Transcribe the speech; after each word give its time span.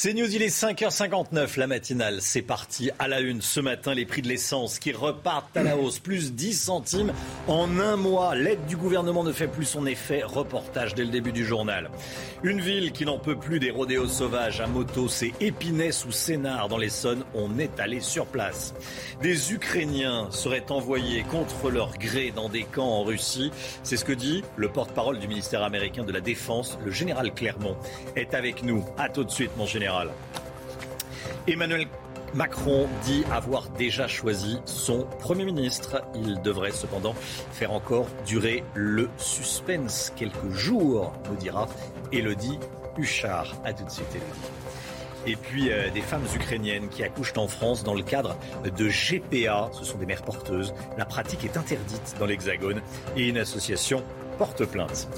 C'est 0.00 0.14
News, 0.14 0.32
il 0.32 0.42
est 0.42 0.56
5h59, 0.56 1.58
la 1.58 1.66
matinale, 1.66 2.18
c'est 2.20 2.40
parti 2.40 2.92
à 3.00 3.08
la 3.08 3.18
une 3.18 3.42
ce 3.42 3.58
matin, 3.58 3.94
les 3.94 4.06
prix 4.06 4.22
de 4.22 4.28
l'essence 4.28 4.78
qui 4.78 4.92
repartent 4.92 5.56
à 5.56 5.64
la 5.64 5.76
hausse, 5.76 5.98
plus 5.98 6.34
10 6.34 6.52
centimes 6.52 7.12
en 7.48 7.80
un 7.80 7.96
mois. 7.96 8.36
L'aide 8.36 8.64
du 8.66 8.76
gouvernement 8.76 9.24
ne 9.24 9.32
fait 9.32 9.48
plus 9.48 9.64
son 9.64 9.86
effet, 9.86 10.22
reportage 10.22 10.94
dès 10.94 11.02
le 11.02 11.10
début 11.10 11.32
du 11.32 11.44
journal. 11.44 11.90
Une 12.44 12.60
ville 12.60 12.92
qui 12.92 13.06
n'en 13.06 13.18
peut 13.18 13.34
plus 13.34 13.58
des 13.58 13.72
rodéos 13.72 14.06
sauvages 14.06 14.60
à 14.60 14.68
moto, 14.68 15.08
c'est 15.08 15.32
Épinay 15.40 15.90
sous 15.90 16.12
Sénard 16.12 16.68
dans 16.68 16.78
l'Essonne, 16.78 17.24
on 17.34 17.58
est 17.58 17.80
allé 17.80 17.98
sur 17.98 18.26
place. 18.26 18.74
Des 19.20 19.52
Ukrainiens 19.52 20.28
seraient 20.30 20.70
envoyés 20.70 21.24
contre 21.24 21.70
leur 21.72 21.98
gré 21.98 22.30
dans 22.30 22.48
des 22.48 22.62
camps 22.62 23.00
en 23.00 23.02
Russie, 23.02 23.50
c'est 23.82 23.96
ce 23.96 24.04
que 24.04 24.12
dit 24.12 24.44
le 24.54 24.68
porte-parole 24.68 25.18
du 25.18 25.26
ministère 25.26 25.64
américain 25.64 26.04
de 26.04 26.12
la 26.12 26.20
Défense, 26.20 26.78
le 26.84 26.92
général 26.92 27.34
Clermont, 27.34 27.76
est 28.14 28.34
avec 28.34 28.62
nous. 28.62 28.84
À 28.96 29.08
tout 29.08 29.24
de 29.24 29.30
suite 29.32 29.50
mon 29.56 29.66
général. 29.66 29.87
Emmanuel 31.46 31.86
Macron 32.34 32.88
dit 33.04 33.24
avoir 33.32 33.70
déjà 33.70 34.06
choisi 34.06 34.58
son 34.66 35.06
Premier 35.18 35.44
ministre. 35.44 36.02
Il 36.14 36.42
devrait 36.42 36.72
cependant 36.72 37.14
faire 37.52 37.72
encore 37.72 38.06
durer 38.26 38.64
le 38.74 39.08
suspense 39.16 40.12
quelques 40.14 40.50
jours, 40.50 41.12
nous 41.28 41.36
dira 41.36 41.68
Elodie 42.12 42.58
Huchard. 42.98 43.54
A 43.64 43.72
tout 43.72 43.84
de 43.84 43.90
suite. 43.90 44.18
Et 45.26 45.36
puis 45.36 45.72
euh, 45.72 45.90
des 45.90 46.00
femmes 46.00 46.24
ukrainiennes 46.34 46.88
qui 46.88 47.02
accouchent 47.02 47.36
en 47.36 47.48
France 47.48 47.82
dans 47.82 47.94
le 47.94 48.02
cadre 48.02 48.36
de 48.64 48.88
GPA. 48.88 49.70
Ce 49.72 49.84
sont 49.84 49.98
des 49.98 50.06
mères 50.06 50.22
porteuses. 50.22 50.74
La 50.96 51.04
pratique 51.04 51.44
est 51.44 51.56
interdite 51.56 52.14
dans 52.18 52.26
l'Hexagone 52.26 52.82
et 53.16 53.28
une 53.28 53.38
association 53.38 54.02
porte 54.38 54.64
plainte. 54.64 55.08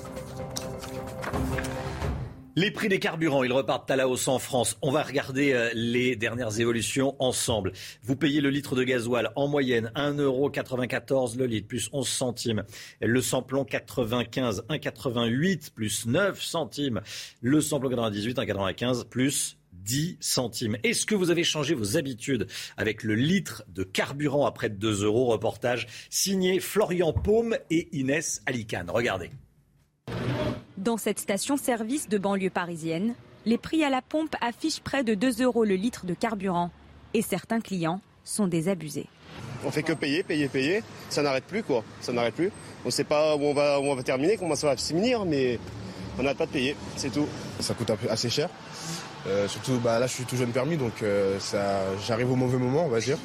Les 2.56 2.73
prix 2.73 2.89
des 2.89 2.98
carburants, 2.98 3.45
ils 3.45 3.53
repartent 3.53 3.91
à 3.93 3.97
la 3.97 4.09
hausse 4.09 4.27
en 4.27 4.41
France. 4.41 4.77
On 4.83 4.91
va 4.91 5.05
regarder 5.05 5.53
euh, 5.53 5.70
les 5.73 6.17
dernières 6.17 6.59
évolutions 6.59 7.15
ensemble. 7.20 7.73
Vous 8.03 8.17
payez 8.17 8.41
le 8.41 8.51
litre 8.51 8.75
de 8.75 8.83
gasoil 8.83 9.31
en 9.37 9.47
moyenne 9.47 9.92
1,94€ 9.95 11.39
le 11.39 11.47
litre, 11.47 11.69
plus 11.69 11.89
11 11.92 12.09
centimes. 12.09 12.65
Le 13.01 13.20
samplon 13.20 13.65
95, 13.65 14.65
1,88 14.69 15.70
plus 15.70 16.07
9 16.07 16.42
centimes. 16.42 17.01
Le 17.41 17.61
samplon 17.61 17.89
98, 17.89 18.39
1,95 18.39 19.09
plus 19.09 19.57
10 19.73 20.17
centimes. 20.19 20.77
Est-ce 20.83 21.07
que 21.07 21.14
vous 21.14 21.31
avez 21.31 21.45
changé 21.45 21.75
vos 21.75 21.97
habitudes 21.97 22.48
avec 22.77 23.05
le 23.05 23.14
litre 23.14 23.62
de 23.69 23.85
carburant 23.85 24.45
à 24.45 24.51
près 24.51 24.70
de 24.70 24.77
2 24.77 25.05
euros? 25.05 25.27
Reportage 25.27 25.87
signé 26.11 26.59
Florian 26.59 27.12
Paume 27.12 27.57
et 27.70 27.89
Inès 27.97 28.42
Alicane. 28.45 28.91
Regardez. 28.91 29.31
Dans 30.81 30.97
cette 30.97 31.19
station-service 31.19 32.09
de 32.09 32.17
banlieue 32.17 32.48
parisienne, 32.48 33.14
les 33.45 33.59
prix 33.59 33.84
à 33.84 33.91
la 33.91 34.00
pompe 34.00 34.34
affichent 34.41 34.81
près 34.81 35.05
de 35.05 35.12
2 35.12 35.42
euros 35.42 35.67
le 35.67 35.75
litre 35.75 36.06
de 36.06 36.14
carburant 36.14 36.70
et 37.12 37.20
certains 37.20 37.61
clients 37.61 38.00
sont 38.25 38.47
désabusés. 38.47 39.05
On 39.67 39.70
fait 39.70 39.83
que 39.83 39.92
payer, 39.92 40.23
payer, 40.23 40.48
payer. 40.48 40.83
Ça 41.11 41.20
n'arrête 41.20 41.45
plus 41.45 41.63
quoi. 41.63 41.85
Ça 42.01 42.14
n'arrête 42.14 42.35
plus. 42.35 42.51
On 42.85 42.89
ne 42.89 42.92
sait 42.92 43.05
pas 43.05 43.36
où 43.36 43.42
on 43.42 43.52
va, 43.52 43.79
on 43.79 43.95
va 43.95 44.02
terminer, 44.02 44.39
comment 44.39 44.55
ça 44.55 44.68
va 44.68 44.77
se 44.79 44.86
finir, 44.86 45.27
mais 45.27 45.58
on 46.18 46.23
n'arrête 46.23 46.39
pas 46.39 46.46
de 46.46 46.52
payer. 46.52 46.74
C'est 46.97 47.12
tout. 47.12 47.27
Ça 47.58 47.74
coûte 47.74 47.91
assez 48.08 48.30
cher. 48.30 48.48
Euh, 49.27 49.48
surtout, 49.48 49.79
bah, 49.85 49.98
là, 49.98 50.07
je 50.07 50.14
suis 50.14 50.24
tout 50.24 50.36
jeune 50.36 50.52
permis, 50.52 50.79
donc 50.79 51.02
euh, 51.02 51.39
j'arrive 52.07 52.33
au 52.33 52.36
mauvais 52.36 52.57
moment, 52.57 52.86
on 52.86 52.89
va 52.89 53.01
dire. 53.01 53.18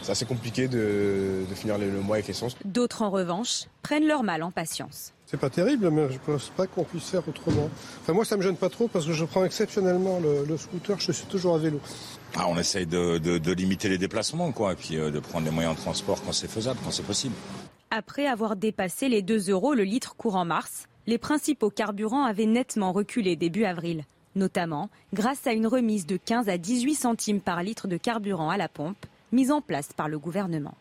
C'est 0.00 0.12
assez 0.12 0.24
compliqué 0.24 0.68
de, 0.68 1.44
finir 1.54 1.76
le 1.76 2.00
mois 2.00 2.16
avec 2.16 2.28
l'essence. 2.28 2.56
D'autres, 2.64 3.02
en 3.02 3.10
revanche, 3.10 3.64
prennent 3.82 4.06
leur 4.06 4.22
mal 4.22 4.42
en 4.42 4.50
patience. 4.50 5.12
C'est 5.34 5.40
pas 5.40 5.50
terrible, 5.50 5.90
mais 5.90 6.08
je 6.12 6.18
pense 6.24 6.50
pas 6.50 6.68
qu'on 6.68 6.84
puisse 6.84 7.08
faire 7.10 7.28
autrement. 7.28 7.68
Enfin, 8.00 8.12
moi, 8.12 8.24
ça 8.24 8.36
me 8.36 8.42
gêne 8.42 8.56
pas 8.56 8.68
trop 8.68 8.86
parce 8.86 9.04
que 9.04 9.12
je 9.12 9.24
prends 9.24 9.44
exceptionnellement 9.44 10.20
le, 10.20 10.56
scooter. 10.56 11.00
Je 11.00 11.10
suis 11.10 11.26
toujours 11.26 11.56
à 11.56 11.58
vélo. 11.58 11.80
Ah, 12.36 12.46
on 12.46 12.56
essaye 12.56 12.86
de, 12.86 13.52
limiter 13.52 13.88
les 13.88 13.98
déplacements, 13.98 14.52
quoi, 14.52 14.74
et 14.74 14.76
puis 14.76 14.96
euh, 14.96 15.10
de 15.10 15.18
prendre 15.18 15.44
les 15.44 15.50
moyens 15.50 15.74
de 15.74 15.80
transport 15.80 16.22
quand 16.24 16.30
c'est 16.30 16.46
faisable, 16.46 16.78
quand 16.84 16.92
c'est 16.92 17.04
possible. 17.04 17.34
Après 17.90 18.28
avoir 18.28 18.54
dépassé 18.54 19.08
les 19.08 19.22
2 19.22 19.50
euros 19.50 19.74
le 19.74 19.82
litre 19.82 20.14
courant 20.14 20.44
mars, 20.44 20.86
les 21.08 21.18
principaux 21.18 21.70
carburants 21.70 22.22
avaient 22.22 22.46
nettement 22.46 22.92
reculé 22.92 23.34
début 23.34 23.64
avril, 23.64 24.04
notamment 24.36 24.88
grâce 25.14 25.48
à 25.48 25.52
une 25.52 25.66
remise 25.66 26.06
de 26.06 26.16
15 26.16 26.48
à 26.48 26.58
18 26.58 26.94
centimes 26.94 27.40
par 27.40 27.64
litre 27.64 27.88
de 27.88 27.96
carburant 27.96 28.50
à 28.50 28.56
la 28.56 28.68
pompe 28.68 29.04
mise 29.32 29.50
en 29.50 29.60
place 29.60 29.88
par 29.96 30.06
le 30.06 30.20
gouvernement. 30.20 30.76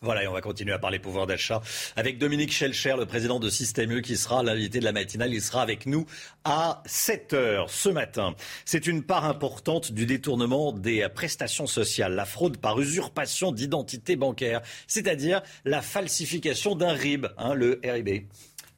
Voilà, 0.00 0.22
et 0.22 0.28
on 0.28 0.32
va 0.32 0.40
continuer 0.40 0.72
à 0.72 0.78
parler 0.78 1.00
pouvoir 1.00 1.26
d'achat 1.26 1.60
avec 1.96 2.18
Dominique 2.18 2.52
Schelcher, 2.52 2.94
le 2.96 3.04
président 3.04 3.40
de 3.40 3.50
Système 3.50 3.90
U, 3.90 4.00
qui 4.00 4.16
sera 4.16 4.44
l'invité 4.44 4.78
de 4.78 4.84
la 4.84 4.92
matinale. 4.92 5.34
Il 5.34 5.42
sera 5.42 5.60
avec 5.60 5.86
nous 5.86 6.06
à 6.44 6.84
7 6.86 7.32
heures 7.32 7.68
ce 7.68 7.88
matin. 7.88 8.34
C'est 8.64 8.86
une 8.86 9.02
part 9.02 9.24
importante 9.24 9.90
du 9.90 10.06
détournement 10.06 10.72
des 10.72 11.08
prestations 11.12 11.66
sociales, 11.66 12.14
la 12.14 12.26
fraude 12.26 12.58
par 12.58 12.80
usurpation 12.80 13.50
d'identité 13.50 14.14
bancaire, 14.14 14.62
c'est-à-dire 14.86 15.42
la 15.64 15.82
falsification 15.82 16.76
d'un 16.76 16.92
RIB, 16.92 17.26
hein, 17.36 17.54
le 17.54 17.80
RIB. 17.82 18.28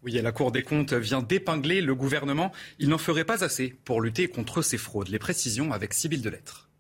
Oui, 0.03 0.12
la 0.12 0.32
Cour 0.32 0.53
des 0.53 0.62
comptes 0.62 0.94
vient 0.94 1.20
d'épingler 1.20 1.82
le 1.82 1.94
gouvernement. 1.94 2.50
Il 2.78 2.88
n'en 2.88 2.97
ferait 2.97 3.26
pas 3.26 3.44
assez 3.44 3.75
pour 3.84 4.00
lutter 4.00 4.28
contre 4.28 4.62
ces 4.62 4.78
fraudes. 4.78 5.09
Les 5.09 5.19
précisions 5.19 5.72
avec 5.72 5.92
Sybille 5.92 6.22
Delettre. 6.22 6.70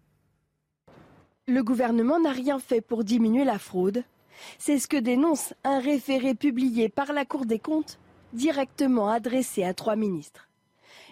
Le 1.46 1.62
gouvernement 1.62 2.18
n'a 2.18 2.32
rien 2.32 2.58
fait 2.58 2.80
pour 2.80 3.04
diminuer 3.04 3.44
la 3.44 3.58
fraude. 3.58 4.02
C'est 4.58 4.78
ce 4.78 4.88
que 4.88 4.96
dénonce 4.96 5.54
un 5.64 5.80
référé 5.80 6.34
publié 6.34 6.88
par 6.88 7.12
la 7.12 7.24
Cour 7.24 7.46
des 7.46 7.58
comptes, 7.58 7.98
directement 8.32 9.08
adressé 9.08 9.64
à 9.64 9.74
trois 9.74 9.96
ministres. 9.96 10.48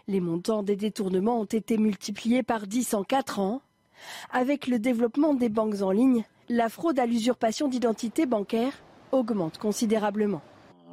Les 0.06 0.20
montants 0.20 0.62
des 0.62 0.76
détournements 0.76 1.40
ont 1.40 1.44
été 1.44 1.76
multipliés 1.76 2.42
par 2.42 2.66
10 2.66 2.94
en 2.94 3.04
4 3.04 3.40
ans. 3.40 3.60
Avec 4.30 4.66
le 4.66 4.78
développement 4.78 5.34
des 5.34 5.48
banques 5.48 5.82
en 5.82 5.90
ligne, 5.90 6.24
la 6.48 6.68
fraude 6.68 6.98
à 6.98 7.06
l'usurpation 7.06 7.68
d'identité 7.68 8.24
bancaire 8.24 8.72
augmente 9.12 9.58
considérablement. 9.58 10.42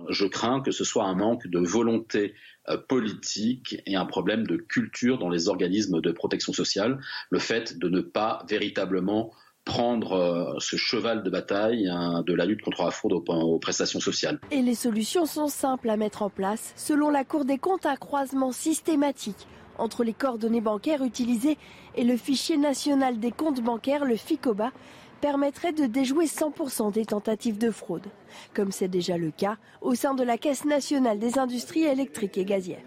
Je 0.10 0.26
crains 0.26 0.62
que 0.62 0.72
ce 0.72 0.84
soit 0.84 1.06
un 1.06 1.16
manque 1.16 1.48
de 1.48 1.60
volonté 1.60 2.34
euh, 2.68 2.78
politique 2.78 3.82
et 3.86 3.96
un 3.96 4.06
problème 4.06 4.46
de 4.46 4.58
culture 4.58 5.18
dans 5.18 5.30
les 5.30 5.48
organismes 5.48 6.02
de 6.02 6.12
protection 6.12 6.52
sociale, 6.52 7.00
le 7.30 7.40
fait 7.40 7.78
de 7.78 7.90
ne 7.90 8.02
pas 8.02 8.46
véritablement 8.50 9.32
prendre 9.66 10.14
euh, 10.14 10.56
ce 10.60 10.78
cheval 10.78 11.24
de 11.24 11.30
bataille 11.30 11.90
hein, 11.90 12.24
de 12.26 12.34
la 12.34 12.46
lutte 12.46 12.62
contre 12.62 12.84
la 12.84 12.92
fraude 12.92 13.14
aux, 13.14 13.60
prestations 13.60 14.00
sociales. 14.00 14.40
Et 14.52 14.62
les 14.62 14.76
solutions 14.76 15.26
sont 15.26 15.48
simples 15.48 15.90
à 15.90 15.98
mettre 15.98 16.22
en 16.22 16.30
place. 16.30 16.72
Selon 16.76 17.10
la 17.10 17.26
Cour 17.26 17.46
des 17.46 17.58
comptes, 17.58 17.86
un 17.86 17.96
croisement 17.96 18.52
systématique 18.52 19.48
entre 19.78 20.04
les 20.04 20.14
coordonnées 20.14 20.62
bancaires 20.62 21.04
utilisées 21.04 21.58
et 21.96 22.04
le 22.04 22.16
fichier 22.16 22.58
national 22.58 23.20
des 23.20 23.32
comptes 23.32 23.62
bancaires, 23.62 24.06
le 24.06 24.16
FICOBA, 24.16 24.72
permettrait 25.20 25.74
de 25.74 25.86
déjouer 25.86 26.26
100% 26.26 26.94
des 26.94 27.06
tentatives 27.06 27.58
de 27.58 27.72
fraude, 27.72 28.06
comme 28.54 28.72
c'est 28.72 28.88
déjà 28.88 29.18
le 29.18 29.32
cas 29.32 29.58
au 29.82 29.96
sein 29.96 30.14
de 30.14 30.24
la 30.24 30.38
Caisse 30.38 30.66
nationale 30.66 31.20
des 31.20 31.40
industries 31.40 31.84
électriques 31.84 32.38
et 32.38 32.46
gazières. 32.46 32.86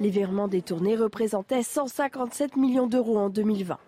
Les 0.00 0.10
virements 0.10 0.48
détournés 0.48 0.96
représentaient 0.96 1.62
157 1.62 2.56
millions 2.56 2.86
d'euros 2.86 3.18
en 3.18 3.28
2020. 3.28 3.78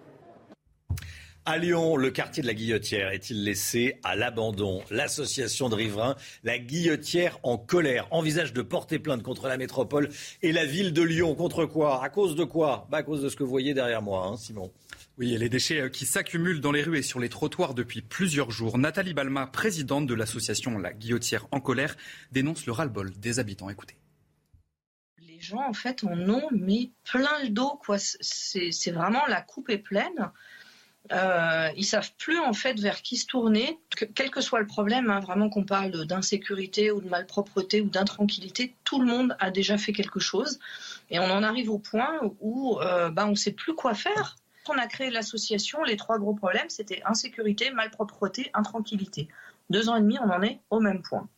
À 1.46 1.56
Lyon, 1.56 1.96
le 1.96 2.10
quartier 2.10 2.42
de 2.42 2.46
la 2.46 2.52
Guillotière 2.52 3.10
est-il 3.12 3.44
laissé 3.44 3.98
à 4.04 4.14
l'abandon? 4.14 4.82
L'association 4.90 5.70
de 5.70 5.74
riverains, 5.74 6.14
la 6.44 6.58
Guillotière 6.58 7.38
en 7.42 7.56
colère, 7.56 8.06
envisage 8.10 8.52
de 8.52 8.60
porter 8.60 8.98
plainte 8.98 9.22
contre 9.22 9.48
la 9.48 9.56
métropole 9.56 10.10
et 10.42 10.52
la 10.52 10.66
ville 10.66 10.92
de 10.92 11.00
Lyon. 11.00 11.34
Contre 11.34 11.64
quoi? 11.64 12.04
À 12.04 12.10
cause 12.10 12.36
de 12.36 12.44
quoi? 12.44 12.86
Bah 12.90 12.98
À 12.98 13.02
cause 13.02 13.22
de 13.22 13.30
ce 13.30 13.36
que 13.36 13.42
vous 13.42 13.48
voyez 13.48 13.72
derrière 13.72 14.02
moi, 14.02 14.26
hein, 14.26 14.36
Simon. 14.36 14.70
Oui, 15.16 15.32
et 15.32 15.38
les 15.38 15.48
déchets 15.48 15.80
euh, 15.80 15.88
qui 15.88 16.04
s'accumulent 16.04 16.60
dans 16.60 16.72
les 16.72 16.82
rues 16.82 16.98
et 16.98 17.02
sur 17.02 17.18
les 17.18 17.30
trottoirs 17.30 17.72
depuis 17.72 18.02
plusieurs 18.02 18.50
jours. 18.50 18.76
Nathalie 18.76 19.14
Balma, 19.14 19.46
présidente 19.46 20.06
de 20.06 20.14
l'association 20.14 20.76
La 20.76 20.92
Guillotière 20.92 21.46
en 21.52 21.60
colère, 21.60 21.96
dénonce 22.32 22.66
le 22.66 22.72
ras-le-bol 22.72 23.12
des 23.18 23.38
habitants. 23.38 23.70
Écoutez. 23.70 23.96
Les 25.18 25.40
gens, 25.40 25.66
en 25.66 25.72
fait, 25.72 26.04
en 26.04 26.28
ont 26.28 26.50
mis 26.52 26.92
plein 27.02 27.42
le 27.42 27.48
dos. 27.48 27.80
C'est 28.20 28.90
vraiment 28.90 29.26
la 29.26 29.40
coupe 29.40 29.70
est 29.70 29.78
pleine. 29.78 30.30
Euh, 31.12 31.68
ils 31.76 31.84
savent 31.84 32.12
plus 32.18 32.38
en 32.38 32.52
fait 32.52 32.78
vers 32.78 33.02
qui 33.02 33.16
se 33.16 33.26
tourner, 33.26 33.78
quel 34.14 34.30
que 34.30 34.40
soit 34.40 34.60
le 34.60 34.66
problème, 34.66 35.10
hein, 35.10 35.20
vraiment 35.20 35.50
qu'on 35.50 35.64
parle 35.64 36.06
d'insécurité 36.06 36.90
ou 36.90 37.00
de 37.00 37.08
malpropreté 37.08 37.80
ou 37.80 37.88
d'intranquillité, 37.88 38.74
tout 38.84 39.00
le 39.00 39.06
monde 39.06 39.36
a 39.40 39.50
déjà 39.50 39.76
fait 39.76 39.92
quelque 39.92 40.20
chose 40.20 40.60
et 41.10 41.18
on 41.18 41.30
en 41.30 41.42
arrive 41.42 41.70
au 41.70 41.78
point 41.78 42.20
où 42.40 42.78
euh, 42.80 43.10
bah, 43.10 43.26
on 43.26 43.30
ne 43.30 43.34
sait 43.34 43.52
plus 43.52 43.74
quoi 43.74 43.94
faire. 43.94 44.36
Quand 44.64 44.74
on 44.74 44.78
a 44.78 44.86
créé 44.86 45.10
l'association, 45.10 45.82
les 45.82 45.96
trois 45.96 46.18
gros 46.18 46.34
problèmes, 46.34 46.68
c'était 46.68 47.02
insécurité, 47.04 47.70
malpropreté, 47.70 48.50
intranquillité. 48.54 49.28
Deux 49.68 49.88
ans 49.88 49.96
et 49.96 50.00
demi, 50.00 50.18
on 50.20 50.30
en 50.30 50.42
est 50.42 50.60
au 50.70 50.80
même 50.80 51.02
point 51.02 51.28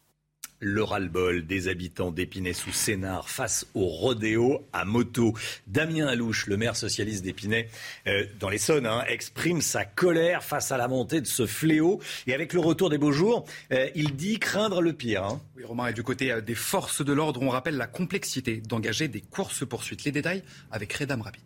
le 0.62 0.84
ras-le-bol 0.84 1.44
des 1.44 1.66
habitants 1.66 2.12
d'Épinay 2.12 2.52
sous 2.52 2.72
Sénard 2.72 3.28
face 3.28 3.66
au 3.74 3.86
rodéo 3.86 4.64
à 4.72 4.84
moto. 4.84 5.34
Damien 5.66 6.06
Alouche, 6.06 6.46
le 6.46 6.56
maire 6.56 6.76
socialiste 6.76 7.24
d'Épinay, 7.24 7.68
euh, 8.06 8.24
dans 8.38 8.48
les 8.48 8.70
hein, 8.70 9.02
exprime 9.08 9.60
sa 9.60 9.84
colère 9.84 10.44
face 10.44 10.70
à 10.70 10.76
la 10.76 10.86
montée 10.86 11.20
de 11.20 11.26
ce 11.26 11.46
fléau. 11.46 12.00
Et 12.28 12.32
avec 12.32 12.52
le 12.52 12.60
retour 12.60 12.90
des 12.90 12.98
beaux 12.98 13.10
jours, 13.10 13.44
euh, 13.72 13.88
il 13.96 14.14
dit 14.14 14.38
craindre 14.38 14.80
le 14.80 14.92
pire. 14.92 15.24
Hein. 15.24 15.40
Oui, 15.56 15.64
Romain, 15.64 15.88
et 15.88 15.92
du 15.92 16.04
côté 16.04 16.30
euh, 16.30 16.40
des 16.40 16.54
forces 16.54 17.04
de 17.04 17.12
l'ordre, 17.12 17.42
on 17.42 17.48
rappelle 17.48 17.76
la 17.76 17.88
complexité 17.88 18.58
d'engager 18.58 19.08
des 19.08 19.20
courses-poursuites. 19.20 20.04
Les 20.04 20.12
détails 20.12 20.44
avec 20.70 20.92
Redam 20.92 21.22
Rapid. 21.22 21.42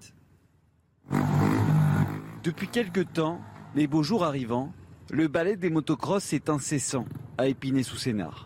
Depuis 2.44 2.68
quelques 2.68 3.10
temps, 3.14 3.40
les 3.74 3.86
beaux 3.86 4.02
jours 4.02 4.24
arrivant, 4.24 4.74
le 5.10 5.26
balai 5.26 5.56
des 5.56 5.70
motocross 5.70 6.34
est 6.34 6.50
incessant 6.50 7.06
à 7.38 7.48
Épinay-sous-Sénard 7.48 8.45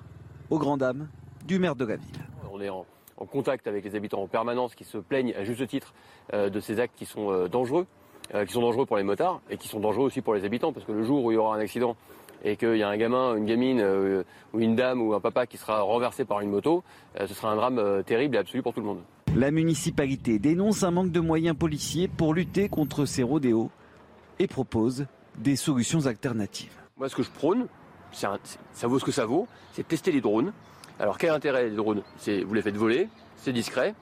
aux 0.50 0.58
grandes 0.58 0.80
dames 0.80 1.08
du 1.46 1.58
maire 1.58 1.76
de 1.76 1.84
la 1.84 1.96
ville. 1.96 2.20
On 2.52 2.60
est 2.60 2.68
en, 2.68 2.84
contact 3.30 3.66
avec 3.66 3.84
les 3.84 3.94
habitants 3.94 4.22
en 4.22 4.26
permanence 4.26 4.74
qui 4.74 4.84
se 4.84 4.96
plaignent 4.98 5.34
à 5.34 5.44
juste 5.44 5.66
titre 5.66 5.92
euh, 6.32 6.48
de 6.48 6.58
ces 6.58 6.80
actes 6.80 6.94
qui 6.96 7.04
sont 7.04 7.30
euh, 7.30 7.48
dangereux, 7.48 7.86
euh, 8.34 8.46
qui 8.46 8.52
sont 8.54 8.62
dangereux 8.62 8.86
pour 8.86 8.96
les 8.96 9.02
motards 9.02 9.42
et 9.50 9.58
qui 9.58 9.68
sont 9.68 9.78
dangereux 9.78 10.06
aussi 10.06 10.22
pour 10.22 10.34
les 10.34 10.44
habitants 10.44 10.72
parce 10.72 10.86
que 10.86 10.92
le 10.92 11.02
jour 11.04 11.24
où 11.24 11.30
il 11.30 11.34
y 11.34 11.36
aura 11.36 11.54
un 11.54 11.60
accident 11.60 11.96
et 12.42 12.56
qu'il 12.56 12.76
y 12.76 12.82
a 12.82 12.88
un 12.88 12.96
gamin, 12.96 13.36
une 13.36 13.44
gamine 13.44 13.84
ou 14.54 14.60
une 14.60 14.74
dame 14.74 15.02
ou 15.02 15.12
un 15.12 15.20
papa 15.20 15.46
qui 15.46 15.58
sera 15.58 15.82
renversé 15.82 16.24
par 16.24 16.40
une 16.40 16.48
moto, 16.48 16.82
ce 17.18 17.34
sera 17.34 17.52
un 17.52 17.56
drame 17.56 18.02
terrible 18.04 18.36
et 18.36 18.38
absolu 18.38 18.62
pour 18.62 18.72
tout 18.72 18.80
le 18.80 18.86
monde. 18.86 19.02
La 19.36 19.50
municipalité 19.50 20.38
dénonce 20.38 20.82
un 20.82 20.90
manque 20.90 21.12
de 21.12 21.20
moyens 21.20 21.54
policiers 21.54 22.08
pour 22.08 22.32
lutter 22.32 22.70
contre 22.70 23.04
ces 23.04 23.22
rodéos 23.22 23.70
et 24.38 24.46
propose 24.46 25.04
des 25.36 25.56
solutions 25.56 26.06
alternatives. 26.06 26.72
Moi, 26.96 27.10
ce 27.10 27.14
que 27.14 27.22
je 27.22 27.30
prône, 27.30 27.66
ça 28.12 28.38
vaut 28.86 28.98
ce 28.98 29.04
que 29.04 29.12
ça 29.12 29.26
vaut, 29.26 29.46
c'est 29.72 29.86
tester 29.86 30.12
les 30.12 30.20
drones. 30.20 30.52
Alors 30.98 31.18
quel 31.18 31.30
intérêt 31.30 31.68
les 31.68 31.76
drones? 31.76 32.02
Vous 32.26 32.54
les 32.54 32.62
faites 32.62 32.76
voler, 32.76 33.08
c'est 33.36 33.52
discret. 33.52 33.94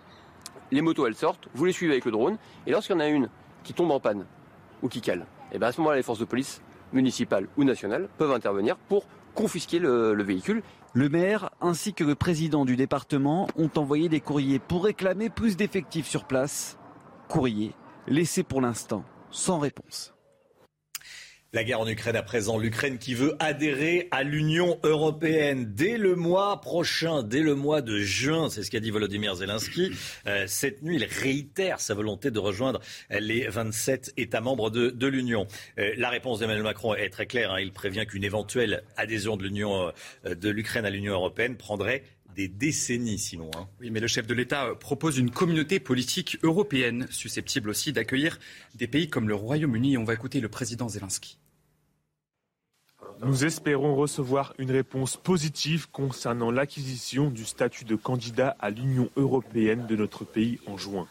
Les 0.71 0.83
motos 0.83 1.07
elles 1.07 1.15
sortent, 1.15 1.49
vous 1.55 1.65
les 1.65 1.73
suivez 1.73 1.93
avec 1.93 2.05
le 2.05 2.11
drone, 2.11 2.37
et 2.67 2.73
lorsqu'il 2.73 2.95
y 2.95 2.99
en 2.99 3.01
a 3.01 3.09
une 3.09 3.29
qui 3.65 3.73
tombe 3.73 3.91
en 3.91 4.01
panne 4.01 4.27
ou 4.83 4.89
qui 4.89 5.01
cale, 5.01 5.21
et 5.21 5.55
eh 5.55 5.59
bien 5.59 5.69
à 5.69 5.73
ce 5.73 5.81
moment-là 5.81 5.97
les 5.97 6.03
forces 6.03 6.19
de 6.19 6.25
police 6.25 6.61
municipales 6.93 7.49
ou 7.57 7.65
nationales 7.65 8.09
peuvent 8.19 8.33
intervenir 8.33 8.77
pour 8.77 9.05
confisquer 9.35 9.79
le 9.79 10.23
véhicule. 10.23 10.63
Le 10.95 11.09
maire 11.09 11.51
ainsi 11.61 11.93
que 11.95 12.03
le 12.03 12.15
président 12.15 12.65
du 12.65 12.75
département 12.75 13.47
ont 13.57 13.71
envoyé 13.77 14.09
des 14.09 14.21
courriers 14.21 14.59
pour 14.59 14.85
réclamer 14.85 15.29
plus 15.29 15.57
d'effectifs 15.57 16.09
sur 16.09 16.25
place. 16.25 16.79
Courrier 17.29 17.75
laissé 18.07 18.43
pour 18.43 18.61
l'instant 18.61 19.05
sans 19.31 19.59
réponse. 19.59 20.18
La 21.55 21.65
guerre 21.65 21.81
en 21.81 21.89
Ukraine 21.89 22.15
à 22.15 22.23
présent, 22.23 22.59
l'Ukraine 22.59 22.99
qui 22.99 23.15
veut 23.15 23.35
adhérer 23.39 24.07
à 24.11 24.23
l'Union 24.23 24.79
européenne 24.83 25.73
dès 25.75 25.97
le 25.97 26.15
mois 26.15 26.61
prochain, 26.61 27.23
dès 27.23 27.41
le 27.41 27.55
mois 27.55 27.81
de 27.81 27.99
juin, 28.01 28.51
c'est 28.51 28.63
ce 28.63 28.71
qu'a 28.71 28.81
dit 28.81 28.91
Volodymyr 28.91 29.35
Zelensky. 29.35 29.91
Euh, 30.27 30.45
cette 30.47 30.83
nuit, 30.83 30.97
il 30.97 31.05
réitère 31.07 31.81
sa 31.81 31.95
volonté 31.95 32.31
de 32.31 32.39
rejoindre 32.39 32.81
les 33.09 33.49
27 33.49 34.13
États 34.19 34.43
membres 34.43 34.69
de, 34.69 35.07
l'Union. 35.07 35.47
Euh, 35.79 35.95
la 35.97 36.11
réponse 36.11 36.41
d'Emmanuel 36.41 36.65
Macron 36.65 36.95
est 36.95 37.09
très 37.09 37.25
claire. 37.25 37.53
Hein. 37.53 37.61
Il 37.61 37.73
prévient 37.73 38.05
qu'une 38.07 38.25
éventuelle 38.25 38.83
adhésion 38.99 39.39
de 39.39 39.45
l'Union, 39.45 39.91
euh, 40.27 40.35
de 40.35 40.51
l'Ukraine 40.51 40.85
à 40.85 40.91
l'Union 40.91 41.15
européenne 41.15 41.57
prendrait 41.57 42.03
des 42.39 42.47
décennies, 42.47 43.19
Simon. 43.19 43.51
Hein. 43.57 43.67
Oui, 43.81 43.91
mais 43.91 43.99
le 43.99 44.07
chef 44.07 44.29
de 44.29 44.33
l'État 44.33 44.73
propose 44.79 45.19
une 45.19 45.29
communauté 45.29 45.81
politique 45.81 46.39
européenne, 46.45 47.09
susceptible 47.11 47.69
aussi 47.69 47.93
d'accueillir 47.93 48.39
des 48.77 48.87
pays 48.87 49.11
comme 49.11 49.29
le 49.29 49.35
Royaume-Uni. 49.35 49.99
On 49.99 50.05
va 50.05 50.15
écouter 50.15 50.41
le 50.41 50.49
président 50.49 50.89
Zelensky. 50.89 51.37
Nous 53.25 53.45
espérons 53.45 53.97
recevoir 53.97 54.55
une 54.59 54.71
réponse 54.71 55.17
positive 55.17 55.91
concernant 55.91 56.53
l'acquisition 56.53 57.29
du 57.29 57.45
statut 57.45 57.85
de 57.85 57.97
candidat 57.97 58.57
à 58.61 58.71
l'Union 58.71 59.11
européenne 59.17 59.89
de 59.89 59.97
notre 59.97 60.25
pays 60.25 60.61
en 60.69 60.77
juin. 60.77 61.09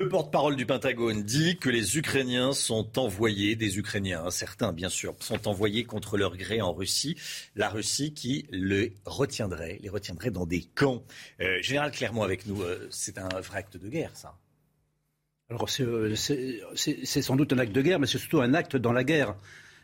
Le 0.00 0.08
porte-parole 0.08 0.56
du 0.56 0.64
Pentagone 0.64 1.22
dit 1.22 1.58
que 1.58 1.68
les 1.68 1.98
Ukrainiens 1.98 2.54
sont 2.54 2.98
envoyés, 2.98 3.54
des 3.54 3.78
Ukrainiens, 3.78 4.22
hein, 4.24 4.30
certains 4.30 4.72
bien 4.72 4.88
sûr, 4.88 5.14
sont 5.20 5.46
envoyés 5.46 5.84
contre 5.84 6.16
leur 6.16 6.38
gré 6.38 6.62
en 6.62 6.72
Russie. 6.72 7.18
La 7.54 7.68
Russie 7.68 8.14
qui 8.14 8.46
les 8.50 8.94
retiendrait, 9.04 9.78
les 9.82 9.90
retiendrait 9.90 10.30
dans 10.30 10.46
des 10.46 10.62
camps. 10.62 11.04
Euh, 11.42 11.60
Général 11.60 11.90
Clermont 11.90 12.22
avec 12.22 12.46
nous, 12.46 12.62
euh, 12.62 12.88
c'est 12.90 13.18
un 13.18 13.28
vrai 13.40 13.58
acte 13.58 13.76
de 13.76 13.90
guerre, 13.90 14.12
ça. 14.16 14.38
Alors 15.50 15.66
euh, 15.80 16.14
c'est 16.16 17.22
sans 17.22 17.36
doute 17.36 17.52
un 17.52 17.58
acte 17.58 17.72
de 17.72 17.82
guerre, 17.82 18.00
mais 18.00 18.06
c'est 18.06 18.16
surtout 18.16 18.40
un 18.40 18.54
acte 18.54 18.76
dans 18.76 18.92
la 18.92 19.04
guerre. 19.04 19.34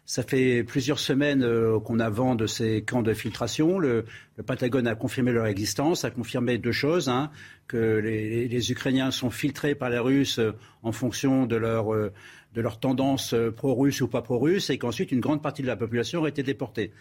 Ça 0.08 0.22
fait 0.22 0.62
plusieurs 0.62 1.00
semaines 1.00 1.42
euh, 1.42 1.80
qu'on 1.80 1.98
a 1.98 2.08
vent 2.08 2.36
de 2.36 2.46
ces 2.46 2.82
camps 2.82 3.02
de 3.02 3.12
filtration. 3.12 3.80
Le, 3.80 4.04
Pentagone 4.46 4.86
a 4.86 4.94
confirmé 4.94 5.32
leur 5.32 5.46
existence, 5.46 6.04
a 6.04 6.12
confirmé 6.12 6.58
deux 6.58 6.70
choses. 6.70 7.08
Hein, 7.08 7.32
que 7.66 7.98
les, 7.98 8.70
Ukrainiens 8.70 9.10
sont 9.10 9.30
filtrés 9.30 9.74
par 9.74 9.90
les 9.90 9.98
Russes 9.98 10.38
euh, 10.38 10.52
en 10.84 10.92
fonction 10.92 11.44
de 11.44 11.56
leur, 11.56 11.92
euh, 11.92 12.12
de 12.54 12.60
leur 12.60 12.78
tendance 12.78 13.34
pro-russe 13.56 14.00
ou 14.00 14.06
pas 14.06 14.22
pro-russe, 14.22 14.70
et 14.70 14.78
qu'ensuite 14.78 15.10
une 15.10 15.18
grande 15.18 15.42
partie 15.42 15.62
de 15.62 15.66
la 15.66 15.76
population 15.76 16.20
aurait 16.20 16.30
été 16.30 16.44
déportée. 16.44 16.92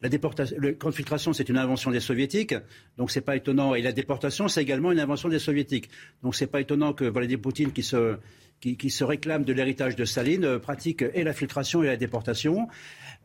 La 0.00 0.08
déportation, 0.08 0.56
le 0.58 0.72
camp 0.72 0.90
de 0.90 0.94
filtration, 0.94 1.32
c'est 1.32 1.48
une 1.48 1.58
invention 1.58 1.90
des 1.90 2.00
soviétiques, 2.00 2.54
donc 2.96 3.10
c'est 3.10 3.20
pas 3.20 3.34
étonnant. 3.34 3.74
Et 3.74 3.82
la 3.82 3.92
déportation, 3.92 4.46
c'est 4.46 4.62
également 4.62 4.92
une 4.92 5.00
invention 5.00 5.28
des 5.28 5.38
soviétiques. 5.40 5.90
Donc 6.22 6.36
c'est 6.36 6.46
pas 6.46 6.60
étonnant 6.60 6.92
que 6.92 7.04
Vladimir 7.04 7.40
Poutine, 7.40 7.72
qui 7.72 7.82
se, 7.84 8.16
qui, 8.62 8.90
se 8.90 9.02
réclament 9.02 9.44
de 9.44 9.52
l'héritage 9.52 9.96
de 9.96 10.04
Staline 10.04 10.44
euh, 10.44 10.58
pratiquent 10.58 11.04
et 11.14 11.24
la 11.24 11.32
filtration 11.32 11.82
et 11.82 11.86
la 11.86 11.96
déportation. 11.96 12.68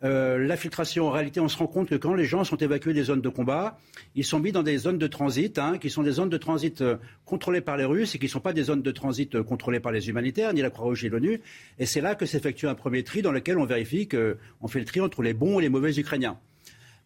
Euh, 0.04 0.38
la 0.40 0.58
filtration, 0.58 1.08
en 1.08 1.12
réalité, 1.12 1.40
on 1.40 1.48
se 1.48 1.58
rend 1.58 1.68
compte 1.68 1.90
que 1.90 1.96
quand 1.96 2.16
les 2.16 2.26
gens 2.26 2.44
sont 2.44 2.58
évacués 2.58 2.94
des 2.94 3.04
zones 3.04 3.22
de 3.22 3.30
combat, 3.30 3.80
ils 4.16 4.26
sont 4.26 4.40
mis 4.40 4.52
dans 4.52 4.64
des 4.64 4.78
zones 4.78 4.98
de 4.98 5.08
transit, 5.08 5.58
hein, 5.60 5.78
qui 5.80 5.90
sont 5.90 6.04
des 6.04 6.12
zones 6.12 6.30
de 6.30 6.38
transit 6.38 6.82
euh, 6.82 6.98
contrôlées 7.26 7.62
par 7.62 7.78
les 7.78 7.86
Russes 7.86 8.16
et 8.16 8.20
qui 8.20 8.26
ne 8.26 8.32
sont 8.32 8.40
pas 8.40 8.54
des 8.54 8.64
zones 8.64 8.82
de 8.82 8.92
transit 8.92 9.42
contrôlées 9.44 9.80
par 9.80 9.92
les 9.92 10.10
humanitaires, 10.10 10.54
ni 10.54 10.62
la 10.62 10.72
Croix-Rouge 10.72 11.04
ni 11.04 11.10
l'ONU. 11.10 11.42
Et 11.78 11.86
c'est 11.86 12.02
là 12.02 12.16
que 12.16 12.26
s'effectue 12.26 12.68
un 12.68 12.76
premier 12.76 13.04
tri 13.04 13.22
dans 13.22 13.32
lequel 13.32 13.58
on 13.60 13.66
vérifie 13.66 14.08
qu'on 14.08 14.68
fait 14.68 14.80
le 14.80 14.86
tri 14.86 15.02
entre 15.02 15.22
les 15.22 15.34
bons 15.34 15.60
et 15.60 15.64
les 15.64 15.70
mauvais 15.70 15.98
Ukrainiens. 16.00 16.38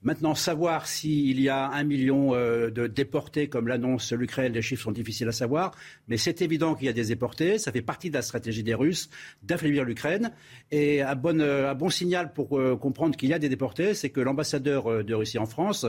Maintenant, 0.04 0.34
savoir 0.34 0.88
s'il 0.88 1.40
y 1.40 1.48
a 1.48 1.70
un 1.70 1.84
million 1.84 2.34
euh, 2.34 2.72
de 2.72 2.88
déportés, 2.88 3.50
comme 3.50 3.68
l'annonce 3.68 4.14
l'Ukraine, 4.14 4.52
les 4.52 4.64
chiffres 4.64 4.82
sont 4.82 4.92
difficiles 4.92 5.28
à 5.28 5.32
savoir, 5.32 5.76
mais 6.08 6.18
c'est 6.18 6.42
évident 6.42 6.74
qu'il 6.74 6.88
y 6.88 6.90
a 6.90 6.94
des 6.94 7.06
déportés. 7.06 7.60
Ça 7.60 7.72
fait 7.72 7.84
partie 7.84 8.10
de 8.10 8.16
la 8.16 8.24
stratégie 8.24 8.64
des 8.64 8.74
Russes 8.74 9.12
d'affaiblir 9.44 9.86
l'Ukraine. 9.86 10.32
Et 10.72 11.04
un 11.04 11.14
bon, 11.14 11.40
euh, 11.40 11.90
signal 11.90 12.34
pour 12.34 12.58
euh, 12.58 12.76
comprendre 12.76 13.16
qu'il 13.16 13.30
y 13.30 13.34
a 13.34 13.40
des 13.40 13.50
déportés, 13.50 13.94
c'est 13.94 14.10
que 14.10 14.22
l'ambassadeur 14.22 15.04
de 15.04 15.14
Russie 15.14 15.38
en 15.38 15.46
France 15.46 15.86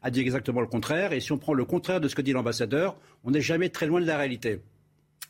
a 0.00 0.10
dit 0.12 0.20
exactement 0.20 0.60
le 0.60 0.68
contraire. 0.68 1.12
Et 1.12 1.18
si 1.18 1.32
on 1.32 1.38
prend 1.38 1.52
le 1.52 1.64
contraire 1.64 2.00
de 2.00 2.06
ce 2.06 2.14
que 2.14 2.22
dit 2.22 2.32
l'ambassadeur, 2.32 2.96
on 3.24 3.32
n'est 3.32 3.40
jamais 3.40 3.68
très 3.68 3.86
loin 3.86 4.00
de 4.00 4.06
la 4.06 4.16
réalité. 4.16 4.60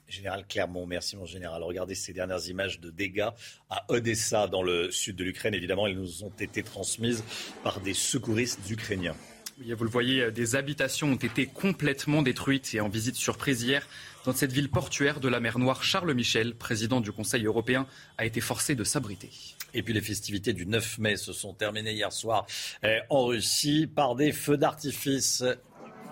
Général 0.09 0.45
Clermont, 0.49 0.87
merci 0.87 1.17
mon 1.17 1.27
général. 1.27 1.63
Regardez 1.63 1.95
ces 1.95 2.13
dernières 2.13 2.49
images 2.49 2.81
de 2.81 2.91
dégâts 2.91 3.29
à 3.71 3.85
Odessa, 3.89 4.47
dans 4.47 4.63
le 4.63 4.91
sud 4.91 5.17
de 5.17 5.25
l'Ukraine. 5.25 5.55
Évidemment, 5.55 5.87
elles 5.87 5.99
nous 5.99 6.23
ont 6.23 6.33
été 6.39 6.63
transmises 6.63 7.25
par 7.65 7.81
des 7.81 7.95
secouristes 7.95 8.71
ukrainiens. 8.71 9.17
Oui, 9.59 9.73
vous 9.73 9.85
le 9.85 9.91
voyez, 9.91 10.31
des 10.31 10.55
habitations 10.55 11.09
ont 11.09 11.17
été 11.17 11.47
complètement 11.47 12.23
détruites 12.23 12.75
et 12.75 12.81
en 12.81 12.89
visite 12.89 13.17
surprise 13.17 13.63
hier 13.63 13.89
dans 14.27 14.35
cette 14.35 14.53
ville 14.53 14.69
portuaire 14.69 15.19
de 15.19 15.29
la 15.29 15.41
mer 15.41 15.59
Noire, 15.59 15.83
Charles 15.83 16.13
Michel, 16.13 16.55
président 16.55 17.01
du 17.01 17.11
Conseil 17.11 17.47
européen, 17.47 17.87
a 18.19 18.27
été 18.27 18.41
forcé 18.41 18.75
de 18.75 18.85
s'abriter. 18.85 19.31
Et 19.73 19.83
puis 19.83 19.95
les 19.95 20.03
festivités 20.03 20.53
du 20.53 20.67
9 20.67 20.99
mai 20.99 21.17
se 21.17 21.33
sont 21.33 21.55
terminées 21.55 21.93
hier 21.93 22.13
soir 22.13 22.47
eh, 22.83 23.01
en 23.09 23.27
Russie 23.27 23.87
par 23.87 24.15
des 24.15 24.33
feux 24.33 24.57
d'artifice. 24.57 25.43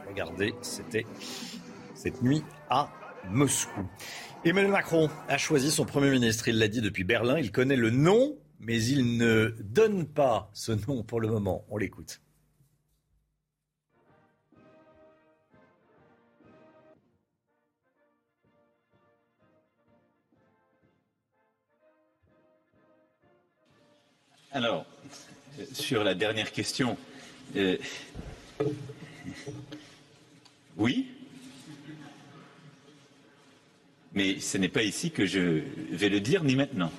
Regardez, 0.09 0.55
c'était 0.63 1.07
cette 1.95 2.23
nuit 2.23 2.43
à 2.71 2.93
Moscou. 3.31 3.88
Emmanuel 4.45 4.73
Macron 4.73 5.09
a 5.28 5.38
choisi 5.38 5.71
son 5.71 5.85
Premier 5.85 6.11
ministre. 6.11 6.49
Il 6.49 6.59
l'a 6.59 6.69
dit 6.69 6.81
depuis 6.81 7.04
Berlin. 7.04 7.38
Il 7.38 7.50
connaît 7.50 7.76
le 7.76 7.90
nom, 7.90 8.37
mais 8.61 8.83
il 8.83 9.16
ne 9.16 9.54
donne 9.61 10.07
pas 10.07 10.50
ce 10.52 10.73
nom 10.73 11.02
pour 11.02 11.21
le 11.21 11.28
moment. 11.28 11.64
On 11.69 11.76
l'écoute. 11.76 12.21
Alors, 24.52 24.87
sur 25.73 26.04
la 26.04 26.14
dernière 26.14 26.52
question, 26.52 26.97
euh, 27.57 27.76
oui, 30.76 31.09
mais 34.14 34.38
ce 34.40 34.59
n'est 34.59 34.68
pas 34.68 34.83
ici 34.83 35.11
que 35.11 35.26
je 35.26 35.61
vais 35.90 36.09
le 36.09 36.21
dire, 36.21 36.44
ni 36.44 36.56
maintenant. 36.56 36.92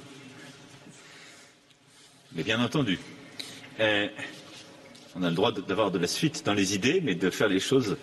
Mais 2.33 2.43
bien 2.43 2.61
entendu, 2.61 2.99
euh, 3.79 4.07
on 5.15 5.23
a 5.23 5.29
le 5.29 5.35
droit 5.35 5.51
d'avoir 5.53 5.91
de 5.91 5.99
la 5.99 6.07
suite 6.07 6.43
dans 6.45 6.53
les 6.53 6.75
idées, 6.75 7.01
mais 7.01 7.15
de 7.15 7.29
faire 7.29 7.47
les 7.47 7.61
choses 7.61 7.97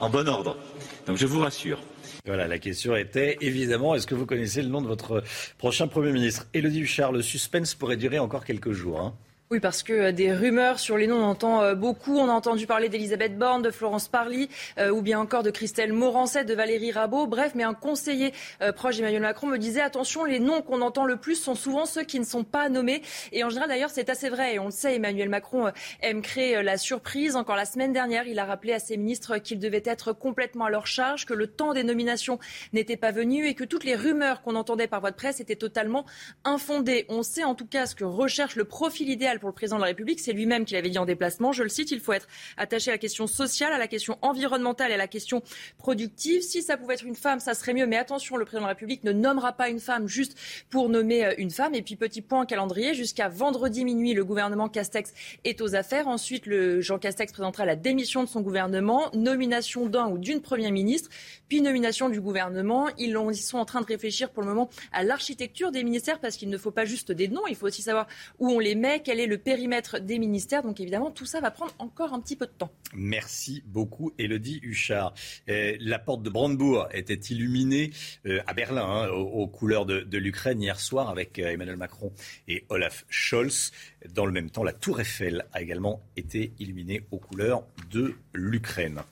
en 0.00 0.10
bon 0.10 0.28
ordre. 0.28 0.58
Donc 1.06 1.16
je 1.16 1.26
vous 1.26 1.40
rassure. 1.40 1.78
Voilà, 2.26 2.46
la 2.46 2.58
question 2.58 2.94
était 2.94 3.38
évidemment, 3.40 3.94
est-ce 3.94 4.06
que 4.06 4.14
vous 4.14 4.26
connaissez 4.26 4.62
le 4.62 4.68
nom 4.68 4.82
de 4.82 4.86
votre 4.86 5.24
prochain 5.58 5.88
Premier 5.88 6.12
ministre? 6.12 6.46
Élodie 6.54 6.80
Huchard, 6.80 7.12
le 7.12 7.22
suspense 7.22 7.74
pourrait 7.74 7.96
durer 7.96 8.18
encore 8.18 8.44
quelques 8.44 8.72
jours. 8.72 9.00
Hein. 9.00 9.14
Oui, 9.52 9.60
parce 9.60 9.82
que 9.82 9.92
euh, 9.92 10.12
des 10.12 10.32
rumeurs 10.32 10.78
sur 10.78 10.96
les 10.96 11.06
noms, 11.06 11.18
on 11.18 11.24
entend 11.24 11.60
euh, 11.60 11.74
beaucoup. 11.74 12.16
On 12.16 12.30
a 12.30 12.32
entendu 12.32 12.66
parler 12.66 12.88
d'Elisabeth 12.88 13.36
Borne, 13.36 13.60
de 13.60 13.70
Florence 13.70 14.08
Parly, 14.08 14.48
euh, 14.78 14.88
ou 14.88 15.02
bien 15.02 15.20
encore 15.20 15.42
de 15.42 15.50
Christelle 15.50 15.92
Morancet, 15.92 16.46
de 16.46 16.54
Valérie 16.54 16.90
Rabault. 16.90 17.26
Bref, 17.26 17.52
mais 17.54 17.62
un 17.62 17.74
conseiller 17.74 18.32
proche 18.76 18.96
d'Emmanuel 18.96 19.20
Macron 19.20 19.48
me 19.48 19.58
disait 19.58 19.82
attention, 19.82 20.24
les 20.24 20.40
noms 20.40 20.62
qu'on 20.62 20.80
entend 20.80 21.04
le 21.04 21.18
plus 21.18 21.34
sont 21.34 21.54
souvent 21.54 21.84
ceux 21.84 22.02
qui 22.02 22.18
ne 22.18 22.24
sont 22.24 22.44
pas 22.44 22.70
nommés. 22.70 23.02
Et 23.32 23.44
en 23.44 23.50
général, 23.50 23.68
d'ailleurs, 23.68 23.90
c'est 23.90 24.08
assez 24.08 24.30
vrai. 24.30 24.54
Et 24.54 24.58
on 24.58 24.66
le 24.66 24.70
sait, 24.70 24.94
Emmanuel 24.94 25.28
Macron 25.28 25.70
aime 26.00 26.22
créer 26.22 26.62
la 26.62 26.78
surprise. 26.78 27.36
Encore 27.36 27.56
la 27.56 27.66
semaine 27.66 27.92
dernière, 27.92 28.26
il 28.26 28.38
a 28.38 28.46
rappelé 28.46 28.72
à 28.72 28.78
ses 28.78 28.96
ministres 28.96 29.36
qu'ils 29.36 29.58
devaient 29.58 29.82
être 29.84 30.14
complètement 30.14 30.64
à 30.64 30.70
leur 30.70 30.86
charge, 30.86 31.26
que 31.26 31.34
le 31.34 31.46
temps 31.46 31.74
des 31.74 31.84
nominations 31.84 32.38
n'était 32.72 32.96
pas 32.96 33.10
venu 33.10 33.46
et 33.46 33.54
que 33.54 33.64
toutes 33.64 33.84
les 33.84 33.96
rumeurs 33.96 34.40
qu'on 34.40 34.54
entendait 34.54 34.86
par 34.86 35.00
voie 35.00 35.10
de 35.10 35.16
presse 35.16 35.40
étaient 35.40 35.56
totalement 35.56 36.06
infondées. 36.44 37.04
On 37.10 37.22
sait 37.22 37.44
en 37.44 37.54
tout 37.54 37.66
cas 37.66 37.84
ce 37.84 37.94
que 37.94 38.04
recherche 38.04 38.56
le 38.56 38.64
profil 38.64 39.10
idéal 39.10 39.40
pour 39.42 39.48
le 39.48 39.54
président 39.54 39.76
de 39.76 39.82
la 39.82 39.88
République. 39.88 40.20
C'est 40.20 40.32
lui-même 40.32 40.64
qui 40.64 40.74
l'avait 40.74 40.88
dit 40.88 40.98
en 40.98 41.04
déplacement. 41.04 41.50
Je 41.50 41.64
le 41.64 41.68
cite, 41.68 41.90
il 41.90 41.98
faut 41.98 42.12
être 42.12 42.28
attaché 42.56 42.92
à 42.92 42.94
la 42.94 42.98
question 42.98 43.26
sociale, 43.26 43.72
à 43.72 43.78
la 43.78 43.88
question 43.88 44.16
environnementale 44.22 44.92
et 44.92 44.94
à 44.94 44.96
la 44.96 45.08
question 45.08 45.42
productive. 45.78 46.42
Si 46.42 46.62
ça 46.62 46.76
pouvait 46.76 46.94
être 46.94 47.04
une 47.04 47.16
femme, 47.16 47.40
ça 47.40 47.54
serait 47.54 47.74
mieux. 47.74 47.86
Mais 47.86 47.96
attention, 47.96 48.36
le 48.36 48.44
président 48.44 48.62
de 48.62 48.68
la 48.68 48.74
République 48.74 49.02
ne 49.02 49.10
nommera 49.10 49.52
pas 49.52 49.68
une 49.68 49.80
femme 49.80 50.06
juste 50.06 50.38
pour 50.70 50.88
nommer 50.88 51.26
euh, 51.26 51.34
une 51.38 51.50
femme. 51.50 51.74
Et 51.74 51.82
puis, 51.82 51.96
petit 51.96 52.22
point 52.22 52.46
calendrier, 52.46 52.94
jusqu'à 52.94 53.28
vendredi 53.28 53.84
minuit, 53.84 54.14
le 54.14 54.24
gouvernement 54.24 54.68
Castex 54.68 55.12
est 55.42 55.60
aux 55.60 55.74
affaires. 55.74 56.06
Ensuite, 56.06 56.46
le 56.46 56.80
Jean 56.80 57.00
Castex 57.00 57.32
présentera 57.32 57.66
la 57.66 57.74
démission 57.74 58.22
de 58.22 58.28
son 58.28 58.42
gouvernement, 58.42 59.10
nomination 59.12 59.86
d'un 59.86 60.06
ou 60.08 60.18
d'une 60.18 60.40
première 60.40 60.70
ministre, 60.70 61.10
puis 61.48 61.60
nomination 61.60 62.08
du 62.08 62.20
gouvernement. 62.20 62.86
Ils, 62.96 63.16
ils 63.32 63.36
sont 63.36 63.58
en 63.58 63.64
train 63.64 63.80
de 63.80 63.86
réfléchir 63.86 64.30
pour 64.30 64.44
le 64.44 64.48
moment 64.48 64.70
à 64.92 65.02
l'architecture 65.02 65.72
des 65.72 65.82
ministères 65.82 66.20
parce 66.20 66.36
qu'il 66.36 66.48
ne 66.48 66.58
faut 66.58 66.70
pas 66.70 66.84
juste 66.84 67.10
des 67.10 67.26
noms, 67.26 67.46
il 67.48 67.56
faut 67.56 67.66
aussi 67.66 67.82
savoir 67.82 68.06
où 68.38 68.48
on 68.48 68.58
les 68.58 68.74
met, 68.74 69.00
quel 69.00 69.18
est 69.18 69.26
le 69.26 69.31
périmètre 69.36 70.00
des 70.00 70.18
ministères. 70.18 70.62
Donc 70.62 70.80
évidemment, 70.80 71.10
tout 71.10 71.26
ça 71.26 71.40
va 71.40 71.50
prendre 71.50 71.74
encore 71.78 72.12
un 72.12 72.20
petit 72.20 72.36
peu 72.36 72.46
de 72.46 72.52
temps. 72.52 72.70
Merci 72.94 73.62
beaucoup, 73.66 74.12
Elodie 74.18 74.60
Huchard. 74.62 75.14
Euh, 75.48 75.76
la 75.80 75.98
porte 75.98 76.22
de 76.22 76.30
Brandebourg 76.30 76.88
était 76.92 77.14
illuminée 77.14 77.90
euh, 78.26 78.40
à 78.46 78.54
Berlin 78.54 78.84
hein, 78.84 79.08
aux, 79.08 79.46
couleurs 79.46 79.86
de, 79.86 80.00
de 80.00 80.18
l'Ukraine 80.18 80.62
hier 80.62 80.78
soir 80.80 81.08
avec 81.08 81.38
euh, 81.38 81.50
Emmanuel 81.50 81.76
Macron 81.76 82.12
et 82.48 82.64
Olaf 82.68 83.04
Scholz. 83.08 83.72
Dans 84.14 84.26
le 84.26 84.32
même 84.32 84.50
temps, 84.50 84.64
la 84.64 84.72
tour 84.72 85.00
Eiffel 85.00 85.46
a 85.52 85.62
également 85.62 86.02
été 86.16 86.52
illuminée 86.58 87.06
aux 87.10 87.18
couleurs 87.18 87.64
de 87.90 88.14
l'Ukraine. 88.32 89.02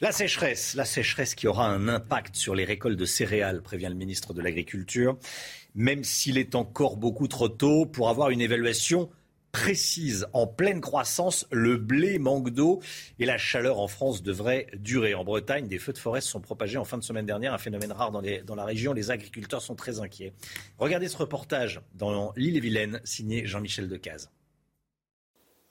La 0.00 0.12
sécheresse, 0.12 0.74
la 0.74 0.84
sécheresse 0.84 1.34
qui 1.34 1.48
aura 1.48 1.66
un 1.66 1.88
impact 1.88 2.36
sur 2.36 2.54
les 2.54 2.64
récoltes 2.64 2.96
de 2.96 3.04
céréales, 3.04 3.62
prévient 3.62 3.88
le 3.88 3.96
ministre 3.96 4.32
de 4.32 4.40
l'Agriculture, 4.40 5.18
même 5.74 6.04
s'il 6.04 6.38
est 6.38 6.54
encore 6.54 6.96
beaucoup 6.96 7.26
trop 7.26 7.48
tôt 7.48 7.84
pour 7.84 8.08
avoir 8.08 8.30
une 8.30 8.40
évaluation 8.40 9.10
précise, 9.52 10.26
en 10.32 10.46
pleine 10.46 10.80
croissance, 10.80 11.46
le 11.50 11.76
blé 11.76 12.18
manque 12.18 12.50
d'eau 12.50 12.80
et 13.18 13.26
la 13.26 13.38
chaleur 13.38 13.78
en 13.80 13.88
France 13.88 14.22
devrait 14.22 14.66
durer. 14.74 15.14
En 15.14 15.24
Bretagne, 15.24 15.68
des 15.68 15.78
feux 15.78 15.92
de 15.92 15.98
forêt 15.98 16.20
se 16.20 16.28
sont 16.28 16.40
propagés 16.40 16.78
en 16.78 16.84
fin 16.84 16.98
de 16.98 17.04
semaine 17.04 17.26
dernière, 17.26 17.54
un 17.54 17.58
phénomène 17.58 17.92
rare 17.92 18.12
dans, 18.12 18.54
la 18.54 18.64
région. 18.64 18.92
Les 18.92 19.10
agriculteurs 19.10 19.62
sont 19.62 19.74
très 19.74 20.00
inquiets. 20.00 20.32
Regardez 20.78 21.08
ce 21.08 21.16
reportage 21.16 21.80
dans 21.94 22.32
l'île-et-Vilaine, 22.36 23.00
signé 23.04 23.46
Jean-Michel 23.46 23.88
Decaze. 23.88 24.30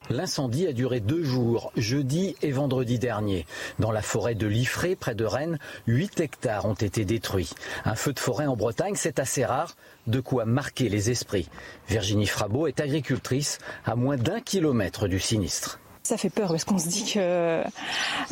L'incendie 0.09 0.67
a 0.67 0.73
duré 0.73 0.99
deux 0.99 1.23
jours, 1.23 1.71
jeudi 1.75 2.35
et 2.41 2.51
vendredi 2.51 2.97
dernier. 2.97 3.45
Dans 3.79 3.91
la 3.91 4.01
forêt 4.01 4.35
de 4.35 4.47
Liffré, 4.47 4.95
près 4.95 5.15
de 5.15 5.25
Rennes, 5.25 5.59
8 5.87 6.19
hectares 6.21 6.65
ont 6.65 6.73
été 6.73 7.03
détruits. 7.03 7.51
Un 7.83 7.95
feu 7.95 8.13
de 8.13 8.19
forêt 8.19 8.47
en 8.47 8.55
Bretagne, 8.55 8.95
c'est 8.95 9.19
assez 9.19 9.43
rare, 9.43 9.75
de 10.07 10.19
quoi 10.19 10.45
marquer 10.45 10.87
les 10.87 11.11
esprits. 11.11 11.49
Virginie 11.89 12.27
Frabeau 12.27 12.67
est 12.67 12.79
agricultrice 12.79 13.57
à 13.85 13.95
moins 13.95 14.17
d'un 14.17 14.39
kilomètre 14.39 15.07
du 15.07 15.19
sinistre. 15.19 15.79
Ça 16.07 16.15
fait 16.15 16.29
peur 16.29 16.47
parce 16.47 16.63
qu'on 16.63 16.77
se 16.77 16.87
dit 16.87 17.03
que 17.03 17.63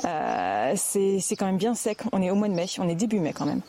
euh, 0.06 0.74
c'est 0.78 1.36
quand 1.36 1.46
même 1.46 1.58
bien 1.58 1.76
sec. 1.76 2.04
On 2.14 2.22
est 2.22 2.32
au 2.32 2.36
mois 2.36 2.48
de 2.48 2.54
mai, 2.54 2.68
on 2.80 2.88
est 2.88 2.96
début 2.96 3.20
mai 3.20 3.34
quand 3.34 3.46
même. 3.46 3.60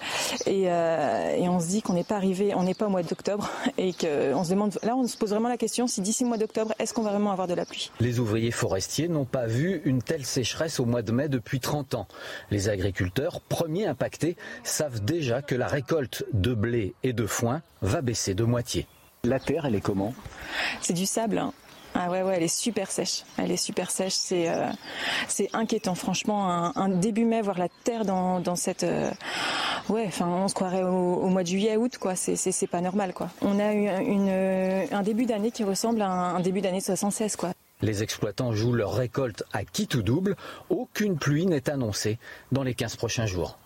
Et, 0.46 0.70
euh, 0.70 1.34
et 1.34 1.48
on 1.48 1.58
se 1.58 1.66
dit 1.66 1.82
qu'on 1.82 1.94
n'est 1.94 2.04
pas 2.04 2.14
arrivé, 2.14 2.54
on 2.54 2.62
n'est 2.62 2.74
pas 2.74 2.86
au 2.86 2.88
mois 2.88 3.02
d'octobre 3.02 3.50
et 3.78 3.92
qu'on 3.92 4.44
se 4.44 4.50
demande, 4.50 4.78
là 4.84 4.94
on 4.94 5.08
se 5.08 5.16
pose 5.16 5.30
vraiment 5.30 5.48
la 5.48 5.56
question 5.56 5.88
si 5.88 6.02
d'ici 6.02 6.22
le 6.22 6.28
mois 6.28 6.38
d'octobre, 6.38 6.72
est-ce 6.78 6.94
qu'on 6.94 7.02
va 7.02 7.10
vraiment 7.10 7.32
avoir 7.32 7.48
de 7.48 7.54
la 7.54 7.64
pluie? 7.64 7.90
Les 7.98 8.20
ouvriers 8.20 8.52
forestiers 8.52 9.08
n'ont 9.08 9.24
pas 9.24 9.46
vu 9.46 9.82
une 9.84 10.00
telle 10.00 10.24
sécheresse 10.24 10.78
au 10.78 10.84
mois 10.84 11.02
de 11.02 11.10
mai 11.10 11.28
depuis 11.28 11.58
30 11.58 11.96
ans. 11.96 12.06
Les 12.52 12.68
agriculteurs, 12.68 13.40
premiers 13.40 13.86
impactés, 13.86 14.36
savent 14.62 15.04
déjà 15.04 15.42
que 15.42 15.56
la 15.56 15.66
récolte 15.66 16.24
de 16.32 16.54
blé 16.54 16.94
et 17.02 17.12
de 17.12 17.26
foin 17.26 17.60
va 17.82 18.02
baisser 18.02 18.34
de 18.34 18.44
moitié. 18.44 18.86
La 19.24 19.40
terre, 19.40 19.64
elle 19.66 19.74
est 19.74 19.80
comment? 19.80 20.14
C'est 20.80 20.94
du 20.94 21.06
sable. 21.06 21.38
Hein. 21.38 21.52
Ah 21.98 22.10
ouais, 22.10 22.22
ouais, 22.22 22.34
elle 22.36 22.42
est 22.42 22.54
super 22.54 22.90
sèche. 22.90 23.22
Elle 23.38 23.50
est 23.50 23.56
super 23.56 23.90
sèche. 23.90 24.12
C'est 24.12 24.48
euh, 24.50 24.66
inquiétant, 25.54 25.94
franchement. 25.94 26.46
Un, 26.76 26.88
début 26.90 27.24
mai, 27.24 27.40
voir 27.40 27.58
la 27.58 27.68
terre 27.84 28.04
dans, 28.04 28.56
cette. 28.56 28.82
Euh, 28.82 29.10
ouais, 29.88 30.04
enfin, 30.06 30.26
on 30.26 30.48
se 30.48 30.54
croirait 30.54 30.82
au, 30.82 31.26
mois 31.28 31.42
de 31.42 31.48
juillet, 31.48 31.76
août, 31.76 31.96
quoi. 31.98 32.14
C'est 32.14 32.66
pas 32.66 32.82
normal, 32.82 33.14
quoi. 33.14 33.30
On 33.40 33.58
a 33.58 33.72
eu 33.72 33.88
un 33.88 35.02
début 35.02 35.24
d'année 35.24 35.50
qui 35.50 35.64
ressemble 35.64 36.02
à 36.02 36.08
un, 36.08 36.40
début 36.40 36.60
d'année 36.60 36.80
76, 36.80 37.36
quoi. 37.36 37.52
Les 37.80 38.02
exploitants 38.02 38.52
jouent 38.52 38.74
leur 38.74 38.92
récolte 38.92 39.44
à 39.52 39.64
qui 39.64 39.86
tout 39.86 40.02
double. 40.02 40.36
Aucune 40.68 41.16
pluie 41.16 41.46
n'est 41.46 41.70
annoncée 41.70 42.18
dans 42.52 42.62
les 42.62 42.74
15 42.74 42.96
prochains 42.96 43.26
jours. 43.26 43.58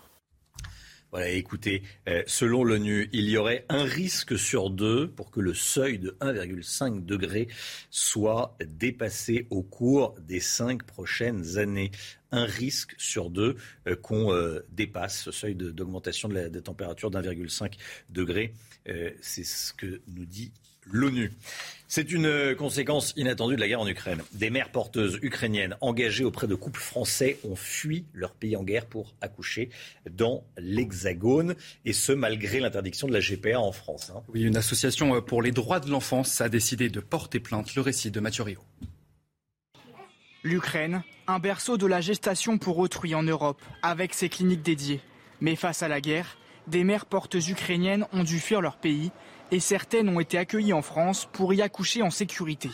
Voilà, 1.11 1.27
écoutez, 1.27 1.83
euh, 2.07 2.23
selon 2.25 2.63
l'ONU, 2.63 3.09
il 3.11 3.29
y 3.29 3.35
aurait 3.35 3.65
un 3.67 3.83
risque 3.83 4.39
sur 4.39 4.69
deux 4.69 5.09
pour 5.09 5.29
que 5.29 5.41
le 5.41 5.53
seuil 5.53 5.99
de 5.99 6.15
1,5 6.21 7.03
degré 7.03 7.49
soit 7.89 8.55
dépassé 8.65 9.45
au 9.49 9.61
cours 9.61 10.15
des 10.21 10.39
cinq 10.39 10.83
prochaines 10.83 11.57
années. 11.57 11.91
Un 12.31 12.45
risque 12.45 12.95
sur 12.97 13.29
deux 13.29 13.57
euh, 13.87 13.97
qu'on 13.97 14.33
euh, 14.33 14.65
dépasse 14.71 15.23
ce 15.23 15.31
seuil 15.31 15.53
d'augmentation 15.53 16.29
de, 16.29 16.35
la, 16.35 16.49
de 16.49 16.59
température 16.61 17.11
d'1,5 17.11 17.73
degré. 18.09 18.53
C'est 19.21 19.43
ce 19.43 19.73
que 19.73 20.01
nous 20.07 20.25
dit 20.25 20.53
l'ONU. 20.91 21.31
C'est 21.93 22.13
une 22.13 22.55
conséquence 22.55 23.11
inattendue 23.17 23.57
de 23.57 23.59
la 23.59 23.67
guerre 23.67 23.81
en 23.81 23.87
Ukraine. 23.87 24.21
Des 24.31 24.49
mères 24.49 24.71
porteuses 24.71 25.19
ukrainiennes 25.21 25.75
engagées 25.81 26.23
auprès 26.23 26.47
de 26.47 26.55
couples 26.55 26.79
français 26.79 27.37
ont 27.43 27.57
fui 27.57 28.05
leur 28.13 28.33
pays 28.33 28.55
en 28.55 28.63
guerre 28.63 28.85
pour 28.85 29.13
accoucher 29.19 29.69
dans 30.09 30.45
l'Hexagone, 30.57 31.55
et 31.83 31.91
ce 31.91 32.13
malgré 32.13 32.61
l'interdiction 32.61 33.09
de 33.09 33.13
la 33.13 33.19
GPA 33.19 33.59
en 33.59 33.73
France. 33.73 34.09
Hein. 34.15 34.23
Oui, 34.33 34.43
une 34.43 34.55
association 34.55 35.17
euh, 35.17 35.19
pour 35.19 35.41
les 35.41 35.51
droits 35.51 35.81
de 35.81 35.89
l'enfance 35.89 36.39
a 36.39 36.47
décidé 36.47 36.87
de 36.87 37.01
porter 37.01 37.41
plainte. 37.41 37.75
Le 37.75 37.81
récit 37.81 38.09
de 38.09 38.21
Mathieu 38.21 38.43
Rio. 38.43 38.59
L'Ukraine, 40.43 41.03
un 41.27 41.39
berceau 41.39 41.75
de 41.75 41.87
la 41.87 41.99
gestation 41.99 42.57
pour 42.57 42.77
autrui 42.77 43.15
en 43.15 43.23
Europe, 43.23 43.61
avec 43.81 44.13
ses 44.13 44.29
cliniques 44.29 44.63
dédiées. 44.63 45.01
Mais 45.41 45.57
face 45.57 45.83
à 45.83 45.89
la 45.89 45.99
guerre, 45.99 46.37
des 46.67 46.85
mères 46.85 47.05
porteuses 47.05 47.49
ukrainiennes 47.49 48.05
ont 48.13 48.23
dû 48.23 48.39
fuir 48.39 48.61
leur 48.61 48.77
pays 48.77 49.11
et 49.51 49.59
certaines 49.59 50.09
ont 50.09 50.19
été 50.19 50.37
accueillies 50.37 50.73
en 50.73 50.81
France 50.81 51.27
pour 51.31 51.53
y 51.53 51.61
accoucher 51.61 52.01
en 52.01 52.09
sécurité. 52.09 52.69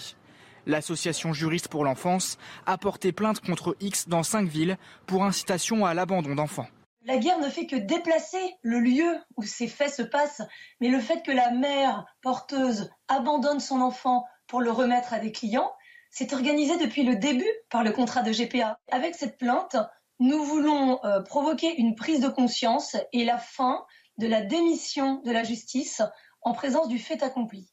L'association 0.65 1.33
Juriste 1.33 1.69
pour 1.69 1.83
l'enfance 1.83 2.37
a 2.65 2.77
porté 2.77 3.11
plainte 3.11 3.39
contre 3.39 3.75
X 3.79 4.07
dans 4.07 4.23
cinq 4.23 4.47
villes 4.47 4.77
pour 5.05 5.23
incitation 5.23 5.85
à 5.85 5.93
l'abandon 5.93 6.35
d'enfants. 6.35 6.67
La 7.05 7.17
guerre 7.17 7.39
ne 7.39 7.49
fait 7.49 7.67
que 7.67 7.77
déplacer 7.77 8.57
le 8.63 8.79
lieu 8.79 9.17
où 9.37 9.43
ces 9.43 9.67
faits 9.67 9.93
se 9.93 10.01
passent, 10.01 10.41
mais 10.81 10.89
le 10.89 10.99
fait 10.99 11.23
que 11.23 11.31
la 11.31 11.51
mère 11.51 12.05
porteuse 12.21 12.89
abandonne 13.07 13.61
son 13.61 13.79
enfant 13.79 14.25
pour 14.45 14.59
le 14.59 14.71
remettre 14.71 15.13
à 15.13 15.19
des 15.19 15.31
clients, 15.31 15.71
c'est 16.09 16.33
organisé 16.33 16.77
depuis 16.77 17.03
le 17.03 17.15
début 17.15 17.49
par 17.69 17.83
le 17.83 17.93
contrat 17.93 18.23
de 18.23 18.31
GPA. 18.31 18.77
Avec 18.91 19.15
cette 19.15 19.37
plainte, 19.37 19.77
nous 20.19 20.43
voulons 20.43 20.99
euh, 21.05 21.21
provoquer 21.21 21.79
une 21.79 21.95
prise 21.95 22.19
de 22.19 22.27
conscience 22.27 22.97
et 23.13 23.23
la 23.23 23.37
fin 23.37 23.85
de 24.17 24.27
la 24.27 24.41
démission 24.41 25.21
de 25.23 25.31
la 25.31 25.43
justice 25.43 26.01
en 26.47 26.53
présence 26.53 26.87
du 26.87 26.97
fait 26.97 27.21
accompli. 27.23 27.67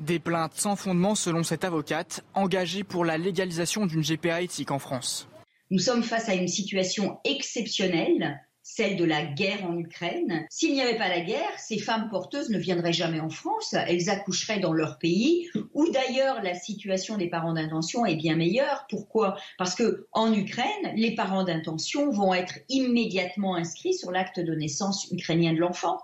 Des 0.00 0.18
plaintes 0.18 0.54
sans 0.54 0.74
fondement 0.74 1.14
selon 1.14 1.44
cette 1.44 1.62
avocate, 1.62 2.24
engagée 2.34 2.82
pour 2.82 3.04
la 3.04 3.16
légalisation 3.16 3.86
d'une 3.86 4.02
GPA 4.02 4.42
éthique 4.42 4.72
en 4.72 4.80
France. 4.80 5.28
Nous 5.70 5.78
sommes 5.78 6.02
face 6.02 6.28
à 6.28 6.34
une 6.34 6.48
situation 6.48 7.20
exceptionnelle, 7.24 8.40
celle 8.64 8.96
de 8.96 9.04
la 9.04 9.24
guerre 9.24 9.64
en 9.64 9.78
Ukraine. 9.78 10.46
S'il 10.50 10.72
n'y 10.72 10.80
avait 10.80 10.98
pas 10.98 11.08
la 11.08 11.20
guerre, 11.20 11.58
ces 11.58 11.78
femmes 11.78 12.08
porteuses 12.10 12.50
ne 12.50 12.58
viendraient 12.58 12.92
jamais 12.92 13.20
en 13.20 13.30
France, 13.30 13.72
elles 13.86 14.10
accoucheraient 14.10 14.58
dans 14.58 14.72
leur 14.72 14.98
pays, 14.98 15.48
où 15.72 15.88
d'ailleurs 15.88 16.42
la 16.42 16.54
situation 16.54 17.18
des 17.18 17.28
parents 17.30 17.54
d'intention 17.54 18.04
est 18.04 18.16
bien 18.16 18.34
meilleure. 18.34 18.84
Pourquoi? 18.90 19.36
Parce 19.58 19.76
que 19.76 20.08
en 20.10 20.32
Ukraine, 20.32 20.92
les 20.96 21.14
parents 21.14 21.44
d'intention 21.44 22.10
vont 22.10 22.34
être 22.34 22.58
immédiatement 22.68 23.54
inscrits 23.54 23.94
sur 23.94 24.10
l'acte 24.10 24.40
de 24.40 24.54
naissance 24.54 25.08
ukrainien 25.12 25.52
de 25.52 25.58
l'enfant. 25.58 25.98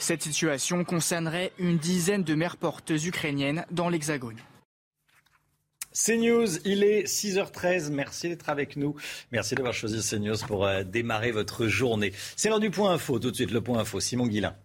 Cette 0.00 0.22
situation 0.22 0.82
concernerait 0.82 1.52
une 1.58 1.76
dizaine 1.76 2.24
de 2.24 2.34
mères 2.34 2.56
porteuses 2.56 3.06
ukrainiennes 3.06 3.66
dans 3.70 3.90
l'Hexagone. 3.90 4.38
CNews, 5.92 6.58
il 6.64 6.84
est 6.84 7.04
6h13. 7.04 7.90
Merci 7.90 8.30
d'être 8.30 8.48
avec 8.48 8.76
nous. 8.76 8.96
Merci 9.30 9.54
d'avoir 9.54 9.74
choisi 9.74 10.00
CNews 10.00 10.38
pour 10.46 10.64
euh, 10.64 10.84
démarrer 10.84 11.32
votre 11.32 11.66
journée. 11.66 12.12
C'est 12.36 12.48
l'heure 12.48 12.60
du 12.60 12.70
point 12.70 12.92
info. 12.92 13.18
Tout 13.18 13.30
de 13.30 13.36
suite, 13.36 13.50
le 13.50 13.60
point 13.60 13.78
info. 13.78 14.00
Simon 14.00 14.26
Guillain. 14.26 14.56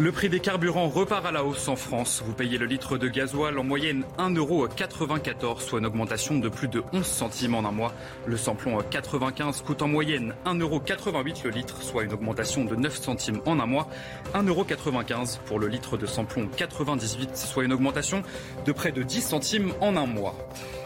Le 0.00 0.12
prix 0.12 0.28
des 0.28 0.38
carburants 0.38 0.88
repart 0.88 1.26
à 1.26 1.32
la 1.32 1.42
hausse 1.44 1.66
en 1.66 1.74
France. 1.74 2.22
Vous 2.24 2.32
payez 2.32 2.56
le 2.56 2.66
litre 2.66 2.98
de 2.98 3.08
gasoil 3.08 3.58
en 3.58 3.64
moyenne 3.64 4.04
1,94€, 4.16 5.58
soit 5.58 5.80
une 5.80 5.86
augmentation 5.86 6.38
de 6.38 6.48
plus 6.48 6.68
de 6.68 6.84
11 6.92 7.04
centimes 7.04 7.56
en 7.56 7.64
un 7.64 7.72
mois. 7.72 7.92
Le 8.24 8.36
samplon 8.36 8.78
95 8.78 9.62
coûte 9.62 9.82
en 9.82 9.88
moyenne 9.88 10.34
1,88€ 10.46 11.42
le 11.42 11.50
litre, 11.50 11.82
soit 11.82 12.04
une 12.04 12.12
augmentation 12.12 12.64
de 12.64 12.76
9 12.76 12.96
centimes 12.96 13.40
en 13.44 13.58
un 13.58 13.66
mois. 13.66 13.88
1,95€ 14.34 15.40
pour 15.40 15.58
le 15.58 15.66
litre 15.66 15.96
de 15.96 16.06
samplon 16.06 16.46
98, 16.56 17.36
soit 17.36 17.64
une 17.64 17.72
augmentation 17.72 18.22
de 18.66 18.70
près 18.70 18.92
de 18.92 19.02
10 19.02 19.20
centimes 19.20 19.72
en 19.80 19.96
un 19.96 20.06
mois. 20.06 20.36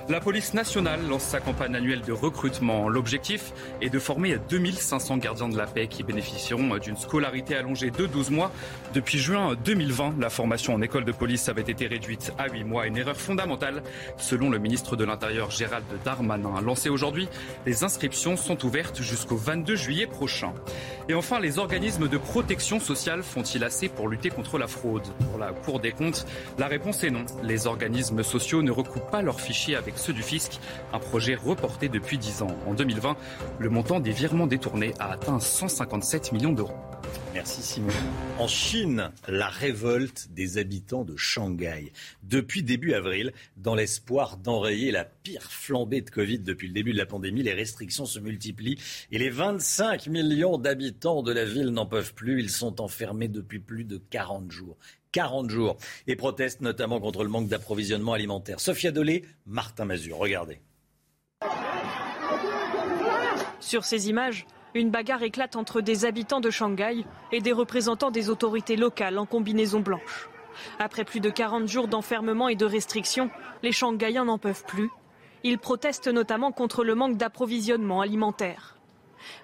La 0.08 0.20
police 0.20 0.52
nationale 0.52 1.00
lance 1.08 1.22
sa 1.22 1.38
campagne 1.38 1.76
annuelle 1.76 2.00
de 2.00 2.12
recrutement. 2.12 2.88
L'objectif 2.88 3.52
est 3.80 3.88
de 3.88 4.00
former 4.00 4.36
2500 4.50 5.18
gardiens 5.18 5.48
de 5.48 5.56
la 5.56 5.66
paix 5.66 5.86
qui 5.86 6.02
bénéficieront 6.02 6.76
d'une 6.78 6.96
scolarité 6.96 7.54
allongée 7.54 7.90
de 7.92 8.06
12 8.06 8.30
mois. 8.30 8.50
Depuis 8.94 9.18
juin 9.18 9.54
2020, 9.64 10.16
la 10.18 10.28
formation 10.28 10.74
en 10.74 10.82
école 10.82 11.04
de 11.04 11.12
police 11.12 11.48
avait 11.48 11.62
été 11.62 11.86
réduite 11.86 12.32
à 12.36 12.48
8 12.48 12.64
mois. 12.64 12.88
Une 12.88 12.96
erreur 12.96 13.16
fondamentale, 13.16 13.82
selon 14.16 14.50
le 14.50 14.58
ministre 14.58 14.96
de 14.96 15.04
l'Intérieur 15.04 15.52
Gérald 15.52 15.84
Darmanin. 16.04 16.60
Lancé 16.60 16.88
aujourd'hui, 16.88 17.28
les 17.64 17.84
inscriptions 17.84 18.36
sont 18.36 18.64
ouvertes 18.66 19.00
jusqu'au 19.02 19.36
22 19.36 19.76
juillet 19.76 20.06
prochain. 20.08 20.52
Et 21.08 21.14
enfin, 21.14 21.38
les 21.38 21.58
organismes 21.58 22.08
de 22.08 22.18
protection 22.18 22.80
sociale 22.80 23.22
font-ils 23.22 23.62
assez 23.62 23.88
pour 23.88 24.08
lutter 24.08 24.30
contre 24.30 24.58
la 24.58 24.66
fraude? 24.66 25.06
Pour 25.30 25.38
la 25.38 25.52
Cour 25.52 25.78
des 25.78 25.92
comptes, 25.92 26.26
la 26.58 26.66
réponse 26.66 27.04
est 27.04 27.10
non. 27.10 27.24
Les 27.44 27.68
organismes 27.68 28.24
sociaux 28.24 28.62
ne 28.62 28.72
recoupent 28.72 29.10
pas 29.10 29.22
leurs 29.22 29.40
fichiers 29.40 29.76
avec 29.76 29.91
ceux 29.96 30.12
du 30.12 30.22
fisc, 30.22 30.60
un 30.92 30.98
projet 30.98 31.34
reporté 31.34 31.88
depuis 31.88 32.18
10 32.18 32.42
ans. 32.42 32.56
En 32.66 32.74
2020, 32.74 33.16
le 33.58 33.70
montant 33.70 34.00
des 34.00 34.12
virements 34.12 34.46
détournés 34.46 34.94
a 34.98 35.10
atteint 35.10 35.40
157 35.40 36.32
millions 36.32 36.52
d'euros. 36.52 36.76
Merci 37.34 37.62
Simon. 37.62 37.88
En 38.38 38.46
Chine, 38.46 39.10
la 39.26 39.48
révolte 39.48 40.28
des 40.32 40.58
habitants 40.58 41.04
de 41.04 41.16
Shanghai. 41.16 41.92
Depuis 42.22 42.62
début 42.62 42.92
avril, 42.92 43.32
dans 43.56 43.74
l'espoir 43.74 44.36
d'enrayer 44.36 44.90
la 44.90 45.04
pire 45.04 45.50
flambée 45.50 46.02
de 46.02 46.10
Covid 46.10 46.40
depuis 46.40 46.68
le 46.68 46.74
début 46.74 46.92
de 46.92 46.98
la 46.98 47.06
pandémie, 47.06 47.42
les 47.42 47.54
restrictions 47.54 48.06
se 48.06 48.18
multiplient 48.18 48.78
et 49.10 49.18
les 49.18 49.30
25 49.30 50.08
millions 50.08 50.58
d'habitants 50.58 51.22
de 51.22 51.32
la 51.32 51.44
ville 51.44 51.70
n'en 51.70 51.86
peuvent 51.86 52.14
plus. 52.14 52.40
Ils 52.40 52.50
sont 52.50 52.80
enfermés 52.80 53.28
depuis 53.28 53.60
plus 53.60 53.84
de 53.84 53.96
40 53.96 54.50
jours. 54.50 54.76
40 55.12 55.50
jours 55.50 55.76
et 56.06 56.16
protestent 56.16 56.62
notamment 56.62 57.00
contre 57.00 57.22
le 57.22 57.28
manque 57.28 57.48
d'approvisionnement 57.48 58.12
alimentaire. 58.12 58.60
Sophia 58.60 58.90
Dolé, 58.90 59.24
Martin 59.46 59.84
Mazur, 59.84 60.18
regardez. 60.18 60.60
Sur 63.60 63.84
ces 63.84 64.08
images, 64.08 64.46
une 64.74 64.90
bagarre 64.90 65.22
éclate 65.22 65.56
entre 65.56 65.80
des 65.80 66.04
habitants 66.04 66.40
de 66.40 66.50
Shanghai 66.50 67.04
et 67.30 67.40
des 67.40 67.52
représentants 67.52 68.10
des 68.10 68.30
autorités 68.30 68.76
locales 68.76 69.18
en 69.18 69.26
combinaison 69.26 69.80
blanche. 69.80 70.28
Après 70.78 71.04
plus 71.04 71.20
de 71.20 71.30
40 71.30 71.68
jours 71.68 71.88
d'enfermement 71.88 72.48
et 72.48 72.56
de 72.56 72.64
restrictions, 72.64 73.30
les 73.62 73.72
Shanghaïens 73.72 74.24
n'en 74.24 74.38
peuvent 74.38 74.64
plus. 74.64 74.90
Ils 75.44 75.58
protestent 75.58 76.08
notamment 76.08 76.52
contre 76.52 76.84
le 76.84 76.94
manque 76.94 77.16
d'approvisionnement 77.16 78.00
alimentaire. 78.00 78.76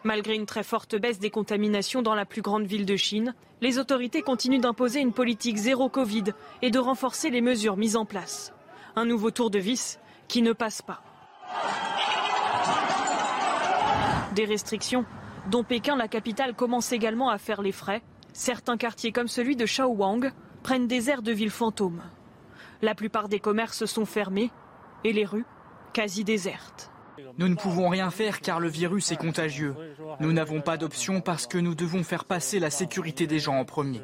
Malgré 0.04 0.34
une 0.34 0.46
très 0.46 0.62
forte 0.62 0.96
baisse 0.96 1.18
des 1.18 1.30
contaminations 1.30 2.02
dans 2.02 2.14
la 2.14 2.24
plus 2.24 2.42
grande 2.42 2.66
ville 2.66 2.86
de 2.86 2.96
Chine, 2.96 3.34
les 3.60 3.78
autorités 3.78 4.22
continuent 4.22 4.60
d'imposer 4.60 5.00
une 5.00 5.12
politique 5.12 5.56
zéro 5.56 5.88
Covid 5.88 6.24
et 6.62 6.70
de 6.70 6.78
renforcer 6.78 7.30
les 7.30 7.40
mesures 7.40 7.76
mises 7.76 7.96
en 7.96 8.04
place. 8.04 8.52
Un 8.96 9.04
nouveau 9.04 9.30
tour 9.30 9.50
de 9.50 9.58
vis 9.58 9.98
qui 10.26 10.42
ne 10.42 10.52
passe 10.52 10.82
pas. 10.82 11.02
Des 14.34 14.44
restrictions 14.44 15.04
dont 15.50 15.64
Pékin, 15.64 15.96
la 15.96 16.08
capitale, 16.08 16.54
commence 16.54 16.92
également 16.92 17.30
à 17.30 17.38
faire 17.38 17.62
les 17.62 17.72
frais. 17.72 18.02
Certains 18.32 18.76
quartiers 18.76 19.12
comme 19.12 19.28
celui 19.28 19.56
de 19.56 19.66
Shaohuang 19.66 20.30
prennent 20.62 20.86
des 20.86 21.10
airs 21.10 21.22
de 21.22 21.32
ville 21.32 21.50
fantôme. 21.50 22.02
La 22.82 22.94
plupart 22.94 23.28
des 23.28 23.40
commerces 23.40 23.86
sont 23.86 24.04
fermés 24.04 24.50
et 25.04 25.12
les 25.12 25.24
rues 25.24 25.46
quasi 25.92 26.24
désertes. 26.24 26.90
Nous 27.38 27.48
ne 27.48 27.54
pouvons 27.54 27.88
rien 27.88 28.10
faire 28.10 28.40
car 28.40 28.60
le 28.60 28.68
virus 28.68 29.10
est 29.10 29.16
contagieux. 29.16 29.74
Nous 30.20 30.32
n'avons 30.32 30.60
pas 30.60 30.76
d'option 30.76 31.20
parce 31.20 31.46
que 31.46 31.58
nous 31.58 31.74
devons 31.74 32.04
faire 32.04 32.24
passer 32.24 32.60
la 32.60 32.70
sécurité 32.70 33.26
des 33.26 33.38
gens 33.38 33.56
en 33.56 33.64
premier. 33.64 34.00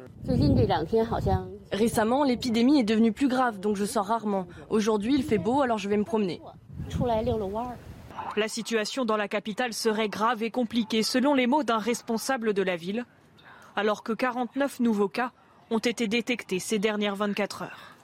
Récemment, 1.71 2.23
l'épidémie 2.23 2.79
est 2.79 2.83
devenue 2.83 3.13
plus 3.13 3.27
grave, 3.27 3.59
donc 3.59 3.75
je 3.75 3.85
sors 3.85 4.05
rarement. 4.05 4.47
Aujourd'hui, 4.69 5.15
il 5.15 5.23
fait 5.23 5.37
beau, 5.37 5.61
alors 5.61 5.77
je 5.77 5.89
vais 5.89 5.97
me 5.97 6.03
promener. 6.03 6.41
La 8.35 8.49
situation 8.49 9.05
dans 9.05 9.15
la 9.15 9.29
capitale 9.29 9.73
serait 9.73 10.09
grave 10.09 10.43
et 10.43 10.51
compliquée, 10.51 11.03
selon 11.03 11.33
les 11.33 11.47
mots 11.47 11.63
d'un 11.63 11.77
responsable 11.77 12.53
de 12.53 12.61
la 12.61 12.75
ville, 12.75 13.05
alors 13.77 14.03
que 14.03 14.11
49 14.11 14.81
nouveaux 14.81 15.07
cas 15.07 15.31
ont 15.69 15.79
été 15.79 16.07
détectés 16.07 16.59
ces 16.59 16.77
dernières 16.77 17.15
24 17.15 17.61
heures. 17.61 17.95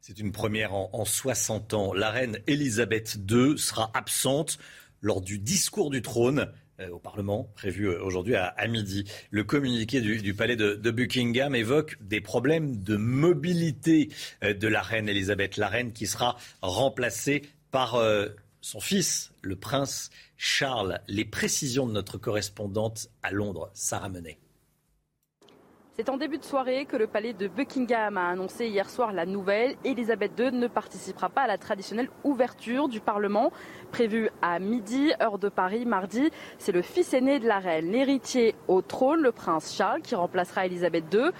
C'est 0.00 0.18
une 0.18 0.32
première 0.32 0.74
en, 0.74 1.04
60 1.04 1.72
ans. 1.72 1.94
La 1.94 2.10
reine 2.10 2.38
Elisabeth 2.46 3.16
II 3.30 3.56
sera 3.56 3.90
absente 3.94 4.58
lors 5.00 5.20
du 5.20 5.38
discours 5.38 5.90
du 5.90 6.02
trône 6.02 6.52
euh, 6.80 6.88
au 6.90 6.98
Parlement, 6.98 7.48
prévu 7.54 7.86
euh, 7.86 8.02
aujourd'hui 8.02 8.34
à, 8.34 8.66
midi. 8.66 9.04
Le 9.30 9.44
communiqué 9.44 10.00
du, 10.00 10.34
palais 10.34 10.56
de, 10.56 10.90
Buckingham 10.90 11.54
évoque 11.54 11.96
des 12.00 12.20
problèmes 12.20 12.82
de 12.82 12.96
mobilité 12.96 14.08
euh, 14.42 14.52
de 14.52 14.66
la 14.66 14.82
reine 14.82 15.08
Elisabeth, 15.08 15.56
la 15.56 15.68
reine 15.68 15.92
qui 15.92 16.08
sera 16.08 16.36
remplacée 16.60 17.42
par 17.74 18.00
son 18.60 18.78
fils, 18.78 19.32
le 19.42 19.56
prince 19.56 20.10
Charles. 20.36 21.00
Les 21.08 21.24
précisions 21.24 21.88
de 21.88 21.92
notre 21.92 22.18
correspondante 22.18 23.08
à 23.24 23.32
Londres, 23.32 23.68
Sarah 23.74 24.08
Menet. 24.08 24.38
C'est 25.96 26.08
en 26.08 26.16
début 26.16 26.38
de 26.38 26.44
soirée 26.44 26.86
que 26.86 26.96
le 26.96 27.08
palais 27.08 27.32
de 27.32 27.48
Buckingham 27.48 28.16
a 28.16 28.28
annoncé 28.28 28.68
hier 28.68 28.88
soir 28.88 29.12
la 29.12 29.26
nouvelle. 29.26 29.74
Elisabeth 29.84 30.38
II 30.38 30.52
ne 30.52 30.68
participera 30.68 31.30
pas 31.30 31.42
à 31.42 31.46
la 31.48 31.58
traditionnelle 31.58 32.10
ouverture 32.22 32.88
du 32.88 33.00
Parlement 33.00 33.50
prévue 33.90 34.30
à 34.40 34.60
midi, 34.60 35.12
heure 35.20 35.40
de 35.40 35.48
Paris, 35.48 35.84
mardi. 35.84 36.30
C'est 36.58 36.70
le 36.70 36.82
fils 36.82 37.12
aîné 37.12 37.40
de 37.40 37.48
la 37.48 37.58
reine, 37.58 37.90
l'héritier 37.90 38.54
au 38.68 38.82
trône, 38.82 39.20
le 39.20 39.32
prince 39.32 39.74
Charles, 39.74 40.02
qui 40.02 40.14
remplacera 40.14 40.66
Elisabeth 40.66 41.12
II. 41.12 41.30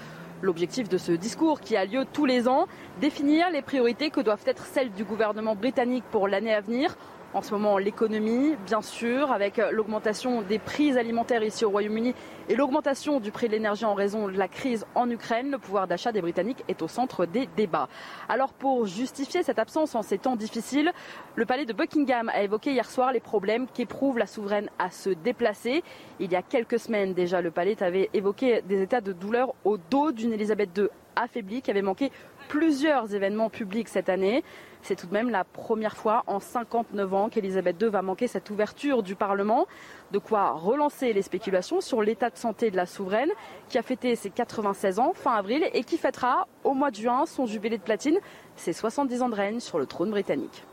L'objectif 0.45 0.91
de 0.91 0.99
ce 0.99 1.13
discours, 1.13 1.63
qui 1.63 1.75
a 1.75 1.87
lieu 1.87 2.05
tous 2.13 2.27
les 2.27 2.49
ans, 2.49 2.67
définir 3.01 3.51
les 3.51 3.63
priorités 3.63 4.11
que 4.11 4.21
doivent 4.21 4.45
être 4.45 4.67
celles 4.67 4.93
du 4.93 5.03
gouvernement 5.03 5.55
britannique 5.55 6.05
pour 6.11 6.29
l'année 6.29 6.53
à 6.53 6.61
venir 6.61 6.99
en 7.35 7.43
ce 7.43 7.53
moment 7.53 7.79
l'économie, 7.79 8.55
bien 8.65 8.81
sûr, 8.81 9.33
avec 9.33 9.61
l'augmentation 9.73 10.43
des 10.43 10.61
prix 10.61 10.97
alimentaires 10.97 11.43
ici 11.43 11.65
au 11.65 11.71
Royaume-Uni 11.71 12.15
et 12.49 12.55
l'augmentation 12.55 13.19
du 13.19 13.33
prix 13.33 13.49
de 13.49 13.53
l'énergie 13.53 13.85
en 13.85 13.95
raison 13.95 14.29
de 14.29 14.39
la 14.39 14.47
crise 14.47 14.87
en 14.95 15.11
Ukraine. 15.11 15.51
Le 15.51 15.59
pouvoir 15.59 15.89
d'achat 15.89 16.13
des 16.13 16.21
Britanniques 16.21 16.65
est 16.69 16.81
au 16.81 16.89
centre 16.89 17.27
des 17.27 17.49
débats. 17.57 17.89
Alors 18.29 18.53
pour 18.53 18.87
justifier 18.87 19.43
cette 19.43 19.59
absence 19.59 19.97
en 19.97 20.03
ces 20.03 20.19
temps 20.19 20.37
difficiles, 20.37 20.93
le 21.35 21.45
palais 21.45 21.65
de 21.65 21.73
Buckingham 21.73 22.29
a 22.29 22.43
évoqué 22.43 22.71
hier 22.71 22.89
soir 22.89 23.13
les 23.13 23.21
problèmes 23.21 23.67
qu'éprouve 23.67 24.19
la 24.19 24.27
souveraine 24.27 24.71
à 24.79 24.91
se 24.91 25.11
déplacer. 25.11 25.83
Il 26.21 26.31
y 26.31 26.37
a 26.37 26.43
quelques 26.43 26.79
semaines 26.79 27.15
déjà, 27.15 27.41
le 27.41 27.51
palais 27.51 27.83
avait 27.83 28.11
évoqué 28.15 28.63
des 28.63 28.81
états 28.81 29.01
de 29.01 29.13
douleur 29.13 29.55
au 29.65 29.77
dos 29.77 30.13
d'une 30.13 30.33
Elisabeth 30.33 30.71
II 30.79 30.89
affaiblie 31.17 31.63
qui 31.63 31.71
avait 31.71 31.83
manqué 31.83 32.11
plusieurs 32.49 33.15
événements 33.15 33.51
publics 33.51 33.89
cette 33.89 34.09
année. 34.09 34.43
C'est 34.83 34.97
tout 34.97 35.07
de 35.07 35.13
même 35.13 35.31
la 35.31 35.45
première 35.45 35.97
fois 35.97 36.25
en 36.27 36.41
59 36.41 37.15
ans 37.15 37.29
qu'Elisabeth 37.31 37.81
II 37.81 37.89
va 37.89 38.03
manquer 38.03 38.27
cette 38.27 38.51
ouverture 38.51 39.03
du 39.03 39.15
Parlement. 39.15 39.67
De 40.13 40.19
quoi 40.19 40.53
relancer 40.53 41.13
les 41.13 41.23
spéculations 41.23 41.81
sur 41.81 42.03
l'état 42.03 42.29
de 42.29 42.37
santé 42.37 42.71
de 42.71 42.77
la 42.77 42.87
souveraine 42.87 43.31
qui 43.69 43.79
a 43.79 43.83
fêté 43.83 44.15
ses 44.15 44.31
96 44.31 44.99
ans 44.99 45.13
fin 45.15 45.33
avril 45.33 45.67
et 45.73 45.85
qui 45.85 45.97
fêtera 45.97 46.47
au 46.65 46.75
mois 46.75 46.91
de 46.91 46.97
juin 46.97 47.25
son 47.27 47.47
jubilé 47.47 47.79
de 47.79 47.83
platine, 47.83 48.19
ses 48.57 48.73
70 48.73 49.23
ans 49.23 49.29
de 49.29 49.35
règne 49.35 49.61
sur 49.61 49.79
le 49.79 49.87
trône 49.87 50.11
britannique. 50.11 50.65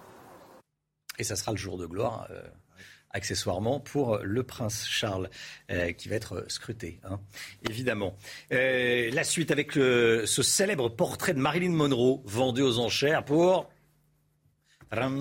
Et 1.18 1.24
ça 1.24 1.36
sera 1.36 1.52
le 1.52 1.58
jour 1.58 1.78
de 1.78 1.86
gloire. 1.86 2.28
Euh, 2.32 2.42
accessoirement 3.14 3.80
pour 3.80 4.20
le 4.24 4.44
prince 4.44 4.86
Charles, 4.88 5.30
euh, 5.70 5.92
qui 5.92 6.10
va 6.10 6.16
être 6.16 6.46
scruté, 6.48 7.00
hein, 7.04 7.20
évidemment. 7.70 8.16
Euh, 8.52 9.10
la 9.12 9.24
suite 9.24 9.52
avec 9.52 9.74
ce 9.74 10.42
célèbre 10.44 10.90
portrait 10.90 11.34
de 11.34 11.40
Marilyn 11.40 11.72
Monroe 11.72 12.22
vendu 12.26 12.62
aux 12.62 12.80
enchères 12.80 13.24
pour 13.24 13.70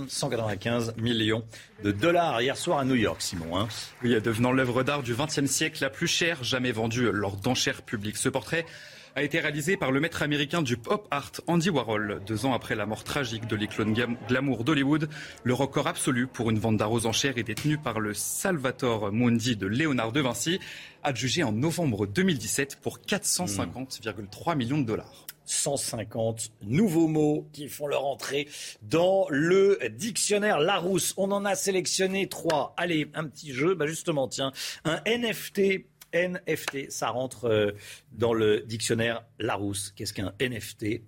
195 0.09 0.97
millions 0.97 1.45
de 1.85 1.93
dollars 1.93 2.43
hier 2.43 2.57
soir 2.57 2.81
à 2.81 2.85
New 2.85 2.97
York, 2.97 3.23
Simon. 3.23 3.57
Hein. 3.57 3.69
Oui, 4.03 4.21
devenant 4.21 4.51
l'œuvre 4.51 4.83
d'art 4.83 5.03
du 5.03 5.15
XXe 5.15 5.47
siècle 5.47 5.83
la 5.83 5.91
plus 5.91 6.09
chère 6.09 6.43
jamais 6.43 6.73
vendue 6.73 7.11
lors 7.13 7.37
d'enchères 7.37 7.83
publiques. 7.83 8.17
Ce 8.17 8.29
portrait 8.29 8.67
a 9.17 9.23
été 9.23 9.41
réalisé 9.41 9.77
par 9.77 9.93
le 9.93 10.01
maître 10.01 10.23
américain 10.23 10.63
du 10.63 10.77
pop 10.77 11.07
art 11.11 11.33
Andy 11.47 11.71
Warhol. 11.71 12.23
Deux 12.27 12.47
ans 12.47 12.55
après 12.55 12.75
la 12.75 12.87
mort 12.87 13.05
tragique 13.05 13.47
de 13.47 13.57
l'icône 13.57 13.95
glamour 14.29 14.65
d'Hollywood, 14.65 15.09
le 15.45 15.55
record 15.55 15.87
absolu 15.87 16.27
pour 16.27 16.51
une 16.51 16.59
vente 16.59 16.77
d'art 16.77 16.93
aux 16.93 17.07
enchères 17.07 17.39
est 17.39 17.43
détenu 17.43 17.79
par 17.79 18.01
le 18.01 18.15
Salvatore 18.15 19.13
Mundi 19.13 19.57
de 19.57 19.67
Léonard 19.67 20.13
de 20.13 20.21
Vinci, 20.21 20.61
adjugé 21.03 21.43
en 21.43 21.53
novembre 21.53 22.07
2017 22.07 22.77
pour 22.81 22.99
450,3 22.99 24.57
millions 24.57 24.79
de 24.79 24.87
dollars. 24.87 25.27
150 25.51 26.53
nouveaux 26.63 27.09
mots 27.09 27.49
qui 27.53 27.69
font 27.69 27.87
leur 27.87 28.07
entrée 28.07 28.49
dans 28.83 29.27
le 29.31 29.79
dictionnaire 29.91 30.61
Larousse. 30.61 31.15
On 31.17 31.33
en 31.33 31.45
a 31.45 31.55
sélectionné 31.57 32.29
trois. 32.29 32.73
Allez, 32.77 33.11
un 33.15 33.25
petit 33.25 33.53
jeu, 33.53 33.75
bah 33.75 33.87
justement, 33.87 34.29
tiens, 34.29 34.53
un 34.85 35.01
NFT. 35.07 35.87
NFT, 36.13 36.91
ça 36.91 37.09
rentre 37.09 37.49
euh, 37.49 37.73
dans 38.13 38.33
le 38.33 38.61
dictionnaire 38.61 39.25
Larousse. 39.39 39.93
Qu'est-ce 39.97 40.13
qu'un 40.13 40.33
NFT 40.41 41.03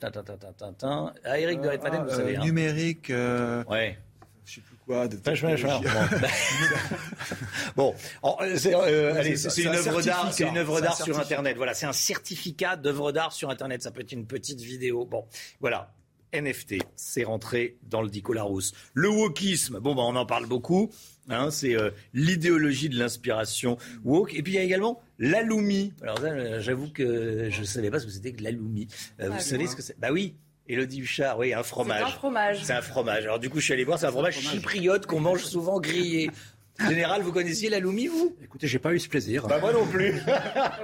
ah, 1.24 1.38
Eric 1.38 1.60
de 1.60 1.68
Redmaden, 1.68 2.04
vous 2.04 2.10
savez. 2.10 2.36
Euh, 2.36 2.40
hein. 2.40 2.44
Numérique. 2.44 3.10
Euh, 3.10 3.64
ouais 3.64 3.98
je 4.44 4.56
sais 4.56 4.60
plus 4.60 4.76
quoi. 4.84 5.08
De 5.08 5.16
bon, 7.76 7.94
c'est 8.56 8.72
une 9.62 9.68
œuvre 9.68 10.02
d'art, 10.02 10.32
c'est 10.32 10.48
une 10.48 10.58
œuvre 10.58 10.80
d'art 10.80 10.96
sur 10.96 11.18
Internet. 11.18 11.56
Voilà, 11.56 11.74
c'est 11.74 11.86
un 11.86 11.92
certificat 11.92 12.76
d'œuvre 12.76 13.12
d'art 13.12 13.32
sur 13.32 13.50
Internet. 13.50 13.82
Ça 13.82 13.90
peut 13.90 14.00
être 14.00 14.12
une 14.12 14.26
petite 14.26 14.60
vidéo. 14.60 15.06
Bon, 15.06 15.24
voilà. 15.60 15.94
NFT, 16.34 16.76
c'est 16.96 17.24
rentré 17.24 17.76
dans 17.82 18.00
le 18.00 18.08
Dico 18.08 18.32
Larousse. 18.32 18.72
Le 18.94 19.10
wokisme, 19.10 19.80
bon, 19.80 19.94
bah, 19.94 20.02
on 20.06 20.16
en 20.16 20.24
parle 20.24 20.46
beaucoup. 20.46 20.90
Hein, 21.28 21.50
c'est 21.50 21.76
euh, 21.76 21.90
l'idéologie 22.14 22.88
de 22.88 22.98
l'inspiration 22.98 23.78
woke. 24.04 24.34
Et 24.34 24.42
puis 24.42 24.54
il 24.54 24.56
y 24.56 24.58
a 24.58 24.62
également 24.62 25.00
l'aloumi. 25.18 25.92
Alors 26.02 26.18
j'avoue 26.60 26.88
que 26.88 27.48
je 27.50 27.60
ne 27.60 27.64
savais 27.64 27.90
pas 27.90 28.00
ce 28.00 28.06
que 28.06 28.12
c'était 28.12 28.32
que 28.32 28.42
l'aloumi. 28.42 28.88
Euh, 29.20 29.28
vous 29.28 29.36
ah, 29.36 29.40
savez 29.40 29.66
ce 29.66 29.76
que 29.76 29.82
c'est? 29.82 29.98
Bah 30.00 30.08
oui, 30.10 30.34
Elodie 30.68 31.00
Huchard, 31.00 31.38
oui, 31.38 31.54
un 31.54 31.62
fromage. 31.62 32.00
C'est 32.00 32.04
un 32.04 32.10
fromage. 32.10 32.62
C'est 32.62 32.72
un 32.72 32.82
fromage. 32.82 33.24
Alors 33.24 33.38
du 33.38 33.50
coup, 33.50 33.60
je 33.60 33.64
suis 33.64 33.72
allé 33.72 33.84
voir, 33.84 33.98
c'est 33.98 34.06
un 34.06 34.12
fromage 34.12 34.38
chypriote 34.40 35.06
qu'on 35.06 35.20
mange 35.20 35.44
souvent 35.44 35.80
grillé. 35.80 36.30
En 36.80 36.88
général, 36.88 37.22
vous 37.22 37.32
connaissiez 37.32 37.68
la 37.68 37.80
Loumi, 37.80 38.06
vous? 38.06 38.36
Écoutez, 38.42 38.66
j'ai 38.66 38.78
pas 38.78 38.92
eu 38.92 38.98
ce 38.98 39.08
plaisir. 39.08 39.46
Bah 39.46 39.58
moi 39.60 39.72
non 39.72 39.86
plus. 39.86 40.14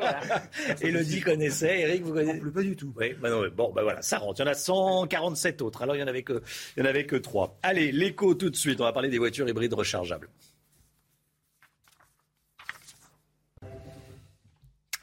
Elodie 0.80 1.20
connaissait, 1.20 1.80
Eric, 1.80 2.02
vous 2.02 2.12
connaissez? 2.12 2.40
Pas 2.40 2.62
du 2.62 2.76
tout. 2.76 2.92
Oui, 2.96 3.14
bah 3.20 3.30
non, 3.30 3.44
bon, 3.54 3.72
bah 3.72 3.82
voilà, 3.82 4.02
ça 4.02 4.18
rentre. 4.18 4.40
Il 4.40 4.44
y 4.44 4.48
en 4.48 4.50
a 4.50 4.54
147 4.54 5.62
autres. 5.62 5.82
Alors 5.82 5.96
il 5.96 6.00
y 6.00 6.02
en 6.02 6.06
avait 6.06 6.22
que, 6.22 6.42
il 6.76 6.80
y 6.80 6.86
en 6.86 6.88
avait 6.88 7.06
que 7.06 7.16
trois. 7.16 7.58
Allez, 7.62 7.90
l'écho 7.90 8.34
tout 8.34 8.50
de 8.50 8.56
suite. 8.56 8.80
On 8.80 8.84
va 8.84 8.92
parler 8.92 9.08
des 9.08 9.18
voitures 9.18 9.48
hybrides 9.48 9.74
rechargeables. 9.74 10.28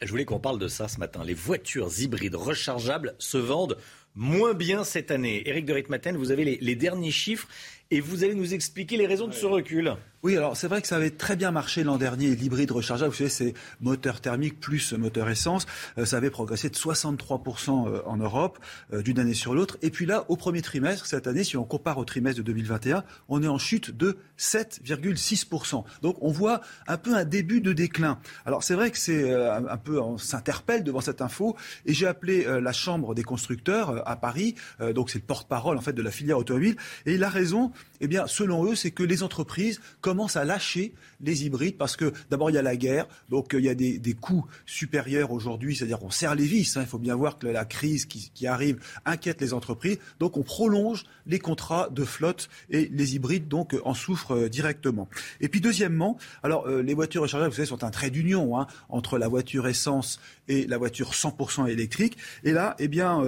Je 0.01 0.11
voulais 0.11 0.25
qu'on 0.25 0.39
parle 0.39 0.59
de 0.59 0.67
ça 0.67 0.87
ce 0.87 0.99
matin. 0.99 1.23
Les 1.23 1.33
voitures 1.33 1.89
hybrides 1.99 2.35
rechargeables 2.35 3.15
se 3.17 3.37
vendent 3.37 3.77
moins 4.13 4.53
bien 4.53 4.83
cette 4.83 5.09
année. 5.09 5.47
Éric 5.47 5.65
de 5.65 5.73
Ritmaten, 5.73 6.15
vous 6.15 6.31
avez 6.31 6.57
les, 6.59 6.75
derniers 6.75 7.11
chiffres 7.11 7.47
et 7.91 7.99
vous 8.01 8.23
allez 8.23 8.35
nous 8.35 8.53
expliquer 8.53 8.97
les 8.97 9.07
raisons 9.07 9.27
de 9.27 9.33
ce 9.33 9.45
recul. 9.45 9.95
Oui, 10.25 10.35
alors 10.37 10.57
c'est 10.57 10.67
vrai 10.67 10.81
que 10.81 10.87
ça 10.87 10.95
avait 10.95 11.11
très 11.11 11.35
bien 11.35 11.51
marché 11.51 11.83
l'an 11.83 11.97
dernier, 11.97 12.35
l'hybride 12.35 12.71
rechargeable. 12.71 13.11
Vous 13.11 13.17
savez, 13.17 13.29
c'est 13.29 13.53
moteur 13.79 14.21
thermique 14.21 14.59
plus 14.59 14.93
moteur 14.93 15.29
essence. 15.29 15.67
Euh, 15.99 16.05
ça 16.05 16.17
avait 16.17 16.31
progressé 16.31 16.67
de 16.67 16.75
63% 16.75 17.87
euh, 17.87 18.01
en 18.07 18.17
Europe 18.17 18.57
euh, 18.91 19.03
d'une 19.03 19.19
année 19.19 19.35
sur 19.35 19.53
l'autre. 19.53 19.77
Et 19.83 19.91
puis 19.91 20.07
là, 20.07 20.25
au 20.27 20.35
premier 20.35 20.63
trimestre, 20.63 21.05
cette 21.05 21.27
année, 21.27 21.43
si 21.43 21.57
on 21.57 21.63
compare 21.63 21.99
au 21.99 22.05
trimestre 22.05 22.39
de 22.39 22.43
2021, 22.43 23.03
on 23.29 23.43
est 23.43 23.47
en 23.47 23.59
chute 23.59 23.95
de 23.95 24.17
7,6%. 24.39 25.83
Donc 26.01 26.17
on 26.21 26.31
voit 26.31 26.61
un 26.87 26.97
peu 26.97 27.15
un 27.15 27.23
début 27.23 27.61
de 27.61 27.71
déclin. 27.71 28.17
Alors 28.47 28.63
c'est 28.63 28.73
vrai 28.73 28.89
que 28.89 28.97
c'est 28.97 29.31
un 29.31 29.77
peu, 29.77 30.01
on 30.01 30.17
s'interpelle 30.17 30.83
devant 30.83 31.01
cette 31.01 31.21
info. 31.21 31.55
Et 31.85 31.93
j'ai 31.93 32.07
appelé 32.07 32.47
la 32.59 32.73
Chambre 32.73 33.13
des 33.13 33.23
constructeurs 33.23 34.01
à 34.09 34.15
Paris. 34.15 34.55
donc 34.95 35.11
c'est 35.11 35.19
le 35.19 35.25
porte-parole 35.25 35.77
en 35.77 35.81
fait 35.81 35.93
de 35.93 36.01
la 36.01 36.09
filière 36.09 36.39
automobile. 36.39 36.77
Et 37.05 37.13
il 37.13 37.23
a 37.23 37.29
raison. 37.29 37.71
Eh 38.01 38.07
bien, 38.07 38.25
selon 38.27 38.65
eux, 38.65 38.75
c'est 38.75 38.91
que 38.91 39.03
les 39.03 39.23
entreprises, 39.23 39.79
comme 40.01 40.14
commence 40.15 40.37
à 40.37 40.45
lâcher 40.45 40.93
les 41.19 41.45
hybrides 41.45 41.75
parce 41.75 41.97
que 41.97 42.13
d'abord 42.29 42.49
il 42.49 42.53
y 42.53 42.57
a 42.57 42.61
la 42.61 42.77
guerre, 42.77 43.05
donc 43.27 43.53
euh, 43.53 43.59
il 43.59 43.65
y 43.65 43.69
a 43.69 43.75
des, 43.75 44.13
coûts 44.13 44.45
supérieurs 44.65 45.33
aujourd'hui, 45.33 45.75
c'est-à-dire 45.75 45.99
qu'on 45.99 46.09
serre 46.09 46.35
les 46.35 46.45
vis. 46.45 46.77
Hein. 46.77 46.81
il 46.83 46.87
faut 46.87 46.99
bien 46.99 47.15
voir 47.15 47.37
que 47.37 47.47
la 47.47 47.65
crise 47.65 48.05
qui, 48.05 48.47
arrive 48.47 48.79
inquiète 49.03 49.41
les 49.41 49.53
entreprises, 49.53 49.97
donc 50.19 50.37
on 50.37 50.43
prolonge 50.43 51.03
les 51.27 51.39
contrats 51.39 51.89
de 51.89 52.05
flotte 52.05 52.47
et 52.69 52.89
les 52.93 53.15
hybrides 53.15 53.49
donc 53.49 53.75
en 53.83 53.93
souffrent 53.93 54.35
euh, 54.35 54.47
directement. 54.47 55.09
Et 55.41 55.49
puis 55.49 55.59
deuxièmement, 55.59 56.17
alors 56.43 56.65
euh, 56.65 56.81
les 56.81 56.93
voitures 56.93 57.23
rechargeables, 57.23 57.49
vous 57.49 57.57
savez, 57.57 57.67
sont 57.67 57.83
un 57.83 57.91
trait 57.91 58.09
d'union 58.09 58.57
hein, 58.57 58.67
entre 58.87 59.17
la 59.17 59.27
voiture 59.27 59.67
essence 59.67 60.21
et 60.47 60.65
la 60.65 60.77
voiture 60.77 61.11
100% 61.11 61.67
électrique. 61.67 62.15
Et 62.45 62.53
là, 62.53 62.77
eh 62.79 62.87
bien 62.87 63.21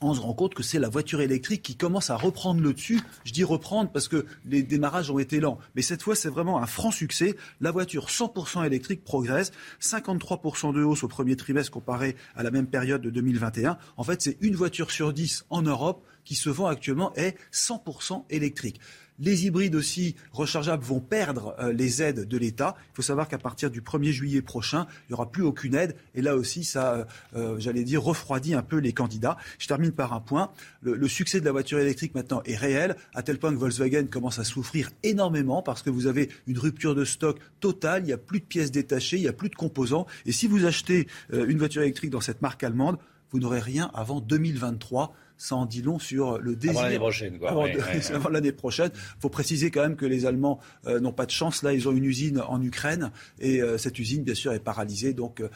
on 0.00 0.14
se 0.14 0.20
rend 0.20 0.34
compte 0.34 0.54
que 0.54 0.62
c'est 0.62 0.78
la 0.78 0.88
voiture 0.88 1.20
électrique 1.20 1.62
qui 1.62 1.76
commence 1.76 2.10
à 2.10 2.16
reprendre 2.16 2.60
le 2.60 2.72
dessus. 2.72 3.00
Je 3.24 3.32
dis 3.32 3.44
reprendre 3.44 3.90
parce 3.90 4.08
que 4.08 4.26
les 4.44 4.62
démarrages 4.62 5.10
ont 5.10 5.18
été 5.18 5.40
lents. 5.40 5.58
Mais 5.74 5.82
cette 5.82 6.02
fois, 6.02 6.14
c'est 6.14 6.28
vraiment 6.28 6.62
un 6.62 6.66
franc 6.66 6.90
succès. 6.90 7.34
La 7.60 7.70
voiture 7.70 8.06
100% 8.06 8.64
électrique 8.64 9.04
progresse. 9.04 9.52
53% 9.80 10.74
de 10.74 10.82
hausse 10.82 11.02
au 11.02 11.08
premier 11.08 11.36
trimestre 11.36 11.72
comparé 11.72 12.16
à 12.36 12.42
la 12.42 12.50
même 12.50 12.66
période 12.66 13.02
de 13.02 13.10
2021. 13.10 13.78
En 13.96 14.04
fait, 14.04 14.22
c'est 14.22 14.36
une 14.40 14.54
voiture 14.54 14.90
sur 14.90 15.12
dix 15.12 15.44
en 15.50 15.62
Europe 15.62 16.04
qui 16.24 16.34
se 16.34 16.50
vend 16.50 16.66
actuellement 16.66 17.14
est 17.14 17.36
100% 17.52 18.24
électrique. 18.28 18.80
Les 19.20 19.46
hybrides 19.46 19.74
aussi 19.74 20.14
rechargeables 20.32 20.84
vont 20.84 21.00
perdre 21.00 21.56
euh, 21.58 21.72
les 21.72 22.02
aides 22.02 22.28
de 22.28 22.38
l'État. 22.38 22.76
Il 22.92 22.96
faut 22.96 23.02
savoir 23.02 23.28
qu'à 23.28 23.38
partir 23.38 23.70
du 23.70 23.80
1er 23.80 24.12
juillet 24.12 24.42
prochain, 24.42 24.86
il 24.88 25.12
n'y 25.12 25.14
aura 25.14 25.30
plus 25.30 25.42
aucune 25.42 25.74
aide. 25.74 25.96
Et 26.14 26.22
là 26.22 26.36
aussi, 26.36 26.62
ça, 26.62 26.94
euh, 26.94 27.04
euh, 27.34 27.58
j'allais 27.58 27.82
dire, 27.82 28.02
refroidit 28.02 28.54
un 28.54 28.62
peu 28.62 28.76
les 28.76 28.92
candidats. 28.92 29.36
Je 29.58 29.66
termine 29.66 29.90
par 29.90 30.12
un 30.12 30.20
point. 30.20 30.50
Le, 30.82 31.08
succès 31.08 31.40
de 31.40 31.44
la 31.44 31.52
voiture 31.52 31.78
électrique 31.78 32.14
maintenant 32.14 32.42
est 32.44 32.54
réel, 32.54 32.96
à 33.14 33.22
tel 33.22 33.38
point 33.38 33.50
que 33.50 33.58
Volkswagen 33.58 34.06
commence 34.06 34.38
à 34.38 34.44
souffrir 34.44 34.90
énormément 35.02 35.62
parce 35.62 35.82
que 35.82 35.90
vous 35.90 36.06
avez 36.06 36.28
une 36.46 36.58
rupture 36.58 36.94
de 36.94 37.04
stock 37.04 37.40
totale. 37.60 38.02
Il 38.02 38.06
n'y 38.06 38.12
a 38.12 38.18
plus 38.18 38.40
de 38.40 38.44
pièces 38.44 38.70
détachées, 38.70 39.16
il 39.16 39.22
n'y 39.22 39.28
a 39.28 39.32
plus 39.32 39.48
de 39.48 39.56
composants. 39.56 40.06
Et 40.26 40.32
si 40.32 40.46
vous 40.46 40.64
achetez 40.64 41.08
une 41.32 41.58
voiture 41.58 41.82
électrique 41.82 42.10
dans 42.10 42.20
cette 42.20 42.42
marque 42.42 42.62
allemande, 42.62 42.98
vous 43.30 43.38
n'aurez 43.38 43.60
rien 43.60 43.90
avant 43.94 44.20
2023 44.20 45.14
ça 45.38 45.56
en 45.56 45.66
dit 45.66 45.82
long 45.82 45.98
sur 45.98 46.38
le 46.38 46.56
désir. 46.56 46.78
Avant 46.78 46.82
l'année 46.82 46.98
prochaine, 46.98 47.38
quoi. 47.38 47.50
Avant, 47.50 48.28
l'année 48.28 48.52
prochaine. 48.52 48.90
Il 48.94 49.20
faut 49.20 49.30
préciser 49.30 49.70
quand 49.70 49.82
même 49.82 49.96
que 49.96 50.06
les 50.06 50.26
Allemands 50.26 50.58
euh, 50.86 51.00
n'ont 51.00 51.12
pas 51.12 51.26
de 51.26 51.30
chance. 51.30 51.62
Là, 51.62 51.72
ils 51.72 51.88
ont 51.88 51.92
une 51.92 52.04
usine 52.04 52.40
en 52.40 52.60
Ukraine 52.60 53.12
et 53.38 53.62
euh, 53.62 53.78
cette 53.78 53.98
usine, 53.98 54.24
bien 54.24 54.34
sûr, 54.34 54.52
est 54.52 54.60
paralysée. 54.60 55.14
Donc, 55.14 55.40
euh, 55.40 55.48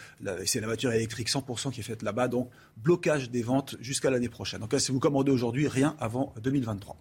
c'est 0.46 0.60
la 0.60 0.66
voiture 0.66 0.92
électrique 0.92 1.28
100% 1.28 1.72
qui 1.72 1.80
est 1.80 1.84
faite 1.84 2.02
là-bas. 2.02 2.28
Donc, 2.28 2.50
blocage 2.76 3.30
des 3.30 3.42
ventes 3.42 3.76
jusqu'à 3.80 4.10
l'année 4.10 4.28
prochaine. 4.28 4.60
Donc, 4.60 4.74
si 4.78 4.92
vous 4.92 5.00
commandez 5.00 5.32
aujourd'hui, 5.32 5.68
rien 5.68 5.96
avant 5.98 6.32
2023. 6.42 6.96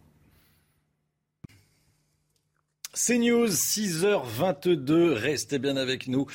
CNews, 2.94 3.48
6h22, 3.48 5.14
restez 5.14 5.60
bien 5.60 5.78
avec 5.78 6.10
nous. 6.10 6.28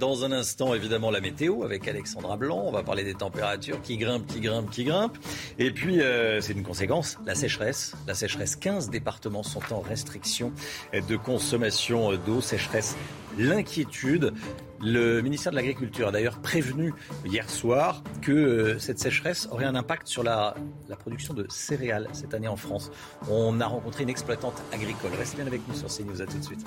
Dans 0.00 0.24
un 0.24 0.32
instant, 0.32 0.72
évidemment, 0.72 1.10
la 1.10 1.20
météo 1.20 1.64
avec 1.64 1.86
Alexandra 1.86 2.38
Blanc. 2.38 2.62
On 2.64 2.72
va 2.72 2.82
parler 2.82 3.04
des 3.04 3.12
températures 3.12 3.82
qui 3.82 3.98
grimpent, 3.98 4.26
qui 4.26 4.40
grimpent, 4.40 4.70
qui 4.70 4.84
grimpent. 4.84 5.18
Et 5.58 5.70
puis, 5.70 6.00
euh, 6.00 6.40
c'est 6.40 6.54
une 6.54 6.62
conséquence, 6.62 7.18
la 7.26 7.34
sécheresse. 7.34 7.94
La 8.06 8.14
sécheresse, 8.14 8.56
15 8.56 8.88
départements 8.88 9.42
sont 9.42 9.60
en 9.70 9.80
restriction 9.80 10.50
de 10.94 11.16
consommation 11.16 12.16
d'eau. 12.16 12.40
Sécheresse, 12.40 12.96
l'inquiétude. 13.38 14.34
Le 14.80 15.20
ministère 15.22 15.52
de 15.52 15.56
l'Agriculture 15.56 16.08
a 16.08 16.12
d'ailleurs 16.12 16.40
prévenu 16.40 16.92
hier 17.24 17.48
soir 17.48 18.02
que 18.20 18.32
euh, 18.32 18.78
cette 18.78 18.98
sécheresse 18.98 19.48
aurait 19.50 19.64
un 19.64 19.74
impact 19.74 20.06
sur 20.06 20.22
la, 20.22 20.54
production 21.00 21.34
de 21.34 21.46
céréales 21.48 22.08
cette 22.12 22.34
année 22.34 22.48
en 22.48 22.56
France. 22.56 22.90
On 23.28 23.60
a 23.60 23.66
rencontré 23.66 24.02
une 24.02 24.10
exploitante 24.10 24.62
agricole. 24.72 25.12
Restez 25.18 25.36
bien 25.36 25.46
avec 25.46 25.66
nous 25.66 25.74
sur 25.74 25.88
CNews. 25.88 26.20
À 26.20 26.26
tout 26.26 26.38
de 26.38 26.44
suite. 26.44 26.64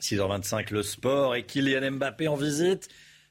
6h25, 0.00 0.72
le 0.72 0.82
sport 0.82 1.34
et 1.34 1.44
Kylian 1.44 1.92
Mbappé 1.92 2.28
en 2.28 2.36
visite 2.36 2.88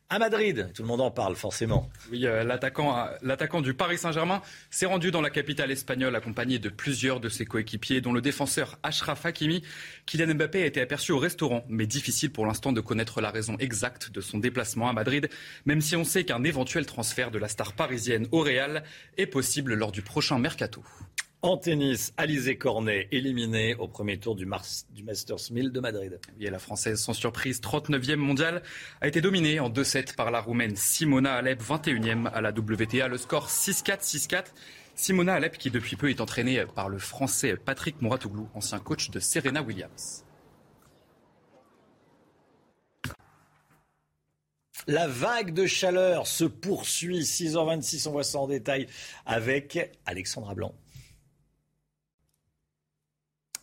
à 0.09 0.17
Madrid. 0.17 0.71
Tout 0.73 0.81
le 0.81 0.87
monde 0.87 1.01
en 1.01 1.11
parle, 1.11 1.35
forcément. 1.35 1.89
Oui, 2.11 2.25
euh, 2.25 2.43
l'attaquant, 2.43 3.07
l'attaquant 3.21 3.61
du 3.61 3.73
Paris 3.73 3.97
Saint-Germain 3.97 4.41
s'est 4.71 4.87
rendu 4.87 5.11
dans 5.11 5.21
la 5.21 5.29
capitale 5.29 5.71
espagnole 5.71 6.15
accompagné 6.15 6.57
de 6.57 6.69
plusieurs 6.69 7.19
de 7.19 7.29
ses 7.29 7.45
coéquipiers, 7.45 8.01
dont 8.01 8.11
le 8.11 8.21
défenseur 8.21 8.79
Ashraf 8.81 9.25
Hakimi. 9.25 9.63
Kylian 10.07 10.33
Mbappé 10.33 10.63
a 10.63 10.65
été 10.65 10.81
aperçu 10.81 11.11
au 11.11 11.19
restaurant, 11.19 11.63
mais 11.69 11.85
difficile 11.85 12.31
pour 12.31 12.45
l'instant 12.45 12.71
de 12.71 12.81
connaître 12.81 13.21
la 13.21 13.29
raison 13.29 13.55
exacte 13.59 14.11
de 14.11 14.21
son 14.21 14.39
déplacement 14.39 14.89
à 14.89 14.93
Madrid, 14.93 15.29
même 15.65 15.81
si 15.81 15.95
on 15.95 16.03
sait 16.03 16.23
qu'un 16.23 16.43
éventuel 16.43 16.85
transfert 16.85 17.29
de 17.29 17.37
la 17.37 17.47
star 17.47 17.73
parisienne 17.73 18.27
au 18.31 18.41
Real 18.41 18.83
est 19.17 19.27
possible 19.27 19.75
lors 19.75 19.91
du 19.91 20.01
prochain 20.01 20.39
mercato. 20.39 20.83
En 21.41 21.55
tennis, 21.55 22.11
Alizé 22.17 22.57
Cornet 22.57 23.07
éliminé 23.11 23.73
au 23.75 23.87
premier 23.87 24.17
tour 24.17 24.35
du, 24.35 24.45
du 24.93 25.03
Masters 25.03 25.51
1000 25.51 25.71
de 25.71 25.79
Madrid. 25.79 26.19
Et 26.37 26.49
la 26.49 26.59
Française, 26.59 26.99
sans 26.99 27.13
surprise, 27.13 27.61
39e 27.61 28.17
mondiale, 28.17 28.61
a 28.99 29.07
été 29.07 29.21
dominée 29.21 29.61
en 29.61 29.69
2-7 29.69 30.15
par 30.15 30.31
la 30.31 30.41
Roumaine 30.41 30.75
Simona 30.75 31.35
Alep, 31.35 31.63
21e 31.63 32.27
à 32.27 32.41
la 32.41 32.49
WTA. 32.49 33.07
Le 33.07 33.17
score 33.17 33.47
6-4, 33.47 34.01
6-4. 34.01 34.43
Simona 34.95 35.35
Alep 35.35 35.57
qui 35.57 35.71
depuis 35.71 35.95
peu 35.95 36.09
est 36.09 36.19
entraînée 36.19 36.65
par 36.75 36.89
le 36.89 36.99
Français 36.99 37.55
Patrick 37.55 38.01
Mouratoglou, 38.01 38.49
ancien 38.53 38.79
coach 38.79 39.09
de 39.09 39.21
Serena 39.21 39.61
Williams. 39.61 40.25
La 44.87 45.07
vague 45.07 45.53
de 45.53 45.65
chaleur 45.65 46.27
se 46.27 46.43
poursuit. 46.43 47.21
6h26, 47.21 48.09
on 48.09 48.11
voit 48.11 48.25
ça 48.25 48.39
en 48.39 48.47
détail 48.47 48.87
avec 49.25 49.97
Alexandra 50.05 50.53
Blanc. 50.53 50.73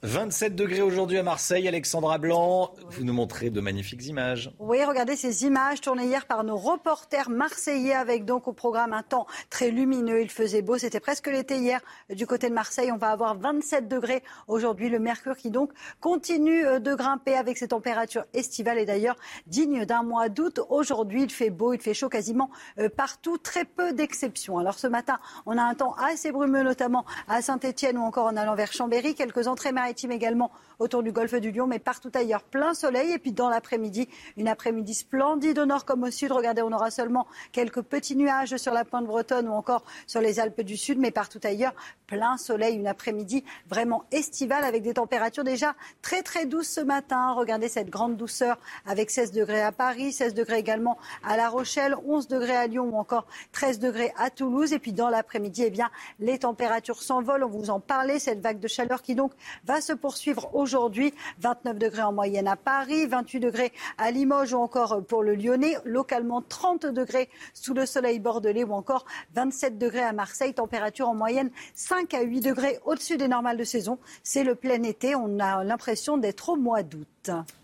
27 0.06 0.54
degrés 0.54 0.82
aujourd'hui 0.82 1.18
à 1.18 1.24
Marseille. 1.24 1.66
Alexandra 1.66 2.18
Blanc, 2.18 2.72
vous 2.90 3.02
nous 3.02 3.12
montrez 3.12 3.50
de 3.50 3.60
magnifiques 3.60 4.06
images. 4.06 4.52
Oui, 4.60 4.78
regardez 4.84 5.16
ces 5.16 5.44
images 5.44 5.80
tournées 5.80 6.04
hier 6.04 6.26
par 6.26 6.44
nos 6.44 6.56
reporters 6.56 7.28
marseillais 7.28 7.92
avec 7.92 8.24
donc 8.24 8.46
au 8.46 8.52
programme 8.52 8.92
un 8.92 9.02
temps 9.02 9.26
très 9.50 9.72
lumineux. 9.72 10.22
Il 10.22 10.30
faisait 10.30 10.62
beau, 10.62 10.78
c'était 10.78 11.00
presque 11.00 11.26
l'été 11.26 11.58
hier 11.58 11.80
du 12.08 12.24
côté 12.24 12.48
de 12.48 12.54
Marseille. 12.54 12.92
On 12.92 12.98
va 12.98 13.08
avoir 13.08 13.36
27 13.36 13.88
degrés 13.88 14.22
aujourd'hui. 14.46 14.90
Le 14.90 15.00
mercure 15.00 15.36
qui 15.36 15.50
donc 15.50 15.72
continue 16.00 16.64
euh, 16.64 16.78
de 16.78 16.94
grimper 16.94 17.34
avec 17.34 17.58
ses 17.58 17.68
températures 17.68 18.26
estivales 18.32 18.78
et 18.78 18.86
d'ailleurs 18.86 19.16
digne 19.48 19.86
d'un 19.86 20.04
mois 20.04 20.28
d'août. 20.28 20.60
Aujourd'hui, 20.68 21.24
il 21.24 21.32
fait 21.32 21.50
beau, 21.50 21.72
il 21.72 21.80
fait 21.80 21.94
chaud 21.94 22.08
quasiment 22.08 22.48
euh, 22.78 22.88
partout, 22.88 23.38
très 23.38 23.64
peu 23.64 23.92
d'exceptions. 23.92 24.58
Alors 24.58 24.78
ce 24.78 24.86
matin, 24.86 25.18
on 25.46 25.58
a 25.58 25.62
un 25.62 25.74
temps 25.74 25.94
assez 25.94 26.30
brumeux, 26.30 26.62
notamment 26.62 27.04
à 27.26 27.42
Saint-Etienne 27.42 27.98
ou 27.98 28.02
encore 28.02 28.26
en 28.26 28.36
allant 28.36 28.54
vers 28.54 28.72
Chambéry. 28.72 29.16
Quelques 29.16 29.48
entrées 29.48 29.72
également 30.04 30.50
autour 30.78 31.02
du 31.02 31.12
golfe 31.12 31.34
du 31.34 31.50
Lion, 31.50 31.66
mais 31.66 31.78
partout 31.78 32.10
ailleurs, 32.14 32.42
plein 32.42 32.74
soleil. 32.74 33.12
Et 33.12 33.18
puis 33.18 33.32
dans 33.32 33.48
l'après-midi, 33.48 34.08
une 34.36 34.48
après-midi 34.48 34.94
splendide 34.94 35.58
au 35.58 35.66
nord 35.66 35.84
comme 35.84 36.04
au 36.04 36.10
sud. 36.10 36.32
Regardez, 36.32 36.62
on 36.62 36.72
aura 36.72 36.90
seulement 36.90 37.26
quelques 37.52 37.82
petits 37.82 38.16
nuages 38.16 38.56
sur 38.56 38.72
la 38.72 38.84
pointe 38.84 39.06
bretonne 39.06 39.48
ou 39.48 39.52
encore 39.52 39.84
sur 40.06 40.20
les 40.20 40.40
Alpes 40.40 40.60
du 40.60 40.76
Sud, 40.76 40.98
mais 40.98 41.10
partout 41.10 41.40
ailleurs, 41.44 41.74
plein 42.06 42.36
soleil, 42.36 42.76
une 42.76 42.86
après-midi 42.86 43.44
vraiment 43.68 44.04
estivale 44.12 44.64
avec 44.64 44.82
des 44.82 44.94
températures 44.94 45.44
déjà 45.44 45.74
très 46.02 46.22
très 46.22 46.46
douces 46.46 46.68
ce 46.68 46.80
matin. 46.80 47.32
Regardez 47.32 47.68
cette 47.68 47.90
grande 47.90 48.16
douceur 48.16 48.58
avec 48.86 49.10
16 49.10 49.32
degrés 49.32 49.62
à 49.62 49.72
Paris, 49.72 50.12
16 50.12 50.34
degrés 50.34 50.58
également 50.58 50.98
à 51.24 51.36
La 51.36 51.48
Rochelle, 51.48 51.96
11 52.06 52.28
degrés 52.28 52.56
à 52.56 52.66
Lyon 52.66 52.90
ou 52.92 52.96
encore 52.96 53.26
13 53.52 53.78
degrés 53.78 54.12
à 54.16 54.30
Toulouse. 54.30 54.72
Et 54.72 54.78
puis 54.78 54.92
dans 54.92 55.08
l'après-midi, 55.08 55.64
eh 55.66 55.70
bien, 55.70 55.90
les 56.20 56.38
températures 56.38 57.02
s'envolent. 57.02 57.44
On 57.44 57.48
vous 57.48 57.70
en 57.70 57.80
parlait, 57.80 58.18
cette 58.18 58.40
vague 58.40 58.60
de 58.60 58.68
chaleur 58.68 59.02
qui 59.02 59.14
donc 59.14 59.32
va 59.64 59.75
se 59.80 59.92
poursuivre 59.92 60.54
aujourd'hui. 60.54 61.12
29 61.40 61.78
degrés 61.78 62.02
en 62.02 62.12
moyenne 62.12 62.48
à 62.48 62.56
Paris, 62.56 63.06
28 63.06 63.40
degrés 63.40 63.72
à 63.98 64.10
Limoges 64.10 64.52
ou 64.52 64.58
encore 64.58 65.02
pour 65.04 65.22
le 65.22 65.34
Lyonnais, 65.34 65.76
localement 65.84 66.42
30 66.42 66.86
degrés 66.86 67.28
sous 67.54 67.74
le 67.74 67.86
soleil 67.86 68.18
bordelais 68.18 68.64
ou 68.64 68.72
encore 68.72 69.04
27 69.34 69.78
degrés 69.78 70.02
à 70.02 70.12
Marseille, 70.12 70.54
température 70.54 71.08
en 71.08 71.14
moyenne 71.14 71.50
5 71.74 72.14
à 72.14 72.22
8 72.22 72.40
degrés 72.40 72.78
au-dessus 72.84 73.16
des 73.16 73.28
normales 73.28 73.56
de 73.56 73.64
saison. 73.64 73.98
C'est 74.22 74.44
le 74.44 74.54
plein 74.54 74.82
été, 74.82 75.14
on 75.14 75.38
a 75.38 75.64
l'impression 75.64 76.16
d'être 76.16 76.50
au 76.50 76.56
mois 76.56 76.82
d'août. 76.82 77.06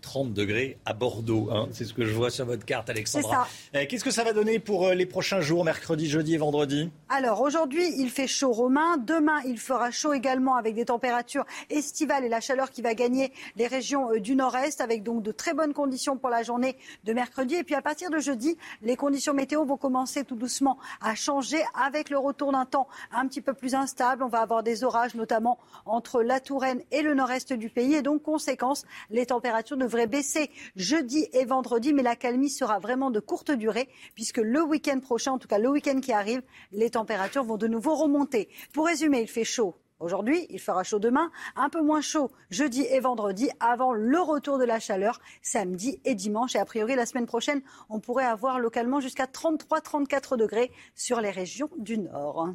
30 0.01 0.33
degrés 0.33 0.77
à 0.85 0.93
Bordeaux, 0.93 1.49
hein. 1.51 1.67
c'est 1.71 1.85
ce 1.85 1.93
que 1.93 2.05
je 2.05 2.13
vois 2.13 2.29
sur 2.29 2.45
votre 2.45 2.65
carte, 2.65 2.89
Alexandra. 2.89 3.47
Euh, 3.75 3.85
qu'est-ce 3.87 4.03
que 4.03 4.11
ça 4.11 4.23
va 4.23 4.33
donner 4.33 4.59
pour 4.59 4.87
euh, 4.87 4.93
les 4.93 5.05
prochains 5.05 5.41
jours, 5.41 5.63
mercredi, 5.63 6.09
jeudi 6.09 6.35
et 6.35 6.37
vendredi? 6.37 6.89
Alors 7.09 7.41
aujourd'hui, 7.41 7.85
il 7.97 8.09
fait 8.09 8.27
chaud 8.27 8.51
romain. 8.51 8.97
Demain, 8.97 9.39
il 9.45 9.57
fera 9.57 9.91
chaud 9.91 10.13
également 10.13 10.55
avec 10.55 10.75
des 10.75 10.85
températures 10.85 11.45
estivales 11.69 12.25
et 12.25 12.29
la 12.29 12.41
chaleur 12.41 12.71
qui 12.71 12.81
va 12.81 12.93
gagner 12.93 13.31
les 13.55 13.67
régions 13.67 14.11
euh, 14.11 14.19
du 14.19 14.35
nord-est 14.35 14.81
avec 14.81 15.03
donc 15.03 15.23
de 15.23 15.31
très 15.31 15.53
bonnes 15.53 15.73
conditions 15.73 16.17
pour 16.17 16.29
la 16.29 16.43
journée 16.43 16.75
de 17.05 17.13
mercredi. 17.13 17.55
Et 17.55 17.63
puis 17.63 17.75
à 17.75 17.81
partir 17.81 18.09
de 18.09 18.19
jeudi, 18.19 18.57
les 18.81 18.95
conditions 18.95 19.33
météo 19.33 19.63
vont 19.65 19.77
commencer 19.77 20.23
tout 20.23 20.35
doucement 20.35 20.77
à 21.01 21.15
changer 21.15 21.63
avec 21.73 22.09
le 22.09 22.17
retour 22.17 22.51
d'un 22.51 22.65
temps 22.65 22.87
un 23.13 23.27
petit 23.27 23.41
peu 23.41 23.53
plus 23.53 23.75
instable. 23.75 24.23
On 24.23 24.29
va 24.29 24.41
avoir 24.41 24.63
des 24.63 24.83
orages 24.83 25.15
notamment 25.15 25.57
entre 25.85 26.21
la 26.21 26.39
Touraine 26.39 26.81
et 26.91 27.01
le 27.01 27.13
nord-est 27.13 27.53
du 27.53 27.69
pays. 27.69 27.95
Et 27.95 28.01
donc, 28.01 28.23
conséquence, 28.23 28.85
les 29.09 29.25
températures 29.25 29.52
températures 29.53 29.77
devraient 29.77 30.07
baisser 30.07 30.49
jeudi 30.75 31.27
et 31.31 31.45
vendredi, 31.45 31.93
mais 31.93 32.01
la 32.01 32.15
calmie 32.15 32.49
sera 32.49 32.79
vraiment 32.79 33.11
de 33.11 33.19
courte 33.19 33.51
durée, 33.51 33.87
puisque 34.15 34.39
le 34.39 34.63
week-end 34.63 34.99
prochain, 34.99 35.33
en 35.33 35.37
tout 35.37 35.47
cas 35.47 35.59
le 35.59 35.69
week-end 35.69 35.99
qui 35.99 36.11
arrive, 36.11 36.41
les 36.71 36.89
températures 36.89 37.43
vont 37.43 37.57
de 37.57 37.67
nouveau 37.67 37.93
remonter. 37.93 38.49
Pour 38.73 38.87
résumer, 38.87 39.21
il 39.21 39.27
fait 39.27 39.43
chaud 39.43 39.75
Aujourd'hui, 39.99 40.47
il 40.49 40.59
fera 40.59 40.83
chaud 40.83 40.97
demain, 40.97 41.29
un 41.55 41.69
peu 41.69 41.81
moins 41.81 42.01
chaud 42.01 42.31
jeudi 42.49 42.81
et 42.81 42.99
vendredi 42.99 43.51
avant 43.59 43.93
le 43.93 44.19
retour 44.19 44.57
de 44.57 44.65
la 44.65 44.79
chaleur 44.79 45.21
samedi 45.43 46.01
et 46.03 46.15
dimanche. 46.15 46.55
Et 46.55 46.59
a 46.59 46.65
priori, 46.65 46.95
la 46.95 47.05
semaine 47.05 47.27
prochaine, 47.27 47.61
on 47.89 47.99
pourrait 47.99 48.25
avoir 48.25 48.59
localement 48.59 49.01
jusqu'à 49.01 49.25
33-34 49.25 50.35
degrés 50.35 50.71
sur 50.95 51.21
les 51.21 51.31
régions 51.31 51.69
du 51.77 51.99
nord. 51.99 52.49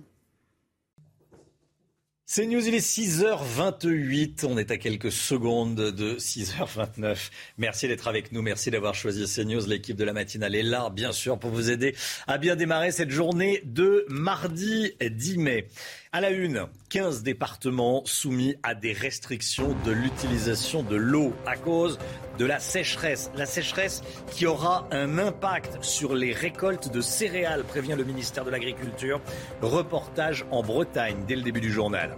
C'est 2.30 2.44
News, 2.44 2.68
il 2.68 2.74
est 2.74 2.86
6h28. 2.86 4.44
On 4.46 4.58
est 4.58 4.70
à 4.70 4.76
quelques 4.76 5.10
secondes 5.10 5.76
de 5.76 6.16
6h29. 6.16 7.30
Merci 7.56 7.88
d'être 7.88 8.06
avec 8.06 8.32
nous. 8.32 8.42
Merci 8.42 8.70
d'avoir 8.70 8.94
choisi 8.94 9.24
CNews. 9.24 9.66
L'équipe 9.66 9.96
de 9.96 10.04
la 10.04 10.12
matinale 10.12 10.54
est 10.54 10.62
là, 10.62 10.90
bien 10.90 11.12
sûr, 11.12 11.38
pour 11.38 11.50
vous 11.50 11.70
aider 11.70 11.96
à 12.26 12.36
bien 12.36 12.54
démarrer 12.54 12.92
cette 12.92 13.08
journée 13.08 13.62
de 13.64 14.04
mardi 14.10 14.92
10 15.00 15.38
mai. 15.38 15.68
À 16.10 16.22
la 16.22 16.30
une, 16.30 16.66
15 16.88 17.22
départements 17.22 18.02
soumis 18.06 18.56
à 18.62 18.74
des 18.74 18.94
restrictions 18.94 19.76
de 19.84 19.92
l'utilisation 19.92 20.82
de 20.82 20.96
l'eau 20.96 21.34
à 21.44 21.54
cause 21.56 21.98
de 22.38 22.46
la 22.46 22.60
sécheresse. 22.60 23.30
La 23.36 23.44
sécheresse 23.44 24.02
qui 24.32 24.46
aura 24.46 24.88
un 24.90 25.18
impact 25.18 25.84
sur 25.84 26.14
les 26.14 26.32
récoltes 26.32 26.90
de 26.90 27.02
céréales, 27.02 27.62
prévient 27.62 27.94
le 27.94 28.04
ministère 28.04 28.46
de 28.46 28.50
l'Agriculture. 28.50 29.20
Reportage 29.60 30.46
en 30.50 30.62
Bretagne 30.62 31.24
dès 31.26 31.36
le 31.36 31.42
début 31.42 31.60
du 31.60 31.70
journal. 31.70 32.16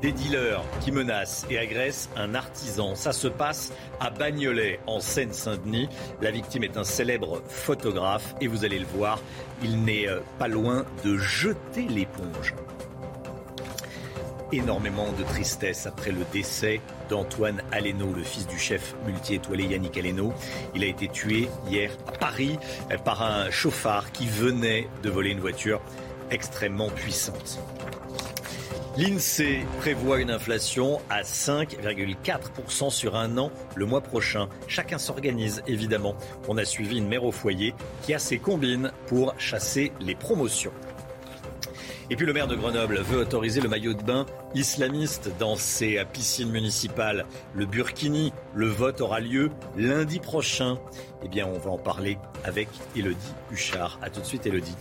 Des 0.00 0.12
dealers 0.12 0.62
qui 0.80 0.92
menacent 0.92 1.44
et 1.50 1.58
agressent 1.58 2.08
un 2.16 2.34
artisan. 2.34 2.94
Ça 2.94 3.12
se 3.12 3.26
passe 3.26 3.72
à 3.98 4.10
Bagnolet, 4.10 4.78
en 4.86 5.00
Seine-Saint-Denis. 5.00 5.88
La 6.22 6.30
victime 6.30 6.62
est 6.62 6.76
un 6.76 6.84
célèbre 6.84 7.42
photographe 7.48 8.34
et 8.40 8.46
vous 8.46 8.64
allez 8.64 8.78
le 8.78 8.86
voir, 8.86 9.20
il 9.62 9.82
n'est 9.82 10.08
euh, 10.08 10.20
pas 10.38 10.46
loin 10.46 10.84
de 11.04 11.16
jeter 11.16 11.82
l'éponge 11.88 12.54
énormément 14.52 15.12
de 15.12 15.24
tristesse 15.24 15.86
après 15.86 16.10
le 16.10 16.24
décès 16.32 16.80
d'Antoine 17.08 17.62
Aleno, 17.72 18.12
le 18.14 18.22
fils 18.22 18.46
du 18.46 18.58
chef 18.58 18.94
multi-étoilé 19.04 19.64
Yannick 19.64 19.98
Aleno. 19.98 20.32
Il 20.74 20.82
a 20.84 20.86
été 20.86 21.08
tué 21.08 21.48
hier 21.68 21.90
à 22.06 22.12
Paris 22.12 22.58
par 23.04 23.22
un 23.22 23.50
chauffard 23.50 24.10
qui 24.12 24.26
venait 24.26 24.88
de 25.02 25.10
voler 25.10 25.30
une 25.30 25.40
voiture 25.40 25.80
extrêmement 26.30 26.88
puissante. 26.88 27.58
L'INSEE 28.98 29.64
prévoit 29.78 30.18
une 30.18 30.32
inflation 30.32 31.00
à 31.08 31.22
5,4% 31.22 32.90
sur 32.90 33.14
un 33.14 33.38
an 33.38 33.52
le 33.76 33.86
mois 33.86 34.00
prochain. 34.00 34.48
Chacun 34.66 34.98
s'organise 34.98 35.62
évidemment. 35.68 36.16
On 36.48 36.58
a 36.58 36.64
suivi 36.64 36.98
une 36.98 37.06
mère 37.06 37.22
au 37.22 37.30
foyer 37.30 37.74
qui 38.02 38.12
a 38.12 38.18
ses 38.18 38.40
combines 38.40 38.90
pour 39.06 39.38
chasser 39.38 39.92
les 40.00 40.16
promotions. 40.16 40.72
Et 42.10 42.16
puis 42.16 42.26
le 42.26 42.32
maire 42.32 42.48
de 42.48 42.56
Grenoble 42.56 42.98
veut 42.98 43.20
autoriser 43.20 43.60
le 43.60 43.68
maillot 43.68 43.94
de 43.94 44.02
bain 44.02 44.26
islamiste 44.56 45.30
dans 45.38 45.54
ses 45.54 46.04
piscines 46.12 46.50
municipales. 46.50 47.24
Le 47.54 47.66
Burkini, 47.66 48.32
le 48.52 48.66
vote 48.66 49.00
aura 49.00 49.20
lieu 49.20 49.52
lundi 49.76 50.18
prochain. 50.18 50.76
Eh 51.22 51.28
bien, 51.28 51.46
on 51.46 51.60
va 51.60 51.70
en 51.70 51.78
parler 51.78 52.18
avec 52.42 52.68
Elodie 52.96 53.34
Huchard. 53.52 54.00
A 54.02 54.10
tout 54.10 54.20
de 54.20 54.26
suite, 54.26 54.44
Elodie. 54.44 54.74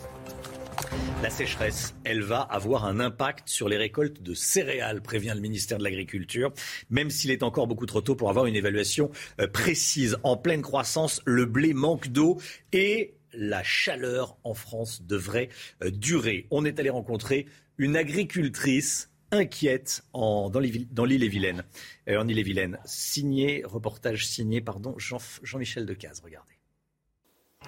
La 1.24 1.30
sécheresse, 1.30 1.96
elle 2.04 2.22
va 2.22 2.42
avoir 2.42 2.86
un 2.86 3.00
impact 3.00 3.50
sur 3.50 3.68
les 3.68 3.78
récoltes 3.78 4.22
de 4.22 4.34
céréales, 4.34 5.02
prévient 5.02 5.34
le 5.34 5.42
ministère 5.42 5.78
de 5.80 5.84
l'Agriculture, 5.84 6.54
même 6.90 7.10
s'il 7.10 7.32
est 7.32 7.44
encore 7.44 7.68
beaucoup 7.68 7.86
trop 7.86 8.02
tôt 8.02 8.16
pour 8.16 8.30
avoir 8.30 8.46
une 8.46 8.56
évaluation 8.56 9.10
euh, 9.42 9.48
précise. 9.48 10.18
En 10.24 10.38
pleine 10.38 10.62
croissance, 10.62 11.22
le 11.26 11.46
blé 11.46 11.74
manque 11.74 12.10
d'eau 12.10 12.40
et 12.72 13.16
la 13.34 13.64
chaleur 13.64 14.38
en 14.44 14.54
France 14.54 15.02
devrait 15.04 15.50
euh, 15.84 15.92
durer. 15.92 16.48
On 16.52 16.66
est 16.66 16.80
allé 16.80 16.90
rencontrer 16.90 17.48
une 17.78 17.96
agricultrice 17.96 19.12
inquiète 19.32 20.04
en, 20.14 20.50
dans 20.50 20.60
l'île-et-Vilaine. 20.60 21.64
Euh. 22.08 22.78
Signé, 22.86 23.64
reportage 23.66 24.28
signé, 24.28 24.62
pardon, 24.62 24.96
Jean, 24.98 25.18
Jean-Michel 25.44 25.86
Decaze. 25.86 26.22
Regardez. 26.24 26.57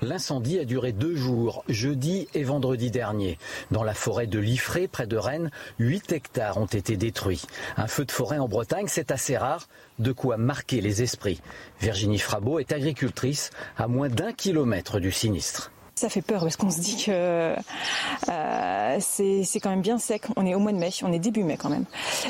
L'incendie 0.02 0.60
a 0.60 0.66
duré 0.66 0.94
deux 0.94 1.16
jours, 1.16 1.64
jeudi 1.68 2.30
et 2.34 2.44
vendredi 2.44 2.90
dernier. 2.90 3.38
Dans 3.70 3.84
la 3.84 3.94
forêt 3.94 4.28
de 4.28 4.40
Liffré, 4.40 4.88
près 4.88 5.08
de 5.08 5.18
Rennes, 5.18 5.52
8 5.80 6.14
hectares 6.14 6.58
ont 6.58 6.68
été 6.68 6.96
détruits. 6.96 7.44
Un 7.76 7.88
feu 7.88 8.06
de 8.06 8.12
forêt 8.12 8.40
en 8.40 8.48
Bretagne, 8.48 8.88
c'est 8.88 9.12
assez 9.12 9.36
rare, 9.36 9.68
de 10.00 10.14
quoi 10.14 10.38
marquer 10.38 10.80
les 10.80 11.04
esprits. 11.04 11.42
Virginie 11.82 12.20
Frabeau 12.20 12.60
est 12.60 12.72
agricultrice 12.72 13.50
à 13.78 13.88
moins 13.88 14.08
d'un 14.08 14.32
kilomètre 14.32 15.02
du 15.02 15.12
sinistre. 15.12 15.72
Ça 16.00 16.08
fait 16.08 16.22
peur 16.22 16.44
parce 16.44 16.56
qu'on 16.56 16.70
se 16.70 16.80
dit 16.80 17.04
que 17.08 17.56
euh, 18.30 18.98
c'est 19.02 19.60
quand 19.60 19.70
même 19.70 19.82
bien 19.82 19.98
sec. 19.98 20.28
On 20.38 20.46
est 20.46 20.56
au 20.56 20.60
mois 20.60 20.72
de 20.72 20.78
mai, 20.78 20.92
on 21.04 21.12
est 21.12 21.20
début 21.20 21.44
mai 21.44 21.58
quand 21.58 21.68
même, 21.68 21.84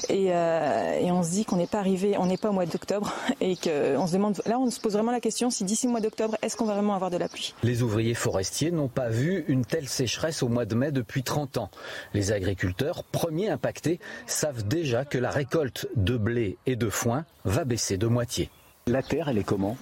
et, 0.09 0.29
euh, 0.33 0.99
et 0.99 1.11
on 1.11 1.21
se 1.21 1.29
dit 1.29 1.45
qu'on 1.45 1.57
n'est 1.57 1.67
pas 1.67 1.77
arrivé, 1.77 2.15
on 2.17 2.25
n'est 2.25 2.37
pas 2.37 2.49
au 2.49 2.51
mois 2.51 2.65
d'octobre, 2.65 3.13
et 3.41 3.55
qu'on 3.55 4.07
se 4.07 4.13
demande. 4.13 4.41
Là, 4.47 4.57
on 4.57 4.71
se 4.71 4.79
pose 4.79 4.93
vraiment 4.93 5.11
la 5.11 5.19
question 5.19 5.51
si 5.51 5.65
d'ici 5.65 5.85
le 5.85 5.91
mois 5.91 6.01
d'octobre, 6.01 6.35
est-ce 6.41 6.57
qu'on 6.57 6.65
va 6.65 6.73
vraiment 6.73 6.95
avoir 6.95 7.11
de 7.11 7.17
la 7.17 7.29
pluie? 7.29 7.53
Les 7.61 7.83
ouvriers 7.83 8.15
forestiers 8.15 8.71
n'ont 8.71 8.87
pas 8.87 9.09
vu 9.09 9.45
une 9.47 9.63
telle 9.63 9.87
sécheresse 9.87 10.41
au 10.41 10.47
mois 10.47 10.65
de 10.65 10.73
mai 10.73 10.91
depuis 10.91 11.21
30 11.21 11.59
ans. 11.59 11.69
Les 12.15 12.31
agriculteurs, 12.31 13.03
premiers 13.03 13.51
impactés, 13.51 13.99
savent 14.25 14.67
déjà 14.67 15.05
que 15.05 15.19
la 15.19 15.29
récolte 15.29 15.87
de 15.95 16.17
blé 16.17 16.57
et 16.65 16.75
de 16.75 16.89
foin 16.89 17.23
va 17.45 17.65
baisser 17.65 17.99
de 17.99 18.07
moitié. 18.07 18.49
La 18.87 19.03
terre, 19.03 19.29
elle 19.29 19.37
est 19.37 19.43
comment? 19.43 19.77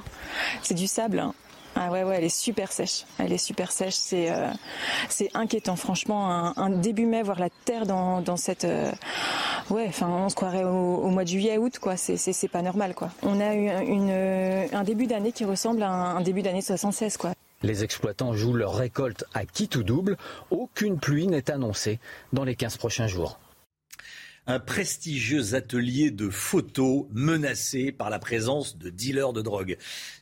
C'est 0.61 0.73
du 0.75 0.87
sable. 0.87 1.19
Hein. 1.19 1.33
Ah 1.79 1.91
ouais, 1.91 2.03
ouais, 2.03 2.15
elle 2.17 2.23
est 2.23 2.35
super 2.35 2.71
sèche. 2.71 3.05
Elle 3.19 3.31
est 3.31 3.37
super 3.37 3.71
sèche. 3.71 3.93
C'est 3.93 4.31
euh, 4.31 4.49
c'est 5.09 5.29
inquiétant, 5.35 5.75
franchement. 5.75 6.57
Un, 6.57 6.69
début 6.71 7.05
mai, 7.05 7.21
voir 7.21 7.39
la 7.39 7.49
terre 7.65 7.85
dans, 7.85 8.21
dans 8.21 8.35
cette. 8.35 8.63
Euh, 8.63 8.91
ouais, 9.69 9.85
enfin, 9.87 10.07
on 10.07 10.29
se 10.29 10.35
croirait 10.35 10.63
au, 10.63 11.07
mois 11.09 11.23
de 11.23 11.29
juillet, 11.29 11.59
août, 11.59 11.77
quoi. 11.79 11.95
C'est 11.95 12.47
pas 12.47 12.63
normal, 12.63 12.95
quoi. 12.95 13.11
On 13.21 13.39
a 13.39 13.53
eu 13.53 13.69
une, 13.85 14.09
un 14.73 14.83
début 14.83 15.05
d'année 15.05 15.31
qui 15.31 15.45
ressemble 15.45 15.83
à 15.83 15.89
un, 15.89 16.21
début 16.21 16.41
d'année 16.41 16.61
76, 16.61 17.17
quoi. 17.17 17.33
Les 17.61 17.83
exploitants 17.83 18.33
jouent 18.33 18.53
leur 18.53 18.73
récolte 18.73 19.25
à 19.35 19.45
qui 19.45 19.67
tout 19.67 19.83
double. 19.83 20.17
Aucune 20.49 20.99
pluie 20.99 21.27
n'est 21.27 21.51
annoncée 21.51 21.99
dans 22.33 22.43
les 22.43 22.55
15 22.55 22.77
prochains 22.77 23.07
jours 23.07 23.39
un 24.47 24.59
prestigieux 24.59 25.55
atelier 25.55 26.09
de 26.09 26.29
photos 26.29 27.05
menacé 27.11 27.91
par 27.91 28.09
la 28.09 28.17
présence 28.17 28.77
de 28.77 28.89
dealers 28.89 29.33
de 29.33 29.41
drogue. 29.41 29.77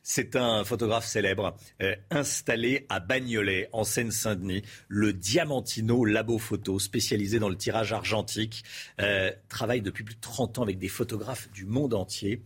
C'est 0.08 0.36
un 0.36 0.64
photographe 0.64 1.08
célèbre 1.08 1.58
euh, 1.82 1.96
installé 2.12 2.86
à 2.90 3.00
Bagnolet, 3.00 3.70
en 3.74 3.84
Seine-Saint-Denis, 3.84 4.62
le 4.88 5.14
Diamantino 5.14 6.06
Labo 6.06 6.38
Photo, 6.38 6.78
spécialisé 6.78 7.40
dans 7.40 7.50
le 7.50 7.58
tirage 7.58 7.92
argentique, 7.92 8.64
euh, 9.02 9.32
travaille 9.50 9.82
depuis 9.82 10.04
plus 10.04 10.14
de 10.14 10.22
30 10.22 10.60
ans 10.60 10.62
avec 10.62 10.78
des 10.78 10.90
photographes 10.90 11.50
du 11.50 11.66
monde 11.66 11.96
entier. 11.96 12.44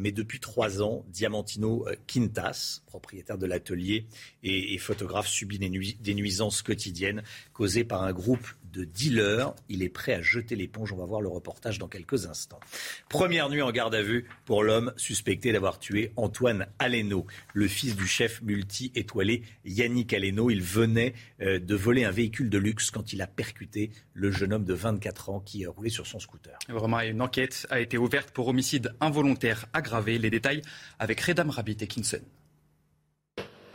Mais 0.00 0.10
depuis 0.10 0.40
trois 0.40 0.80
ans, 0.80 1.04
Diamantino 1.08 1.86
euh, 1.86 1.96
Quintas, 2.06 2.80
propriétaire 2.86 3.36
de 3.36 3.44
l'atelier 3.44 4.06
et, 4.42 4.78
photographe, 4.78 5.28
subit 5.28 5.58
des 5.58 6.14
nuisances 6.14 6.62
quotidiennes 6.62 7.22
causées 7.52 7.84
par 7.84 8.04
un 8.04 8.14
groupe 8.14 8.48
de 8.72 8.84
dealer. 8.84 9.54
Il 9.68 9.82
est 9.82 9.88
prêt 9.88 10.14
à 10.14 10.22
jeter 10.22 10.56
l'éponge. 10.56 10.92
On 10.92 10.96
va 10.96 11.04
voir 11.04 11.20
le 11.20 11.28
reportage 11.28 11.78
dans 11.78 11.88
quelques 11.88 12.26
instants. 12.26 12.60
Première 13.08 13.48
nuit 13.50 13.62
en 13.62 13.70
garde 13.70 13.94
à 13.94 14.02
vue 14.02 14.28
pour 14.44 14.62
l'homme 14.62 14.92
suspecté 14.96 15.52
d'avoir 15.52 15.78
tué 15.78 16.12
Antoine 16.16 16.66
Aleno, 17.02 17.26
le 17.52 17.68
fils 17.68 17.96
du 17.96 18.06
chef 18.06 18.40
multi-étoilé 18.42 19.42
Yannick 19.64 20.12
Aleno. 20.14 20.50
Il 20.50 20.62
venait 20.62 21.14
euh, 21.40 21.58
de 21.58 21.74
voler 21.74 22.04
un 22.04 22.10
véhicule 22.10 22.48
de 22.48 22.58
luxe 22.58 22.90
quand 22.90 23.12
il 23.12 23.20
a 23.22 23.26
percuté 23.26 23.90
le 24.14 24.30
jeune 24.30 24.52
homme 24.52 24.64
de 24.64 24.74
24 24.74 25.30
ans 25.30 25.40
qui 25.40 25.66
roulait 25.66 25.90
sur 25.90 26.06
son 26.06 26.18
scooter. 26.18 26.58
Vraiment, 26.68 27.00
une 27.00 27.20
enquête 27.20 27.66
a 27.70 27.80
été 27.80 27.98
ouverte 27.98 28.30
pour 28.30 28.48
homicide 28.48 28.94
involontaire 29.00 29.66
aggravé. 29.72 30.18
Les 30.18 30.30
détails 30.30 30.62
avec 30.98 31.20
Redam 31.20 31.50
Rabbit 31.50 31.76
et 31.80 31.86
Kinson. 31.86 32.20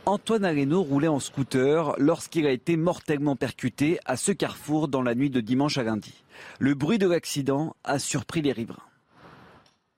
Antoine 0.06 0.46
Areno 0.46 0.82
roulait 0.82 1.08
en 1.08 1.20
scooter 1.20 1.94
lorsqu'il 1.98 2.46
a 2.46 2.50
été 2.50 2.78
mortellement 2.78 3.36
percuté 3.36 3.98
à 4.06 4.16
ce 4.16 4.32
carrefour 4.32 4.88
dans 4.88 5.02
la 5.02 5.14
nuit 5.14 5.28
de 5.28 5.42
dimanche 5.42 5.76
à 5.76 5.82
lundi. 5.82 6.24
Le 6.58 6.72
bruit 6.72 6.98
de 6.98 7.06
l'accident 7.06 7.76
a 7.84 7.98
surpris 7.98 8.40
les 8.40 8.52
riverains. 8.52 8.87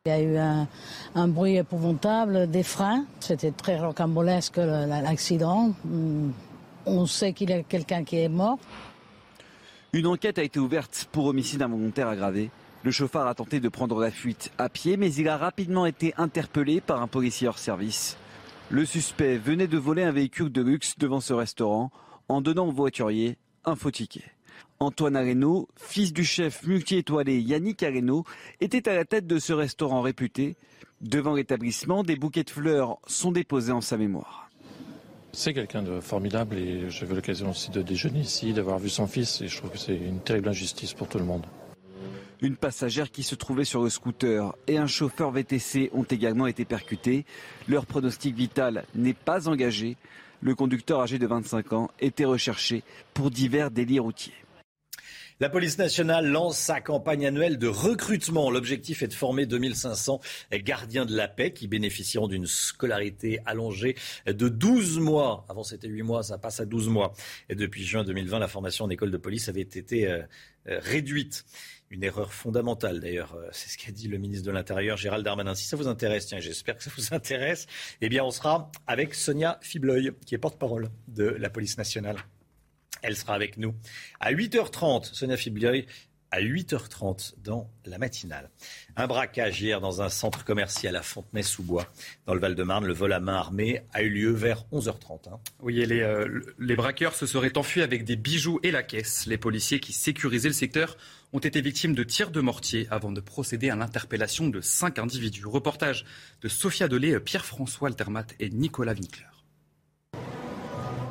Il 0.07 0.13
y 0.13 0.15
a 0.15 0.23
eu 0.23 0.39
un, 1.15 1.29
bruit 1.29 1.59
épouvantable 1.59 2.51
des 2.51 2.63
freins. 2.63 3.05
C'était 3.21 3.51
très 3.51 3.79
rocambolesque 3.79 4.57
l'accident. 4.57 5.75
On 6.87 7.05
sait 7.05 7.35
qu'il 7.35 7.51
y 7.51 7.53
a 7.53 7.63
quelqu'un 7.63 8.03
qui 8.03 8.17
est 8.17 8.31
mort. 8.31 8.59
Une 9.93 10.07
enquête 10.07 10.39
a 10.39 10.43
été 10.43 10.59
ouverte 10.59 11.07
pour 11.13 11.27
homicide 11.27 11.61
involontaire 11.61 12.09
aggravé. 12.09 12.49
Le 12.83 12.91
chauffeur 12.91 13.27
a 13.27 13.35
tenté 13.35 13.61
de 13.61 13.69
prendre 13.69 14.01
la 14.01 14.11
fuite 14.11 14.51
à 14.57 14.71
pied, 14.71 14.97
mais 14.97 15.13
il 15.13 15.29
a 15.29 15.37
rapidement 15.37 15.85
été 15.85 16.15
interpellé 16.17 16.81
par 16.81 17.03
un 17.03 17.07
policier 17.07 17.47
hors 17.47 17.59
service. 17.59 18.17
Le 18.71 18.87
suspect 18.87 19.37
venait 19.37 19.69
de 19.69 19.77
voler 19.77 20.05
un 20.05 20.13
véhicule 20.13 20.51
de 20.51 20.63
luxe 20.63 20.97
devant 20.97 21.21
ce 21.21 21.35
restaurant 21.35 21.91
en 22.31 22.41
donnant 22.41 22.69
au 22.69 22.73
voiturier 22.73 23.37
un 23.67 23.77
faux 23.77 23.91
ticket. 23.91 24.25
Antoine 24.83 25.15
Areno, 25.15 25.69
fils 25.77 26.11
du 26.11 26.25
chef 26.25 26.63
multi-étoilé 26.63 27.39
Yannick 27.39 27.83
Areno, 27.83 28.25
était 28.63 28.89
à 28.89 28.95
la 28.95 29.05
tête 29.05 29.27
de 29.27 29.39
ce 29.39 29.53
restaurant 29.53 30.01
réputé. 30.01 30.57
Devant 31.03 31.35
l'établissement, 31.35 32.03
des 32.03 32.17
bouquets 32.17 32.45
de 32.45 32.51
fleurs 32.51 32.97
sont 33.07 33.31
déposés 33.31 33.73
en 33.73 33.83
sa 33.83 33.99
mémoire. 33.99 34.49
C'est 35.33 35.53
quelqu'un 35.53 35.83
de 35.83 36.01
formidable 36.01 36.57
et 36.57 36.89
j'ai 36.89 37.05
eu 37.05 37.11
l'occasion 37.11 37.51
aussi 37.51 37.71
de 37.71 37.83
déjeuner 37.83 38.21
ici, 38.21 38.55
d'avoir 38.55 38.79
vu 38.79 38.89
son 38.89 39.07
fils 39.07 39.43
et 39.43 39.49
je 39.49 39.59
trouve 39.59 39.69
que 39.69 39.77
c'est 39.77 39.97
une 39.97 40.21
terrible 40.21 40.49
injustice 40.49 40.95
pour 40.95 41.09
tout 41.09 41.19
le 41.19 41.27
monde. 41.27 41.45
Une 42.41 42.57
passagère 42.57 43.11
qui 43.11 43.23
se 43.23 43.35
trouvait 43.35 43.67
sur 43.67 43.83
le 43.83 43.91
scooter 43.91 44.57
et 44.67 44.79
un 44.79 44.87
chauffeur 44.87 45.31
VTC 45.31 45.91
ont 45.93 46.05
également 46.05 46.47
été 46.47 46.65
percutés. 46.65 47.27
Leur 47.69 47.85
pronostic 47.85 48.35
vital 48.35 48.87
n'est 48.95 49.13
pas 49.13 49.47
engagé. 49.47 49.99
Le 50.41 50.55
conducteur 50.55 51.01
âgé 51.01 51.19
de 51.19 51.27
25 51.27 51.75
ans 51.75 51.91
était 52.01 52.25
recherché 52.25 52.83
pour 53.13 53.31
divers 53.31 53.71
délits 53.71 53.99
routiers. 53.99 54.33
La 55.43 55.49
police 55.49 55.79
nationale 55.79 56.27
lance 56.27 56.59
sa 56.59 56.83
campagne 56.83 57.25
annuelle 57.25 57.57
de 57.57 57.67
recrutement. 57.67 58.51
L'objectif 58.51 59.03
est 59.03 59.09
de 59.09 59.15
former 59.15 59.47
2500 59.47 60.21
gardiens 60.53 61.07
de 61.07 61.17
la 61.17 61.29
paix 61.29 61.55
qui 61.55 61.67
bénéficieront 61.67 62.29
d'une 62.29 62.45
scolarité 62.45 63.41
allongée 63.47 63.97
de 64.27 64.51
12 64.51 64.99
mois. 64.99 65.47
Avant 65.49 65.65
c'était 65.65 65.89
8 65.89 66.03
mois, 66.03 66.23
ça 66.23 66.37
passe 66.37 66.61
à 66.61 66.67
12 66.67 66.91
mois. 66.91 67.15
Et 67.49 67.55
depuis 67.55 67.87
juin 67.87 68.05
2020, 68.05 68.39
la 68.39 68.49
formation 68.49 68.85
en 68.85 68.91
école 68.91 69.11
de 69.11 69.17
police 69.17 69.49
avait 69.49 69.63
été 69.63 70.09
euh, 70.09 70.21
euh, 70.69 70.79
réduite. 70.83 71.47
Une 71.89 72.05
erreur 72.05 72.35
fondamentale, 72.35 73.01
d'ailleurs, 73.01 73.35
euh, 73.35 73.49
c'est 73.51 73.71
ce 73.71 73.79
qu'a 73.79 73.93
dit 73.93 74.09
le 74.09 74.19
ministre 74.19 74.45
de 74.45 74.53
l'Intérieur, 74.53 74.99
Gérald 74.99 75.25
Darmanin. 75.25 75.55
Si 75.55 75.65
ça 75.65 75.77
vous 75.79 75.89
intéresse, 75.89 76.27
tiens, 76.27 76.41
j'espère 76.41 76.77
que 76.77 76.85
ça 76.85 76.91
vous 76.95 77.15
intéresse, 77.15 77.67
eh 78.03 78.11
bien, 78.11 78.23
on 78.25 78.31
sera 78.31 78.71
avec 78.87 79.15
Sonia 79.15 79.59
Fibleuil, 79.63 80.13
qui 80.27 80.35
est 80.35 80.39
porte-parole 80.39 80.91
de 81.09 81.25
la 81.25 81.49
police 81.49 81.79
nationale. 81.79 82.19
Elle 83.03 83.17
sera 83.17 83.35
avec 83.35 83.57
nous 83.57 83.75
à 84.21 84.33
8h30. 84.33 85.13
Sonia 85.13 85.37
Fibleuil, 85.37 85.87
à 86.31 86.41
8h30 86.41 87.35
dans 87.43 87.71
la 87.85 87.99
matinale. 87.99 88.51
Un 88.97 89.07
braquage 89.07 89.61
hier 89.61 89.81
dans 89.81 90.01
un 90.01 90.09
centre 90.09 90.45
commercial 90.45 90.95
à 90.95 91.03
Fontenay-sous-Bois, 91.03 91.87
dans 92.27 92.35
le 92.35 92.41
Val-de-Marne. 92.41 92.87
Le 92.87 92.93
vol 92.93 93.13
à 93.13 93.21
main 93.21 93.35
armée 93.35 93.83
a 93.93 94.03
eu 94.03 94.11
lieu 94.11 94.31
vers 94.31 94.65
11h30. 94.73 95.29
Hein. 95.29 95.41
Oui, 95.61 95.81
et 95.81 95.87
les, 95.87 96.01
euh, 96.01 96.41
les 96.59 96.77
braqueurs 96.77 97.15
se 97.15 97.27
seraient 97.27 97.59
enfuis 97.59 97.83
avec 97.83 98.05
des 98.05 98.17
bijoux 98.17 98.61
et 98.63 98.71
la 98.71 98.83
caisse. 98.83 99.27
Les 99.27 99.39
policiers 99.39 99.81
qui 99.81 99.93
sécurisaient 99.93 100.49
le 100.49 100.55
secteur 100.55 100.97
ont 101.33 101.41
été 101.41 101.61
victimes 101.61 101.95
de 101.95 102.05
tirs 102.05 102.31
de 102.31 102.41
mortier 102.41 102.87
avant 102.91 103.13
de 103.13 103.21
procéder 103.21 103.71
à 103.71 103.77
l'interpellation 103.77 104.49
de 104.49 104.61
cinq 104.61 104.99
individus. 104.99 105.47
Reportage 105.47 106.05
de 106.43 106.49
Sophia 106.49 106.87
Delay, 106.89 107.19
Pierre-François 107.19 107.89
Altermat 107.89 108.27
et 108.39 108.51
Nicolas 108.51 108.95
Winkler. 108.95 109.27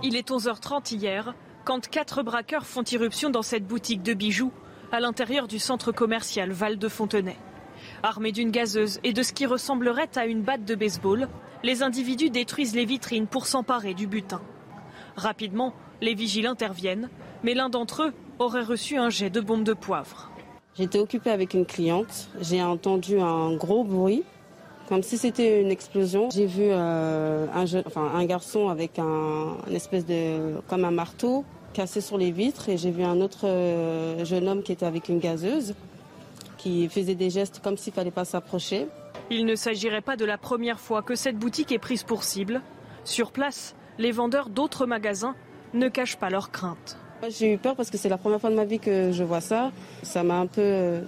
Il 0.02 0.16
est 0.16 0.30
11h30 0.30 0.96
hier 0.96 1.36
quand 1.70 1.88
quatre 1.88 2.24
braqueurs 2.24 2.66
font 2.66 2.82
irruption 2.82 3.30
dans 3.30 3.44
cette 3.44 3.68
boutique 3.68 4.02
de 4.02 4.16
bijoux 4.16 4.52
à 4.92 5.00
l'intérieur 5.00 5.48
du 5.48 5.60
centre 5.60 5.92
commercial 5.92 6.52
Val 6.52 6.80
de 6.80 6.88
Fontenay. 6.88 7.38
Armés 8.02 8.32
d'une 8.32 8.50
gazeuse 8.50 9.00
et 9.04 9.14
de 9.14 9.22
ce 9.22 9.34
qui 9.34 9.46
ressemblerait 9.46 10.10
à 10.16 10.26
une 10.26 10.42
batte 10.42 10.66
de 10.66 10.74
baseball, 10.74 11.28
les 11.62 11.84
individus 11.84 12.32
détruisent 12.32 12.74
les 12.74 12.86
vitrines 12.86 13.28
pour 13.28 13.46
s'emparer 13.46 13.94
du 13.94 14.08
butin. 14.08 14.42
Rapidement, 15.16 15.76
les 16.02 16.16
vigiles 16.16 16.48
interviennent, 16.48 17.08
mais 17.44 17.54
l'un 17.54 17.70
d'entre 17.70 18.02
eux 18.02 18.14
aurait 18.40 18.64
reçu 18.64 18.98
un 18.98 19.12
jet 19.12 19.30
de 19.30 19.40
bombe 19.40 19.64
de 19.64 19.74
poivre. 19.74 20.32
J'étais 20.76 20.98
occupée 20.98 21.30
avec 21.30 21.54
une 21.54 21.68
cliente. 21.68 22.30
J'ai 22.42 22.64
entendu 22.64 23.20
un 23.20 23.54
gros 23.54 23.84
bruit, 23.84 24.24
comme 24.88 25.04
si 25.04 25.20
c'était 25.20 25.62
une 25.62 25.70
explosion. 25.70 26.32
J'ai 26.32 26.48
vu 26.48 26.64
euh, 26.64 27.46
un, 27.54 28.26
garçon 28.26 28.70
avec 28.70 28.98
un 28.98 29.56
espèce 29.72 30.08
de 30.08 30.62
comme 30.68 30.84
un 30.84 30.90
marteau 30.90 31.46
cassé 31.74 32.02
sur 32.02 32.18
les 32.18 32.32
vitres 32.32 32.70
et 32.70 32.78
j'ai 32.78 32.92
vu 32.92 33.04
un 33.04 33.22
autre 33.22 33.46
euh, 33.48 34.26
jeune 34.26 34.48
homme 34.48 34.64
qui 34.64 34.72
était 34.72 34.86
avec 34.86 35.10
une 35.10 35.20
gazeuse 35.20 35.76
qui 36.58 36.90
faisait 36.90 37.16
des 37.16 37.30
gestes 37.30 37.62
comme 37.64 37.78
s'il 37.78 37.94
fallait 37.94 38.12
pas 38.12 38.26
s'approcher. 38.26 38.88
Il 39.32 39.46
ne 39.46 39.56
s'agirait 39.56 40.02
pas 40.02 40.18
de 40.18 40.26
la 40.26 40.38
première 40.38 40.80
fois 40.80 41.02
que 41.02 41.16
cette 41.16 41.38
boutique 41.38 41.72
est 41.72 41.80
prise 41.80 42.04
pour 42.04 42.24
cible. 42.24 42.62
Sur 43.06 43.32
place, 43.32 43.76
les 43.98 44.12
vendeurs 44.12 44.50
d'autres 44.50 44.86
magasins 44.86 45.36
ne 45.74 45.88
cachent 45.88 46.18
pas 46.18 46.30
leurs 46.30 46.52
craintes. 46.52 46.98
J'ai 47.30 47.54
eu 47.54 47.58
peur 47.58 47.76
parce 47.76 47.90
que 47.90 47.98
c'est 47.98 48.10
la 48.10 48.18
première 48.18 48.42
fois 48.42 48.50
de 48.50 48.56
ma 48.56 48.66
vie 48.66 48.80
que 48.80 49.12
je 49.12 49.24
vois 49.24 49.42
ça. 49.42 49.72
Ça 50.04 50.24
m'a 50.24 50.40
un 50.40 50.48
peu. 50.48 51.02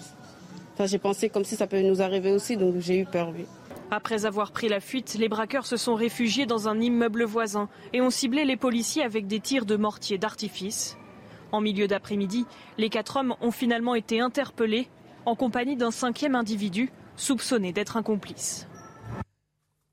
Enfin, 0.73 0.85
j'ai 0.85 0.99
pensé 0.99 1.29
comme 1.29 1.43
si 1.43 1.55
ça 1.55 1.67
peut 1.67 1.81
nous 1.81 2.01
arriver 2.01 2.31
aussi, 2.31 2.57
donc 2.57 2.75
j'ai 2.79 2.99
eu 2.99 3.05
peur, 3.05 3.31
oui. 3.35 3.45
Après 3.93 4.25
avoir 4.25 4.53
pris 4.53 4.69
la 4.69 4.79
fuite, 4.79 5.17
les 5.19 5.27
braqueurs 5.27 5.65
se 5.65 5.75
sont 5.75 5.95
réfugiés 5.95 6.45
dans 6.45 6.69
un 6.69 6.79
immeuble 6.79 7.25
voisin 7.25 7.67
et 7.91 7.99
ont 7.99 8.09
ciblé 8.09 8.45
les 8.45 8.55
policiers 8.55 9.03
avec 9.03 9.27
des 9.27 9.41
tirs 9.41 9.65
de 9.65 9.75
mortier 9.75 10.17
d'artifice. 10.17 10.97
En 11.51 11.59
milieu 11.59 11.89
d'après-midi, 11.89 12.45
les 12.77 12.87
quatre 12.87 13.17
hommes 13.17 13.35
ont 13.41 13.51
finalement 13.51 13.93
été 13.93 14.21
interpellés 14.21 14.87
en 15.25 15.35
compagnie 15.35 15.75
d'un 15.75 15.91
cinquième 15.91 16.35
individu 16.35 16.89
soupçonné 17.17 17.73
d'être 17.73 17.97
un 17.97 18.01
complice. 18.01 18.65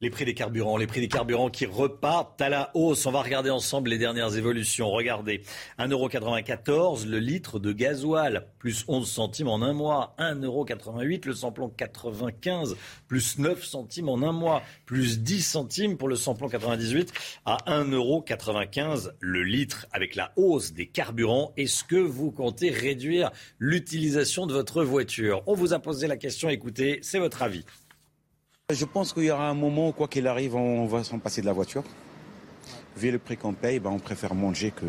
Les 0.00 0.10
prix 0.10 0.24
des 0.24 0.34
carburants, 0.34 0.76
les 0.76 0.86
prix 0.86 1.00
des 1.00 1.08
carburants 1.08 1.50
qui 1.50 1.66
repartent 1.66 2.40
à 2.40 2.48
la 2.48 2.70
hausse. 2.74 3.04
On 3.06 3.10
va 3.10 3.20
regarder 3.20 3.50
ensemble 3.50 3.90
les 3.90 3.98
dernières 3.98 4.36
évolutions. 4.36 4.88
Regardez, 4.92 5.42
1,94€ 5.80 7.04
le 7.04 7.18
litre 7.18 7.58
de 7.58 7.72
gasoil, 7.72 8.46
plus 8.60 8.84
11 8.86 9.10
centimes 9.10 9.48
en 9.48 9.60
un 9.60 9.72
mois. 9.72 10.14
1,88€ 10.20 11.26
le 11.26 11.34
samplon 11.34 11.68
95, 11.68 12.76
plus 13.08 13.38
9 13.40 13.64
centimes 13.64 14.08
en 14.08 14.22
un 14.22 14.30
mois. 14.30 14.62
Plus 14.86 15.18
10 15.18 15.42
centimes 15.42 15.96
pour 15.96 16.06
le 16.06 16.14
samplon 16.14 16.48
98 16.48 17.12
à 17.44 17.56
1,95€ 17.66 19.10
le 19.18 19.42
litre. 19.42 19.88
Avec 19.90 20.14
la 20.14 20.30
hausse 20.36 20.72
des 20.74 20.86
carburants, 20.86 21.52
est-ce 21.56 21.82
que 21.82 21.96
vous 21.96 22.30
comptez 22.30 22.70
réduire 22.70 23.32
l'utilisation 23.58 24.46
de 24.46 24.52
votre 24.52 24.84
voiture? 24.84 25.42
On 25.46 25.54
vous 25.54 25.72
a 25.72 25.80
posé 25.80 26.06
la 26.06 26.16
question, 26.16 26.48
écoutez, 26.50 27.00
c'est 27.02 27.18
votre 27.18 27.42
avis. 27.42 27.64
Je 28.70 28.84
pense 28.84 29.14
qu'il 29.14 29.22
y 29.22 29.30
aura 29.30 29.48
un 29.48 29.54
moment 29.54 29.88
où, 29.88 29.92
quoi 29.92 30.08
qu'il 30.08 30.26
arrive, 30.26 30.54
on 30.54 30.84
va 30.84 31.02
s'en 31.02 31.18
passer 31.18 31.40
de 31.40 31.46
la 31.46 31.54
voiture. 31.54 31.82
vu 32.98 33.10
le 33.10 33.18
prix 33.18 33.38
qu'on 33.38 33.54
paye, 33.54 33.78
ben, 33.80 33.88
on 33.88 33.98
préfère 33.98 34.34
manger 34.34 34.72
que 34.72 34.84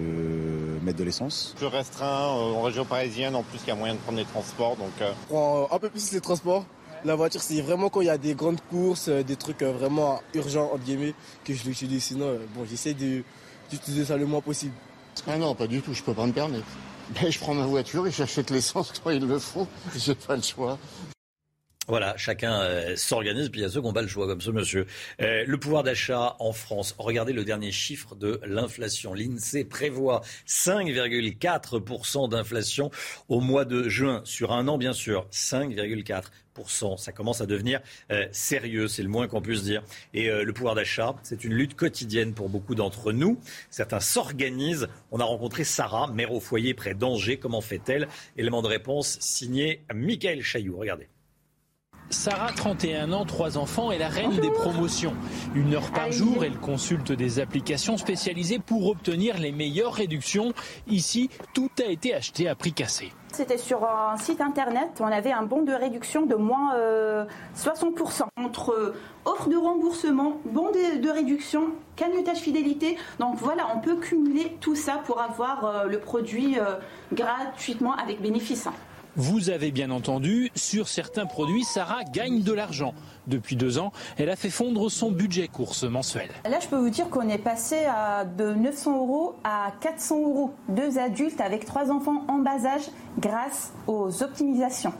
mettre 0.84 0.97
de 0.97 1.05
l'essence. 1.05 1.53
Plus 1.55 1.67
restreint 1.67 2.27
euh, 2.27 2.55
en 2.55 2.63
région 2.63 2.84
parisienne, 2.84 3.38
en 3.38 3.43
plus 3.43 3.57
il 3.63 3.69
y 3.69 3.71
a 3.71 3.75
moyen 3.75 3.93
de 3.93 3.99
prendre 3.99 4.17
les 4.17 4.25
transports. 4.25 4.75
Donc, 4.75 4.91
euh. 4.99 5.13
prend 5.30 5.69
un 5.71 5.80
peu 5.80 5.89
plus 5.89 6.11
les 6.11 6.19
transports. 6.19 6.65
La 7.05 7.15
voiture, 7.15 7.41
c'est 7.41 7.61
vraiment 7.61 7.88
quand 7.88 8.01
il 8.01 8.07
y 8.07 8.09
a 8.09 8.17
des 8.17 8.34
grandes 8.34 8.59
courses, 8.69 9.07
euh, 9.07 9.23
des 9.23 9.38
trucs 9.38 9.63
vraiment 9.63 10.21
urgents, 10.34 10.71
entre 10.73 10.84
guillemets, 10.84 11.13
que 11.45 11.53
je 11.53 11.63
l'utilise. 11.63 12.03
Sinon, 12.03 12.38
bon, 12.53 12.65
j'essaie 12.69 12.93
d'utiliser 12.93 14.03
ça 14.03 14.17
le 14.17 14.25
moins 14.25 14.41
possible. 14.41 14.73
Ah 15.25 15.38
non, 15.38 15.55
pas 15.55 15.67
du 15.67 15.82
tout, 15.82 15.93
je 15.93 16.03
peux 16.03 16.13
pas 16.13 16.25
me 16.25 16.34
permettre. 16.34 16.67
Ben, 17.11 17.32
je 17.32 17.39
prends 17.39 17.53
ma 17.53 17.65
voiture 17.65 18.05
et 18.05 18.11
j'achète 18.11 18.49
l'essence 18.49 18.91
quand 19.01 19.11
il 19.11 19.25
le 19.25 19.39
faut. 19.39 19.69
J'ai 19.95 20.15
pas 20.15 20.36
le 20.36 20.41
choix. 20.41 20.77
Voilà, 21.90 22.16
chacun 22.18 22.62
euh, 22.62 22.96
s'organise, 22.96 23.50
puis 23.50 23.62
il 23.62 23.64
y 23.64 23.66
a 23.66 23.70
ceux 23.70 23.82
qui 23.82 23.88
n'ont 23.88 23.94
pas 23.94 24.04
le 24.04 24.08
choix, 24.08 24.28
comme 24.28 24.42
ce 24.42 24.52
monsieur. 24.52 24.86
Euh, 25.22 25.44
le 25.48 25.58
pouvoir 25.60 25.82
d'achat 25.82 26.36
en 26.38 26.54
France. 26.54 26.94
Regardez 27.00 27.34
le 27.34 27.44
dernier 27.44 27.72
chiffre 27.72 28.14
de 28.14 28.40
l'inflation. 28.46 29.16
L'INSEE 29.16 29.64
prévoit 29.64 30.22
5,4% 30.46 32.30
d'inflation 32.30 32.92
au 33.28 33.42
mois 33.42 33.66
de 33.66 33.90
juin. 33.90 34.22
Sur 34.24 34.52
un 34.52 34.68
an, 34.68 34.78
bien 34.78 34.94
sûr, 34.94 35.28
5,4%. 35.32 36.98
Ça 36.98 37.12
commence 37.12 37.42
à 37.42 37.48
devenir 37.48 37.80
euh, 38.12 38.28
sérieux, 38.32 38.88
c'est 38.88 39.02
le 39.02 39.10
moins 39.10 39.28
qu'on 39.28 39.42
puisse 39.42 39.64
dire. 39.64 39.82
Et 40.14 40.30
le 40.30 40.54
pouvoir 40.54 40.76
d'achat, 40.76 41.16
c'est 41.24 41.44
une 41.44 41.54
lutte 41.54 41.74
quotidienne 41.74 42.36
pour 42.36 42.50
beaucoup 42.50 42.76
d'entre 42.76 43.14
nous. 43.14 43.40
Certains 43.72 44.00
s'organisent. 44.00 44.90
On 45.10 45.20
a 45.20 45.24
rencontré 45.24 45.64
Sarah, 45.64 46.06
mère 46.12 46.34
au 46.34 46.40
foyer 46.40 46.76
près 46.76 46.94
d'Angers. 46.94 47.38
Comment 47.38 47.62
fait-elle? 47.62 48.08
Élément 48.38 48.62
de 48.62 48.68
réponse 48.68 49.18
signé 49.22 49.82
Michael 49.92 50.44
Chailloux. 50.44 50.78
Regardez. 50.78 51.08
Sarah, 52.12 52.51
31 52.51 53.12
ans, 53.14 53.24
trois 53.24 53.57
enfants, 53.60 53.91
est 53.91 53.99
la 53.99 54.10
reine 54.10 54.39
des 54.39 54.49
promotions. 54.49 55.14
Une 55.53 55.76
heure 55.76 55.91
par 55.91 56.12
jour, 56.12 56.43
elle 56.43 56.57
consulte 56.57 57.12
des 57.12 57.39
applications 57.39 57.97
spécialisées 57.97 58.57
pour 58.57 58.88
obtenir 58.88 59.38
les 59.38 59.51
meilleures 59.51 59.93
réductions. 59.93 60.53
Ici, 60.88 61.30
tout 61.53 61.70
a 61.80 61.89
été 61.89 62.16
acheté 62.16 62.47
à 62.47 62.55
prix 62.55 62.74
cassé. 62.74 63.12
C'était 63.32 63.60
sur 63.60 63.84
un 63.88 64.18
site 64.18 64.41
internet, 64.41 64.89
on 64.99 65.05
avait 65.05 65.32
un 65.32 65.43
bon 65.43 65.62
de 65.62 65.72
réduction 65.72 66.26
de 66.26 66.34
moins 66.36 66.76
60%. 67.55 68.24
Euh, 68.24 68.26
Entre 68.43 68.95
offre 69.26 69.49
de 69.49 69.55
remboursement, 69.55 70.39
bon 70.45 70.72
de, 70.72 71.10
réduction, 71.10 71.70
cagnotage 71.95 72.39
fidélité. 72.39 72.97
Donc 73.20 73.36
voilà, 73.38 73.68
on 73.76 73.80
peut 73.80 73.97
cumuler 73.97 74.57
tout 74.60 74.76
ça 74.76 75.01
pour 75.05 75.22
avoir 75.22 75.66
euh, 75.66 75.84
le 75.86 75.99
produit 75.99 76.57
euh, 76.60 76.76
gratuitement 77.14 77.93
avec 77.93 78.20
bénéfice. 78.22 78.68
Vous 79.20 79.49
avez 79.49 79.72
bien 79.72 79.91
entendu, 79.91 80.49
sur 80.55 80.88
certains 80.88 81.26
produits, 81.26 81.65
Sarah 81.65 82.05
gagne 82.05 82.41
de 82.41 82.53
l'argent. 82.53 82.93
Depuis 83.28 83.57
deux 83.57 83.78
ans, 83.78 83.91
elle 84.17 84.30
a 84.30 84.38
fait 84.38 84.49
fondre 84.49 84.89
son 84.89 85.11
budget 85.11 85.49
course 85.49 85.84
mensuel. 85.84 86.30
Là, 86.49 86.61
je 86.61 86.70
peux 86.70 86.78
vous 86.78 86.89
dire 86.89 87.09
qu'on 87.09 87.28
est 87.28 87.38
passé 87.38 87.86
de 88.38 88.53
900 88.53 88.97
euros 88.97 89.36
à 89.43 89.74
400 89.82 90.22
euros. 90.22 90.53
Deux 90.70 90.97
adultes 90.99 91.41
avec 91.41 91.65
trois 91.65 91.91
enfants 91.91 92.24
en 92.30 92.38
bas 92.38 92.65
âge 92.65 92.89
grâce 93.17 93.74
aux 93.88 94.24
optimisations. 94.24 94.93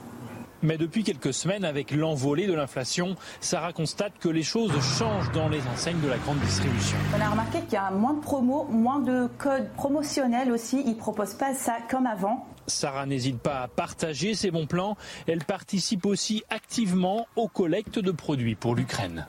Mais 0.64 0.78
depuis 0.78 1.06
quelques 1.06 1.34
semaines, 1.34 1.64
avec 1.64 1.92
l'envolée 1.92 2.46
de 2.46 2.54
l'inflation, 2.54 3.16
Sarah 3.40 3.72
constate 3.72 4.12
que 4.20 4.28
les 4.28 4.44
choses 4.44 4.74
changent 4.98 5.32
dans 5.32 5.48
les 5.48 5.62
enseignes 5.74 6.02
de 6.02 6.10
la 6.10 6.18
grande 6.18 6.40
distribution. 6.40 6.98
On 7.18 7.22
a 7.22 7.30
remarqué 7.30 7.62
qu'il 7.62 7.76
y 7.76 7.78
a 7.78 7.90
moins 7.92 8.16
de 8.16 8.20
promos, 8.20 8.66
moins 8.66 9.00
de 9.00 9.30
codes 9.38 9.70
promotionnels 9.78 10.52
aussi. 10.52 10.84
Ils 10.86 10.96
ne 10.96 11.00
proposent 11.00 11.36
pas 11.36 11.54
ça 11.54 11.78
comme 11.90 12.06
avant. 12.06 12.46
Sarah 12.70 13.06
n'hésite 13.06 13.40
pas 13.40 13.62
à 13.62 13.68
partager 13.68 14.36
ses 14.36 14.52
bons 14.52 14.68
plans. 14.68 14.98
Elle 15.28 15.44
participe 15.44 16.06
aussi 16.06 16.44
activement 16.50 17.28
aux 17.36 17.48
collectes 17.48 18.00
de 18.00 18.12
produits 18.12 18.56
pour 18.56 18.76
l'Ukraine. 18.76 19.28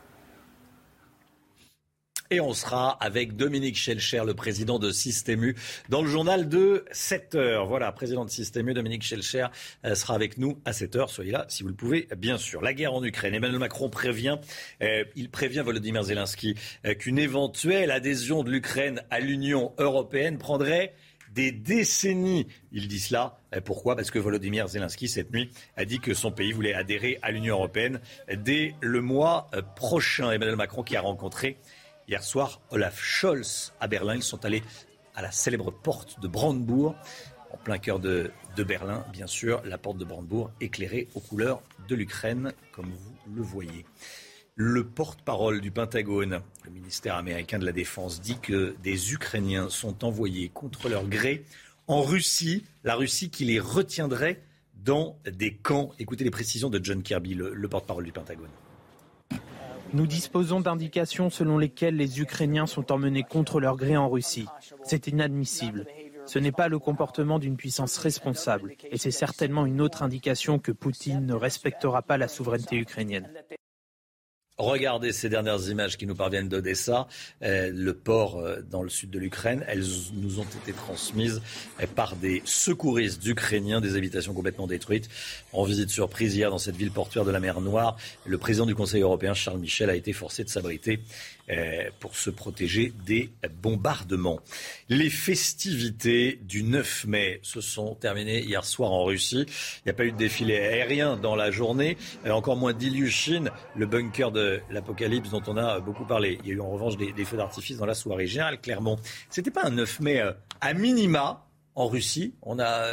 Et 2.32 2.41
on 2.41 2.55
sera 2.55 2.91
avec 3.01 3.34
Dominique 3.34 3.76
Schelcher, 3.76 4.22
le 4.24 4.34
président 4.34 4.78
de 4.78 4.93
Systému, 4.93 5.57
dans 5.88 6.01
le 6.01 6.09
journal 6.09 6.49
de 6.49 6.84
7 6.93 7.34
heures. 7.34 7.66
Voilà, 7.66 7.91
président 7.91 8.24
de 8.24 8.30
Systému, 8.30 8.72
Dominique 8.72 9.03
Schelcher 9.03 9.47
euh, 9.84 9.97
sera 9.97 10.14
avec 10.14 10.38
nous 10.38 10.61
à 10.64 10.72
7 10.72 10.95
heures. 10.95 11.11
Soyez 11.11 11.32
là 11.32 11.47
si 11.49 11.64
vous 11.64 11.70
le 11.70 11.74
pouvez, 11.74 12.07
bien 12.16 12.38
sûr. 12.38 12.62
La 12.62 12.72
guerre 12.72 12.95
en 12.95 13.03
Ukraine. 13.03 13.34
Emmanuel 13.34 13.59
Macron 13.59 13.91
prévient, 13.91 14.38
euh, 14.80 15.03
il 15.16 15.28
prévient 15.28 15.62
Volodymyr 15.64 16.05
Zelensky 16.05 16.55
euh, 16.86 16.95
qu'une 16.95 17.18
éventuelle 17.18 17.91
adhésion 17.91 18.45
de 18.45 18.51
l'Ukraine 18.53 19.03
à 19.11 19.18
l'Union 19.18 19.72
européenne 19.78 20.38
prendrait 20.38 20.95
des 21.31 21.53
décennies. 21.53 22.47
Il 22.72 22.89
dit 22.89 23.01
cela. 23.01 23.39
Pourquoi? 23.64 23.97
Parce 23.97 24.11
que 24.11 24.18
Volodymyr 24.18 24.68
Zelensky, 24.68 25.09
cette 25.09 25.33
nuit, 25.33 25.51
a 25.76 25.85
dit 25.85 26.01
que 26.01 26.14
son 26.14 26.33
pays 26.33 26.53
voulait 26.53 26.74
adhérer 26.74 27.18
à 27.22 27.31
l'Union 27.31 27.57
européenne 27.57 28.01
dès 28.33 28.74
le 28.81 29.01
mois 29.01 29.49
prochain. 29.76 30.31
Emmanuel 30.31 30.57
Macron 30.57 30.83
qui 30.83 30.97
a 30.97 31.01
rencontré 31.01 31.57
hier 32.09 32.22
soir 32.22 32.61
Olaf 32.70 33.01
Scholz 33.01 33.72
à 33.81 33.89
Berlin. 33.89 34.16
Ils 34.16 34.22
sont 34.22 34.45
allés 34.45 34.62
à 35.14 35.22
la 35.22 35.31
célèbre 35.31 35.70
porte 35.70 36.20
de 36.20 36.28
Brandebourg, 36.28 36.95
en 37.53 37.57
plein 37.57 37.78
cœur 37.78 37.99
de, 37.99 38.31
de 38.57 38.64
Berlin, 38.64 39.05
bien 39.12 39.26
sûr, 39.26 39.61
la 39.64 39.78
porte 39.78 39.99
de 39.99 40.05
Brandebourg 40.05 40.51
éclairée 40.61 41.09
aux 41.14 41.20
couleurs 41.20 41.62
de 41.89 41.95
l'Ukraine, 41.95 42.53
comme 42.72 42.91
vous 42.91 43.35
le 43.35 43.43
voyez. 43.43 43.85
Le 44.63 44.85
porte-parole 44.85 45.63
du 45.63 45.71
Pentagone, 45.71 46.43
le 46.67 46.71
ministère 46.71 47.15
américain 47.15 47.59
de 47.59 47.65
la 47.65 47.73
Défense, 47.73 48.21
dit 48.21 48.39
que 48.39 48.77
des 48.83 49.15
Ukrainiens 49.15 49.71
sont 49.71 50.05
envoyés 50.05 50.51
contre 50.51 50.91
leur 50.91 51.09
gré 51.09 51.47
en 51.87 52.03
Russie, 52.03 52.67
la 52.85 52.95
Russie 52.95 53.31
qui 53.31 53.47
les 53.47 53.59
retiendrait 53.59 54.43
dans 54.85 55.17
des 55.25 55.55
camps. 55.55 55.93
Écoutez 55.99 56.25
les 56.25 56.31
précisions 56.31 56.69
de 56.69 56.79
John 56.85 57.03
Kirby, 57.03 57.33
le, 57.33 57.69
porte-parole 57.69 58.05
du 58.05 58.13
Pentagone. 58.13 58.51
Nous 59.95 60.07
disposons 60.07 60.61
d'indications 60.61 61.31
selon 61.31 61.57
lesquelles 61.57 61.97
les 61.97 62.21
Ukrainiens 62.21 62.67
sont 62.67 62.93
emmenés 62.93 63.25
contre 63.25 63.61
leur 63.61 63.79
gré 63.79 63.97
en 63.97 64.11
Russie. 64.11 64.47
C'est 64.85 65.07
inadmissible. 65.07 65.87
Ce 66.27 66.39
n'est 66.39 66.53
pas 66.53 66.69
le 66.69 66.79
comportement 66.79 67.39
d'une 67.39 67.57
puissance 67.57 67.97
responsable 67.97 68.75
et 68.91 68.99
c'est 68.99 69.11
certainement 69.11 69.65
une 69.65 69.81
autre 69.81 70.03
indication 70.03 70.59
que 70.59 70.71
Poutine 70.71 71.25
ne 71.25 71.33
respectera 71.33 72.03
pas 72.03 72.19
la 72.19 72.29
souveraineté 72.29 72.77
ukrainienne. 72.77 73.31
Regardez 74.61 75.13
ces 75.13 75.31
dernières 75.31 75.71
images 75.71 75.97
qui 75.97 76.07
nous 76.07 76.15
parviennent 76.15 76.51
d'Odessa, 76.51 77.09
euh, 77.43 77.73
le 77.75 77.95
port 77.95 78.37
euh, 78.37 78.61
dans 78.71 78.83
le 78.83 78.91
sud 78.91 79.09
de 79.09 79.19
l'Ukraine. 79.19 79.65
Elles 79.67 79.87
nous 80.13 80.39
ont 80.39 80.47
été 80.63 80.75
transmises 80.75 81.41
euh, 81.81 81.87
par 81.87 82.15
des 82.15 82.43
secouristes 82.45 83.25
ukrainiens, 83.25 83.81
des 83.81 83.97
habitations 83.97 84.35
complètement 84.35 84.67
détruites. 84.67 85.09
En 85.55 85.65
visite 85.65 85.89
surprise 85.89 86.37
hier 86.37 86.51
dans 86.51 86.59
cette 86.59 86.77
ville 86.77 86.91
portuaire 86.91 87.25
de 87.25 87.31
la 87.31 87.41
mer 87.41 87.63
Noire, 87.63 87.97
le 88.27 88.37
président 88.37 88.67
du 88.67 88.75
Conseil 88.75 89.01
européen, 89.01 89.33
Charles 89.33 89.61
Michel, 89.61 89.89
a 89.89 89.95
été 89.95 90.13
forcé 90.13 90.45
de 90.45 90.51
s'abriter 90.51 91.01
pour 91.98 92.16
se 92.16 92.30
protéger 92.30 92.92
des 93.07 93.30
bombardements. 93.62 94.40
Les 94.88 95.11
festivités 95.11 96.38
du 96.42 96.62
9 96.62 97.07
mai 97.07 97.40
se 97.42 97.61
sont 97.61 97.94
terminées 97.94 98.40
hier 98.40 98.64
soir 98.64 98.92
en 98.92 99.05
Russie. 99.05 99.46
Il 99.46 99.82
n'y 99.86 99.90
a 99.90 99.94
pas 99.94 100.05
eu 100.05 100.12
de 100.12 100.16
défilé 100.16 100.57
aérien 100.57 101.16
dans 101.16 101.36
la 101.36 101.51
journée, 101.51 101.96
euh, 102.26 102.30
encore 102.30 102.57
moins 102.57 102.72
d'Ilyushin, 102.72 103.51
le 103.76 103.86
bunker 103.86 104.30
de 104.30 104.61
l'apocalypse 104.70 105.30
dont 105.30 105.42
on 105.46 105.57
a 105.57 105.80
beaucoup 105.80 106.05
parlé. 106.05 106.38
Il 106.42 106.48
y 106.48 106.53
a 106.53 106.55
eu 106.55 106.61
en 106.61 106.70
revanche 106.70 106.96
des, 106.96 107.24
feux 107.24 107.36
d'artifice 107.36 107.78
dans 107.78 107.86
la 107.86 107.94
soirée. 107.94 108.26
Général 108.26 108.61
Clermont, 108.61 108.96
c'était 109.28 109.51
pas 109.51 109.64
un 109.64 109.70
9 109.70 110.01
mai 110.01 110.20
euh, 110.20 110.32
à 110.61 110.74
minima 110.74 111.46
en 111.74 111.88
Russie. 111.88 112.34
On 112.42 112.59
a 112.59 112.84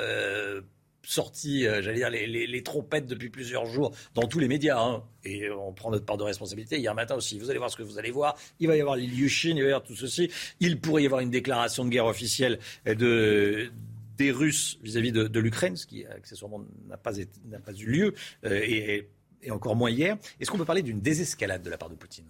sorti, 1.08 1.66
euh, 1.66 1.82
j'allais 1.82 1.98
dire, 1.98 2.10
les, 2.10 2.64
trompettes 2.64 3.08
depuis 3.08 3.30
plusieurs 3.30 3.66
jours 3.66 3.96
dans 4.14 4.28
tous 4.28 4.40
les 4.40 4.48
médias. 4.48 4.80
Hein. 4.80 5.04
et 5.24 5.50
on 5.50 5.72
prend 5.72 5.90
notre 5.90 6.06
part 6.06 6.18
de 6.18 6.24
responsabilité. 6.24 6.78
Hier 6.78 6.94
matin 6.94 7.16
aussi, 7.16 7.40
vous 7.40 7.50
allez 7.50 7.60
voir 7.60 7.72
ce 7.72 7.78
que 7.78 7.84
vous 7.84 7.98
allez 7.98 8.12
voir. 8.12 8.36
Il 8.60 8.68
va 8.68 8.76
y 8.76 8.82
avoir 8.82 8.98
les 8.98 9.08
Liuchines, 9.08 9.58
il 9.58 9.62
va 9.62 9.70
y 9.70 9.72
avoir 9.72 9.84
tout 9.84 9.96
ceci. 9.96 10.30
Il 10.60 10.80
pourrait 10.80 11.04
y 11.04 11.06
avoir 11.06 11.22
une 11.22 11.30
déclaration 11.30 11.86
de 11.86 11.90
guerre 11.90 12.06
officielle 12.06 12.60
de, 12.86 13.72
des 14.18 14.32
Russes 14.32 14.80
vis-à-vis 14.84 15.14
de, 15.14 15.40
l'Ukraine, 15.40 15.78
ce 15.78 15.88
qui 15.88 16.06
accessoirement 16.06 16.66
n'a 16.88 16.98
pas, 16.98 17.14
eu 17.18 17.86
lieu, 17.86 18.14
euh, 18.44 18.60
et, 18.62 19.08
encore 19.50 19.78
moins 19.78 19.90
hier. 19.90 20.18
Est-ce 20.40 20.52
qu'on 20.52 20.58
peut 20.58 20.66
parler 20.66 20.82
d'une 20.82 21.00
désescalade 21.00 21.64
de 21.64 21.70
la 21.70 21.78
part 21.78 21.90
de 21.90 21.96
Poutine? 21.96 22.26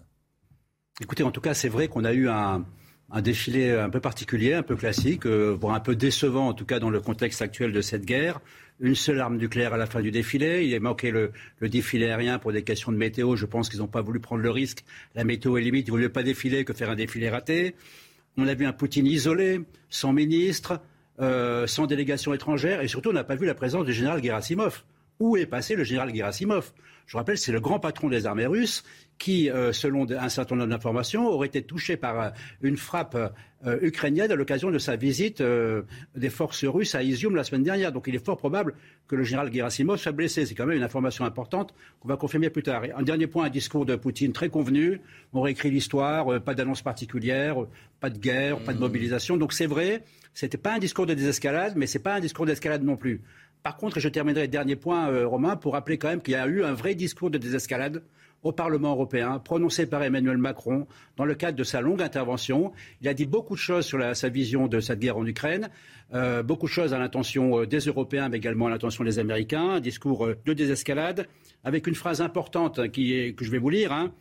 Écoutez, 1.00 1.24
en 1.24 1.32
tout 1.32 1.40
cas, 1.40 1.54
c'est 1.54 1.68
vrai 1.68 1.88
qu'on 1.88 2.04
a 2.04 2.12
eu 2.12 2.28
un, 2.28 2.64
un 3.10 3.22
défilé 3.22 3.70
un 3.72 3.90
peu 3.90 4.00
particulier, 4.00 4.54
un 4.54 4.62
peu 4.62 4.76
classique, 4.76 5.26
euh, 5.26 5.56
voire 5.58 5.74
un 5.74 5.80
peu 5.80 5.96
décevant 5.96 6.48
en 6.48 6.54
tout 6.54 6.66
cas 6.66 6.78
dans 6.78 6.90
le 6.90 7.00
contexte 7.00 7.40
actuel 7.40 7.72
de 7.72 7.80
cette 7.80 8.04
guerre. 8.04 8.40
Une 8.80 8.94
seule 8.94 9.20
arme 9.20 9.36
nucléaire 9.36 9.74
à 9.74 9.76
la 9.76 9.86
fin 9.86 10.00
du 10.00 10.10
défilé. 10.10 10.64
Il 10.64 10.72
est 10.72 10.78
manqué 10.78 11.10
le, 11.10 11.32
défilé 11.60 12.06
aérien 12.06 12.38
pour 12.38 12.52
des 12.52 12.62
questions 12.62 12.92
de 12.92 12.96
météo. 12.96 13.34
Je 13.34 13.46
pense 13.46 13.68
qu'ils 13.68 13.80
n'ont 13.80 13.88
pas 13.88 14.02
voulu 14.02 14.20
prendre 14.20 14.42
le 14.42 14.50
risque. 14.50 14.84
La 15.14 15.24
météo 15.24 15.56
est 15.56 15.62
limite. 15.62 15.88
Il 15.88 15.90
vaut 15.90 15.98
mieux 15.98 16.12
pas 16.12 16.22
défiler 16.22 16.64
que 16.64 16.72
faire 16.72 16.90
un 16.90 16.94
défilé 16.94 17.28
raté. 17.28 17.74
On 18.36 18.46
a 18.46 18.54
vu 18.54 18.66
un 18.66 18.72
Poutine 18.72 19.06
isolé, 19.06 19.60
sans 19.90 20.12
ministre, 20.12 20.80
euh, 21.20 21.66
sans 21.66 21.86
délégation 21.86 22.32
étrangère. 22.34 22.80
Et 22.80 22.88
surtout, 22.88 23.10
on 23.10 23.14
n'a 23.14 23.24
pas 23.24 23.34
vu 23.34 23.46
la 23.46 23.54
présence 23.54 23.84
du 23.84 23.92
général 23.92 24.22
Gerasimov 24.22 24.84
où 25.20 25.36
est 25.36 25.46
passé 25.46 25.74
le 25.74 25.84
général 25.84 26.14
Gerasimov? 26.14 26.72
Je 27.08 27.16
rappelle, 27.16 27.38
c'est 27.38 27.52
le 27.52 27.60
grand 27.60 27.80
patron 27.80 28.10
des 28.10 28.26
armées 28.26 28.46
russes 28.46 28.84
qui, 29.16 29.50
euh, 29.50 29.72
selon 29.72 30.06
un 30.10 30.28
certain 30.28 30.56
nombre 30.56 30.68
d'informations, 30.68 31.26
aurait 31.26 31.48
été 31.48 31.62
touché 31.62 31.96
par 31.96 32.20
euh, 32.20 32.28
une 32.60 32.76
frappe 32.76 33.16
euh, 33.66 33.78
ukrainienne 33.80 34.30
à 34.30 34.34
l'occasion 34.34 34.70
de 34.70 34.78
sa 34.78 34.94
visite 34.94 35.42
des 36.14 36.30
forces 36.30 36.66
russes 36.66 36.94
à 36.94 37.02
Izium 37.02 37.34
la 37.34 37.44
semaine 37.44 37.62
dernière. 37.62 37.92
Donc 37.92 38.04
il 38.08 38.14
est 38.14 38.24
fort 38.24 38.36
probable 38.36 38.74
que 39.08 39.16
le 39.16 39.24
général 39.24 39.50
Gerasimov 39.50 39.96
soit 39.96 40.12
blessé. 40.12 40.44
C'est 40.44 40.54
quand 40.54 40.66
même 40.66 40.76
une 40.76 40.84
information 40.84 41.24
importante 41.24 41.74
qu'on 41.98 42.08
va 42.08 42.18
confirmer 42.18 42.50
plus 42.50 42.62
tard. 42.62 42.82
un 42.94 43.02
dernier 43.02 43.26
point, 43.26 43.46
un 43.46 43.50
discours 43.50 43.86
de 43.86 43.96
Poutine 43.96 44.34
très 44.34 44.50
convenu. 44.50 45.00
On 45.32 45.40
réécrit 45.40 45.70
l'histoire, 45.70 46.42
pas 46.42 46.54
d'annonce 46.54 46.82
particulière, 46.82 47.56
pas 48.00 48.10
de 48.10 48.18
guerre, 48.18 48.58
pas 48.58 48.74
de 48.74 48.78
mmh. 48.78 48.80
mobilisation. 48.80 49.36
Donc 49.38 49.54
c'est 49.54 49.66
vrai, 49.66 50.04
ce 50.34 50.44
n'était 50.44 50.58
pas 50.58 50.74
un 50.74 50.78
discours 50.78 51.06
de 51.06 51.14
désescalade, 51.14 51.72
mais 51.74 51.86
ce 51.86 51.96
n'est 51.96 52.04
pas 52.04 52.14
un 52.14 52.20
discours 52.20 52.44
d'escalade 52.44 52.84
non 52.84 52.96
plus. 52.96 53.22
Par 53.62 53.76
contre, 53.76 54.00
je 54.00 54.08
terminerai 54.08 54.48
dernier 54.48 54.76
point, 54.76 55.24
Romain, 55.26 55.56
pour 55.56 55.72
rappeler 55.74 55.98
quand 55.98 56.08
même 56.08 56.22
qu'il 56.22 56.32
y 56.32 56.36
a 56.36 56.46
eu 56.46 56.64
un 56.64 56.74
vrai 56.74 56.94
discours 56.94 57.30
de 57.30 57.38
désescalade 57.38 58.02
au 58.42 58.52
Parlement 58.52 58.92
européen, 58.92 59.38
prononcé 59.38 59.86
par 59.86 60.02
Emmanuel 60.02 60.38
Macron 60.38 60.86
dans 61.16 61.24
le 61.24 61.34
cadre 61.34 61.58
de 61.58 61.64
sa 61.64 61.80
longue 61.80 62.02
intervention. 62.02 62.72
Il 63.00 63.08
a 63.08 63.14
dit 63.14 63.26
beaucoup 63.26 63.54
de 63.54 63.60
choses 63.60 63.84
sur 63.84 63.98
sa 64.14 64.28
vision 64.28 64.68
de 64.68 64.80
cette 64.80 65.00
guerre 65.00 65.16
en 65.16 65.26
Ukraine, 65.26 65.70
euh, 66.14 66.42
beaucoup 66.42 66.66
de 66.66 66.72
choses 66.72 66.94
à 66.94 66.98
l'intention 66.98 67.60
euh, 67.60 67.66
des 67.66 67.80
Européens, 67.80 68.28
mais 68.28 68.38
également 68.38 68.66
à 68.66 68.70
l'intention 68.70 69.04
des 69.04 69.18
Américains, 69.18 69.70
un 69.70 69.80
discours 69.80 70.26
euh, 70.26 70.36
de 70.46 70.52
désescalade, 70.52 71.26
avec 71.64 71.86
une 71.86 71.94
phrase 71.94 72.20
importante 72.20 72.76
que 72.92 73.44
je 73.44 73.50
vais 73.50 73.58
vous 73.58 73.70
lire. 73.70 73.92
Hein. 73.92 74.12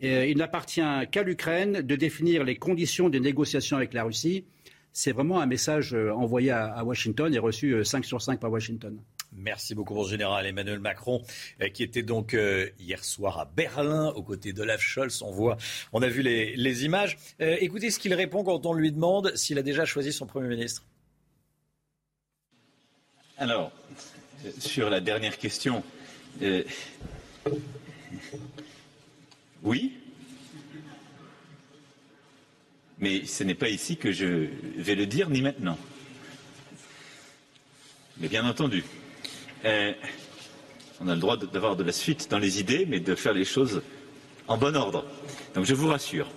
il 0.00 0.38
n'appartient 0.38 0.80
qu'à 1.10 1.22
l'Ukraine 1.22 1.82
de 1.82 1.96
définir 1.96 2.44
les 2.44 2.56
conditions 2.56 3.10
des 3.10 3.20
négociations 3.20 3.76
avec 3.76 3.92
la 3.92 4.04
Russie. 4.04 4.44
C'est 4.92 5.12
vraiment 5.12 5.40
un 5.40 5.46
message 5.46 5.94
envoyé 5.94 6.50
à, 6.50 6.82
Washington 6.84 7.32
et 7.32 7.38
reçu 7.38 7.84
5 7.84 8.04
sur 8.04 8.20
5 8.20 8.40
par 8.40 8.50
Washington. 8.50 8.98
Merci 9.32 9.74
beaucoup, 9.74 9.94
mon 9.94 10.04
général 10.04 10.46
Emmanuel 10.46 10.78
Macron, 10.78 11.22
euh, 11.60 11.68
qui 11.68 11.82
était 11.82 12.02
donc 12.02 12.34
euh, 12.34 12.70
hier 12.78 13.04
soir 13.04 13.38
à 13.38 13.44
Berlin 13.44 14.08
aux 14.16 14.22
côtés 14.22 14.52
d'Olaf 14.52 14.80
Scholz. 14.80 15.22
On 15.22 15.30
voit, 15.30 15.58
on 15.92 16.02
a 16.02 16.08
vu 16.08 16.22
les, 16.22 16.84
images. 16.84 17.18
Euh, 17.40 17.56
écoutez 17.60 17.90
ce 17.90 17.98
qu'il 17.98 18.14
répond 18.14 18.42
quand 18.42 18.64
on 18.64 18.72
lui 18.72 18.90
demande 18.90 19.34
s'il 19.36 19.58
a 19.58 19.62
déjà 19.62 19.84
choisi 19.84 20.12
son 20.12 20.26
Premier 20.26 20.48
ministre. 20.48 20.84
Alors, 23.36 23.70
sur 24.58 24.90
la 24.90 25.00
dernière 25.00 25.38
question, 25.38 25.84
oui, 29.62 29.96
mais 33.00 33.24
ce 33.24 33.44
n'est 33.44 33.54
pas 33.54 33.68
ici 33.68 33.96
que 33.96 34.12
je 34.12 34.48
vais 34.76 34.94
le 34.94 35.06
dire, 35.06 35.30
ni 35.30 35.42
maintenant. 35.42 35.78
Mais 38.18 38.28
bien 38.28 38.44
entendu, 38.48 38.84
euh, 39.64 39.92
on 41.00 41.08
a 41.08 41.14
le 41.14 41.20
droit 41.20 41.36
d'avoir 41.36 41.76
de 41.76 41.84
la 41.84 41.92
suite 41.92 42.28
dans 42.30 42.38
les 42.38 42.58
idées, 42.60 42.86
mais 42.86 43.00
de 43.00 43.14
faire 43.14 43.32
les 43.32 43.44
choses 43.44 43.82
en 44.48 44.58
bon 44.58 44.74
ordre. 44.76 45.04
Donc 45.54 45.64
je 45.64 45.74
vous 45.74 45.88
rassure. 45.88 46.28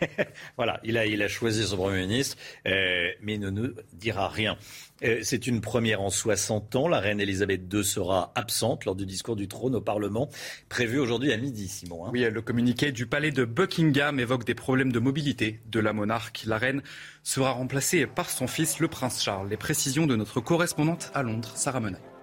voilà, 0.56 0.80
il 0.84 0.96
a, 0.98 1.28
choisi 1.28 1.66
son 1.66 1.76
Premier 1.76 2.02
ministre, 2.02 2.36
euh, 2.66 3.10
mais 3.20 3.34
il 3.34 3.40
ne 3.40 3.50
nous 3.50 3.72
dira 3.92 4.28
rien. 4.28 4.56
Euh, 5.04 5.20
c'est 5.22 5.46
une 5.46 5.60
première 5.60 6.00
en 6.00 6.10
60 6.10 6.76
ans. 6.76 6.88
La 6.88 7.00
reine 7.00 7.20
Elisabeth 7.20 7.62
II 7.72 7.84
sera 7.84 8.32
absente 8.34 8.84
lors 8.84 8.94
du 8.94 9.06
discours 9.06 9.36
du 9.36 9.48
trône 9.48 9.74
au 9.74 9.80
Parlement, 9.80 10.28
prévu 10.68 10.98
aujourd'hui 10.98 11.32
à 11.32 11.36
midi, 11.36 11.68
Simon. 11.68 12.06
Hein. 12.06 12.10
Oui, 12.12 12.28
le 12.30 12.42
communiqué 12.42 12.92
du 12.92 13.06
palais 13.06 13.30
de 13.30 13.44
Buckingham 13.44 14.18
évoque 14.18 14.44
des 14.44 14.54
problèmes 14.54 14.92
de 14.92 14.98
mobilité 14.98 15.60
de 15.66 15.80
la 15.80 15.92
monarque. 15.92 16.44
La 16.46 16.58
reine 16.58 16.82
sera 17.22 17.52
remplacée 17.52 18.06
par 18.06 18.30
son 18.30 18.46
fils, 18.46 18.80
le 18.80 18.88
prince 18.88 19.22
Charles. 19.22 19.48
Les 19.48 19.56
précisions 19.56 20.06
de 20.06 20.16
notre 20.16 20.40
correspondante 20.40 21.10
à 21.14 21.22
Londres, 21.22 21.52
Sarah 21.54 21.80
Menet. 21.80 22.13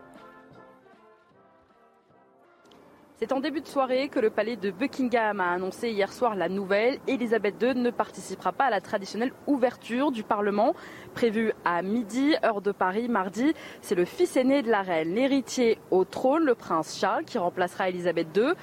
C'est 3.24 3.34
en 3.34 3.39
début 3.39 3.61
de 3.61 3.67
soirée 3.67 4.09
que 4.09 4.19
le 4.19 4.32
palais 4.32 4.55
de 4.55 4.72
Buckingham 4.72 5.41
a 5.41 5.51
annoncé 5.51 5.91
hier 5.91 6.11
soir 6.11 6.34
la 6.34 6.49
nouvelle. 6.49 6.97
Elisabeth 7.07 7.61
II 7.61 7.76
ne 7.76 7.91
participera 7.91 8.51
pas 8.51 8.65
à 8.65 8.69
la 8.72 8.82
traditionnelle 8.82 9.32
ouverture 9.45 10.11
du 10.11 10.24
Parlement 10.24 10.74
prévue 11.13 11.53
à 11.63 11.84
midi, 11.84 12.34
heure 12.43 12.61
de 12.61 12.72
Paris, 12.72 13.09
mardi. 13.09 13.53
C'est 13.82 13.93
le 13.93 14.05
fils 14.05 14.36
aîné 14.38 14.63
de 14.63 14.72
la 14.72 14.82
reine, 14.82 15.13
l'héritier 15.13 15.78
au 15.91 16.03
trône, 16.03 16.45
le 16.45 16.55
prince 16.55 16.97
Charles, 16.99 17.24
qui 17.24 17.38
remplacera 17.38 17.89
Elisabeth 17.89 18.36
II. 18.36 18.53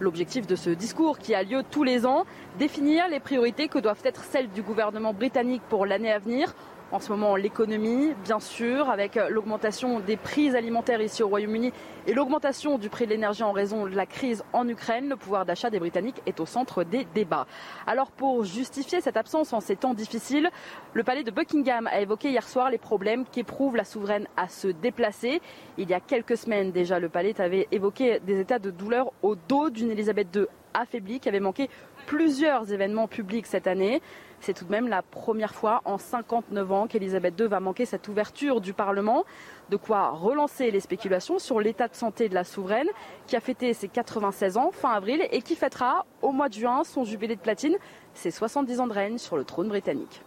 L'objectif 0.00 0.46
de 0.46 0.56
ce 0.56 0.70
discours, 0.70 1.18
qui 1.18 1.34
a 1.34 1.42
lieu 1.42 1.62
tous 1.70 1.84
les 1.84 2.06
ans, 2.06 2.24
définir 2.58 3.08
les 3.08 3.20
priorités 3.20 3.68
que 3.68 3.78
doivent 3.78 4.00
être 4.02 4.24
celles 4.24 4.48
du 4.48 4.62
gouvernement 4.62 5.12
britannique 5.12 5.62
pour 5.68 5.84
l'année 5.84 6.10
à 6.10 6.18
venir 6.18 6.54
en 6.92 7.00
ce 7.00 7.10
moment 7.10 7.36
l'économie, 7.36 8.14
bien 8.24 8.40
sûr, 8.40 8.88
avec 8.88 9.18
l'augmentation 9.30 10.00
des 10.00 10.16
prix 10.16 10.54
alimentaires 10.54 11.00
ici 11.00 11.22
au 11.22 11.28
Royaume-Uni 11.28 11.72
et 12.06 12.14
l'augmentation 12.14 12.78
du 12.78 12.88
prix 12.88 13.06
de 13.06 13.10
l'énergie 13.10 13.42
en 13.42 13.52
raison 13.52 13.86
de 13.86 13.94
la 13.94 14.06
crise 14.06 14.44
en 14.52 14.68
Ukraine. 14.68 15.08
Le 15.08 15.16
pouvoir 15.16 15.44
d'achat 15.44 15.70
des 15.70 15.80
Britanniques 15.80 16.22
est 16.26 16.38
au 16.38 16.46
centre 16.46 16.84
des 16.84 17.06
débats. 17.14 17.46
Alors 17.86 18.10
pour 18.10 18.44
justifier 18.44 19.00
cette 19.00 19.16
absence 19.16 19.52
en 19.52 19.60
ces 19.60 19.76
temps 19.76 19.94
difficiles, 19.94 20.50
le 20.94 21.02
palais 21.02 21.24
de 21.24 21.30
Buckingham 21.30 21.88
a 21.88 22.00
évoqué 22.00 22.30
hier 22.30 22.48
soir 22.48 22.70
les 22.70 22.78
problèmes 22.78 23.24
qu'éprouve 23.24 23.76
la 23.76 23.84
souveraine 23.84 24.28
à 24.36 24.48
se 24.48 24.68
déplacer. 24.68 25.40
Il 25.78 25.90
y 25.90 25.94
a 25.94 26.00
quelques 26.00 26.36
semaines 26.36 26.70
déjà, 26.70 27.00
le 27.00 27.08
palais 27.08 27.40
avait 27.40 27.66
évoqué 27.72 28.20
des 28.20 28.40
états 28.40 28.58
de 28.58 28.70
douleur 28.70 29.12
au 29.22 29.34
dos 29.34 29.70
d'une 29.70 29.90
Elisabeth 29.90 30.28
II 30.36 30.46
affaiblie 30.74 31.20
qui 31.20 31.28
avait 31.28 31.40
manqué 31.40 31.68
plusieurs 32.06 32.72
événements 32.72 33.08
publics 33.08 33.46
cette 33.46 33.66
année. 33.66 34.00
C'est 34.40 34.52
tout 34.54 34.64
de 34.64 34.70
même 34.70 34.88
la 34.88 35.02
première 35.02 35.54
fois 35.54 35.82
en 35.84 35.98
59 35.98 36.72
ans 36.72 36.86
qu'Elisabeth 36.86 37.38
II 37.38 37.48
va 37.48 37.60
manquer 37.60 37.86
cette 37.86 38.06
ouverture 38.08 38.60
du 38.60 38.72
Parlement. 38.72 39.24
De 39.70 39.76
quoi 39.76 40.10
relancer 40.10 40.70
les 40.70 40.80
spéculations 40.80 41.38
sur 41.38 41.60
l'état 41.60 41.88
de 41.88 41.94
santé 41.94 42.28
de 42.28 42.34
la 42.34 42.44
souveraine 42.44 42.88
qui 43.26 43.36
a 43.36 43.40
fêté 43.40 43.74
ses 43.74 43.88
96 43.88 44.56
ans 44.56 44.70
fin 44.72 44.90
avril 44.90 45.26
et 45.30 45.42
qui 45.42 45.56
fêtera 45.56 46.06
au 46.22 46.32
mois 46.32 46.48
de 46.48 46.54
juin 46.54 46.84
son 46.84 47.04
jubilé 47.04 47.34
de 47.36 47.40
platine, 47.40 47.76
ses 48.14 48.30
70 48.30 48.80
ans 48.80 48.86
de 48.86 48.92
règne 48.92 49.18
sur 49.18 49.36
le 49.36 49.44
trône 49.44 49.68
britannique. 49.68 50.22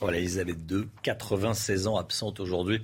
Voilà, 0.00 0.16
Elisabeth 0.16 0.56
II, 0.70 0.88
96 1.02 1.86
ans, 1.86 1.96
absente 1.96 2.40
aujourd'hui 2.40 2.80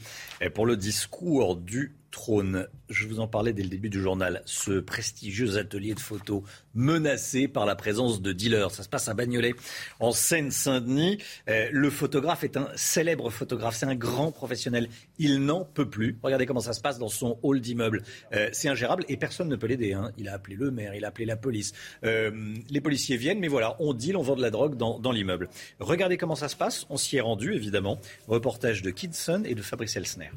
pour 0.54 0.66
le 0.66 0.76
discours 0.76 1.56
du 1.56 1.94
trône. 2.16 2.66
Je 2.88 3.06
vous 3.06 3.20
en 3.20 3.28
parlais 3.28 3.52
dès 3.52 3.62
le 3.62 3.68
début 3.68 3.90
du 3.90 4.00
journal. 4.00 4.40
Ce 4.46 4.80
prestigieux 4.80 5.58
atelier 5.58 5.92
de 5.92 6.00
photos 6.00 6.42
menacé 6.74 7.46
par 7.46 7.66
la 7.66 7.76
présence 7.76 8.22
de 8.22 8.32
dealers. 8.32 8.70
Ça 8.70 8.82
se 8.82 8.88
passe 8.88 9.08
à 9.08 9.14
Bagnolet, 9.14 9.52
en 10.00 10.12
Seine-Saint-Denis. 10.12 11.18
Euh, 11.50 11.68
le 11.70 11.90
photographe 11.90 12.42
est 12.42 12.56
un 12.56 12.68
célèbre 12.74 13.28
photographe. 13.28 13.76
C'est 13.76 13.84
un 13.84 13.94
grand 13.94 14.32
professionnel. 14.32 14.88
Il 15.18 15.44
n'en 15.44 15.66
peut 15.66 15.90
plus. 15.90 16.18
Regardez 16.22 16.46
comment 16.46 16.60
ça 16.60 16.72
se 16.72 16.80
passe 16.80 16.98
dans 16.98 17.10
son 17.10 17.38
hall 17.42 17.60
d'immeuble. 17.60 18.02
Euh, 18.32 18.48
c'est 18.52 18.70
ingérable 18.70 19.04
et 19.08 19.18
personne 19.18 19.48
ne 19.48 19.56
peut 19.56 19.66
l'aider. 19.66 19.92
Hein. 19.92 20.10
Il 20.16 20.30
a 20.30 20.32
appelé 20.32 20.56
le 20.56 20.70
maire, 20.70 20.94
il 20.94 21.04
a 21.04 21.08
appelé 21.08 21.26
la 21.26 21.36
police. 21.36 21.74
Euh, 22.02 22.54
les 22.70 22.80
policiers 22.80 23.18
viennent, 23.18 23.40
mais 23.40 23.48
voilà, 23.48 23.76
on 23.78 23.92
deal, 23.92 24.16
on 24.16 24.22
vend 24.22 24.36
de 24.36 24.42
la 24.42 24.50
drogue 24.50 24.78
dans, 24.78 24.98
dans 24.98 25.12
l'immeuble. 25.12 25.50
Regardez 25.80 26.16
comment 26.16 26.34
ça 26.34 26.48
se 26.48 26.56
passe. 26.56 26.86
On 26.88 26.96
s'y 26.96 27.18
est 27.18 27.20
rendu, 27.20 27.52
évidemment. 27.52 28.00
Reportage 28.26 28.80
de 28.80 28.88
Kidson 28.90 29.42
et 29.44 29.54
de 29.54 29.60
Fabrice 29.60 29.96
Elsner. 29.96 30.30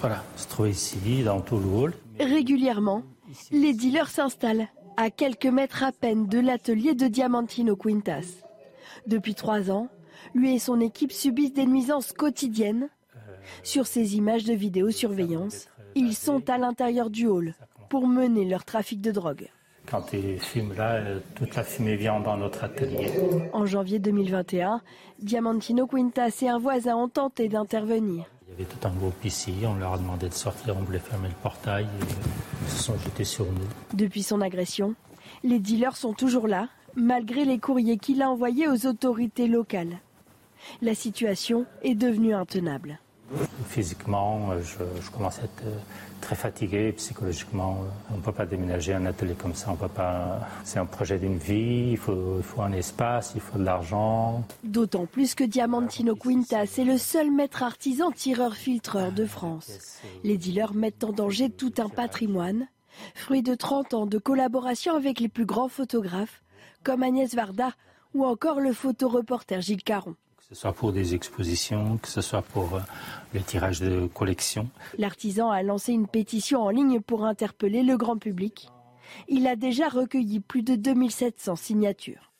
Voilà, 0.00 0.22
se 0.34 0.48
trouve 0.48 0.70
ici, 0.70 1.22
dans 1.24 1.42
tout 1.42 1.58
le 1.58 1.66
hall. 1.66 1.94
Régulièrement, 2.18 3.02
les 3.52 3.74
dealers 3.74 4.08
s'installent 4.08 4.68
à 4.96 5.10
quelques 5.10 5.46
mètres 5.46 5.82
à 5.84 5.92
peine 5.92 6.26
de 6.26 6.38
l'atelier 6.38 6.94
de 6.94 7.06
Diamantino 7.06 7.76
Quintas. 7.76 8.42
Depuis 9.06 9.34
trois 9.34 9.70
ans, 9.70 9.88
lui 10.34 10.54
et 10.54 10.58
son 10.58 10.80
équipe 10.80 11.12
subissent 11.12 11.52
des 11.52 11.66
nuisances 11.66 12.12
quotidiennes. 12.12 12.88
Sur 13.62 13.86
ces 13.86 14.16
images 14.16 14.44
de 14.44 14.54
vidéosurveillance, 14.54 15.68
ils 15.94 16.14
sont 16.14 16.48
à 16.48 16.56
l'intérieur 16.56 17.10
du 17.10 17.26
hall 17.26 17.54
pour 17.90 18.06
mener 18.06 18.46
leur 18.46 18.64
trafic 18.64 19.02
de 19.02 19.10
drogue. 19.10 19.48
Quand 19.86 20.12
ils 20.14 20.40
fument 20.40 20.74
là, 20.74 20.94
euh, 20.94 21.18
toute 21.34 21.56
la 21.56 21.64
fumée 21.64 21.96
vient 21.96 22.20
dans 22.20 22.36
notre 22.36 22.64
atelier. 22.64 23.10
En 23.52 23.66
janvier 23.66 23.98
2021, 23.98 24.80
Diamantino 25.20 25.86
Quintas 25.86 26.38
et 26.42 26.48
un 26.48 26.58
voisin 26.58 26.96
ont 26.96 27.08
tenté 27.08 27.48
d'intervenir. 27.48 28.24
Avait 28.60 28.68
tout 28.68 28.86
un 28.86 28.90
groupe 28.90 29.24
ici, 29.24 29.54
on 29.64 29.76
leur 29.76 29.94
a 29.94 29.98
demandé 29.98 30.28
de 30.28 30.34
sortir, 30.34 30.76
on 30.76 30.82
voulait 30.82 30.98
fermer 30.98 31.28
le 31.28 31.34
portail, 31.42 31.84
et 31.84 32.04
ils 32.62 32.68
se 32.68 32.82
sont 32.82 32.98
jetés 32.98 33.24
sur 33.24 33.46
nous. 33.46 33.66
Depuis 33.94 34.22
son 34.22 34.42
agression, 34.42 34.94
les 35.42 35.58
dealers 35.58 35.96
sont 35.96 36.12
toujours 36.12 36.46
là, 36.46 36.68
malgré 36.94 37.46
les 37.46 37.58
courriers 37.58 37.96
qu'il 37.96 38.20
a 38.20 38.28
envoyés 38.28 38.68
aux 38.68 38.84
autorités 38.86 39.46
locales. 39.46 40.00
La 40.82 40.94
situation 40.94 41.64
est 41.82 41.94
devenue 41.94 42.34
intenable. 42.34 42.98
Physiquement, 43.68 44.50
euh, 44.50 44.60
je, 44.62 45.10
commence 45.10 45.38
à 45.38 45.44
être 45.44 45.62
euh, 45.64 45.78
très 46.20 46.34
fatigué. 46.34 46.92
Psychologiquement, 46.92 47.82
euh, 47.82 48.12
on 48.14 48.16
ne 48.16 48.22
peut 48.22 48.32
pas 48.32 48.44
déménager 48.44 48.92
un 48.92 49.06
atelier 49.06 49.34
comme 49.34 49.54
ça. 49.54 49.70
On 49.70 49.76
peut 49.76 49.88
pas. 49.88 50.40
C'est 50.64 50.80
un 50.80 50.86
projet 50.86 51.18
d'une 51.18 51.38
vie. 51.38 51.90
Il 51.92 51.96
faut, 51.96 52.38
il 52.38 52.42
faut 52.42 52.62
un 52.62 52.72
espace, 52.72 53.32
il 53.36 53.40
faut 53.40 53.58
de 53.58 53.64
l'argent. 53.64 54.44
D'autant 54.64 55.06
plus 55.06 55.36
que 55.36 55.44
Diamantino 55.44 56.16
Quintas 56.16 56.74
est 56.78 56.84
le 56.84 56.98
seul 56.98 57.30
maître 57.30 57.62
artisan 57.62 58.10
tireur-filtreur 58.10 59.12
de 59.12 59.24
France. 59.24 60.00
Les 60.24 60.36
dealers 60.36 60.74
mettent 60.74 61.04
en 61.04 61.12
danger 61.12 61.50
tout 61.50 61.74
un 61.78 61.88
patrimoine, 61.88 62.66
fruit 63.14 63.42
de 63.42 63.54
30 63.54 63.94
ans 63.94 64.06
de 64.06 64.18
collaboration 64.18 64.96
avec 64.96 65.20
les 65.20 65.28
plus 65.28 65.46
grands 65.46 65.68
photographes, 65.68 66.42
comme 66.82 67.04
Agnès 67.04 67.32
Varda 67.34 67.72
ou 68.12 68.24
encore 68.24 68.58
le 68.58 68.72
photoreporter 68.72 69.60
Gilles 69.60 69.84
Caron. 69.84 70.16
Que 70.50 70.56
ce 70.56 70.62
soit 70.62 70.72
pour 70.72 70.92
des 70.92 71.14
expositions, 71.14 71.98
que 71.98 72.08
ce 72.08 72.20
soit 72.20 72.42
pour 72.42 72.74
euh, 72.74 72.80
le 73.32 73.40
tirage 73.40 73.80
de 73.80 74.08
collection. 74.08 74.68
L'artisan 74.98 75.48
a 75.48 75.62
lancé 75.62 75.92
une 75.92 76.08
pétition 76.08 76.62
en 76.62 76.70
ligne 76.70 77.00
pour 77.00 77.24
interpeller 77.24 77.84
le 77.84 77.96
grand 77.96 78.18
public. 78.18 78.68
Il 79.28 79.46
a 79.46 79.54
déjà 79.54 79.88
recueilli 79.88 80.40
plus 80.40 80.64
de 80.64 80.74
2700 80.74 81.54
signatures. 81.54 82.32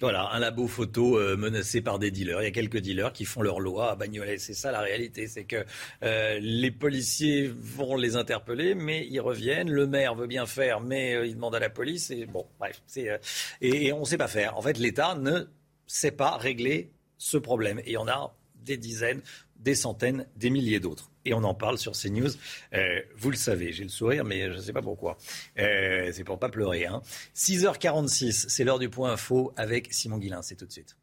Voilà, 0.00 0.30
un 0.32 0.40
labo 0.40 0.66
photo 0.66 1.16
euh, 1.16 1.36
menacé 1.38 1.80
par 1.80 1.98
des 1.98 2.10
dealers. 2.10 2.42
Il 2.42 2.44
y 2.44 2.48
a 2.48 2.50
quelques 2.50 2.80
dealers 2.80 3.14
qui 3.14 3.24
font 3.24 3.40
leur 3.40 3.60
loi 3.60 3.92
à 3.92 3.94
Bagnolet. 3.94 4.36
C'est 4.36 4.52
ça 4.52 4.70
la 4.70 4.80
réalité, 4.80 5.26
c'est 5.26 5.44
que 5.44 5.64
euh, 6.02 6.38
les 6.42 6.70
policiers 6.70 7.46
vont 7.48 7.96
les 7.96 8.16
interpeller, 8.16 8.74
mais 8.74 9.06
ils 9.08 9.20
reviennent. 9.20 9.70
Le 9.70 9.86
maire 9.86 10.14
veut 10.14 10.26
bien 10.26 10.44
faire, 10.44 10.80
mais 10.80 11.14
euh, 11.14 11.24
il 11.24 11.36
demande 11.36 11.54
à 11.54 11.60
la 11.60 11.70
police. 11.70 12.10
Et 12.10 12.26
bon, 12.26 12.46
bref, 12.58 12.82
c'est 12.86 13.20
et, 13.62 13.86
et, 13.86 13.92
on 13.94 14.00
ne 14.00 14.04
sait 14.04 14.18
pas 14.18 14.28
faire. 14.28 14.58
En 14.58 14.60
fait, 14.60 14.76
l'État 14.76 15.14
ne 15.14 15.46
sait 15.86 16.10
pas 16.10 16.36
régler 16.36 16.90
ce 17.18 17.36
problème. 17.36 17.78
Et 17.80 17.90
il 17.90 17.92
y 17.92 17.96
en 17.96 18.08
a 18.08 18.34
des 18.64 18.76
dizaines, 18.76 19.22
des 19.58 19.74
centaines, 19.74 20.26
des 20.36 20.50
milliers 20.50 20.80
d'autres 20.80 21.10
et 21.26 21.34
on 21.34 21.44
en 21.44 21.54
parle 21.54 21.76
sur 21.76 21.92
CNews. 21.92 22.30
Euh, 22.72 23.02
vous 23.16 23.30
le 23.30 23.36
savez, 23.36 23.72
j'ai 23.72 23.82
le 23.82 23.90
sourire, 23.90 24.24
mais 24.24 24.50
je 24.50 24.56
ne 24.56 24.60
sais 24.60 24.72
pas 24.72 24.80
pourquoi. 24.80 25.18
Euh, 25.58 26.10
c'est 26.12 26.24
pour 26.24 26.38
pas 26.38 26.48
pleurer. 26.48 26.86
Hein. 26.86 27.02
6h46, 27.34 28.46
c'est 28.48 28.64
l'heure 28.64 28.78
du 28.78 28.88
point 28.88 29.12
info 29.12 29.52
avec 29.56 29.92
Simon 29.92 30.18
Guillain. 30.18 30.40
C'est 30.42 30.54
tout 30.54 30.66
de 30.66 30.72
suite. 30.72 30.96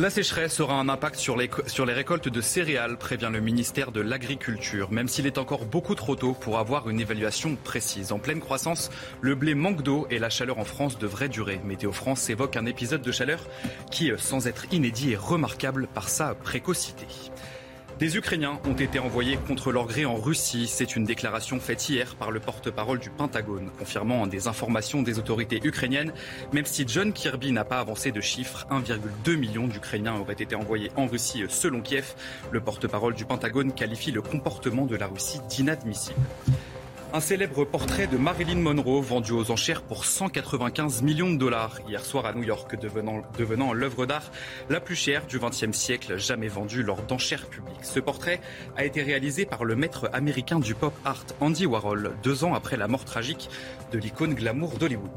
La 0.00 0.08
sécheresse 0.08 0.60
aura 0.60 0.76
un 0.80 0.88
impact 0.88 1.16
sur 1.16 1.36
les, 1.36 1.92
récoltes 1.92 2.30
de 2.30 2.40
céréales, 2.40 2.96
prévient 2.96 3.28
le 3.30 3.40
ministère 3.40 3.92
de 3.92 4.00
l'Agriculture, 4.00 4.90
même 4.90 5.08
s'il 5.08 5.26
est 5.26 5.36
encore 5.36 5.66
beaucoup 5.66 5.94
trop 5.94 6.16
tôt 6.16 6.32
pour 6.32 6.58
avoir 6.58 6.88
une 6.88 7.00
évaluation 7.00 7.54
précise. 7.54 8.10
En 8.10 8.18
pleine 8.18 8.40
croissance, 8.40 8.88
le 9.20 9.34
blé 9.34 9.54
manque 9.54 9.82
d'eau 9.82 10.06
et 10.08 10.18
la 10.18 10.30
chaleur 10.30 10.58
en 10.58 10.64
France 10.64 10.98
devrait 10.98 11.28
durer. 11.28 11.60
Météo 11.66 11.92
France 11.92 12.30
évoque 12.30 12.56
un 12.56 12.64
épisode 12.64 13.02
de 13.02 13.12
chaleur 13.12 13.40
qui, 13.90 14.10
sans 14.16 14.46
être 14.46 14.72
inédit, 14.72 15.12
est 15.12 15.16
remarquable 15.16 15.86
par 15.86 16.08
sa 16.08 16.34
précocité. 16.34 17.06
Des 18.00 18.16
Ukrainiens 18.16 18.58
ont 18.64 18.72
été 18.72 18.98
envoyés 18.98 19.36
contre 19.36 19.72
leur 19.72 19.86
gré 19.86 20.06
en 20.06 20.14
Russie. 20.14 20.66
C'est 20.68 20.96
une 20.96 21.04
déclaration 21.04 21.60
faite 21.60 21.86
hier 21.86 22.14
par 22.14 22.30
le 22.30 22.40
porte-parole 22.40 22.98
du 22.98 23.10
Pentagone, 23.10 23.70
confirmant 23.78 24.26
des 24.26 24.48
informations 24.48 25.02
des 25.02 25.18
autorités 25.18 25.60
ukrainiennes. 25.62 26.14
Même 26.54 26.64
si 26.64 26.86
John 26.88 27.12
Kirby 27.12 27.52
n'a 27.52 27.66
pas 27.66 27.78
avancé 27.78 28.10
de 28.10 28.22
chiffres, 28.22 28.66
1,2 28.70 29.36
million 29.36 29.66
d'Ukrainiens 29.66 30.16
auraient 30.16 30.32
été 30.32 30.54
envoyés 30.54 30.90
en 30.96 31.08
Russie 31.08 31.44
selon 31.50 31.82
Kiev. 31.82 32.14
Le 32.50 32.60
porte-parole 32.62 33.12
du 33.12 33.26
Pentagone 33.26 33.74
qualifie 33.74 34.12
le 34.12 34.22
comportement 34.22 34.86
de 34.86 34.96
la 34.96 35.06
Russie 35.06 35.40
d'inadmissible. 35.50 36.16
Un 37.12 37.18
célèbre 37.18 37.64
portrait 37.64 38.06
de 38.06 38.16
Marilyn 38.16 38.60
Monroe 38.60 39.00
vendu 39.00 39.32
aux 39.32 39.50
enchères 39.50 39.82
pour 39.82 40.04
195 40.04 41.02
millions 41.02 41.32
de 41.32 41.36
dollars 41.36 41.80
hier 41.88 42.04
soir 42.04 42.24
à 42.24 42.32
New 42.32 42.44
York, 42.44 42.78
devenant, 42.80 43.22
devenant 43.36 43.72
l'œuvre 43.72 44.06
d'art 44.06 44.30
la 44.68 44.78
plus 44.78 44.94
chère 44.94 45.26
du 45.26 45.40
XXe 45.40 45.76
siècle 45.76 46.18
jamais 46.18 46.46
vendue 46.46 46.84
lors 46.84 47.02
d'enchères 47.02 47.48
publiques. 47.48 47.84
Ce 47.84 47.98
portrait 47.98 48.40
a 48.76 48.84
été 48.84 49.02
réalisé 49.02 49.44
par 49.44 49.64
le 49.64 49.74
maître 49.74 50.08
américain 50.12 50.60
du 50.60 50.76
pop 50.76 50.94
art 51.04 51.24
Andy 51.40 51.66
Warhol, 51.66 52.12
deux 52.22 52.44
ans 52.44 52.54
après 52.54 52.76
la 52.76 52.86
mort 52.86 53.04
tragique 53.04 53.50
de 53.90 53.98
l'icône 53.98 54.34
glamour 54.34 54.78
d'Hollywood. 54.78 55.10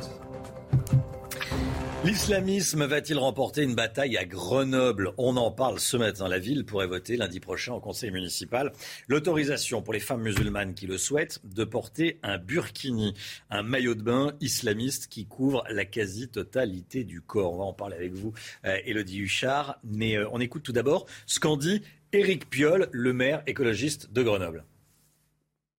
L'islamisme 2.03 2.83
va-t-il 2.83 3.17
remporter 3.17 3.63
une 3.63 3.75
bataille 3.75 4.17
à 4.17 4.25
Grenoble? 4.25 5.13
On 5.17 5.37
en 5.37 5.51
parle 5.51 5.79
ce 5.79 5.95
matin. 5.95 6.27
La 6.27 6.37
ville 6.37 6.65
pourrait 6.65 6.85
voter 6.85 7.15
lundi 7.15 7.39
prochain 7.39 7.75
au 7.75 7.79
conseil 7.79 8.11
municipal 8.11 8.73
l'autorisation 9.07 9.81
pour 9.81 9.93
les 9.93 10.01
femmes 10.01 10.21
musulmanes 10.21 10.73
qui 10.73 10.85
le 10.85 10.97
souhaitent 10.97 11.39
de 11.45 11.63
porter 11.63 12.19
un 12.21 12.37
burkini, 12.37 13.13
un 13.49 13.63
maillot 13.63 13.95
de 13.95 14.01
bain 14.01 14.33
islamiste 14.41 15.07
qui 15.07 15.27
couvre 15.27 15.63
la 15.69 15.85
quasi-totalité 15.85 17.05
du 17.05 17.21
corps. 17.21 17.53
On 17.53 17.59
va 17.59 17.63
en 17.63 17.73
parler 17.73 17.95
avec 17.95 18.11
vous, 18.11 18.33
euh, 18.65 18.75
Elodie 18.85 19.19
Huchard. 19.19 19.79
Mais 19.85 20.17
euh, 20.17 20.27
on 20.33 20.41
écoute 20.41 20.63
tout 20.63 20.73
d'abord 20.73 21.05
ce 21.25 21.39
qu'en 21.39 21.55
dit 21.55 21.83
Éric 22.11 22.49
Piolle, 22.49 22.89
le 22.91 23.13
maire 23.13 23.43
écologiste 23.47 24.11
de 24.11 24.23
Grenoble. 24.23 24.65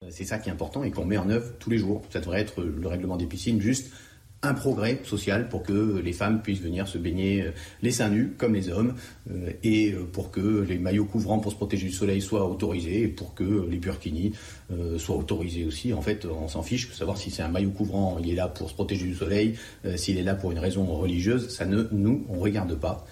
C'est 0.09 0.25
ça 0.25 0.39
qui 0.39 0.49
est 0.49 0.53
important 0.53 0.85
et 0.85 0.91
qu'on 0.91 1.05
met 1.05 1.19
en 1.19 1.29
œuvre 1.29 1.53
tous 1.59 1.69
les 1.69 1.79
jours. 1.79 2.03
Ça 2.11 2.21
devrait 2.21 2.41
être 2.41 2.63
le 2.63 2.89
règlement 2.89 3.19
des 3.19 3.27
piscines 3.27 3.61
juste 3.61 3.93
un 4.47 4.55
progrès 4.55 5.01
social 5.05 5.49
pour 5.49 5.63
que 5.63 6.01
les 6.05 6.13
femmes 6.13 6.43
puissent 6.43 6.61
venir 6.61 6.87
se 6.87 6.99
baigner 6.99 7.43
euh, 7.43 7.51
les 7.83 7.91
seins 7.91 8.11
nus 8.11 8.35
comme 8.37 8.55
les 8.55 8.71
hommes 8.71 8.95
euh, 9.31 9.51
et 9.63 9.93
euh, 9.93 10.05
pour 10.05 10.31
que 10.31 10.65
les 10.69 10.79
maillots 10.79 11.05
couvrants 11.05 11.39
pour 11.39 11.53
se 11.53 11.57
protéger 11.57 11.87
du 11.87 11.93
soleil 11.93 12.21
soient 12.21 12.49
autorisés 12.49 13.03
et 13.03 13.09
pour 13.09 13.35
que 13.35 13.67
les 13.69 13.79
burkinis 13.79 14.33
soient 14.99 15.17
autorisés 15.17 15.65
aussi. 15.65 15.93
En 15.93 16.01
fait, 16.01 16.27
on 16.27 16.49
s'en 16.49 16.63
fiche 16.63 16.89
de 16.89 16.95
savoir 16.95 17.17
si 17.17 17.31
c'est 17.31 17.43
un 17.43 17.49
maillot 17.49 17.71
couvrant, 17.71 18.19
il 18.21 18.31
est 18.31 18.35
là 18.35 18.49
pour 18.49 18.69
se 18.69 18.75
protéger 18.75 19.07
du 19.07 19.15
soleil, 19.15 19.57
s'il 19.97 20.19
est 20.19 20.23
là 20.23 20.35
pour 20.35 20.53
une 20.53 20.59
raison 20.59 20.85
religieuse, 20.87 21.49
ça 21.49 21.65
ne 21.67 21.85
nous 21.93 22.25
regarde 22.29 22.75
pas. 22.75 23.05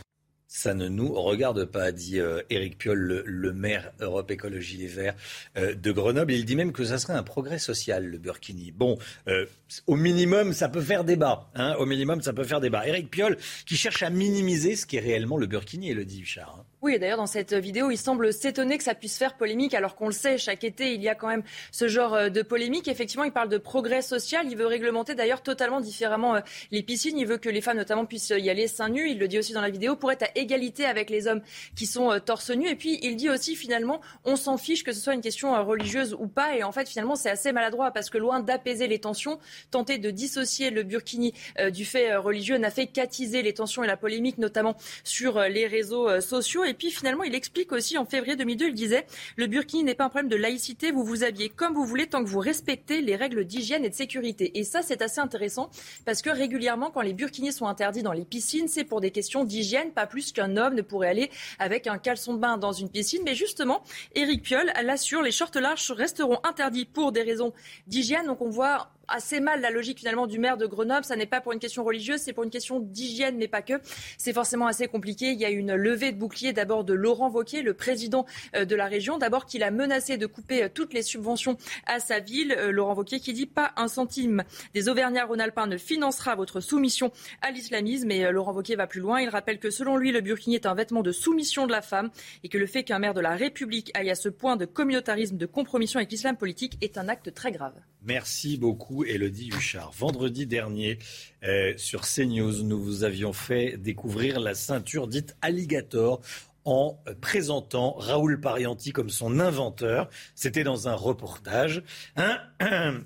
Ça 0.55 0.75
ne 0.75 0.87
nous 0.87 1.15
regarde 1.15 1.65
pas, 1.65 1.93
dit 1.93 2.21
euh, 2.21 2.43
Éric 2.51 2.77
Piolle, 2.77 3.23
le, 3.25 3.53
maire 3.55 3.91
Europe 4.01 4.31
Écologie 4.31 4.77
Les 4.77 4.87
Verts 4.87 5.15
euh, 5.57 5.75
de 5.75 5.93
Grenoble. 5.93 6.31
Il 6.31 6.45
dit 6.45 6.57
même 6.57 6.73
que 6.73 6.85
ça 6.85 6.99
serait 6.99 7.15
un 7.15 7.23
progrès 7.23 7.59
social, 7.59 8.05
le 8.05 8.19
Burkini. 8.19 8.71
Bon, 8.71 8.99
euh, 9.29 9.47
au 9.87 9.97
minimum, 9.97 10.53
ça 10.53 10.69
peut 10.69 10.83
faire 10.83 11.05
débat. 11.05 11.51
Hein, 11.55 11.75
au 11.79 11.87
minimum, 11.87 12.21
ça 12.21 12.35
peut 12.35 12.45
faire 12.45 12.61
débat. 12.61 12.87
Éric 12.87 13.11
Piolle 13.11 13.39
qui 13.65 13.77
cherche 13.77 14.03
à 14.03 14.11
minimiser 14.11 14.77
ce 14.77 14.85
qui 14.85 14.99
est 14.99 15.01
réellement 15.01 15.39
le 15.39 15.47
Burkini, 15.47 15.91
et 15.91 15.95
le 15.95 16.05
dit 16.05 16.21
Huchard. 16.21 16.59
Hein. 16.61 16.67
Oui, 16.83 16.99
d'ailleurs, 16.99 17.19
dans 17.19 17.27
cette 17.27 17.55
vidéo, 17.55 17.93
il 17.93 17.97
semble 17.97 18.33
s'étonner 18.33 18.77
que 18.77 18.83
ça 18.83 18.97
puisse 18.97 19.17
faire 19.17 19.37
polémique, 19.37 19.73
alors 19.73 19.95
qu'on 19.95 20.07
le 20.07 20.13
sait, 20.13 20.37
chaque 20.37 20.65
été, 20.65 20.95
il 20.95 21.01
y 21.01 21.09
a 21.09 21.15
quand 21.15 21.29
même 21.29 21.45
ce 21.71 21.87
genre 21.87 22.13
euh, 22.15 22.29
de 22.29 22.43
polémique. 22.43 22.89
Effectivement, 22.89 23.23
il 23.23 23.31
parle 23.31 23.49
de 23.49 23.57
progrès 23.57 24.03
social. 24.03 24.49
Il 24.51 24.57
veut 24.57 24.67
réglementer 24.67 25.15
d'ailleurs 25.15 25.45
totalement 25.45 25.81
différemment 25.81 26.35
euh, 26.35 26.41
les 26.73 26.83
piscines. 26.83 27.17
Il 27.17 27.29
veut 27.29 27.39
que 27.39 27.49
les 27.49 27.61
femmes, 27.61 27.77
notamment, 27.77 28.05
puissent 28.05 28.33
y 28.37 28.51
aller 28.51 28.67
seins 28.67 28.89
nus. 28.89 29.13
Il 29.13 29.21
le 29.21 29.29
dit 29.29 29.39
aussi 29.39 29.53
dans 29.53 29.61
la 29.61 29.71
vidéo, 29.71 29.95
pour 29.95 30.11
être 30.11 30.25
à 30.25 30.31
égalité 30.35 30.85
avec 30.85 31.09
les 31.09 31.29
hommes 31.29 31.41
qui 31.77 31.87
sont 31.87 32.11
euh, 32.11 32.19
torse 32.19 32.51
nus. 32.51 32.69
Et 32.69 32.75
puis, 32.75 32.99
il 33.03 33.15
dit 33.15 33.31
aussi, 33.31 33.55
finalement, 33.55 34.01
on 34.25 34.35
s'en 34.35 34.57
fiche 34.57 34.83
que 34.83 34.91
ce 34.91 35.01
soit 35.01 35.15
une 35.15 35.21
question 35.21 35.65
religieuse 35.65 36.17
ou 36.19 36.27
pas. 36.27 36.57
Et 36.57 36.65
en 36.65 36.73
fait, 36.73 36.89
finalement, 36.89 37.15
c'est 37.15 37.31
assez 37.31 37.53
maladroit 37.53 37.93
parce 37.93 38.11
que 38.11 38.19
loin 38.19 38.41
d'apaiser 38.41 38.89
les 38.89 38.99
tensions, 38.99 39.39
tenter 39.71 39.99
de 39.99 40.11
dissocier 40.11 40.71
le 40.71 40.83
burkini 40.83 41.33
du 41.71 41.85
fait 41.85 42.17
religieux 42.17 42.59
n'a 42.59 42.71
fait 42.71 42.89
qu'attiser 42.89 43.43
les 43.43 43.55
tensions 43.55 43.85
et 43.85 43.87
la 43.87 43.97
polémique, 43.97 44.39
notamment 44.39 44.77
sur 45.05 45.39
les 45.43 45.69
réseaux 45.69 46.21
sociaux. 46.21 46.65
Puis 46.75 46.91
finalement, 46.91 47.25
il 47.25 47.35
explique 47.35 47.73
aussi 47.73 47.99
en 47.99 48.05
février 48.05 48.37
2002, 48.37 48.69
il 48.69 48.75
disait 48.75 49.07
le 49.37 49.47
burkini 49.47 49.85
n'est 49.85 49.95
pas 49.95 50.05
un 50.05 50.09
problème 50.09 50.31
de 50.31 50.37
laïcité, 50.37 50.91
vous 50.91 51.05
vous 51.05 51.25
habillez 51.25 51.49
comme 51.49 51.75
vous 51.75 51.85
voulez 51.85 52.07
tant 52.07 52.23
que 52.23 52.29
vous 52.29 52.39
respectez 52.39 53.01
les 53.01 53.17
règles 53.17 53.45
d'hygiène 53.45 53.85
et 53.85 53.91
de 53.91 53.95
sécurité. 53.95 54.59
Et 54.59 54.65
ça, 54.65 54.83
c'est 54.83 55.03
assez 55.03 55.21
intéressant 55.21 55.71
parce 56.05 56.23
que 56.23 56.31
régulièrement, 56.31 56.91
quand 56.91 57.01
les 57.01 57.15
burkinis 57.15 57.53
sont 57.53 57.67
interdits 57.67 58.03
dans 58.03 58.13
les 58.13 58.25
piscines, 58.25 58.69
c'est 58.69 58.85
pour 58.85 59.01
des 59.01 59.11
questions 59.11 59.45
d'hygiène, 59.45 59.93
pas 59.93 60.07
plus 60.07 60.33
qu'un 60.33 60.57
homme 60.57 60.75
ne 60.75 60.83
pourrait 60.83 61.09
aller 61.09 61.31
avec 61.59 61.87
un 61.87 61.99
caleçon 61.99 62.35
de 62.35 62.39
bain 62.39 62.59
dans 62.59 62.73
une 62.73 62.89
piscine. 62.89 63.23
Mais 63.25 63.35
justement, 63.35 63.83
Éric 64.15 64.43
Piolle 64.43 64.73
l'assure, 64.83 65.23
les 65.23 65.33
shorts 65.33 65.51
larges 65.55 65.91
resteront 65.93 66.39
interdits 66.45 66.85
pour 66.85 67.13
des 67.13 67.23
raisons 67.23 67.53
d'hygiène. 67.87 68.27
Donc 68.27 68.41
on 68.41 68.51
voit 68.51 68.91
assez 69.09 69.41
mal 69.41 69.61
la 69.61 69.71
logique 69.71 69.99
finalement 69.99 70.27
du 70.27 70.39
maire 70.39 70.57
de 70.57 70.67
Grenoble. 70.67 71.05
Ça 71.05 71.17
n'est 71.17 71.27
pas 71.27 71.41
pour 71.41 71.53
une 71.53 71.59
question 71.59 71.85
religieuse, 71.85 72.21
c'est 72.21 72.33
pour 72.33 72.45
une 72.45 72.51
question 72.51 72.81
d'hygiène, 72.81 73.37
mais 73.37 73.49
pas 73.49 73.63
que. 73.63 73.75
C'est 74.19 74.33
forcément 74.33 74.67
assez 74.67 74.89
compliqué. 74.89 75.33
Il 75.33 75.39
y 75.39 75.45
a 75.45 75.51
une 75.51 75.75
levée 75.75 76.13
de 76.13 76.19
bouclier 76.19 76.53
d'abord 76.53 76.85
de 76.85 76.93
Laurent 76.93 77.31
Wauquiez, 77.31 77.63
le 77.63 77.75
président 77.75 78.27
euh, 78.57 78.65
de 78.65 78.75
la 78.75 78.87
région. 78.87 79.19
D'abord 79.19 79.47
qu'il 79.47 79.63
a 79.63 79.71
menacé 79.71 80.17
de 80.17 80.27
couper 80.27 80.65
euh, 80.65 80.69
toutes 80.73 80.95
les 80.95 81.03
subventions 81.03 81.57
à 81.87 82.01
sa 82.01 82.21
ville. 82.21 82.55
Euh, 82.59 82.71
Laurent 82.71 82.95
Wauquiez 82.95 83.21
qui 83.21 83.33
dit 83.33 83.47
pas 83.47 83.73
un 83.77 83.89
centime 83.89 84.45
des 84.75 84.89
Auvergnats-Rhône-Alpins 84.89 85.67
ne 85.67 85.77
financera 85.77 86.35
votre 86.35 86.61
soumission 86.61 87.13
à 87.41 87.51
l'islamisme. 87.51 88.11
Et 88.11 88.31
Laurent 88.31 88.53
Wauquiez 88.53 88.77
va 88.77 88.87
plus 88.87 89.01
loin. 89.01 89.21
Il 89.21 89.29
rappelle 89.29 89.59
que 89.59 89.71
selon 89.71 89.97
lui, 89.97 90.13
le 90.13 90.21
burkini 90.21 90.57
est 90.57 90.67
un 90.67 90.75
vêtement 90.75 91.03
de 91.03 91.13
soumission 91.13 91.67
de 91.67 91.73
la 91.73 91.83
femme 91.83 92.11
et 92.45 92.49
que 92.49 92.59
le 92.59 92.67
fait 92.67 92.85
qu'un 92.85 92.99
maire 92.99 93.15
de 93.15 93.21
la 93.21 93.35
République 93.35 93.91
aille 93.95 94.11
à 94.11 94.15
ce 94.15 94.29
point 94.29 94.57
de 94.57 94.65
communautarisme, 94.65 95.37
de 95.37 95.47
compromission 95.47 95.99
avec 95.99 96.11
l'islam 96.11 96.37
politique 96.37 96.79
est 96.81 96.99
un 96.99 97.09
acte 97.09 97.33
très 97.35 97.53
grave. 97.53 97.75
Merci 98.05 98.57
beaucoup, 98.57 99.05
Elodie 99.05 99.51
Huchard. 99.51 99.93
Vendredi 99.93 100.47
dernier, 100.47 100.99
euh, 101.45 101.73
sur 101.77 102.03
CNews, 102.03 102.65
nous 102.65 102.83
vous 102.83 103.05
avions 103.05 103.33
fait 103.33 103.77
découvrir 103.77 104.41
la 104.41 104.55
ceinture 104.55 105.07
dite 105.07 105.37
alligator 105.41 106.21
en 106.65 106.99
présentant 107.21 107.93
Raoul 107.93 108.41
Parianti 108.41 108.93
comme 108.93 109.11
son 109.11 109.39
inventeur. 109.39 110.09
C'était 110.35 110.65
dans 110.65 110.89
un 110.89 110.95
reportage. 110.95 111.83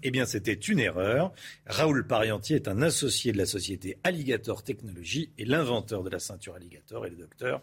eh 0.02 0.10
bien, 0.10 0.24
c'était 0.24 0.54
une 0.54 0.78
erreur. 0.78 1.32
Raoul 1.66 2.06
Parianti 2.06 2.54
est 2.54 2.68
un 2.68 2.80
associé 2.80 3.32
de 3.32 3.38
la 3.38 3.46
société 3.46 3.98
Alligator 4.02 4.62
Technologies 4.62 5.30
et 5.36 5.44
l'inventeur 5.44 6.04
de 6.04 6.10
la 6.10 6.18
ceinture 6.18 6.54
Alligator 6.54 7.04
est 7.04 7.10
le 7.10 7.16
docteur 7.16 7.60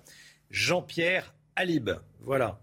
Jean-Pierre 0.51 1.33
Alib. 1.55 1.89
Voilà, 2.21 2.59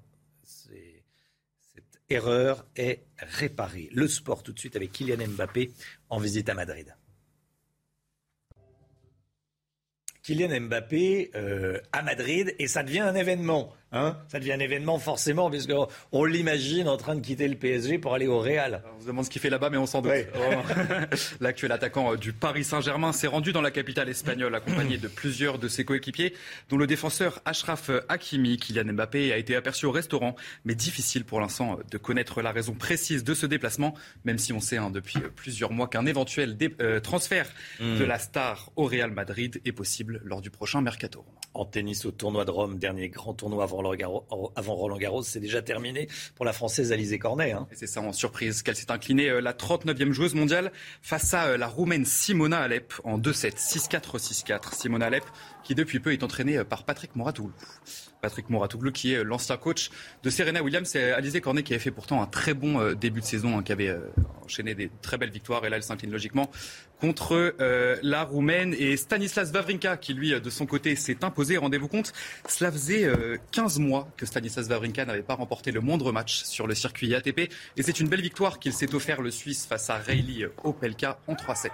erreur 2.10 2.66
est 2.76 3.04
réparée. 3.18 3.88
Le 3.92 4.08
sport 4.08 4.42
tout 4.42 4.52
de 4.52 4.58
suite 4.58 4.76
avec 4.76 4.92
Kylian 4.92 5.28
Mbappé 5.28 5.72
en 6.10 6.18
visite 6.18 6.48
à 6.48 6.54
Madrid. 6.54 6.94
Kylian 10.22 10.60
Mbappé 10.60 11.30
euh, 11.34 11.80
à 11.92 12.02
Madrid 12.02 12.54
et 12.58 12.68
ça 12.68 12.82
devient 12.82 13.00
un 13.00 13.14
événement. 13.14 13.72
Hein? 13.92 14.16
Ça 14.28 14.38
devient 14.38 14.52
un 14.52 14.60
événement 14.60 14.98
forcément, 14.98 15.50
puisqu'on 15.50 15.88
on, 16.12 16.24
l'imagine 16.24 16.88
en 16.88 16.96
train 16.96 17.16
de 17.16 17.20
quitter 17.20 17.48
le 17.48 17.56
PSG 17.56 17.98
pour 17.98 18.14
aller 18.14 18.28
au 18.28 18.38
Real. 18.38 18.82
on 18.96 19.00
se 19.00 19.06
demande 19.06 19.24
ce 19.24 19.30
qu'il 19.30 19.40
fait 19.40 19.50
là-bas, 19.50 19.68
mais 19.68 19.78
on 19.78 19.86
s'en 19.86 20.00
doute. 20.00 20.12
L'actuel 21.40 21.72
attaquant 21.72 22.12
euh, 22.12 22.16
du 22.16 22.32
Paris 22.32 22.62
Saint-Germain 22.62 23.12
s'est 23.12 23.26
rendu 23.26 23.52
dans 23.52 23.62
la 23.62 23.72
capitale 23.72 24.08
espagnole, 24.08 24.54
accompagné 24.54 24.96
de 24.96 25.08
plusieurs 25.08 25.58
de 25.58 25.66
ses 25.66 25.84
coéquipiers, 25.84 26.34
dont 26.68 26.76
le 26.76 26.86
défenseur 26.86 27.40
Ashraf 27.44 27.90
Hakimi. 28.08 28.58
Kylian 28.58 28.92
Mbappé 28.92 29.32
a 29.32 29.36
été 29.36 29.56
aperçu 29.56 29.86
au 29.86 29.92
restaurant, 29.92 30.36
mais 30.64 30.74
difficile 30.74 31.24
pour 31.24 31.40
l'instant 31.40 31.78
de 31.90 31.98
connaître 31.98 32.42
la 32.42 32.52
raison 32.52 32.74
précise 32.74 33.24
de 33.24 33.34
ce 33.34 33.46
déplacement, 33.46 33.94
même 34.24 34.38
si 34.38 34.52
on 34.52 34.60
sait 34.60 34.76
hein, 34.76 34.90
depuis 34.90 35.18
plusieurs 35.34 35.72
mois 35.72 35.88
qu'un 35.88 36.06
éventuel 36.06 36.56
euh, 36.80 37.00
transfert 37.00 37.48
hmm. 37.80 37.98
de 37.98 38.04
la 38.04 38.18
star 38.18 38.70
au 38.76 38.84
Real 38.84 39.10
Madrid 39.10 39.60
est 39.64 39.72
possible 39.72 40.20
lors 40.24 40.40
du 40.40 40.50
prochain 40.50 40.80
mercato. 40.80 41.24
En 41.54 41.64
tennis 41.64 42.04
au 42.04 42.12
tournoi 42.12 42.44
de 42.44 42.52
Rome, 42.52 42.78
dernier 42.78 43.08
grand 43.08 43.34
tournoi 43.34 43.64
avant 43.64 43.79
Roland 43.80 44.96
Garros, 44.98 45.22
c'est 45.22 45.40
déjà 45.40 45.62
terminé 45.62 46.08
pour 46.34 46.44
la 46.44 46.52
Française 46.52 46.92
Alizé 46.92 47.18
Cornet. 47.18 47.52
Hein. 47.52 47.66
C'est 47.72 47.86
ça 47.86 48.00
en 48.00 48.12
surprise 48.12 48.62
qu'elle 48.62 48.76
s'est 48.76 48.90
inclinée 48.90 49.28
euh, 49.28 49.40
la 49.40 49.52
39e 49.52 50.12
joueuse 50.12 50.34
mondiale 50.34 50.72
face 51.02 51.34
à 51.34 51.46
euh, 51.46 51.56
la 51.56 51.66
Roumaine 51.66 52.04
Simona 52.04 52.58
Alep 52.58 52.94
en 53.04 53.18
2-7, 53.18 53.56
6-4, 53.56 54.18
6-4. 54.18 54.74
Simona 54.74 55.06
Alep 55.06 55.24
qui 55.64 55.74
depuis 55.74 56.00
peu 56.00 56.12
est 56.12 56.22
entraînée 56.22 56.62
par 56.64 56.84
Patrick 56.84 57.16
Moratoglou. 57.16 57.52
Patrick 58.20 58.50
Moratoglou, 58.50 58.92
qui 58.92 59.12
est 59.12 59.24
l'ancien 59.24 59.56
coach 59.56 59.90
de 60.22 60.30
Serena 60.30 60.62
Williams. 60.62 60.88
C'est 60.88 61.12
Alizé 61.12 61.40
Cornet 61.40 61.62
qui 61.62 61.72
avait 61.72 61.82
fait 61.82 61.90
pourtant 61.90 62.22
un 62.22 62.26
très 62.26 62.54
bon 62.54 62.80
euh, 62.80 62.94
début 62.94 63.20
de 63.20 63.24
saison, 63.24 63.58
hein, 63.58 63.62
qui 63.62 63.72
avait 63.72 63.88
euh, 63.88 64.00
enchaîné 64.44 64.74
des 64.74 64.90
très 65.02 65.18
belles 65.18 65.30
victoires. 65.30 65.64
Et 65.64 65.70
là, 65.70 65.76
elle 65.76 65.82
s'incline 65.82 66.10
logiquement 66.10 66.50
contre 67.00 67.54
euh, 67.60 67.96
la 68.02 68.24
Roumaine. 68.24 68.74
Et 68.78 68.96
Stanislas 68.96 69.50
Wawrinka, 69.52 69.96
qui 69.96 70.14
lui, 70.14 70.38
de 70.38 70.50
son 70.50 70.66
côté, 70.66 70.96
s'est 70.96 71.24
imposé. 71.24 71.56
Rendez-vous 71.56 71.88
compte, 71.88 72.12
cela 72.48 72.70
faisait 72.70 73.10
15 73.52 73.78
mois 73.78 74.08
que 74.16 74.26
Stanislas 74.26 74.68
Wawrinka 74.68 75.04
n'avait 75.04 75.22
pas 75.22 75.34
remporté 75.34 75.72
le 75.72 75.80
moindre 75.80 76.12
match 76.12 76.44
sur 76.44 76.66
le 76.66 76.74
circuit 76.74 77.14
ATP. 77.14 77.50
Et 77.76 77.82
c'est 77.82 78.00
une 78.00 78.08
belle 78.08 78.22
victoire 78.22 78.58
qu'il 78.58 78.72
s'est 78.72 78.94
offert 78.94 79.22
le 79.22 79.30
Suisse 79.30 79.66
face 79.66 79.90
à 79.90 79.96
Reilly 79.96 80.44
Opelka 80.64 81.18
en 81.26 81.34
3-7. 81.34 81.70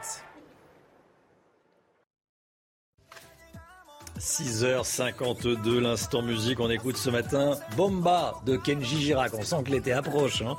6h52, 4.18 5.78
l'instant 5.78 6.22
musique. 6.22 6.60
On 6.60 6.70
écoute 6.70 6.96
ce 6.96 7.10
matin 7.10 7.56
Bomba 7.76 8.34
de 8.44 8.56
Kenji 8.56 9.00
Girac. 9.02 9.32
On 9.34 9.42
sent 9.42 9.62
que 9.64 9.70
l'été 9.70 9.92
approche. 9.92 10.42
Hein. 10.42 10.56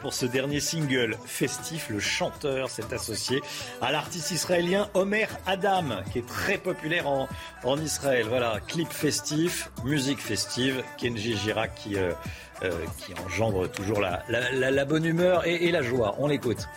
Pour 0.00 0.12
ce 0.12 0.26
dernier 0.26 0.60
single 0.60 1.16
festif, 1.24 1.88
le 1.88 2.00
chanteur 2.00 2.68
s'est 2.70 2.92
associé 2.92 3.40
à 3.80 3.92
l'artiste 3.92 4.30
israélien 4.30 4.88
Omer 4.94 5.28
Adam, 5.46 5.84
qui 6.12 6.18
est 6.18 6.26
très 6.26 6.58
populaire 6.58 7.08
en, 7.08 7.28
en 7.64 7.78
Israël. 7.78 8.26
Voilà, 8.28 8.60
clip 8.66 8.90
festif, 8.90 9.70
musique 9.84 10.20
festive. 10.20 10.82
Kenji 10.98 11.36
Girac 11.36 11.74
qui, 11.76 11.96
euh, 11.96 12.12
euh, 12.62 12.70
qui 12.98 13.14
engendre 13.24 13.70
toujours 13.70 14.00
la, 14.00 14.22
la, 14.28 14.70
la, 14.70 14.84
bonne 14.84 15.04
humeur 15.04 15.46
et, 15.46 15.66
et 15.66 15.70
la 15.70 15.82
joie. 15.82 16.16
On 16.18 16.26
l'écoute. 16.26 16.68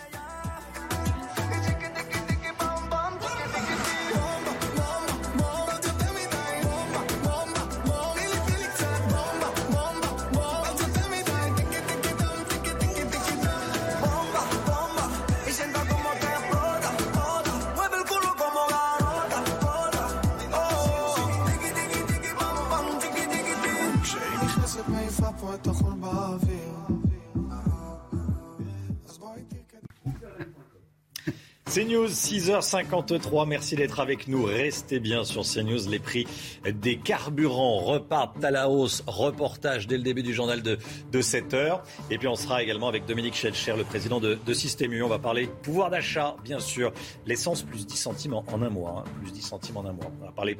CNews, 32.02 32.08
6h53. 32.08 33.46
Merci 33.46 33.76
d'être 33.76 34.00
avec 34.00 34.26
nous. 34.26 34.44
Restez 34.44 34.98
bien 34.98 35.24
sur 35.24 35.42
CNews. 35.42 35.88
Les 35.88 35.98
prix 35.98 36.26
des 36.64 36.96
carburants 36.96 37.78
repartent 37.78 38.42
à 38.42 38.50
la 38.50 38.68
hausse. 38.68 39.02
Reportage 39.06 39.86
dès 39.86 39.96
le 39.96 40.02
début 40.02 40.22
du 40.22 40.34
journal 40.34 40.62
de, 40.62 40.78
de 41.12 41.20
7 41.20 41.52
h 41.54 41.80
Et 42.10 42.18
puis 42.18 42.28
on 42.28 42.34
sera 42.34 42.62
également 42.62 42.88
avec 42.88 43.06
Dominique 43.06 43.34
Schelcher, 43.34 43.74
le 43.76 43.84
président 43.84 44.20
de, 44.20 44.38
de 44.44 44.54
Système 44.54 44.92
U. 44.92 45.02
On 45.02 45.08
va 45.08 45.18
parler 45.18 45.48
pouvoir 45.62 45.90
d'achat, 45.90 46.34
bien 46.44 46.58
sûr. 46.58 46.92
L'essence, 47.26 47.62
plus 47.62 47.86
10 47.86 47.96
centimes 47.96 48.34
en, 48.34 48.44
un 48.50 48.70
mois. 48.70 49.04
Hein. 49.06 49.10
plus 49.20 49.32
10 49.32 49.42
centimes 49.42 49.76
en 49.76 49.84
un 49.84 49.92
mois. 49.92 50.10
On 50.20 50.24
va 50.24 50.32
parler 50.32 50.56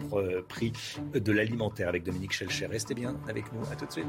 prix 0.48 0.72
de 1.14 1.32
l'alimentaire 1.32 1.88
avec 1.88 2.04
Dominique 2.04 2.32
Schelcher. 2.32 2.66
Restez 2.66 2.94
bien 2.94 3.16
avec 3.28 3.52
nous. 3.52 3.62
À 3.72 3.76
tout 3.76 3.86
de 3.86 3.92
suite. 3.92 4.06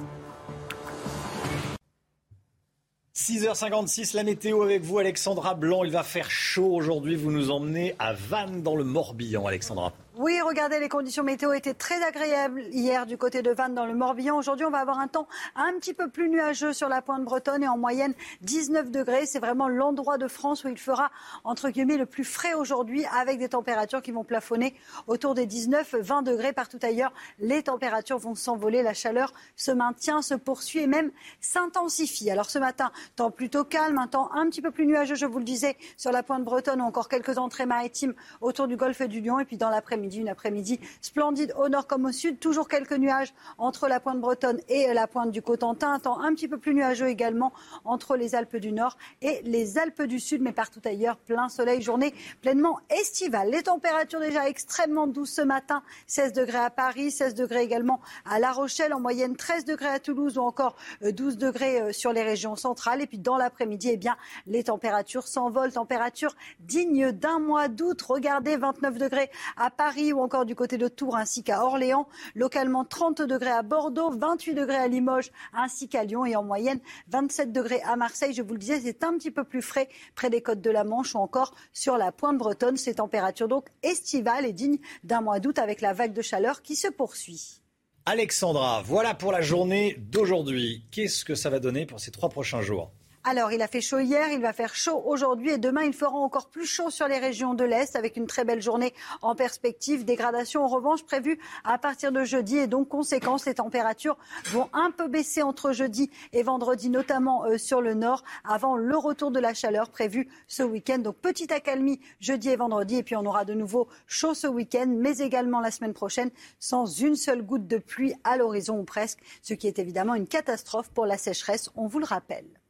6h56, 3.15 4.15
la 4.15 4.23
météo 4.23 4.63
avec 4.63 4.81
vous, 4.81 4.97
Alexandra 4.97 5.53
Blanc. 5.53 5.83
Il 5.83 5.91
va 5.91 6.01
faire 6.01 6.31
chaud 6.31 6.73
aujourd'hui. 6.73 7.15
Vous 7.15 7.29
nous 7.29 7.51
emmenez 7.51 7.93
à 7.99 8.13
Vannes 8.13 8.63
dans 8.63 8.75
le 8.75 8.83
Morbihan, 8.83 9.45
Alexandra. 9.45 9.93
Oui, 10.15 10.39
regardez, 10.41 10.79
les 10.79 10.89
conditions 10.89 11.23
météo 11.23 11.53
étaient 11.53 11.73
très 11.73 12.03
agréables 12.03 12.61
hier 12.69 13.07
du 13.07 13.17
côté 13.17 13.41
de 13.41 13.49
Vannes 13.49 13.73
dans 13.73 13.87
le 13.87 13.95
Morbihan. 13.95 14.37
Aujourd'hui, 14.37 14.63
on 14.63 14.69
va 14.69 14.77
avoir 14.77 14.99
un 14.99 15.07
temps 15.07 15.27
un 15.55 15.73
petit 15.79 15.95
peu 15.95 16.07
plus 16.07 16.29
nuageux 16.29 16.71
sur 16.71 16.87
la 16.87 17.01
pointe 17.01 17.23
bretonne 17.23 17.63
et 17.63 17.67
en 17.67 17.79
moyenne 17.79 18.13
19 18.41 18.91
degrés. 18.91 19.25
C'est 19.25 19.39
vraiment 19.39 19.67
l'endroit 19.67 20.19
de 20.19 20.27
France 20.27 20.65
où 20.65 20.67
il 20.67 20.77
fera, 20.77 21.09
entre 21.43 21.71
guillemets, 21.71 21.97
le 21.97 22.05
plus 22.05 22.25
frais 22.25 22.53
aujourd'hui 22.53 23.05
avec 23.05 23.39
des 23.39 23.49
températures 23.49 24.03
qui 24.03 24.11
vont 24.11 24.23
plafonner 24.23 24.75
autour 25.07 25.33
des 25.33 25.47
19-20 25.47 26.21
degrés 26.21 26.53
partout 26.53 26.77
ailleurs. 26.83 27.11
Les 27.39 27.63
températures 27.63 28.19
vont 28.19 28.35
s'envoler, 28.35 28.83
la 28.83 28.93
chaleur 28.93 29.33
se 29.55 29.71
maintient, 29.71 30.21
se 30.21 30.35
poursuit 30.35 30.81
et 30.81 30.87
même 30.87 31.09
s'intensifie. 31.41 32.29
Alors 32.29 32.51
ce 32.51 32.59
matin, 32.59 32.91
temps 33.15 33.31
plutôt 33.31 33.63
calme, 33.63 33.97
un 33.97 34.07
temps 34.07 34.31
un 34.33 34.47
petit 34.47 34.61
peu 34.61 34.69
plus 34.69 34.85
nuageux, 34.85 35.15
je 35.15 35.25
vous 35.25 35.39
le 35.39 35.43
disais, 35.43 35.75
sur 35.97 36.11
la 36.11 36.21
pointe 36.21 36.43
bretonne 36.43 36.81
ou 36.81 36.85
encore 36.85 37.09
quelques 37.09 37.39
entrées 37.39 37.65
maritimes 37.65 38.13
autour 38.41 38.67
du 38.67 38.77
golfe 38.77 39.01
du 39.01 39.19
Lion 39.19 39.39
et 39.39 39.45
puis 39.45 39.57
dans 39.57 39.71
l'après-midi 39.71 40.02
une 40.09 40.29
après-midi 40.29 40.79
splendide 41.01 41.53
au 41.57 41.69
nord 41.69 41.87
comme 41.87 42.05
au 42.05 42.11
sud. 42.11 42.39
Toujours 42.39 42.67
quelques 42.67 42.97
nuages 42.97 43.33
entre 43.57 43.87
la 43.87 43.99
pointe 43.99 44.19
bretonne 44.19 44.59
et 44.69 44.93
la 44.93 45.07
pointe 45.07 45.31
du 45.31 45.41
Cotentin. 45.41 45.93
Un 45.93 45.99
temps 45.99 46.19
un 46.19 46.33
petit 46.33 46.47
peu 46.47 46.57
plus 46.57 46.73
nuageux 46.73 47.07
également 47.07 47.53
entre 47.85 48.15
les 48.15 48.35
Alpes 48.35 48.57
du 48.57 48.71
Nord 48.71 48.97
et 49.21 49.41
les 49.43 49.77
Alpes 49.77 50.03
du 50.03 50.19
Sud, 50.19 50.41
mais 50.41 50.51
partout 50.51 50.81
ailleurs, 50.85 51.17
plein 51.17 51.49
soleil, 51.49 51.81
journée 51.81 52.13
pleinement 52.41 52.79
estivale. 52.89 53.49
Les 53.49 53.63
températures 53.63 54.19
déjà 54.19 54.47
extrêmement 54.47 55.07
douces 55.07 55.33
ce 55.33 55.41
matin. 55.41 55.83
16 56.07 56.33
degrés 56.33 56.57
à 56.57 56.69
Paris, 56.69 57.11
16 57.11 57.35
degrés 57.35 57.63
également 57.63 58.01
à 58.25 58.39
La 58.39 58.51
Rochelle, 58.51 58.93
en 58.93 58.99
moyenne 58.99 59.35
13 59.35 59.65
degrés 59.65 59.87
à 59.87 59.99
Toulouse 59.99 60.37
ou 60.37 60.41
encore 60.41 60.75
12 61.01 61.33
euh, 61.33 61.37
degrés 61.37 61.81
euh, 61.81 61.91
sur 61.91 62.13
les 62.13 62.23
régions 62.23 62.55
centrales. 62.55 63.01
Et 63.01 63.07
puis 63.07 63.19
dans 63.19 63.37
l'après-midi, 63.37 63.89
eh 63.91 63.97
bien, 63.97 64.17
les 64.47 64.63
températures 64.63 65.27
s'envolent. 65.27 65.71
Température 65.71 66.35
digne 66.59 67.11
d'un 67.11 67.39
mois 67.39 67.67
d'août. 67.67 68.01
Regardez, 68.01 68.57
29 68.57 68.97
degrés 68.97 69.29
à 69.57 69.69
Paris 69.69 69.92
ou 70.13 70.21
encore 70.21 70.45
du 70.45 70.55
côté 70.55 70.77
de 70.77 70.87
Tours 70.87 71.15
ainsi 71.15 71.43
qu'à 71.43 71.63
Orléans. 71.63 72.07
Localement 72.35 72.85
30 72.85 73.21
degrés 73.21 73.51
à 73.51 73.61
Bordeaux, 73.61 74.09
28 74.11 74.55
degrés 74.55 74.77
à 74.77 74.87
Limoges 74.87 75.31
ainsi 75.53 75.87
qu'à 75.87 76.03
Lyon 76.03 76.25
et 76.25 76.35
en 76.35 76.43
moyenne 76.43 76.79
27 77.09 77.51
degrés 77.51 77.81
à 77.83 77.95
Marseille. 77.95 78.33
Je 78.33 78.41
vous 78.41 78.53
le 78.53 78.59
disais, 78.59 78.79
c'est 78.81 79.03
un 79.03 79.13
petit 79.17 79.31
peu 79.31 79.43
plus 79.43 79.61
frais 79.61 79.89
près 80.15 80.29
des 80.29 80.41
côtes 80.41 80.61
de 80.61 80.71
la 80.71 80.83
Manche 80.83 81.15
ou 81.15 81.19
encore 81.19 81.53
sur 81.71 81.97
la 81.97 82.11
pointe 82.11 82.37
bretonne. 82.37 82.77
Ces 82.77 82.95
températures 82.95 83.47
donc 83.47 83.67
estivales 83.83 84.45
et 84.45 84.53
dignes 84.53 84.79
d'un 85.03 85.21
mois 85.21 85.39
d'août 85.39 85.59
avec 85.59 85.81
la 85.81 85.93
vague 85.93 86.13
de 86.13 86.21
chaleur 86.21 86.61
qui 86.61 86.75
se 86.75 86.87
poursuit. 86.87 87.61
Alexandra, 88.05 88.81
voilà 88.83 89.13
pour 89.13 89.31
la 89.31 89.41
journée 89.41 89.95
d'aujourd'hui. 89.97 90.85
Qu'est-ce 90.91 91.23
que 91.23 91.35
ça 91.35 91.49
va 91.49 91.59
donner 91.59 91.85
pour 91.85 91.99
ces 91.99 92.11
trois 92.11 92.29
prochains 92.29 92.61
jours? 92.61 92.91
Alors, 93.25 93.53
il 93.53 93.61
a 93.61 93.69
fait 93.69 93.79
chaud 93.79 93.99
hier, 93.99 94.27
il 94.33 94.41
va 94.41 94.51
faire 94.51 94.75
chaud 94.75 95.01
aujourd'hui 95.05 95.51
et 95.51 95.57
demain, 95.57 95.83
il 95.83 95.93
fera 95.93 96.11
encore 96.11 96.49
plus 96.49 96.65
chaud 96.65 96.89
sur 96.89 97.07
les 97.07 97.19
régions 97.19 97.53
de 97.53 97.63
l'Est 97.63 97.95
avec 97.95 98.17
une 98.17 98.27
très 98.27 98.43
belle 98.43 98.61
journée 98.61 98.93
en 99.21 99.33
perspective. 99.33 100.03
Dégradation 100.03 100.65
en 100.65 100.67
revanche 100.67 101.03
prévue 101.03 101.39
à 101.63 101.77
partir 101.77 102.11
de 102.11 102.25
jeudi 102.25 102.57
et 102.57 102.67
donc 102.67 102.89
conséquence, 102.89 103.45
les 103.45 103.53
températures 103.53 104.17
vont 104.47 104.67
un 104.73 104.91
peu 104.91 105.07
baisser 105.07 105.41
entre 105.41 105.71
jeudi 105.71 106.11
et 106.33 106.43
vendredi, 106.43 106.89
notamment 106.89 107.45
euh, 107.45 107.57
sur 107.57 107.79
le 107.79 107.93
nord, 107.93 108.25
avant 108.43 108.75
le 108.75 108.97
retour 108.97 109.31
de 109.31 109.39
la 109.39 109.53
chaleur 109.53 109.89
prévu 109.89 110.27
ce 110.47 110.63
week-end. 110.63 110.97
Donc, 110.97 111.15
petite 111.15 111.53
accalmie 111.53 112.01
jeudi 112.19 112.49
et 112.49 112.57
vendredi 112.57 112.97
et 112.97 113.03
puis 113.03 113.15
on 113.15 113.25
aura 113.25 113.45
de 113.45 113.53
nouveau 113.53 113.87
chaud 114.05 114.33
ce 114.33 114.47
week-end, 114.47 114.87
mais 114.89 115.19
également 115.19 115.61
la 115.61 115.71
semaine 115.71 115.93
prochaine 115.93 116.29
sans 116.59 116.85
une 116.85 117.15
seule 117.15 117.41
goutte 117.41 117.67
de 117.67 117.77
pluie 117.77 118.15
à 118.25 118.35
l'horizon 118.35 118.79
ou 118.79 118.83
presque, 118.83 119.19
ce 119.41 119.53
qui 119.53 119.67
est 119.67 119.79
évidemment 119.79 120.15
une 120.15 120.27
catastrophe 120.27 120.89
pour 120.89 121.05
la 121.05 121.17
sécheresse, 121.17 121.69
on 121.77 121.87
vous 121.87 121.99
le 121.99 122.05
rappelle. 122.05 122.62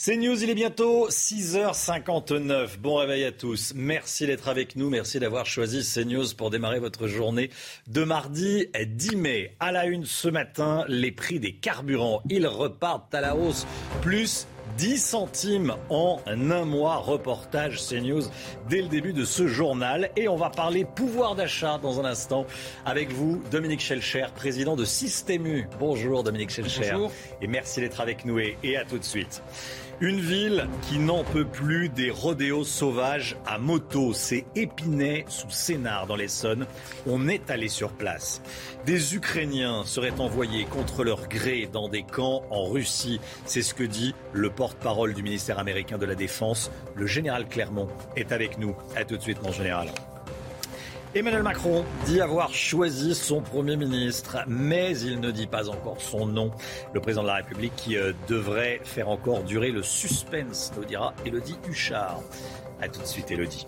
C'est 0.00 0.16
News, 0.16 0.40
il 0.44 0.48
est 0.48 0.54
bientôt 0.54 1.08
6h59. 1.08 2.78
Bon 2.78 2.94
réveil 2.94 3.24
à 3.24 3.32
tous. 3.32 3.72
Merci 3.74 4.28
d'être 4.28 4.46
avec 4.46 4.76
nous. 4.76 4.90
Merci 4.90 5.18
d'avoir 5.18 5.44
choisi 5.44 5.82
CNews 5.82 6.36
pour 6.36 6.50
démarrer 6.50 6.78
votre 6.78 7.08
journée 7.08 7.50
de 7.88 8.04
mardi 8.04 8.68
10 8.80 9.16
mai. 9.16 9.56
À 9.58 9.72
la 9.72 9.86
une 9.86 10.04
ce 10.04 10.28
matin, 10.28 10.84
les 10.86 11.10
prix 11.10 11.40
des 11.40 11.52
carburants, 11.52 12.22
ils 12.30 12.46
repartent 12.46 13.12
à 13.12 13.20
la 13.20 13.34
hausse. 13.34 13.66
Plus 14.00 14.46
10 14.76 14.98
centimes 14.98 15.74
en 15.90 16.20
un 16.28 16.64
mois. 16.64 16.98
Reportage 16.98 17.80
CNews 17.84 18.22
dès 18.68 18.82
le 18.82 18.88
début 18.88 19.12
de 19.12 19.24
ce 19.24 19.48
journal. 19.48 20.10
Et 20.14 20.28
on 20.28 20.36
va 20.36 20.50
parler 20.50 20.84
pouvoir 20.84 21.34
d'achat 21.34 21.80
dans 21.82 21.98
un 21.98 22.04
instant 22.04 22.46
avec 22.86 23.10
vous, 23.10 23.42
Dominique 23.50 23.80
Schelcher, 23.80 24.26
président 24.36 24.76
de 24.76 24.84
Systému. 24.84 25.66
Bonjour 25.80 26.22
Dominique 26.22 26.50
Schelcher. 26.50 26.92
Bonjour. 26.92 27.12
Et 27.42 27.48
merci 27.48 27.80
d'être 27.80 28.00
avec 28.00 28.24
nous 28.24 28.38
et, 28.38 28.56
et 28.62 28.76
à 28.76 28.84
tout 28.84 28.98
de 28.98 29.04
suite. 29.04 29.42
Une 30.00 30.20
ville 30.20 30.68
qui 30.82 31.00
n'en 31.00 31.24
peut 31.24 31.44
plus 31.44 31.88
des 31.88 32.10
rodéos 32.10 32.62
sauvages 32.62 33.36
à 33.44 33.58
moto. 33.58 34.12
C'est 34.14 34.44
Épinay 34.54 35.24
sous 35.26 35.50
Sénard 35.50 36.06
dans 36.06 36.14
l'Essonne. 36.14 36.66
On 37.04 37.26
est 37.26 37.50
allé 37.50 37.66
sur 37.66 37.90
place. 37.90 38.40
Des 38.86 39.16
Ukrainiens 39.16 39.82
seraient 39.84 40.20
envoyés 40.20 40.66
contre 40.66 41.02
leur 41.02 41.28
gré 41.28 41.68
dans 41.72 41.88
des 41.88 42.04
camps 42.04 42.44
en 42.50 42.66
Russie. 42.66 43.20
C'est 43.44 43.62
ce 43.62 43.74
que 43.74 43.82
dit 43.82 44.14
le 44.32 44.50
porte-parole 44.50 45.14
du 45.14 45.24
ministère 45.24 45.58
américain 45.58 45.98
de 45.98 46.06
la 46.06 46.14
Défense. 46.14 46.70
Le 46.94 47.06
général 47.06 47.48
Clermont 47.48 47.88
est 48.14 48.30
avec 48.30 48.58
nous. 48.58 48.76
À 48.94 49.04
tout 49.04 49.16
de 49.16 49.22
suite, 49.22 49.42
mon 49.42 49.50
général. 49.50 49.88
Emmanuel 51.14 51.42
Macron 51.42 51.86
dit 52.04 52.20
avoir 52.20 52.52
choisi 52.52 53.14
son 53.14 53.40
Premier 53.40 53.76
ministre, 53.76 54.44
mais 54.46 54.98
il 55.00 55.20
ne 55.20 55.30
dit 55.30 55.46
pas 55.46 55.70
encore 55.70 56.02
son 56.02 56.26
nom. 56.26 56.50
Le 56.92 57.00
président 57.00 57.22
de 57.22 57.28
la 57.28 57.36
République 57.36 57.74
qui 57.76 57.96
euh, 57.96 58.12
devrait 58.28 58.80
faire 58.84 59.08
encore 59.08 59.42
durer 59.42 59.70
le 59.70 59.82
suspense, 59.82 60.70
nous 60.76 60.84
dira 60.84 61.14
Elodie 61.24 61.56
Huchard. 61.66 62.20
A 62.82 62.88
tout 62.88 63.00
de 63.00 63.06
suite, 63.06 63.30
Elodie. 63.30 63.64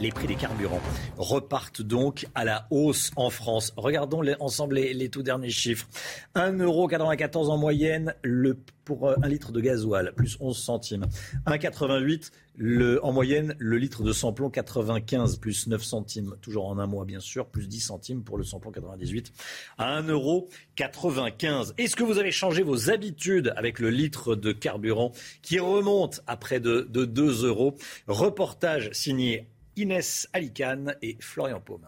Les 0.00 0.10
prix 0.10 0.26
des 0.26 0.34
carburants 0.34 0.80
repartent 1.16 1.82
donc 1.82 2.26
à 2.34 2.44
la 2.44 2.66
hausse 2.70 3.12
en 3.16 3.30
France. 3.30 3.72
Regardons 3.76 4.22
ensemble 4.40 4.74
les, 4.76 5.08
tout 5.08 5.22
derniers 5.22 5.50
chiffres. 5.50 5.86
1,94€ 6.34 7.48
en 7.48 7.56
moyenne 7.56 8.14
le, 8.22 8.58
pour 8.84 9.08
un 9.10 9.28
litre 9.28 9.52
de 9.52 9.60
gasoil, 9.60 10.12
plus 10.16 10.36
11 10.40 10.56
centimes. 10.56 11.06
1,88€ 11.46 12.32
le, 12.56 13.04
en 13.04 13.12
moyenne 13.12 13.54
le 13.58 13.78
litre 13.78 14.02
de 14.02 14.12
samplon 14.12 14.50
95, 14.50 15.38
plus 15.38 15.68
9 15.68 15.82
centimes. 15.82 16.34
Toujours 16.42 16.66
en 16.66 16.78
un 16.78 16.86
mois, 16.86 17.04
bien 17.04 17.20
sûr, 17.20 17.46
plus 17.46 17.68
10 17.68 17.80
centimes 17.80 18.24
pour 18.24 18.36
le 18.36 18.44
samplon 18.44 18.72
98 18.72 19.32
à 19.78 20.02
1,95€. 20.02 21.72
Est-ce 21.78 21.94
que 21.94 22.02
vous 22.02 22.18
avez 22.18 22.32
changé 22.32 22.62
vos 22.62 22.90
habitudes 22.90 23.52
avec 23.56 23.78
le 23.78 23.90
litre 23.90 24.34
de 24.34 24.50
carburant 24.50 25.12
qui 25.42 25.60
remonte 25.60 26.22
à 26.26 26.36
près 26.36 26.58
de, 26.58 26.86
de 26.90 27.04
2 27.04 27.46
euros? 27.46 27.76
Reportage 28.08 28.90
signé 28.92 29.48
Inès 29.76 30.28
Alicane 30.32 30.94
et 31.02 31.16
Florian 31.20 31.60
Paume. 31.60 31.86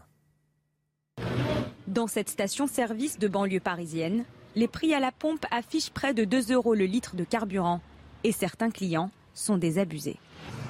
Dans 1.87 2.07
cette 2.07 2.29
station-service 2.29 3.19
de 3.19 3.29
banlieue 3.29 3.61
parisienne, 3.61 4.25
les 4.55 4.69
prix 4.69 4.93
à 4.95 5.01
la 5.01 5.13
pompe 5.13 5.47
affichent 5.51 5.91
près 5.91 6.15
de 6.15 6.25
2 6.25 6.53
euros 6.53 6.75
le 6.75 6.85
litre 6.85 7.15
de 7.15 7.25
carburant 7.25 7.81
et 8.25 8.33
certains 8.33 8.71
clients 8.71 9.11
sont 9.35 9.57
désabusés. 9.57 10.17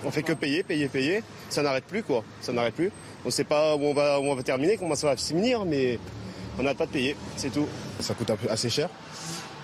On 0.05 0.11
fait 0.11 0.23
que 0.23 0.33
payer, 0.33 0.63
payer, 0.63 0.89
payer. 0.89 1.23
Ça 1.49 1.63
n'arrête 1.63 1.85
plus 1.85 2.03
quoi. 2.03 2.25
Ça 2.41 2.53
n'arrête 2.53 2.75
plus. 2.75 2.91
On 3.25 3.29
ne 3.29 3.33
sait 3.33 3.45
pas 3.45 3.77
où 3.77 3.81
on 3.81 3.95
va, 3.95 4.21
où 4.21 4.25
on 4.25 4.35
va 4.35 4.43
terminer, 4.43 4.77
comment 4.77 4.95
ça 4.95 5.09
va 5.09 5.17
se 5.17 5.29
finir, 5.29 5.65
mais 5.65 5.99
on 6.59 6.63
n'arrête 6.63 6.79
pas 6.79 6.87
de 6.87 6.93
payer, 6.93 7.17
c'est 7.37 7.51
tout. 7.51 7.67
Ça 8.01 8.15
coûte 8.15 8.31
assez 8.49 8.71
cher. 8.71 8.91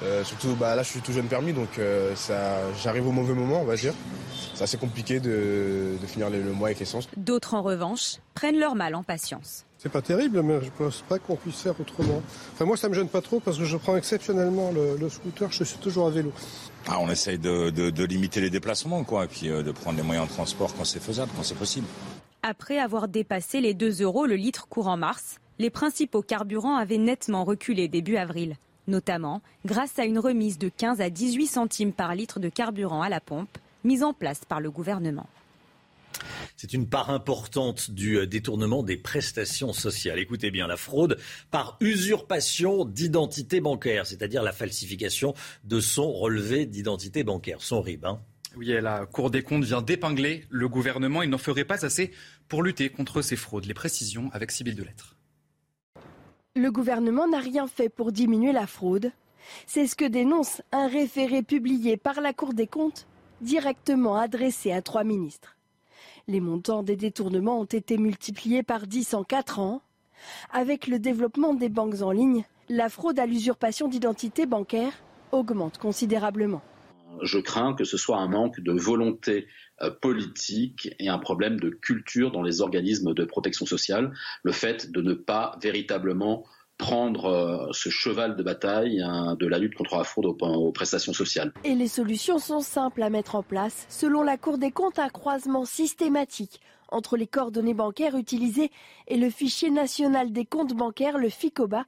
Euh, 0.02 0.24
surtout, 0.24 0.54
bah, 0.58 0.74
là, 0.74 0.82
je 0.82 0.88
suis 0.90 1.00
tout 1.00 1.12
jeune 1.12 1.26
permis, 1.26 1.52
donc 1.52 1.78
euh, 1.78 2.14
ça, 2.16 2.58
j'arrive 2.82 3.06
au 3.06 3.12
mauvais 3.12 3.34
moment, 3.34 3.60
on 3.60 3.64
va 3.64 3.76
dire. 3.76 3.94
C'est 4.54 4.64
assez 4.64 4.76
compliqué 4.76 5.20
de, 5.20 5.96
de 6.00 6.06
finir 6.06 6.28
le, 6.28 6.42
le 6.42 6.52
mois 6.52 6.68
avec 6.68 6.80
l'essence. 6.80 7.08
D'autres, 7.16 7.54
en 7.54 7.62
revanche, 7.62 8.16
prennent 8.34 8.58
leur 8.58 8.74
mal 8.74 8.94
en 8.94 9.02
patience. 9.02 9.64
C'est 9.78 9.90
pas 9.90 10.02
terrible, 10.02 10.42
mais 10.42 10.60
je 10.62 10.70
pense 10.78 11.02
pas 11.08 11.18
qu'on 11.18 11.34
puisse 11.34 11.60
faire 11.60 11.74
autrement. 11.80 12.22
Enfin, 12.52 12.64
moi, 12.64 12.76
ça 12.76 12.88
me 12.88 12.94
gêne 12.94 13.08
pas 13.08 13.20
trop 13.20 13.40
parce 13.40 13.58
que 13.58 13.64
je 13.64 13.76
prends 13.76 13.96
exceptionnellement 13.96 14.70
le, 14.70 14.96
le 14.96 15.08
scooter. 15.08 15.50
Je 15.50 15.64
suis 15.64 15.78
toujours 15.78 16.06
à 16.06 16.10
vélo. 16.10 16.32
Ah, 16.86 16.98
on 17.00 17.10
essaye 17.10 17.38
de, 17.38 17.70
de, 17.70 17.90
de, 17.90 18.04
limiter 18.04 18.40
les 18.40 18.50
déplacements, 18.50 19.02
quoi, 19.02 19.24
et 19.24 19.28
puis 19.28 19.48
euh, 19.48 19.62
de 19.62 19.72
prendre 19.72 19.96
les 19.96 20.04
moyens 20.04 20.28
de 20.28 20.32
transport 20.32 20.72
quand 20.74 20.84
c'est 20.84 21.02
faisable, 21.02 21.32
quand 21.36 21.42
c'est 21.42 21.58
possible. 21.58 21.86
Après 22.42 22.78
avoir 22.78 23.08
dépassé 23.08 23.60
les 23.60 23.74
2 23.74 24.02
euros 24.02 24.26
le 24.26 24.36
litre 24.36 24.68
courant 24.68 24.96
mars, 24.96 25.36
les 25.58 25.70
principaux 25.70 26.22
carburants 26.22 26.76
avaient 26.76 26.98
nettement 26.98 27.44
reculé 27.44 27.88
début 27.88 28.16
avril, 28.16 28.56
notamment 28.86 29.42
grâce 29.64 29.98
à 29.98 30.04
une 30.04 30.18
remise 30.18 30.58
de 30.58 30.68
15 30.68 31.00
à 31.00 31.10
18 31.10 31.46
centimes 31.46 31.92
par 31.92 32.14
litre 32.14 32.40
de 32.40 32.48
carburant 32.48 33.02
à 33.02 33.08
la 33.08 33.20
pompe 33.20 33.58
mise 33.84 34.02
en 34.02 34.12
place 34.12 34.44
par 34.44 34.60
le 34.60 34.70
gouvernement. 34.70 35.28
C'est 36.56 36.72
une 36.72 36.88
part 36.88 37.10
importante 37.10 37.90
du 37.90 38.26
détournement 38.26 38.82
des 38.82 38.96
prestations 38.96 39.72
sociales. 39.72 40.18
Écoutez 40.18 40.50
bien, 40.50 40.66
la 40.66 40.76
fraude 40.76 41.18
par 41.50 41.76
usurpation 41.80 42.84
d'identité 42.84 43.60
bancaire, 43.60 44.06
c'est-à-dire 44.06 44.42
la 44.42 44.52
falsification 44.52 45.34
de 45.64 45.80
son 45.80 46.12
relevé 46.12 46.66
d'identité 46.66 47.24
bancaire, 47.24 47.62
son 47.62 47.80
RIB. 47.80 48.04
Hein. 48.04 48.20
Oui, 48.56 48.66
la 48.68 49.06
Cour 49.06 49.30
des 49.30 49.42
comptes 49.42 49.64
vient 49.64 49.82
d'épingler 49.82 50.44
le 50.50 50.68
gouvernement. 50.68 51.22
Il 51.22 51.30
n'en 51.30 51.38
ferait 51.38 51.64
pas 51.64 51.84
assez 51.84 52.12
pour 52.48 52.62
lutter 52.62 52.90
contre 52.90 53.22
ces 53.22 53.36
fraudes. 53.36 53.64
Les 53.64 53.74
précisions 53.74 54.30
avec 54.32 54.50
Sybille 54.50 54.74
Delettre. 54.74 55.16
Le 56.54 56.70
gouvernement 56.70 57.26
n'a 57.26 57.38
rien 57.38 57.66
fait 57.66 57.88
pour 57.88 58.12
diminuer 58.12 58.52
la 58.52 58.66
fraude. 58.66 59.10
C'est 59.66 59.86
ce 59.86 59.96
que 59.96 60.04
dénonce 60.04 60.60
un 60.70 60.86
référé 60.86 61.42
publié 61.42 61.96
par 61.96 62.20
la 62.20 62.34
Cour 62.34 62.52
des 62.52 62.66
comptes 62.66 63.06
directement 63.40 64.16
adressé 64.16 64.70
à 64.70 64.82
trois 64.82 65.02
ministres. 65.02 65.56
Les 66.28 66.40
montants 66.40 66.82
des 66.82 66.94
détournements 66.94 67.58
ont 67.58 67.64
été 67.64 67.96
multipliés 67.96 68.62
par 68.62 68.86
10 68.86 69.14
en 69.14 69.24
4 69.24 69.60
ans. 69.60 69.80
Avec 70.52 70.88
le 70.88 70.98
développement 70.98 71.54
des 71.54 71.70
banques 71.70 72.02
en 72.02 72.10
ligne, 72.10 72.44
la 72.68 72.90
fraude 72.90 73.18
à 73.18 73.24
l'usurpation 73.24 73.88
d'identité 73.88 74.44
bancaire 74.44 74.92
augmente 75.32 75.78
considérablement. 75.78 76.60
Je 77.22 77.38
crains 77.38 77.74
que 77.74 77.84
ce 77.84 77.96
soit 77.96 78.18
un 78.18 78.28
manque 78.28 78.60
de 78.60 78.72
volonté 78.72 79.46
politique 80.00 80.90
et 80.98 81.08
un 81.08 81.18
problème 81.18 81.58
de 81.58 81.68
culture 81.68 82.30
dans 82.30 82.42
les 82.42 82.60
organismes 82.60 83.14
de 83.14 83.24
protection 83.24 83.66
sociale, 83.66 84.12
le 84.42 84.52
fait 84.52 84.90
de 84.92 85.02
ne 85.02 85.14
pas 85.14 85.58
véritablement 85.60 86.44
prendre 86.78 87.70
ce 87.72 87.90
cheval 87.90 88.34
de 88.36 88.42
bataille 88.42 89.00
hein, 89.00 89.36
de 89.38 89.46
la 89.46 89.58
lutte 89.58 89.74
contre 89.74 89.96
la 89.96 90.04
fraude 90.04 90.26
aux, 90.26 90.72
prestations 90.72 91.12
sociales. 91.12 91.52
Et 91.64 91.74
les 91.74 91.86
solutions 91.86 92.38
sont 92.38 92.60
simples 92.60 93.02
à 93.02 93.10
mettre 93.10 93.36
en 93.36 93.42
place. 93.42 93.86
Selon 93.88 94.22
la 94.22 94.36
Cour 94.36 94.58
des 94.58 94.72
comptes, 94.72 94.98
un 94.98 95.08
croisement 95.08 95.64
systématique 95.64 96.60
entre 96.88 97.16
les 97.16 97.28
coordonnées 97.28 97.74
bancaires 97.74 98.16
utilisées 98.16 98.70
et 99.06 99.16
le 99.16 99.30
fichier 99.30 99.70
national 99.70 100.32
des 100.32 100.44
comptes 100.44 100.74
bancaires, 100.74 101.18
le 101.18 101.28
FICOBA, 101.28 101.84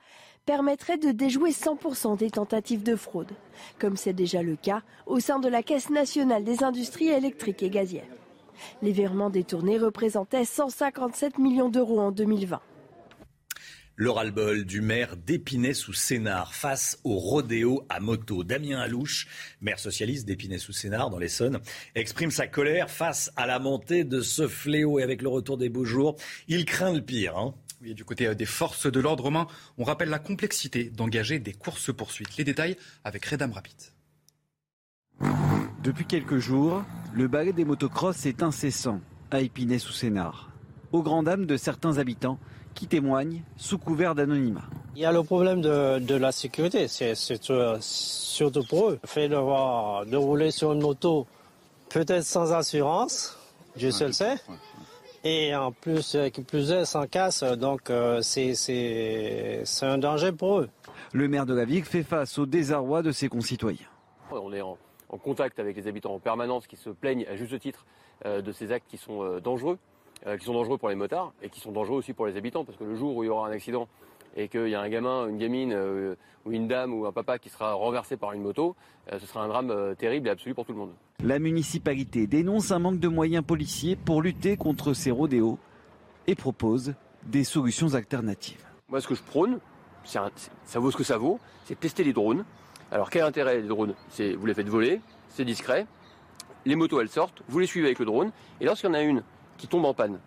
permettrait 0.46 0.98
de 0.98 1.10
déjouer 1.10 1.50
100% 1.50 2.18
des 2.18 2.30
tentatives 2.30 2.82
de 2.82 2.96
fraude, 2.96 3.32
comme 3.78 3.96
c'est 3.96 4.12
déjà 4.12 4.42
le 4.42 4.56
cas 4.56 4.82
au 5.06 5.20
sein 5.20 5.38
de 5.38 5.48
la 5.48 5.62
Caisse 5.62 5.90
nationale 5.90 6.44
des 6.44 6.62
industries 6.62 7.08
électriques 7.08 7.62
et 7.62 7.70
gazières. 7.70 8.04
Les 8.82 8.92
virements 8.92 9.30
détournés 9.30 9.78
représentaient 9.78 10.44
157 10.44 11.38
millions 11.38 11.68
d'euros 11.68 12.00
en 12.00 12.12
2020. 12.12 12.60
Le 13.96 14.10
ras-le-bol 14.10 14.64
du 14.64 14.80
maire 14.80 15.16
d'Épinay 15.16 15.72
sous 15.72 15.92
Sénard 15.92 16.52
face 16.52 16.98
au 17.04 17.14
rodéo 17.14 17.86
à 17.88 18.00
moto. 18.00 18.42
Damien 18.42 18.80
Alouche, 18.80 19.28
maire 19.60 19.78
socialiste 19.78 20.26
d'Épinay 20.26 20.58
sous 20.58 20.72
Sénard 20.72 21.10
dans 21.10 21.18
l'Essonne, 21.18 21.60
exprime 21.94 22.32
sa 22.32 22.48
colère 22.48 22.90
face 22.90 23.30
à 23.36 23.46
la 23.46 23.60
montée 23.60 24.02
de 24.02 24.20
ce 24.20 24.48
fléau 24.48 24.98
et 24.98 25.04
avec 25.04 25.22
le 25.22 25.28
retour 25.28 25.58
des 25.58 25.68
beaux 25.68 25.84
jours, 25.84 26.16
il 26.48 26.64
craint 26.64 26.92
le 26.92 27.02
pire. 27.02 27.38
Hein. 27.38 27.54
Oui, 27.82 27.94
du 27.94 28.04
côté 28.04 28.34
des 28.34 28.46
forces 28.46 28.90
de 28.90 28.98
l'ordre 28.98 29.22
romain, 29.22 29.46
on 29.78 29.84
rappelle 29.84 30.08
la 30.08 30.18
complexité 30.18 30.90
d'engager 30.90 31.38
des 31.38 31.52
courses-poursuites. 31.52 32.36
Les 32.36 32.42
détails 32.42 32.76
avec 33.04 33.24
Redam 33.24 33.52
Rapid. 33.52 33.76
Depuis 35.84 36.04
quelques 36.04 36.38
jours, 36.38 36.82
le 37.14 37.28
balai 37.28 37.52
des 37.52 37.64
motocross 37.64 38.26
est 38.26 38.42
incessant 38.42 39.00
à 39.30 39.40
Épinay 39.40 39.78
sous 39.78 39.92
Sénard. 39.92 40.50
Aux 40.90 41.02
grandes 41.02 41.26
dames 41.26 41.46
de 41.46 41.56
certains 41.56 41.98
habitants 41.98 42.40
qui 42.74 42.86
témoignent 42.86 43.42
sous 43.56 43.78
couvert 43.78 44.14
d'anonymat. 44.14 44.64
Il 44.96 45.02
y 45.02 45.04
a 45.04 45.12
le 45.12 45.22
problème 45.22 45.60
de, 45.60 45.98
de 45.98 46.14
la 46.14 46.32
sécurité, 46.32 46.86
c'est 46.88 47.14
surtout 47.14 48.64
pour 48.68 48.90
eux. 48.90 48.98
Le 49.02 49.08
fait 49.08 49.28
de, 49.28 49.36
voir, 49.36 50.06
de 50.06 50.16
rouler 50.16 50.50
sur 50.50 50.72
une 50.72 50.80
moto, 50.80 51.26
peut-être 51.88 52.24
sans 52.24 52.52
assurance, 52.52 53.38
Dieu 53.76 53.90
seul 53.90 54.14
sait, 54.14 54.36
et 55.24 55.54
en 55.54 55.72
plus, 55.72 56.16
qui 56.32 56.42
plus 56.42 56.70
est, 56.70 56.84
sans 56.84 57.06
casse, 57.06 57.42
donc 57.42 57.90
euh, 57.90 58.20
c'est 58.22 59.64
un 59.82 59.98
danger 59.98 60.32
pour 60.32 60.58
eux. 60.60 60.68
Le 61.12 61.28
maire 61.28 61.46
de 61.46 61.54
la 61.54 61.64
ville 61.64 61.84
fait 61.84 62.02
face 62.02 62.38
au 62.38 62.46
désarroi 62.46 63.02
de 63.02 63.10
ses 63.10 63.28
concitoyens. 63.28 63.86
On 64.30 64.52
est 64.52 64.60
en, 64.60 64.76
en 65.08 65.18
contact 65.18 65.58
avec 65.58 65.76
les 65.76 65.86
habitants 65.86 66.14
en 66.14 66.18
permanence 66.18 66.66
qui 66.66 66.76
se 66.76 66.90
plaignent 66.90 67.26
à 67.30 67.36
juste 67.36 67.58
titre 67.60 67.84
euh, 68.26 68.42
de 68.42 68.52
ces 68.52 68.72
actes 68.72 68.86
qui 68.88 68.96
sont 68.96 69.22
euh, 69.22 69.40
dangereux 69.40 69.78
qui 70.38 70.44
sont 70.44 70.54
dangereux 70.54 70.78
pour 70.78 70.88
les 70.88 70.94
motards 70.94 71.32
et 71.42 71.48
qui 71.50 71.60
sont 71.60 71.72
dangereux 71.72 71.98
aussi 71.98 72.12
pour 72.12 72.26
les 72.26 72.36
habitants 72.36 72.64
parce 72.64 72.78
que 72.78 72.84
le 72.84 72.96
jour 72.96 73.16
où 73.16 73.24
il 73.24 73.26
y 73.26 73.30
aura 73.30 73.48
un 73.48 73.52
accident 73.52 73.88
et 74.36 74.48
qu'il 74.48 74.68
y 74.68 74.74
a 74.74 74.80
un 74.80 74.88
gamin, 74.88 75.28
une 75.28 75.38
gamine 75.38 75.72
euh, 75.72 76.16
ou 76.44 76.52
une 76.52 76.66
dame 76.66 76.92
ou 76.92 77.06
un 77.06 77.12
papa 77.12 77.38
qui 77.38 77.48
sera 77.48 77.74
renversé 77.74 78.16
par 78.16 78.32
une 78.32 78.42
moto, 78.42 78.74
euh, 79.12 79.18
ce 79.18 79.26
sera 79.26 79.44
un 79.44 79.48
drame 79.48 79.70
euh, 79.70 79.94
terrible 79.94 80.28
et 80.28 80.30
absolu 80.30 80.54
pour 80.54 80.64
tout 80.64 80.72
le 80.72 80.78
monde. 80.78 80.92
La 81.22 81.38
municipalité 81.38 82.26
dénonce 82.26 82.72
un 82.72 82.78
manque 82.78 82.98
de 82.98 83.08
moyens 83.08 83.44
policiers 83.44 83.96
pour 83.96 84.22
lutter 84.22 84.56
contre 84.56 84.92
ces 84.92 85.10
rodéos 85.10 85.58
et 86.26 86.34
propose 86.34 86.94
des 87.24 87.44
solutions 87.44 87.94
alternatives. 87.94 88.64
Moi 88.88 89.00
ce 89.00 89.08
que 89.08 89.14
je 89.14 89.22
prône, 89.22 89.60
un, 90.16 90.30
ça 90.64 90.78
vaut 90.78 90.90
ce 90.90 90.96
que 90.96 91.04
ça 91.04 91.16
vaut, 91.16 91.38
c'est 91.64 91.78
tester 91.78 92.04
les 92.04 92.12
drones. 92.12 92.44
Alors 92.90 93.10
quel 93.10 93.22
intérêt 93.22 93.60
les 93.60 93.68
drones? 93.68 93.94
C'est 94.10 94.32
vous 94.32 94.46
les 94.46 94.54
faites 94.54 94.68
voler, 94.68 95.00
c'est 95.28 95.44
discret. 95.44 95.86
Les 96.66 96.76
motos 96.76 97.00
elles 97.00 97.08
sortent, 97.08 97.42
vous 97.48 97.58
les 97.58 97.66
suivez 97.66 97.86
avec 97.86 97.98
le 97.98 98.06
drone, 98.06 98.32
et 98.60 98.64
lorsqu'il 98.64 98.88
y 98.88 98.90
en 98.90 98.94
a 98.94 99.02
une 99.02 99.22
qui 99.56 99.68
tombe 99.68 99.84
en 99.84 99.94
panne 99.94 100.18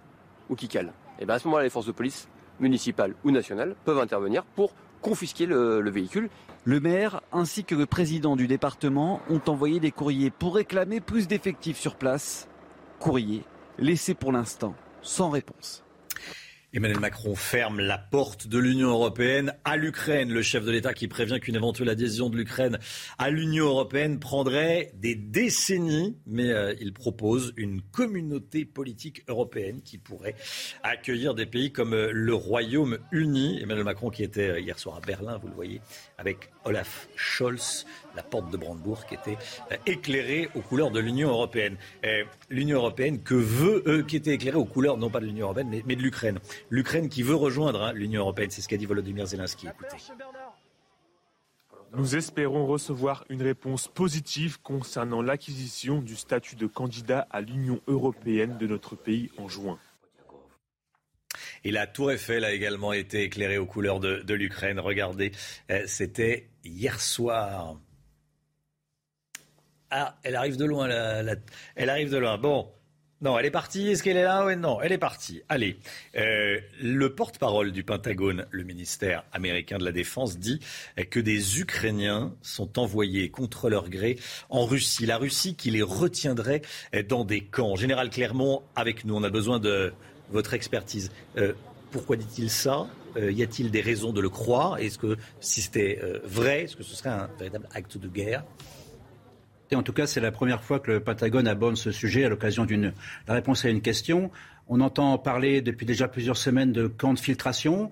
ou 0.50 0.56
qui 0.56 0.68
cale, 0.68 0.94
et 1.20 1.26
bien 1.26 1.36
à 1.36 1.40
ce 1.40 1.48
moment-là 1.48 1.64
les 1.64 1.70
forces 1.70 1.86
de 1.88 1.92
police 1.92 2.28
municipales 2.60 3.14
ou 3.24 3.32
nationales 3.32 3.76
peuvent 3.86 4.00
intervenir 4.00 4.44
pour 4.44 4.74
confisquer 5.02 5.46
le, 5.46 5.82
le 5.82 5.90
véhicule. 5.90 6.30
Le 6.64 6.80
maire 6.80 7.22
ainsi 7.32 7.64
que 7.64 7.76
le 7.76 7.86
président 7.86 8.36
du 8.36 8.48
département 8.48 9.22
ont 9.30 9.42
envoyé 9.48 9.80
des 9.80 9.92
courriers 9.92 10.32
pour 10.32 10.56
réclamer 10.56 11.00
plus 11.00 11.28
d'effectifs 11.28 11.78
sur 11.78 11.96
place. 11.96 12.48
Courrier 13.00 13.44
laissé 13.78 14.14
pour 14.14 14.32
l'instant 14.32 14.76
sans 15.02 15.30
réponse. 15.30 15.84
Emmanuel 16.74 17.00
Macron 17.00 17.34
ferme 17.34 17.80
la 17.80 17.98
porte 17.98 18.48
de 18.48 18.60
l'Union 18.60 18.90
européenne 18.90 19.54
à 19.64 19.78
l'Ukraine. 19.78 20.34
Le 20.34 20.42
chef 20.42 20.66
de 20.66 20.72
l'État 20.72 20.94
qui 20.94 21.08
prévient 21.08 21.40
qu'une 21.40 21.56
éventuelle 21.56 21.88
adhésion 21.88 22.30
de 22.30 22.36
l'Ukraine 22.36 22.78
à 23.18 23.30
l'Union 23.30 23.68
européenne 23.68 24.20
prendrait 24.20 24.92
des 24.96 25.16
décennies, 25.16 26.18
mais 26.28 26.52
euh, 26.52 26.76
il 26.82 26.92
propose 26.92 27.54
une 27.56 27.82
communauté 27.82 28.66
politique 28.66 29.24
européenne 29.30 29.82
qui 29.82 29.98
pourrait 29.98 30.36
accueillir 30.84 31.36
des 31.36 31.46
pays 31.46 31.72
comme 31.72 31.94
euh, 31.94 32.12
le 32.12 32.34
Royaume-Uni. 32.34 33.62
Emmanuel 33.62 33.86
Macron 33.86 34.10
qui 34.10 34.24
était 34.24 34.50
euh, 34.50 34.60
hier 34.60 34.78
soir 34.78 34.98
à 34.98 35.00
Berlin, 35.00 35.38
vous 35.42 35.48
le 35.48 35.54
voyez, 35.54 35.80
avec 36.18 36.50
Olaf 36.66 37.08
Scholz, 37.16 37.86
la 38.14 38.24
porte 38.24 38.52
de 38.52 38.58
Brandebourg 38.58 39.06
qui 39.06 39.14
était 39.14 39.38
éclairée 39.86 40.50
aux 40.54 40.62
couleurs 40.62 40.92
de 40.92 41.00
l'Union 41.00 41.30
européenne. 41.30 41.78
L'Union 42.50 42.80
européenne 42.80 43.22
que 43.22 43.36
veut, 43.36 44.04
qui 44.06 44.18
était 44.18 44.34
éclairée 44.34 44.58
aux 44.58 44.66
couleurs 44.66 44.98
non 44.98 45.10
pas 45.10 45.22
de 45.22 45.26
l'Union 45.26 45.46
européenne, 45.46 45.82
mais 45.86 45.96
de 45.96 46.02
l'Ukraine. 46.02 46.40
L'Ukraine 46.70 47.10
qui 47.10 47.24
veut 47.24 47.36
rejoindre 47.36 47.82
hein, 47.82 47.94
l'Union 47.94 48.22
européenne, 48.22 48.50
c'est 48.50 48.62
ce 48.62 48.68
qu'a 48.68 48.78
dit 48.78 48.86
Volodymyr 48.86 49.26
Zelensky. 49.26 49.68
Écoutez. 49.68 49.98
Nous 51.94 52.16
espérons 52.18 52.66
recevoir 52.66 53.24
une 53.30 53.42
réponse 53.42 53.88
positive 53.88 54.60
concernant 54.62 55.22
l'acquisition 55.22 56.02
du 56.02 56.16
statut 56.16 56.56
de 56.58 56.68
candidat 56.68 57.28
à 57.32 57.40
l'Union 57.42 57.82
européenne 57.88 58.58
de 58.58 58.68
notre 58.68 58.96
pays 58.96 59.32
en 59.38 59.48
juin. 59.48 59.80
Et 61.64 61.72
la 61.72 61.88
tour 61.88 62.12
Eiffel 62.12 62.44
a 62.44 62.52
également 62.52 62.94
été 62.94 63.24
éclairée 63.24 63.58
aux 63.58 63.66
couleurs 63.66 64.00
de, 64.00 64.18
de 64.18 64.34
l'Ukraine. 64.34 64.80
Regardez, 64.80 65.32
euh, 65.72 65.84
c'était 65.88 66.50
hier 66.64 67.00
soir. 67.00 67.78
Ah, 69.90 70.18
elle 70.24 70.36
arrive 70.36 70.58
de 70.58 70.66
loin, 70.66 70.88
la, 70.88 71.24
la- 71.24 71.36
elle 71.76 71.90
arrive 71.90 72.10
de 72.12 72.18
loin. 72.18 72.38
Bon, 72.38 72.70
non, 73.20 73.40
elle 73.40 73.48
est 73.48 73.52
partie. 73.52 73.90
Est-ce 73.90 74.04
qu'elle 74.04 74.18
est 74.18 74.24
là? 74.24 74.46
Oui, 74.46 74.56
non, 74.56 74.80
elle 74.80 74.92
est 74.92 75.00
partie. 75.00 75.42
Allez, 75.50 75.80
euh, 76.16 76.60
le 76.82 77.16
porte-parole 77.16 77.72
du 77.72 77.84
Pentagone, 77.84 78.46
le 78.52 78.64
ministère 78.64 79.24
américain 79.34 79.80
de 79.80 79.86
la 79.86 79.92
Défense, 79.92 80.38
dit 80.38 80.60
que 81.10 81.20
des 81.20 81.60
Ukrainiens 81.60 82.36
sont 82.44 82.78
envoyés 82.78 83.30
contre 83.30 83.70
leur 83.70 83.90
gré 83.90 84.20
en 84.50 84.66
Russie. 84.66 85.08
La 85.08 85.18
Russie 85.18 85.56
qui 85.56 85.72
les 85.72 85.82
retiendrait 85.82 86.62
dans 87.10 87.26
des 87.26 87.42
camps. 87.42 87.76
Général 87.76 88.12
Clermont, 88.12 88.62
avec 88.76 89.04
nous, 89.04 89.16
on 89.16 89.24
a 89.24 89.32
besoin 89.32 89.60
de 89.60 89.94
votre 90.30 90.54
expertise. 90.54 91.12
Euh, 91.38 91.54
pourquoi 91.90 92.18
dit-il 92.18 92.52
ça? 92.52 92.88
Euh, 93.16 93.32
Y 93.32 93.42
a-t-il 93.42 93.72
des 93.72 93.82
raisons 93.82 94.14
de 94.14 94.22
le 94.22 94.30
croire? 94.30 94.78
Est-ce 94.78 95.00
que 95.00 95.18
si 95.40 95.62
c'était 95.62 96.00
vrai, 96.24 96.66
est-ce 96.66 96.76
que 96.76 96.84
ce 96.84 96.96
serait 96.96 97.10
un 97.10 97.30
véritable 97.40 97.68
acte 97.74 97.98
de 97.98 98.08
guerre? 98.08 98.44
En 99.76 99.84
tout 99.84 99.94
cas, 99.94 100.08
c'est 100.08 100.22
la 100.22 100.32
première 100.32 100.64
fois 100.64 100.80
que 100.80 100.92
le 100.92 101.00
Pentagone 101.00 101.48
aborde 101.48 101.76
ce 101.76 101.92
sujet 101.92 102.24
à 102.26 102.30
l'occasion 102.30 102.66
d'une 102.66 102.94
réponse 103.28 103.66
à 103.66 103.70
une 103.70 103.82
question. 103.82 104.32
On 104.68 104.82
entend 104.82 105.18
parler 105.18 105.62
depuis 105.62 105.86
déjà 105.86 106.08
plusieurs 106.08 106.38
semaines 106.38 106.72
de 106.72 106.88
camps 106.88 107.14
de 107.14 107.20
filtration, 107.20 107.92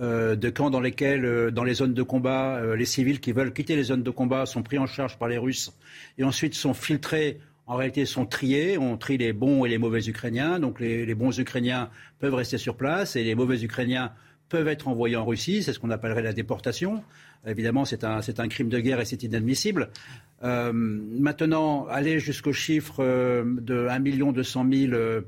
euh, 0.00 0.36
de 0.36 0.50
camps 0.50 0.70
dans 0.70 0.80
lesquels, 0.80 1.24
euh, 1.24 1.50
dans 1.50 1.64
les 1.64 1.74
zones 1.74 1.94
de 1.94 2.02
combat, 2.02 2.56
euh, 2.56 2.76
les 2.76 2.86
civils 2.86 3.20
qui 3.20 3.32
veulent 3.32 3.52
quitter 3.52 3.76
les 3.76 3.84
zones 3.84 4.02
de 4.02 4.10
combat 4.10 4.46
sont 4.46 4.62
pris 4.62 4.78
en 4.78 4.86
charge 4.86 5.18
par 5.18 5.28
les 5.28 5.36
Russes 5.36 5.72
et 6.16 6.24
ensuite 6.24 6.54
sont 6.54 6.74
filtrés. 6.74 7.40
En 7.66 7.76
réalité, 7.76 8.04
sont 8.06 8.26
triés. 8.26 8.78
On 8.78 8.96
trie 8.96 9.18
les 9.18 9.32
bons 9.32 9.64
et 9.64 9.68
les 9.68 9.78
mauvais 9.78 10.04
Ukrainiens. 10.08 10.58
Donc, 10.58 10.80
les, 10.80 11.14
bons 11.14 11.38
Ukrainiens 11.38 11.90
peuvent 12.18 12.34
rester 12.34 12.58
sur 12.58 12.76
place 12.76 13.16
et 13.16 13.22
les 13.22 13.34
mauvais 13.34 13.62
Ukrainiens 13.62 14.12
peuvent 14.48 14.68
être 14.68 14.88
envoyés 14.88 15.16
en 15.16 15.24
Russie. 15.24 15.62
C'est 15.62 15.72
ce 15.72 15.78
qu'on 15.78 15.90
appellerait 15.90 16.22
la 16.22 16.32
déportation. 16.32 17.02
Évidemment, 17.46 17.84
c'est 17.84 18.04
un 18.04 18.48
crime 18.48 18.68
de 18.68 18.80
guerre 18.80 19.00
et 19.00 19.04
c'est 19.04 19.22
inadmissible. 19.22 19.90
Euh, 20.42 20.72
maintenant, 20.72 21.86
aller 21.86 22.18
jusqu'au 22.18 22.52
chiffre 22.52 22.96
euh, 23.00 23.44
de 23.60 23.86
1 23.88 24.00
200 24.32 24.66
000 24.72 24.92
euh, 24.92 25.20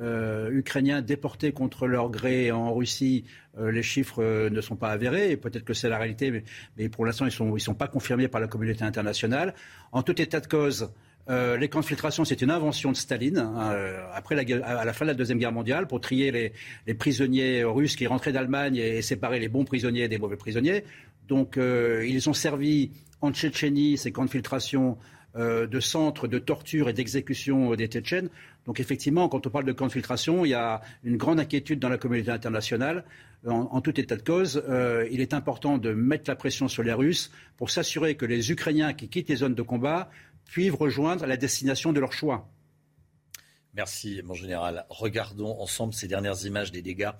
euh, 0.00 0.50
Ukrainiens 0.50 1.00
déportés 1.00 1.52
contre 1.52 1.86
leur 1.86 2.10
gré 2.10 2.50
en 2.50 2.74
Russie, 2.74 3.24
les 3.60 3.82
chiffres 3.82 4.48
ne 4.48 4.60
sont 4.60 4.76
pas 4.76 4.90
avérés. 4.90 5.36
Peut-être 5.36 5.64
que 5.64 5.74
c'est 5.74 5.88
la 5.88 5.98
réalité, 5.98 6.44
mais, 6.76 6.88
pour 6.88 7.04
l'instant, 7.04 7.26
ils 7.26 7.44
ne 7.44 7.56
ils 7.56 7.60
sont 7.60 7.74
pas 7.74 7.88
confirmés 7.88 8.28
par 8.28 8.40
la 8.40 8.46
communauté 8.46 8.84
internationale. 8.84 9.52
En 9.90 10.04
tout 10.04 10.22
état 10.22 10.38
de 10.38 10.46
cause, 10.46 10.92
euh, 11.30 11.58
les 11.58 11.68
camps 11.68 11.80
de 11.80 11.84
filtration, 11.84 12.24
c'est 12.24 12.40
une 12.40 12.50
invention 12.50 12.90
de 12.90 12.96
Staline, 12.96 13.38
hein, 13.38 13.72
euh, 13.72 14.02
après 14.14 14.34
la, 14.34 14.66
à 14.66 14.84
la 14.84 14.92
fin 14.94 15.04
de 15.04 15.10
la 15.10 15.14
Deuxième 15.14 15.38
Guerre 15.38 15.52
mondiale, 15.52 15.86
pour 15.86 16.00
trier 16.00 16.52
les, 16.86 16.94
prisonniers 16.94 17.64
russes 17.64 17.96
qui 17.96 18.06
rentraient 18.06 18.32
d'Allemagne 18.32 18.76
et, 18.76 19.02
séparer 19.02 19.38
les 19.38 19.48
bons 19.48 19.64
prisonniers 19.64 20.08
des 20.08 20.18
mauvais 20.18 20.36
prisonniers. 20.36 20.84
Donc, 21.28 21.58
euh, 21.58 22.06
ils 22.08 22.30
ont 22.30 22.32
servi 22.32 22.92
en 23.20 23.30
Tchétchénie, 23.32 23.98
ces 23.98 24.10
camps 24.10 24.24
de 24.24 24.30
filtration, 24.30 24.96
de 25.36 25.78
centres 25.78 26.26
de 26.26 26.40
torture 26.40 26.88
et 26.88 26.92
d'exécution 26.92 27.72
des 27.76 27.86
Tchétchènes. 27.86 28.28
Donc, 28.66 28.80
effectivement, 28.80 29.28
quand 29.28 29.46
on 29.46 29.50
parle 29.50 29.66
de 29.66 29.72
camps 29.72 29.86
de 29.86 29.92
filtration, 29.92 30.44
il 30.44 30.48
y 30.48 30.54
a 30.54 30.80
une 31.04 31.16
grande 31.16 31.38
inquiétude 31.38 31.78
dans 31.78 31.88
la 31.88 31.98
communauté 31.98 32.32
internationale. 32.32 33.04
En, 33.46 33.80
tout 33.80 34.00
état 34.00 34.16
de 34.16 34.22
cause, 34.22 34.60
il 35.12 35.20
est 35.20 35.34
important 35.34 35.78
de 35.78 35.92
mettre 35.92 36.24
la 36.28 36.34
pression 36.34 36.66
sur 36.66 36.82
les 36.82 36.92
Russes 36.92 37.30
pour 37.56 37.70
s'assurer 37.70 38.16
que 38.16 38.26
les 38.26 38.50
Ukrainiens 38.50 38.94
qui 38.94 39.08
quittent 39.08 39.28
les 39.28 39.36
zones 39.36 39.54
de 39.54 39.62
combat 39.62 40.10
puissent 40.48 40.72
rejoindre 40.72 41.26
la 41.26 41.36
destination 41.36 41.92
de 41.92 42.00
leur 42.00 42.12
choix. 42.12 42.48
Merci, 43.74 44.20
mon 44.24 44.34
général. 44.34 44.86
Regardons 44.88 45.60
ensemble 45.60 45.94
ces 45.94 46.08
dernières 46.08 46.44
images 46.44 46.72
des 46.72 46.82
dégâts 46.82 47.10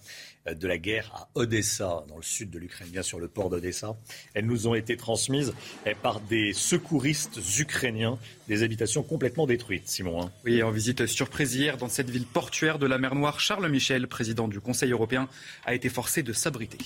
euh, 0.48 0.54
de 0.54 0.66
la 0.66 0.76
guerre 0.76 1.12
à 1.14 1.28
Odessa, 1.34 2.04
dans 2.08 2.16
le 2.16 2.22
sud 2.22 2.50
de 2.50 2.58
l'Ukraine, 2.58 2.88
bien 2.88 3.02
sûr, 3.02 3.20
le 3.20 3.28
port 3.28 3.48
d'Odessa. 3.48 3.96
Elles 4.34 4.46
nous 4.46 4.66
ont 4.66 4.74
été 4.74 4.96
transmises 4.96 5.54
eh, 5.86 5.94
par 5.94 6.20
des 6.20 6.52
secouristes 6.54 7.38
ukrainiens, 7.60 8.18
des 8.48 8.64
habitations 8.64 9.04
complètement 9.04 9.46
détruites, 9.46 9.88
Simon. 9.88 10.22
hein. 10.22 10.32
Oui, 10.44 10.60
en 10.64 10.72
visite 10.72 11.06
surprise 11.06 11.54
hier 11.54 11.76
dans 11.76 11.88
cette 11.88 12.10
ville 12.10 12.26
portuaire 12.26 12.80
de 12.80 12.86
la 12.86 12.98
mer 12.98 13.14
Noire, 13.14 13.38
Charles 13.38 13.68
Michel, 13.68 14.08
président 14.08 14.48
du 14.48 14.58
Conseil 14.58 14.90
européen, 14.90 15.28
a 15.64 15.74
été 15.74 15.88
forcé 15.88 16.24
de 16.24 16.32
s'abriter. 16.32 16.78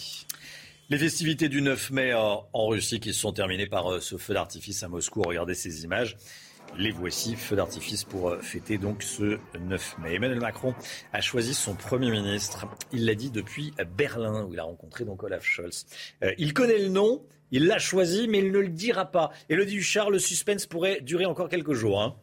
Les 0.90 0.98
festivités 0.98 1.48
du 1.48 1.62
9 1.62 1.90
mai 1.90 2.12
euh, 2.12 2.18
en 2.52 2.66
Russie 2.66 3.00
qui 3.00 3.14
se 3.14 3.20
sont 3.20 3.32
terminées 3.32 3.66
par 3.66 3.90
euh, 3.90 4.00
ce 4.00 4.16
feu 4.18 4.34
d'artifice 4.34 4.82
à 4.82 4.88
Moscou. 4.88 5.22
Regardez 5.22 5.54
ces 5.54 5.84
images. 5.84 6.16
Les 6.78 6.90
voici, 6.90 7.34
feux 7.36 7.56
d'artifice 7.56 8.04
pour 8.04 8.30
euh, 8.30 8.38
fêter 8.40 8.78
donc 8.78 9.02
ce 9.02 9.38
9 9.58 9.98
mai. 9.98 10.14
Emmanuel 10.14 10.40
Macron 10.40 10.74
a 11.12 11.20
choisi 11.20 11.54
son 11.54 11.74
Premier 11.74 12.10
ministre. 12.10 12.66
Il 12.92 13.06
l'a 13.06 13.14
dit 13.14 13.30
depuis 13.30 13.72
Berlin 13.96 14.44
où 14.44 14.52
il 14.52 14.60
a 14.60 14.64
rencontré 14.64 15.04
donc 15.04 15.22
Olaf 15.22 15.44
Scholz. 15.44 15.86
Il 16.38 16.52
connaît 16.52 16.78
le 16.78 16.88
nom, 16.88 17.24
il 17.52 17.66
l'a 17.66 17.78
choisi, 17.78 18.28
mais 18.28 18.38
il 18.38 18.52
ne 18.52 18.58
le 18.58 18.68
dira 18.68 19.06
pas. 19.10 19.30
Elodie 19.48 19.76
Huchard, 19.76 20.10
le 20.10 20.18
suspense 20.18 20.66
pourrait 20.66 21.00
durer 21.00 21.24
encore 21.26 21.48
quelques 21.48 21.74
jours. 21.74 22.02
hein. 22.02 22.16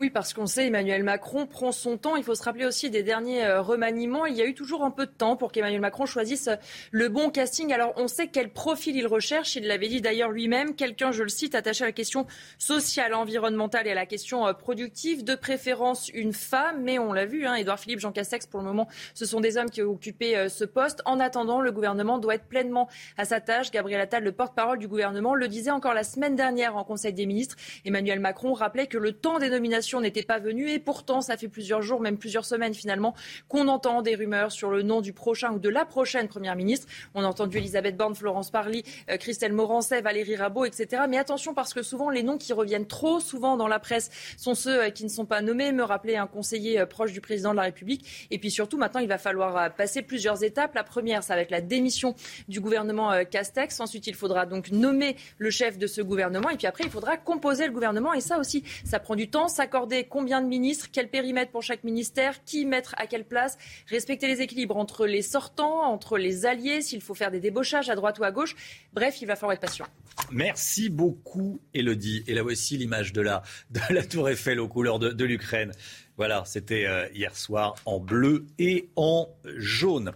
Oui, 0.00 0.10
parce 0.10 0.32
qu'on 0.32 0.46
sait, 0.46 0.66
Emmanuel 0.66 1.02
Macron 1.02 1.44
prend 1.44 1.72
son 1.72 1.96
temps. 1.96 2.14
Il 2.14 2.22
faut 2.22 2.36
se 2.36 2.44
rappeler 2.44 2.66
aussi 2.66 2.88
des 2.88 3.02
derniers 3.02 3.44
euh, 3.44 3.60
remaniements. 3.60 4.26
Il 4.26 4.36
y 4.36 4.42
a 4.42 4.46
eu 4.46 4.54
toujours 4.54 4.84
un 4.84 4.92
peu 4.92 5.06
de 5.06 5.10
temps 5.10 5.34
pour 5.34 5.50
qu'Emmanuel 5.50 5.80
Macron 5.80 6.06
choisisse 6.06 6.46
euh, 6.46 6.54
le 6.92 7.08
bon 7.08 7.30
casting. 7.30 7.72
Alors, 7.72 7.94
on 7.96 8.06
sait 8.06 8.28
quel 8.28 8.50
profil 8.50 8.94
il 8.94 9.08
recherche. 9.08 9.56
Il 9.56 9.66
l'avait 9.66 9.88
dit 9.88 10.00
d'ailleurs 10.00 10.30
lui-même. 10.30 10.76
Quelqu'un, 10.76 11.10
je 11.10 11.24
le 11.24 11.28
cite, 11.28 11.56
attaché 11.56 11.82
à 11.82 11.88
la 11.88 11.92
question 11.92 12.28
sociale, 12.58 13.12
environnementale 13.12 13.88
et 13.88 13.90
à 13.90 13.96
la 13.96 14.06
question 14.06 14.46
euh, 14.46 14.52
productive. 14.52 15.24
De 15.24 15.34
préférence, 15.34 16.10
une 16.10 16.32
femme. 16.32 16.80
Mais 16.84 17.00
on 17.00 17.12
l'a 17.12 17.26
vu, 17.26 17.44
hein, 17.44 17.56
Édouard 17.56 17.80
Philippe, 17.80 17.98
Jean 17.98 18.12
Castex, 18.12 18.46
pour 18.46 18.60
le 18.60 18.66
moment, 18.66 18.86
ce 19.14 19.26
sont 19.26 19.40
des 19.40 19.56
hommes 19.56 19.68
qui 19.68 19.82
ont 19.82 19.90
occupé 19.90 20.48
ce 20.48 20.64
poste. 20.64 21.02
En 21.06 21.18
attendant, 21.18 21.60
le 21.60 21.72
gouvernement 21.72 22.18
doit 22.18 22.36
être 22.36 22.46
pleinement 22.46 22.88
à 23.16 23.24
sa 23.24 23.40
tâche. 23.40 23.72
Gabriel 23.72 24.00
Attal, 24.00 24.22
le 24.22 24.30
porte-parole 24.30 24.78
du 24.78 24.86
gouvernement, 24.86 25.34
le 25.34 25.48
disait 25.48 25.72
encore 25.72 25.94
la 25.94 26.04
semaine 26.04 26.36
dernière 26.36 26.76
en 26.76 26.84
Conseil 26.84 27.12
des 27.12 27.26
ministres. 27.26 27.56
Emmanuel 27.84 28.20
Macron 28.20 28.52
rappelait 28.52 28.86
que 28.86 28.96
le 28.96 29.10
temps 29.10 29.40
des 29.40 29.50
nominations 29.50 29.87
n'était 29.96 30.22
pas 30.22 30.38
venu 30.38 30.70
et 30.70 30.78
pourtant 30.78 31.20
ça 31.20 31.36
fait 31.36 31.48
plusieurs 31.48 31.82
jours, 31.82 32.00
même 32.00 32.18
plusieurs 32.18 32.44
semaines 32.44 32.74
finalement, 32.74 33.14
qu'on 33.48 33.68
entend 33.68 34.02
des 34.02 34.14
rumeurs 34.14 34.52
sur 34.52 34.70
le 34.70 34.82
nom 34.82 35.00
du 35.00 35.12
prochain 35.12 35.52
ou 35.52 35.58
de 35.58 35.68
la 35.68 35.84
prochaine 35.84 36.28
première 36.28 36.56
ministre. 36.56 36.86
On 37.14 37.24
a 37.24 37.26
entendu 37.26 37.58
Elisabeth 37.58 37.96
Borne, 37.96 38.14
Florence 38.14 38.50
Parly, 38.50 38.84
euh, 39.10 39.16
Christelle 39.16 39.52
Morancet, 39.52 40.00
Valérie 40.00 40.36
Rabault, 40.36 40.64
etc. 40.64 41.02
Mais 41.08 41.18
attention 41.18 41.54
parce 41.54 41.74
que 41.74 41.82
souvent 41.82 42.10
les 42.10 42.22
noms 42.22 42.38
qui 42.38 42.52
reviennent 42.52 42.86
trop 42.86 43.20
souvent 43.20 43.56
dans 43.56 43.68
la 43.68 43.78
presse 43.78 44.10
sont 44.36 44.54
ceux 44.54 44.84
euh, 44.84 44.90
qui 44.90 45.04
ne 45.04 45.08
sont 45.08 45.26
pas 45.26 45.40
nommés. 45.40 45.72
Me 45.72 45.82
rappeler 45.82 46.16
un 46.16 46.26
conseiller 46.26 46.80
euh, 46.80 46.86
proche 46.86 47.12
du 47.12 47.20
président 47.20 47.50
de 47.52 47.56
la 47.56 47.62
République. 47.62 48.28
Et 48.30 48.38
puis 48.38 48.50
surtout 48.50 48.78
maintenant 48.78 49.00
il 49.00 49.08
va 49.08 49.18
falloir 49.18 49.74
passer 49.74 50.02
plusieurs 50.02 50.44
étapes. 50.44 50.74
La 50.74 50.84
première, 50.84 51.22
ça 51.22 51.34
va 51.34 51.42
être 51.42 51.50
la 51.50 51.60
démission 51.60 52.14
du 52.48 52.60
gouvernement 52.60 53.24
Castex. 53.24 53.80
Ensuite, 53.80 54.06
il 54.06 54.14
faudra 54.14 54.46
donc 54.46 54.70
nommer 54.70 55.16
le 55.38 55.50
chef 55.50 55.78
de 55.78 55.86
ce 55.86 56.00
gouvernement. 56.00 56.50
Et 56.50 56.56
puis 56.56 56.66
après, 56.66 56.84
il 56.84 56.90
faudra 56.90 57.16
composer 57.16 57.66
le 57.66 57.72
gouvernement. 57.72 58.12
Et 58.14 58.20
ça 58.20 58.38
aussi, 58.38 58.64
ça 58.84 58.98
prend 58.98 59.16
du 59.16 59.28
temps. 59.30 59.48
S'accorder 59.48 59.77
accorder 59.78 60.04
combien 60.04 60.42
de 60.42 60.48
ministres, 60.48 60.88
quel 60.90 61.08
périmètre 61.08 61.52
pour 61.52 61.62
chaque 61.62 61.84
ministère, 61.84 62.42
qui 62.44 62.66
mettre 62.66 62.96
à 62.98 63.06
quelle 63.06 63.24
place, 63.24 63.56
respecter 63.86 64.26
les 64.26 64.40
équilibres 64.40 64.76
entre 64.76 65.06
les 65.06 65.22
sortants, 65.22 65.84
entre 65.84 66.18
les 66.18 66.46
alliés, 66.46 66.82
s'il 66.82 67.00
faut 67.00 67.14
faire 67.14 67.30
des 67.30 67.38
débauchages 67.38 67.88
à 67.88 67.94
droite 67.94 68.18
ou 68.18 68.24
à 68.24 68.32
gauche. 68.32 68.56
Bref, 68.92 69.22
il 69.22 69.26
va 69.26 69.36
falloir 69.36 69.52
être 69.52 69.60
patient. 69.60 69.86
Merci 70.32 70.88
beaucoup, 70.88 71.60
Elodie. 71.74 72.24
Et 72.26 72.34
là 72.34 72.42
voici 72.42 72.76
l'image 72.76 73.12
de 73.12 73.20
la, 73.20 73.44
de 73.70 73.80
la 73.90 74.04
Tour 74.04 74.28
Eiffel 74.28 74.58
aux 74.58 74.66
couleurs 74.66 74.98
de, 74.98 75.10
de 75.10 75.24
l'Ukraine. 75.24 75.70
Voilà, 76.16 76.42
c'était 76.44 76.86
euh, 76.86 77.06
hier 77.14 77.36
soir 77.36 77.76
en 77.84 78.00
bleu 78.00 78.46
et 78.58 78.88
en 78.96 79.28
jaune. 79.44 80.10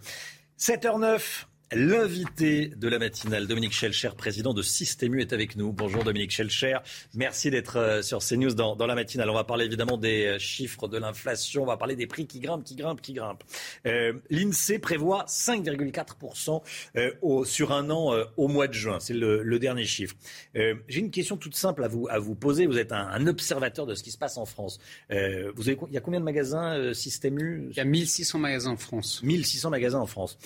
7h09. 0.59 1.45
L'invité 1.75 2.66
de 2.66 2.87
la 2.87 2.99
matinale, 2.99 3.47
Dominique 3.47 3.73
Schelcher, 3.73 4.11
président 4.14 4.53
de 4.53 4.61
Systému, 4.61 5.23
est 5.23 5.33
avec 5.33 5.57
nous. 5.57 5.73
Bonjour 5.73 6.05
Dominique 6.05 6.31
Schelcher. 6.31 6.77
Merci 7.14 7.51
d'être 7.51 7.79
euh, 7.79 8.03
sur 8.03 8.18
CNews 8.18 8.53
dans, 8.53 8.77
dans 8.77 8.87
la 8.87 8.95
matinale. 8.95 9.31
On 9.31 9.35
va 9.35 9.45
parler 9.45 9.64
évidemment 9.64 9.97
des 9.97 10.27
euh, 10.27 10.39
chiffres 10.39 10.87
de 10.87 10.99
l'inflation. 10.99 11.62
On 11.62 11.66
va 11.66 11.79
parler 11.79 11.97
des 11.97 12.07
prix 12.07 12.27
qui 12.27 12.41
grimpent, 12.41 12.62
qui 12.62 12.75
grimpent, 12.75 13.01
qui 13.01 13.14
grimpent. 13.14 13.43
Euh, 13.87 14.12
L'INSEE 14.29 14.81
prévoit 14.81 15.25
5,4% 15.27 16.61
euh, 16.97 17.12
au, 17.23 17.47
sur 17.47 17.73
un 17.73 17.89
an 17.89 18.12
euh, 18.12 18.25
au 18.37 18.49
mois 18.49 18.68
de 18.68 18.75
juin. 18.75 18.99
C'est 19.01 19.14
le, 19.14 19.43
le, 19.43 19.59
dernier 19.59 19.87
chiffre. 19.87 20.14
J'ai 20.55 21.01
une 21.01 21.11
question 21.11 21.39
toute 21.39 21.57
simple 21.57 21.85
à 21.85 21.89
vous, 21.89 22.07
à 22.11 22.18
vous 22.18 22.35
poser. 22.35 22.66
Vous 22.66 22.77
êtes 22.77 22.93
un, 22.93 23.07
un 23.07 23.27
observateur 23.27 23.87
de 23.87 23.95
ce 23.95 24.03
qui 24.03 24.11
se 24.11 24.18
passe 24.18 24.37
en 24.37 24.45
France. 24.45 24.79
vous 25.09 25.68
avez, 25.68 25.79
il 25.89 25.95
y 25.95 25.97
a 25.97 26.01
combien 26.01 26.20
de 26.20 26.25
magasins 26.25 26.93
Systému? 26.93 27.68
Il 27.70 27.77
y 27.77 27.81
a 27.81 27.85
1600 27.85 28.39
magasins 28.39 28.73
en 28.73 28.77
France. 28.77 29.23
1600 29.23 29.70
magasins 29.70 30.01
en 30.01 30.07
France. 30.07 30.39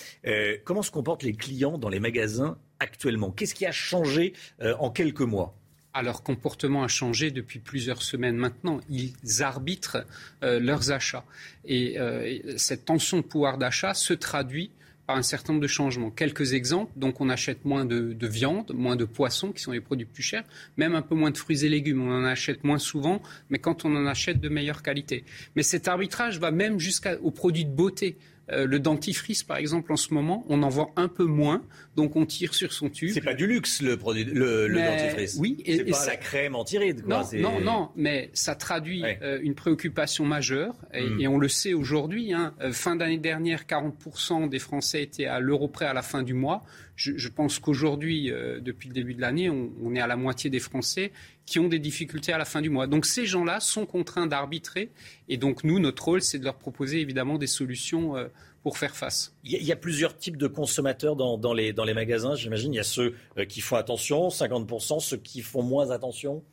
comment 0.63 0.83
se 0.83 0.91
comporte 0.91 1.16
les 1.23 1.33
clients 1.33 1.77
dans 1.77 1.89
les 1.89 1.99
magasins 1.99 2.57
actuellement 2.79 3.31
Qu'est-ce 3.31 3.55
qui 3.55 3.65
a 3.65 3.71
changé 3.71 4.33
euh, 4.61 4.75
en 4.79 4.89
quelques 4.89 5.21
mois? 5.21 5.55
Ah, 5.93 6.03
leur 6.03 6.21
comportement 6.21 6.83
a 6.83 6.87
changé 6.87 7.31
depuis 7.31 7.57
plusieurs 7.57 8.03
semaines 8.03 8.37
maintenant. 8.37 8.81
Ils 8.87 9.15
arbitrent 9.41 10.05
euh, 10.43 10.59
leurs 10.59 10.91
achats. 10.91 11.25
Et 11.65 11.99
euh, 11.99 12.55
cette 12.57 12.85
tension 12.85 13.17
de 13.17 13.23
pouvoir 13.23 13.57
d'achat 13.57 13.95
se 13.95 14.13
traduit 14.13 14.69
par 15.07 15.15
un 15.15 15.23
certain 15.23 15.53
nombre 15.53 15.63
de 15.63 15.67
changements. 15.67 16.11
Quelques 16.11 16.53
exemples, 16.53 16.91
donc 16.97 17.19
on 17.19 17.29
achète 17.29 17.65
moins 17.65 17.83
de, 17.83 18.13
de, 18.13 18.27
viande, 18.27 18.73
moins 18.75 18.95
de 18.95 19.05
poissons, 19.05 19.51
qui 19.51 19.63
sont 19.63 19.71
les 19.71 19.81
produits 19.81 20.05
plus 20.05 20.21
chers, 20.21 20.43
même 20.75 20.93
un 20.93 21.01
peu 21.01 21.15
moins 21.15 21.31
de 21.31 21.37
fruits 21.37 21.65
et 21.65 21.69
légumes. 21.69 22.07
On 22.07 22.11
en 22.11 22.25
achète 22.25 22.63
moins 22.63 22.77
souvent, 22.77 23.21
mais 23.49 23.57
quand 23.57 23.85
on 23.85 23.95
en 23.95 24.05
achète 24.05 24.39
de 24.39 24.49
meilleure 24.49 24.83
qualité. 24.83 25.23
Mais 25.55 25.63
cet 25.63 25.87
arbitrage 25.87 26.39
va 26.39 26.51
même 26.51 26.77
jusqu'aux 26.77 27.31
produits 27.31 27.65
de 27.65 27.73
beauté. 27.73 28.17
Euh, 28.51 28.65
le 28.65 28.79
dentifrice, 28.79 29.43
par 29.43 29.57
exemple, 29.57 29.91
en 29.91 29.97
ce 29.97 30.13
moment, 30.13 30.45
on 30.47 30.63
en 30.63 30.69
vend 30.69 30.93
un 30.95 31.09
peu 31.09 31.25
moins, 31.25 31.61
donc 31.95 32.15
on 32.15 32.25
tire 32.25 32.53
sur 32.53 32.71
son 32.71 32.89
tube. 32.89 33.11
C'est 33.13 33.21
pas 33.21 33.33
du 33.33 33.45
luxe 33.45 33.81
le 33.81 33.97
produit, 33.97 34.23
le, 34.23 34.67
le 34.67 34.81
dentifrice. 34.81 35.37
Oui, 35.39 35.61
et, 35.65 35.77
c'est 35.77 35.83
pas 35.85 36.05
la 36.05 36.15
crème 36.15 36.55
anti-rides. 36.55 37.05
Non, 37.05 37.23
non, 37.33 37.59
non, 37.59 37.89
mais 37.95 38.29
ça 38.33 38.55
traduit 38.55 39.01
ouais. 39.01 39.19
euh, 39.21 39.39
une 39.41 39.53
préoccupation 39.53 40.25
majeure, 40.25 40.75
et, 40.93 41.03
mm. 41.03 41.21
et 41.21 41.27
on 41.27 41.37
le 41.37 41.49
sait 41.49 41.73
aujourd'hui. 41.73 42.33
Hein, 42.33 42.53
euh, 42.61 42.71
fin 42.71 42.95
d'année 42.95 43.17
dernière, 43.17 43.63
40% 43.63 44.47
des 44.47 44.59
Français 44.59 45.03
étaient 45.03 45.25
à 45.25 45.39
l'euro 45.39 45.67
près 45.67 45.85
à 45.85 45.93
la 45.93 46.01
fin 46.01 46.23
du 46.23 46.33
mois. 46.33 46.63
Je, 46.97 47.13
je 47.15 47.29
pense 47.29 47.59
qu'aujourd'hui, 47.59 48.31
euh, 48.31 48.59
depuis 48.59 48.89
le 48.89 48.93
début 48.93 49.13
de 49.13 49.21
l'année, 49.21 49.49
on, 49.49 49.69
on 49.81 49.95
est 49.95 50.01
à 50.01 50.07
la 50.07 50.17
moitié 50.17 50.49
des 50.49 50.59
Français 50.59 51.13
qui 51.45 51.59
ont 51.59 51.69
des 51.69 51.79
difficultés 51.79 52.33
à 52.33 52.37
la 52.37 52.43
fin 52.43 52.59
du 52.59 52.69
mois. 52.69 52.87
Donc 52.87 53.05
ces 53.05 53.25
gens-là 53.25 53.59
sont 53.61 53.85
contraints 53.85 54.27
d'arbitrer 54.27 54.89
et 55.29 55.37
donc 55.37 55.63
nous, 55.63 55.79
notre 55.79 56.03
rôle, 56.03 56.21
c'est 56.21 56.39
de 56.39 56.43
leur 56.43 56.57
proposer 56.57 56.99
évidemment 56.99 57.37
des 57.37 57.47
solutions 57.47 58.17
euh, 58.17 58.27
pour 58.63 58.77
faire 58.77 58.95
face. 58.95 59.33
Il 59.43 59.51
y, 59.51 59.55
a, 59.55 59.59
il 59.59 59.65
y 59.65 59.71
a 59.71 59.77
plusieurs 59.77 60.17
types 60.17 60.37
de 60.37 60.47
consommateurs 60.47 61.15
dans, 61.15 61.37
dans, 61.37 61.53
les, 61.53 61.71
dans 61.71 61.85
les 61.85 61.93
magasins, 61.93 62.35
j'imagine. 62.35 62.73
Il 62.73 62.77
y 62.77 62.81
a 62.81 62.83
ceux 62.83 63.15
euh, 63.37 63.45
qui 63.45 63.61
font 63.61 63.75
attention, 63.75 64.27
50%, 64.27 64.99
ceux 64.99 65.17
qui 65.17 65.41
font 65.41 65.61
moins 65.61 65.91
attention. 65.91 66.43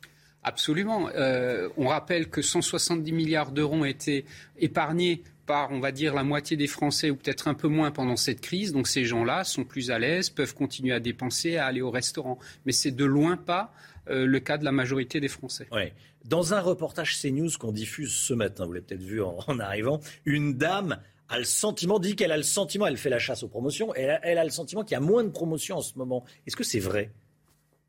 Absolument. 0.45 1.09
Euh, 1.15 1.69
on 1.75 1.87
rappelle 1.87 2.29
que 2.29 2.43
170 2.43 3.11
milliards 3.11 3.51
d'euros 3.51 3.77
ont 3.77 3.85
été 3.85 4.25
épargnés 4.59 5.23
par, 5.45 5.71
on 5.71 5.79
va 5.79 5.91
dire, 5.91 6.13
la 6.13 6.23
moitié 6.23 6.57
des 6.57 6.67
Français 6.67 7.09
ou 7.09 7.15
peut-être 7.15 7.47
un 7.47 7.53
peu 7.53 7.67
moins 7.67 7.91
pendant 7.91 8.15
cette 8.15 8.41
crise. 8.41 8.71
Donc 8.71 8.87
ces 8.87 9.05
gens-là 9.05 9.43
sont 9.43 9.63
plus 9.63 9.91
à 9.91 9.99
l'aise, 9.99 10.29
peuvent 10.29 10.53
continuer 10.53 10.93
à 10.93 10.99
dépenser, 10.99 11.57
à 11.57 11.65
aller 11.65 11.81
au 11.81 11.91
restaurant. 11.91 12.39
Mais 12.65 12.71
c'est 12.71 12.91
de 12.91 13.05
loin 13.05 13.37
pas 13.37 13.73
euh, 14.09 14.25
le 14.25 14.39
cas 14.39 14.57
de 14.57 14.65
la 14.65 14.71
majorité 14.71 15.19
des 15.19 15.27
Français. 15.27 15.67
Dans 16.25 16.53
un 16.53 16.61
reportage 16.61 17.19
CNews 17.21 17.51
qu'on 17.59 17.71
diffuse 17.71 18.11
ce 18.11 18.33
matin, 18.33 18.65
vous 18.65 18.73
l'avez 18.73 18.85
peut-être 18.85 19.03
vu 19.03 19.21
en, 19.21 19.59
arrivant, 19.59 19.99
une 20.25 20.55
dame 20.55 20.99
a 21.29 21.39
le 21.39 21.45
sentiment, 21.45 21.99
dit 21.99 22.15
qu'elle 22.15 22.31
a 22.31 22.37
le 22.37 22.43
sentiment, 22.43 22.85
elle 22.85 22.97
fait 22.97 23.09
la 23.09 23.19
chasse 23.19 23.41
aux 23.41 23.47
promotions, 23.47 23.93
elle, 23.95 24.19
elle 24.21 24.37
a 24.37 24.43
le 24.43 24.51
sentiment 24.51 24.83
qu'il 24.83 24.93
y 24.93 24.97
a 24.97 24.99
moins 24.99 25.23
de 25.23 25.29
promotions 25.29 25.77
en 25.77 25.81
ce 25.81 25.97
moment. 25.97 26.23
Est-ce 26.45 26.55
que 26.55 26.63
c'est 26.63 26.79
vrai? 26.79 27.11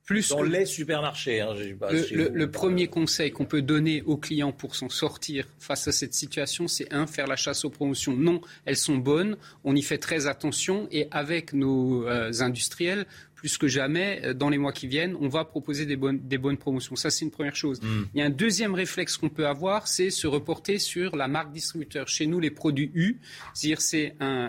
Plus 0.07 0.29
dans 0.29 0.39
que... 0.39 0.47
les 0.47 0.65
supermarchés. 0.65 1.41
Hein, 1.41 1.55
pas, 1.79 1.93
le, 1.93 2.07
le, 2.13 2.31
le, 2.33 2.51
premier 2.51 2.87
conseil 2.87 3.33
qu'on 3.33 3.45
peut 3.45 3.61
donner 3.61 4.03
aux 4.07 4.17
clients 4.17 4.53
pour 4.53 4.77
s'en 4.77 4.89
sortir 4.89 5.47
face 5.59 5.89
à 5.89 5.93
cette 5.93 6.15
situation, 6.15 6.69
c'est 6.69 6.93
un, 6.95 7.07
faire 7.07 7.27
la 7.27 7.37
chasse 7.37 7.65
aux 7.65 7.71
promotions. 7.71 8.17
Non, 8.17 8.41
elles 8.65 8.77
sont 8.77 8.97
bonnes, 8.97 9.37
on 9.65 9.75
y 9.75 9.83
fait 9.83 9.99
très 9.99 10.29
attention 10.29 10.89
et 10.93 11.09
avec 11.11 11.53
nos 11.53 12.07
euh, 12.07 12.31
industriels, 12.41 13.05
plus 13.35 13.59
que 13.59 13.69
jamais, 13.69 14.33
dans 14.35 14.49
les 14.49 14.59
mois 14.59 14.73
qui 14.73 14.87
viennent, 14.87 15.15
on 15.21 15.29
va 15.29 15.45
proposer 15.45 15.85
des 15.85 15.97
bonnes, 15.97 16.21
des 16.21 16.39
bonnes 16.39 16.57
promotions. 16.57 16.97
Ça, 16.97 17.11
c'est 17.11 17.25
une 17.25 17.31
première 17.31 17.55
chose. 17.55 17.83
Mm. 17.83 18.05
Il 18.15 18.19
y 18.19 18.23
a 18.23 18.27
un 18.27 18.31
deuxième 18.31 18.75
réflexe 18.75 19.19
qu'on 19.19 19.29
peut 19.29 19.47
avoir, 19.47 19.89
c'est 19.89 20.11
se 20.11 20.27
reporter 20.27 20.79
sur 20.79 21.17
la 21.17 21.29
marque 21.29 21.53
distributeur. 21.53 22.09
Chez 22.09 22.27
nous, 22.27 22.41
les 22.41 22.51
produits 22.51 22.91
U, 22.95 23.19
c'est-à-dire 23.53 23.81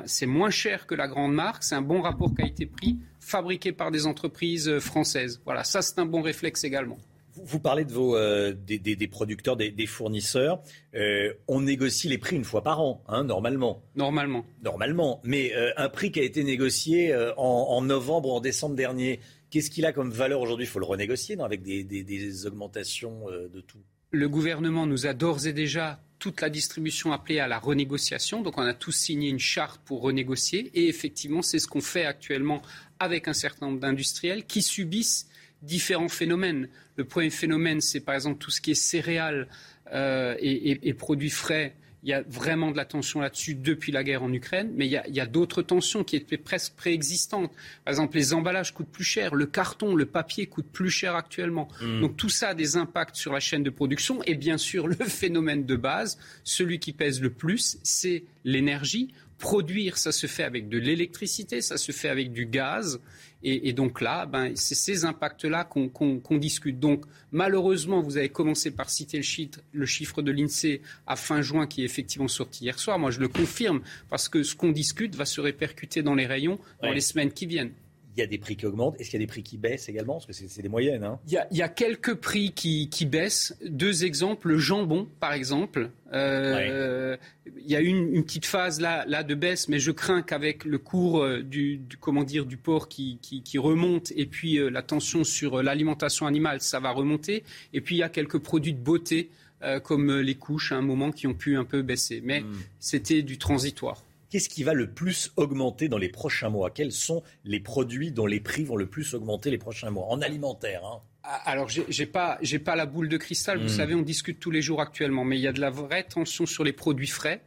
c'est 0.05 0.25
moins 0.25 0.51
cher 0.51 0.85
que 0.87 0.95
la 0.95 1.07
grande 1.07 1.33
marque, 1.33 1.63
c'est 1.63 1.75
un 1.75 1.81
bon 1.81 2.01
rapport 2.01 2.33
qualité-prix 2.33 2.97
fabriqués 3.27 3.73
par 3.73 3.91
des 3.91 4.05
entreprises 4.07 4.79
françaises. 4.79 5.41
Voilà, 5.45 5.63
ça 5.63 5.81
c'est 5.81 5.99
un 5.99 6.05
bon 6.05 6.21
réflexe 6.21 6.63
également. 6.63 6.97
Vous 7.43 7.59
parlez 7.59 7.85
de 7.85 7.93
vos, 7.93 8.15
euh, 8.15 8.53
des, 8.53 8.79
des, 8.79 8.95
des, 8.95 9.07
producteurs, 9.07 9.55
des, 9.55 9.69
des 9.69 9.85
fournisseurs. 9.85 10.61
Euh, 10.95 11.33
on 11.47 11.61
négocie 11.61 12.07
les 12.07 12.17
prix 12.17 12.35
une 12.35 12.43
fois 12.43 12.63
par 12.63 12.81
an, 12.81 13.03
hein, 13.07 13.23
normalement. 13.23 13.83
Normalement. 13.95 14.43
Normalement. 14.63 15.21
Mais 15.23 15.53
euh, 15.55 15.71
un 15.77 15.89
prix 15.89 16.11
qui 16.11 16.19
a 16.19 16.23
été 16.23 16.43
négocié 16.43 17.13
euh, 17.13 17.33
en, 17.37 17.67
en, 17.69 17.81
novembre 17.83 18.29
ou 18.29 18.31
en 18.31 18.39
décembre 18.39 18.75
dernier, 18.75 19.19
qu'est-ce 19.51 19.69
qu'il 19.69 19.85
a 19.85 19.93
comme 19.93 20.09
valeur 20.09 20.41
aujourd'hui? 20.41 20.65
Il 20.65 20.69
faut 20.69 20.79
le 20.79 20.85
renégocier 20.85 21.35
non, 21.35 21.43
avec 21.43 21.61
des, 21.61 21.83
des 21.83 22.45
augmentations 22.47 23.29
euh, 23.29 23.47
de 23.49 23.61
tout. 23.61 23.79
Le 24.11 24.29
gouvernement 24.29 24.87
nous 24.87 25.05
a 25.05 25.13
d'ores 25.13 25.45
et 25.45 25.53
déjà 25.53 25.99
toute 26.19 26.41
la 26.41 26.49
distribution 26.49 27.11
appelée 27.11 27.39
à 27.39 27.47
la 27.47 27.59
renégociation. 27.59 28.41
Donc 28.41 28.57
on 28.57 28.63
a 28.63 28.73
tous 28.73 28.91
signé 28.91 29.29
une 29.29 29.39
charte 29.39 29.81
pour 29.85 30.01
renégocier. 30.01 30.71
Et 30.73 30.87
effectivement, 30.87 31.41
c'est 31.41 31.59
ce 31.59 31.67
qu'on 31.67 31.81
fait 31.81 32.05
actuellement 32.05 32.61
avec 32.99 33.27
un 33.27 33.33
certain 33.33 33.67
nombre 33.67 33.79
d'industriels 33.79 34.45
qui 34.45 34.61
subissent 34.61 35.27
différents 35.61 36.09
phénomènes. 36.09 36.69
Le 36.95 37.03
premier 37.03 37.29
phénomène, 37.29 37.81
c'est 37.81 37.99
par 37.99 38.15
exemple 38.15 38.39
tout 38.39 38.51
ce 38.51 38.61
qui 38.61 38.71
est 38.71 38.75
céréales 38.75 39.47
euh, 39.93 40.35
et, 40.39 40.93
produits 40.93 41.29
frais. 41.29 41.75
Il 42.07 42.11
y 42.11 42.13
a 42.13 42.23
vraiment 42.25 42.71
de 42.71 42.77
la 42.77 42.85
tension 42.85 43.19
là-dessus 43.19 43.53
depuis 43.53 43.91
la 43.91 44.01
guerre 44.01 44.23
en 44.23 44.31
Ukraine, 44.31 44.71
mais 44.73 44.85
il 44.85 44.91
y 44.91 45.19
a, 45.19 45.23
a 45.23 45.25
d'autres 45.25 45.61
tensions 45.61 46.05
qui 46.05 46.15
étaient 46.15 46.37
presque 46.37 46.71
préexistantes. 46.77 47.51
Par 47.83 47.91
exemple, 47.91 48.15
les 48.15 48.33
emballages 48.33 48.73
coûtent 48.73 48.87
plus 48.87 49.03
cher, 49.03 49.35
le 49.35 49.45
carton, 49.45 49.93
le 49.93 50.05
papier 50.05 50.45
coûtent 50.45 50.71
plus 50.71 50.89
cher 50.89 51.15
actuellement. 51.15 51.67
Mmh. 51.81 51.99
Donc 51.99 52.15
tout 52.15 52.29
ça 52.29 52.49
a 52.49 52.53
des 52.53 52.77
impacts 52.77 53.17
sur 53.17 53.33
la 53.33 53.41
chaîne 53.41 53.61
de 53.61 53.69
production. 53.69 54.23
Et 54.23 54.35
bien 54.35 54.57
sûr, 54.57 54.87
le 54.87 54.95
phénomène 54.95 55.65
de 55.65 55.75
base, 55.75 56.17
celui 56.45 56.79
qui 56.79 56.93
pèse 56.93 57.21
le 57.21 57.29
plus, 57.29 57.77
c'est 57.83 58.23
l'énergie. 58.45 59.09
Produire, 59.37 59.97
ça 59.97 60.11
se 60.11 60.25
fait 60.27 60.43
avec 60.43 60.67
de 60.67 60.77
l'électricité, 60.77 61.61
ça 61.61 61.77
se 61.77 61.91
fait 61.91 62.09
avec 62.09 62.31
du 62.31 62.45
gaz. 62.45 62.99
Et, 63.43 63.69
et 63.69 63.73
donc 63.73 64.01
là, 64.01 64.25
ben, 64.25 64.55
c'est 64.55 64.75
ces 64.75 65.05
impacts-là 65.05 65.63
qu'on 65.63 65.89
qu 65.89 66.19
qu 66.21 66.39
discute. 66.39 66.79
Donc 66.79 67.05
malheureusement, 67.31 68.01
vous 68.01 68.17
avez 68.17 68.29
commencé 68.29 68.71
par 68.71 68.89
citer 68.89 69.17
le 69.17 69.23
chiffre, 69.23 69.59
le 69.73 69.85
chiffre 69.85 70.21
de 70.21 70.31
l'INSEE 70.31 70.81
à 71.05 71.15
fin 71.15 71.41
juin 71.41 71.67
qui 71.67 71.83
est 71.83 71.85
effectivement 71.85 72.27
sorti 72.27 72.63
hier 72.63 72.79
soir. 72.79 72.97
Moi, 72.97 73.11
je 73.11 73.19
le 73.19 73.27
confirme 73.27 73.81
parce 74.09 74.27
que 74.27 74.41
ce 74.41 74.55
qu'on 74.55 74.71
discute 74.71 75.15
va 75.15 75.25
se 75.25 75.39
répercuter 75.39 76.01
dans 76.01 76.15
les 76.15 76.25
rayons 76.25 76.59
dans 76.81 76.91
les 76.91 77.01
semaines 77.01 77.31
qui 77.31 77.45
viennent 77.45 77.73
il 78.17 78.21
y 78.21 78.23
a 78.23 78.27
des 78.27 78.37
prix 78.37 78.55
qui 78.55 78.65
augmentent. 78.65 78.99
Est-ce 78.99 79.11
qu'il 79.11 79.19
y 79.19 79.23
a 79.23 79.25
des 79.25 79.29
prix 79.29 79.43
qui 79.43 79.57
baissent 79.57 79.89
également? 79.89 80.15
Parce 80.15 80.25
que 80.25 80.33
c'est 80.33 80.61
des 80.61 80.69
moyennes. 80.69 81.03
Hein. 81.03 81.19
Il, 81.27 81.33
y 81.33 81.37
a, 81.37 81.47
il, 81.51 81.57
y 81.57 81.61
a, 81.61 81.69
quelques 81.69 82.15
prix 82.15 82.51
qui, 82.51 82.89
qui, 82.89 83.05
baissent. 83.05 83.55
Deux 83.63 84.05
exemples. 84.05 84.49
Le 84.49 84.57
jambon, 84.57 85.07
par 85.19 85.33
exemple. 85.33 85.91
Euh, 86.13 87.11
ouais. 87.13 87.19
Il 87.63 87.71
y 87.71 87.75
a 87.75 87.81
une, 87.81 88.15
une, 88.15 88.23
petite 88.23 88.45
phase 88.45 88.79
là, 88.79 89.05
là 89.07 89.23
de 89.23 89.35
baisse, 89.35 89.67
mais 89.67 89.77
je 89.79 89.91
crains 89.91 90.21
qu'avec 90.21 90.65
le 90.65 90.77
cours 90.77 91.21
euh, 91.21 91.43
du, 91.43 91.77
du, 91.77 91.97
comment 91.97 92.23
dire, 92.23 92.45
du 92.45 92.57
porc 92.57 92.87
qui, 92.87 93.19
qui, 93.21 93.43
qui 93.43 93.57
remonte 93.57 94.11
et 94.15 94.25
puis 94.25 94.57
euh, 94.57 94.69
la 94.69 94.81
tension 94.81 95.23
sur 95.23 95.61
l'alimentation 95.61 96.25
animale, 96.25 96.61
ça 96.61 96.79
va 96.79 96.91
remonter. 96.91 97.43
Et 97.73 97.81
puis 97.81 97.95
il 97.95 97.99
y 97.99 98.03
a 98.03 98.09
quelques 98.09 98.39
produits 98.39 98.73
de 98.73 98.79
beauté. 98.79 99.29
Euh, 99.63 99.79
comme 99.79 100.19
les 100.19 100.35
couches 100.35 100.71
à 100.71 100.75
un 100.75 100.83
moment 100.83 101.11
qui 101.11 101.25
ont 101.25 101.33
pu 101.33 101.57
un 101.57 101.63
peu 101.63 101.81
baisser. 101.81 102.21
Mais 102.23 102.41
mmh. 102.41 102.53
c'était 102.79 103.23
du 103.23 103.39
transitoire. 103.39 104.03
Qu'est-ce 104.29 104.49
qui 104.49 104.63
va 104.63 104.73
le 104.73 104.91
plus 104.91 105.31
augmenter 105.37 105.87
dans 105.87 105.97
les 105.97 106.09
prochains 106.09 106.49
mois? 106.49 106.69
Quels 106.69 106.91
sont 106.91 107.23
les 107.45 107.59
produits 107.59 108.11
dont 108.11 108.25
les 108.25 108.39
prix 108.39 108.63
vont 108.63 108.75
le 108.75 108.87
plus 108.87 109.13
augmenter 109.13 109.51
les 109.51 109.57
prochains 109.57 109.89
mois? 109.89 110.07
En 110.07 110.21
alimentaire, 110.21 110.85
hein 110.85 111.01
alors, 111.45 111.67
j'ai 111.67 112.05
pas, 112.05 112.37
j'ai 112.41 112.59
pas 112.59 112.77
la 112.77 112.85
boule 112.85 113.09
de 113.09 113.17
cristal. 113.17 113.57
Vous 113.57 113.65
mmh. 113.65 113.69
savez, 113.69 113.95
on 113.95 114.01
discute 114.01 114.39
tous 114.39 114.51
les 114.51 114.61
jours 114.61 114.79
actuellement, 114.79 115.25
mais 115.25 115.37
il 115.37 115.41
y 115.41 115.47
a 115.47 115.51
de 115.51 115.59
la 115.59 115.69
vraie 115.69 116.03
tension 116.03 116.45
sur 116.45 116.63
les 116.63 116.71
produits 116.71 117.07
frais. 117.07 117.41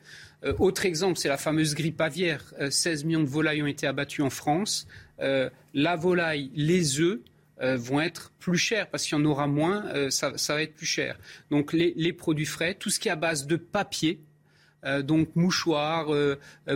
Euh, 0.45 0.55
autre 0.59 0.87
exemple, 0.87 1.19
c'est 1.19 1.29
la 1.29 1.39
fameuse 1.39 1.75
grippe 1.75 2.01
aviaire. 2.01 2.53
Euh, 2.61 2.71
16 2.71 3.05
millions 3.05 3.23
de 3.23 3.29
volailles 3.29 3.63
ont 3.63 3.67
été 3.67 3.87
abattues 3.87 4.23
en 4.23 4.31
France. 4.31 4.87
Euh, 5.21 5.51
la 5.75 5.97
volaille, 5.97 6.51
les 6.55 7.01
œufs, 7.01 7.21
vont 7.63 8.01
être 8.01 8.33
plus 8.39 8.57
chers 8.57 8.89
parce 8.89 9.05
qu'il 9.05 9.19
y 9.19 9.21
en 9.21 9.25
aura 9.27 9.47
moins, 9.47 10.09
ça, 10.09 10.33
va 10.49 10.63
être 10.63 10.75
plus 10.75 10.87
cher. 10.87 11.19
Donc 11.51 11.75
les, 11.75 11.93
les, 11.95 12.15
produits 12.15 12.47
frais, 12.47 12.73
tout 12.73 12.89
ce 12.89 12.99
qui 12.99 13.09
est 13.09 13.11
à 13.11 13.17
base 13.17 13.47
de 13.47 13.57
papier, 13.57 14.19
donc 15.03 15.29
mouchoirs, 15.37 16.09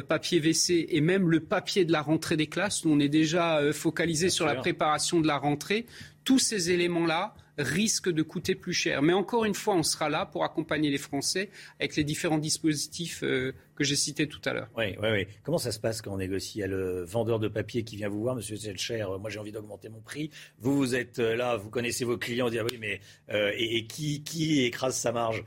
papier 0.08 0.40
WC 0.40 0.86
et 0.90 1.00
même 1.00 1.30
le 1.30 1.40
papier 1.40 1.84
de 1.84 1.92
la 1.92 2.02
rentrée 2.02 2.36
des 2.36 2.46
classes. 2.46 2.84
Nous, 2.84 2.92
on 2.92 3.00
est 3.00 3.08
déjà 3.08 3.60
focalisé 3.72 4.28
sur 4.30 4.46
la 4.46 4.54
préparation 4.54 5.20
de 5.20 5.26
la 5.26 5.38
rentrée. 5.38 5.86
Tous 6.24 6.38
ces 6.38 6.70
éléments-là 6.70 7.34
risque 7.58 8.10
de 8.10 8.22
coûter 8.22 8.54
plus 8.54 8.72
cher. 8.72 9.02
Mais 9.02 9.12
encore 9.12 9.44
une 9.44 9.54
fois, 9.54 9.74
on 9.74 9.82
sera 9.82 10.08
là 10.08 10.26
pour 10.26 10.44
accompagner 10.44 10.90
les 10.90 10.98
Français 10.98 11.50
avec 11.78 11.96
les 11.96 12.04
différents 12.04 12.38
dispositifs 12.38 13.22
euh, 13.22 13.52
que 13.76 13.84
j'ai 13.84 13.96
cités 13.96 14.26
tout 14.26 14.40
à 14.44 14.52
l'heure. 14.52 14.68
Oui, 14.76 14.96
oui, 15.00 15.08
oui. 15.12 15.26
Comment 15.42 15.58
ça 15.58 15.72
se 15.72 15.78
passe 15.78 16.02
quand 16.02 16.12
on 16.12 16.18
négocie? 16.18 16.58
Il 16.58 16.60
y 16.62 16.64
a 16.64 16.68
le 16.68 17.04
vendeur 17.04 17.38
de 17.38 17.48
papier 17.48 17.84
qui 17.84 17.96
vient 17.96 18.08
vous 18.08 18.20
voir, 18.20 18.34
Monsieur 18.34 18.56
Selcher, 18.56 19.02
euh, 19.02 19.18
moi 19.18 19.30
j'ai 19.30 19.38
envie 19.38 19.52
d'augmenter 19.52 19.88
mon 19.88 20.00
prix. 20.00 20.30
Vous, 20.58 20.76
vous 20.76 20.94
êtes 20.94 21.18
euh, 21.18 21.36
là, 21.36 21.56
vous 21.56 21.70
connaissez 21.70 22.04
vos 22.04 22.18
clients, 22.18 22.46
vous 22.46 22.50
dites 22.50 22.60
ah 22.62 22.66
oui, 22.70 22.78
mais 22.80 23.00
et, 23.56 23.86
qui, 23.86 24.22
qui 24.22 24.64
écrase 24.64 24.96
sa 24.96 25.12
marge? 25.12 25.44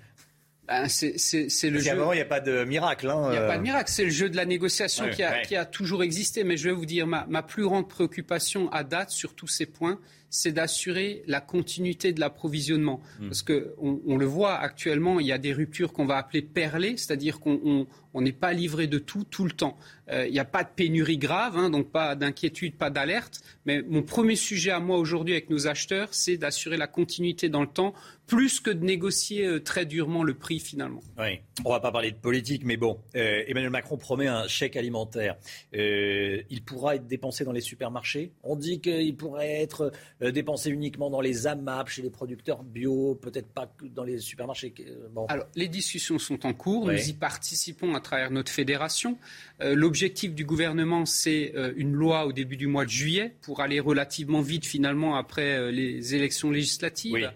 Ben, 0.68 0.88
c'est 0.89 1.14
le 1.69 1.80
jeu. 1.80 1.91
il 2.11 2.15
n'y 2.15 2.22
a 2.22 2.26
pas 2.26 2.39
de 2.39 2.65
miracle. 2.65 3.10
Hein, 3.10 3.27
il 3.27 3.31
n'y 3.31 3.38
a 3.38 3.48
pas 3.48 3.57
de 3.57 3.64
miracle. 3.64 3.89
C'est 3.91 4.03
le 4.03 4.10
jeu 4.10 4.30
de 4.30 4.35
la 4.35 4.45
négociation 4.45 5.10
qui, 5.10 5.23
a, 5.23 5.41
qui, 5.41 5.56
a, 5.56 5.65
toujours 5.65 6.03
existé. 6.03 6.44
Mais 6.44 6.57
je 6.57 6.69
vais 6.69 6.76
vous 6.76 6.85
dire, 6.85 7.07
ma, 7.07 7.26
ma 7.30 7.41
plus 7.41 7.64
grande 7.64 7.88
préoccupation 7.88 8.69
à 8.72 8.84
date 8.84 9.11
sur 9.11 9.34
tous 9.34 9.48
ces 9.48 9.65
points, 9.65 9.99
c'est 10.30 10.52
d'assurer 10.52 11.23
la 11.26 11.39
continuité 11.39 12.11
de 12.11 12.19
l'approvisionnement. 12.19 13.02
Hmm. 13.19 13.27
Parce 13.27 13.44
qu'on 13.44 14.02
on 14.06 14.18
le 14.18 14.26
voit 14.26 14.56
actuellement, 14.56 15.19
il 15.19 15.27
y 15.27 15.31
a 15.31 15.38
des 15.38 15.53
ruptures 15.53 15.94
qu'on 15.94 16.06
va 16.06 16.18
appeler 16.18 16.41
perlées, 16.41 16.98
c'est-à-dire 16.98 17.39
qu'on 17.39 17.88
n'est 18.22 18.31
pas 18.31 18.53
livré 18.53 18.88
de 18.88 18.99
tout 18.99 19.23
tout 19.23 19.45
le 19.45 19.52
temps. 19.52 19.77
Euh, 20.10 20.26
il 20.27 20.31
n'y 20.31 20.39
a 20.39 20.45
pas 20.45 20.64
de 20.64 20.69
pénurie 20.73 21.18
grave, 21.18 21.57
hein, 21.57 21.69
donc 21.69 21.91
pas 21.91 22.15
d'inquiétude, 22.15 22.76
pas 22.76 22.89
d'alerte. 22.89 23.41
Mais 23.65 23.81
mon 23.81 24.03
premier 24.03 24.35
sujet 24.35 24.72
à 24.72 24.80
moi 24.80 24.98
aujourd'hui 24.98 25.34
avec 25.34 25.49
nos 25.49 25.68
acheteurs, 25.68 26.10
c'est 26.11 26.38
d'assurer 26.38 26.77
la 26.77 26.88
continuité 26.88 27.49
dans 27.49 27.61
le 27.61 27.68
temps, 27.68 27.94
plus 28.26 28.60
que 28.60 28.69
de 28.69 28.84
négocier 28.84 29.45
euh, 29.45 29.60
très 29.61 29.85
durement 29.85 30.23
le 30.23 30.34
prix 30.34 30.60
finalement. 30.60 31.02
Oui, 31.18 31.39
on 31.65 31.72
va 31.72 31.80
pas 31.80 31.91
parler 31.91 32.11
de 32.11 32.18
politique, 32.18 32.64
mais 32.64 32.77
bon, 32.77 32.99
euh, 33.15 33.44
Emmanuel 33.48 33.72
Macron 33.72 33.98
promet 33.98 34.27
un 34.27 34.48
chèque 34.48 34.77
alimentaire. 34.77 35.35
il 35.73 36.61
pourra 36.65 36.95
être 36.95 37.07
dépensé 37.07 37.44
dans 37.44 37.52
les 37.52 37.61
supermarchés? 37.61 38.31
On 38.44 38.56
dit 38.56 38.80
qu'il 38.80 39.15
pourrait 39.15 39.61
être 39.61 39.91
euh, 40.22 40.31
dépenser 40.31 40.69
uniquement 40.69 41.10
dans 41.10 41.22
les 41.22 41.48
AMAP, 41.48 41.89
chez 41.89 42.02
les 42.02 42.10
producteurs 42.10 42.64
bio, 42.64 43.15
peut-être 43.15 43.48
pas 43.48 43.72
dans 43.94 44.03
les 44.03 44.19
supermarchés. 44.19 44.73
Euh, 44.80 45.26
Alors, 45.27 45.45
les 45.56 45.68
discussions 45.68 46.19
sont 46.19 46.45
en 46.45 46.53
cours. 46.53 46.88
Nous 46.88 47.10
y 47.10 47.14
participons 47.14 47.94
à 47.94 47.99
travers 48.07 48.31
notre 48.31 48.51
fédération. 48.51 49.17
Euh, 49.61 49.75
l'objectif 49.75 50.34
du 50.34 50.45
gouvernement, 50.45 51.05
c'est 51.05 51.53
une 51.75 51.93
loi 51.93 52.25
au 52.25 52.31
début 52.31 52.57
du 52.57 52.67
mois 52.67 52.85
de 52.85 52.89
juillet 52.89 53.34
pour 53.41 53.61
aller 53.61 53.79
relativement 53.79 54.41
vite 54.41 54.65
finalement 54.65 55.15
après 55.15 55.71
les 55.71 56.15
élections 56.15 56.51
législatives. 56.51 57.31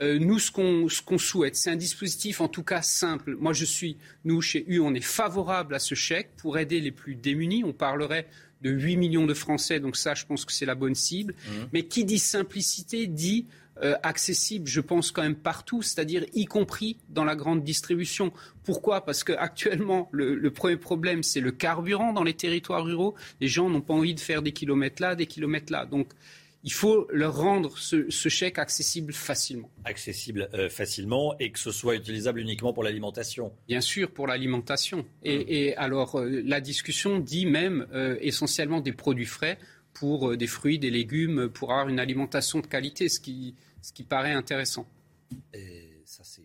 nous, 0.00 0.38
ce 0.38 0.50
qu'on 0.50 1.18
souhaite, 1.18 1.56
c'est 1.56 1.70
un 1.70 1.76
dispositif 1.76 2.40
en 2.40 2.48
tout 2.48 2.62
cas 2.62 2.82
simple. 2.82 3.36
Moi, 3.36 3.52
je 3.52 3.64
suis, 3.64 3.96
nous, 4.24 4.40
chez 4.40 4.64
U, 4.68 4.80
on 4.80 4.94
est 4.94 5.04
favorable 5.04 5.74
à 5.74 5.78
ce 5.78 5.94
chèque 5.94 6.30
pour 6.36 6.58
aider 6.58 6.80
les 6.80 6.90
plus 6.90 7.14
démunis. 7.14 7.64
On 7.64 7.72
parlerait 7.72 8.26
de 8.62 8.70
8 8.70 8.96
millions 8.96 9.26
de 9.26 9.34
Français, 9.34 9.80
donc 9.80 9.96
ça, 9.96 10.14
je 10.14 10.26
pense 10.26 10.44
que 10.44 10.52
c'est 10.52 10.66
la 10.66 10.74
bonne 10.74 10.94
cible. 10.94 11.34
Mmh. 11.34 11.52
Mais 11.72 11.82
qui 11.84 12.04
dit 12.04 12.18
simplicité 12.18 13.06
dit 13.06 13.46
euh, 13.82 13.96
accessible, 14.02 14.66
je 14.66 14.80
pense 14.80 15.10
quand 15.10 15.22
même 15.22 15.36
partout, 15.36 15.82
c'est-à-dire 15.82 16.24
y 16.32 16.44
compris 16.44 16.98
dans 17.08 17.24
la 17.24 17.36
grande 17.36 17.62
distribution. 17.62 18.32
Pourquoi? 18.64 19.04
Parce 19.04 19.24
qu'actuellement, 19.24 20.08
le, 20.12 20.34
le 20.34 20.50
premier 20.50 20.76
problème, 20.76 21.22
c'est 21.22 21.40
le 21.40 21.52
carburant 21.52 22.12
dans 22.12 22.24
les 22.24 22.34
territoires 22.34 22.84
ruraux. 22.84 23.14
Les 23.40 23.48
gens 23.48 23.68
n'ont 23.68 23.80
pas 23.80 23.94
envie 23.94 24.14
de 24.14 24.20
faire 24.20 24.42
des 24.42 24.52
kilomètres 24.52 25.02
là, 25.02 25.14
des 25.14 25.26
kilomètres 25.26 25.72
là. 25.72 25.86
Donc, 25.86 26.08
il 26.62 26.72
faut 26.72 27.08
leur 27.10 27.36
rendre 27.36 27.76
ce, 27.78 28.08
chèque 28.10 28.58
accessible 28.58 29.12
facilement. 29.12 29.70
Accessible 29.84 30.48
euh, 30.54 30.68
facilement 30.68 31.34
et 31.38 31.50
que 31.50 31.58
ce 31.58 31.72
soit 31.72 31.94
utilisable 31.94 32.40
uniquement 32.40 32.72
pour 32.72 32.84
l'alimentation. 32.84 33.52
Bien 33.66 33.80
sûr, 33.80 34.10
pour 34.10 34.26
l'alimentation. 34.26 35.06
Et, 35.22 35.70
hum. 35.70 35.82
alors, 35.82 36.18
euh, 36.18 36.42
la 36.44 36.60
discussion 36.60 37.18
dit 37.18 37.46
même 37.46 37.86
euh, 37.94 38.16
essentiellement 38.20 38.80
des 38.80 38.92
produits 38.92 39.26
frais 39.26 39.58
pour 39.94 40.36
des 40.36 40.46
fruits, 40.46 40.78
des 40.78 40.90
légumes, 40.90 41.48
pour 41.48 41.72
avoir 41.72 41.88
une 41.88 41.98
alimentation 41.98 42.60
de 42.60 42.66
qualité, 42.66 43.08
ce 43.08 43.18
qui, 43.18 43.54
ce 43.82 43.92
qui 43.92 44.04
paraît 44.04 44.32
intéressant. 44.32 44.86
Et 45.54 46.02
ça, 46.04 46.22
c'est 46.24 46.42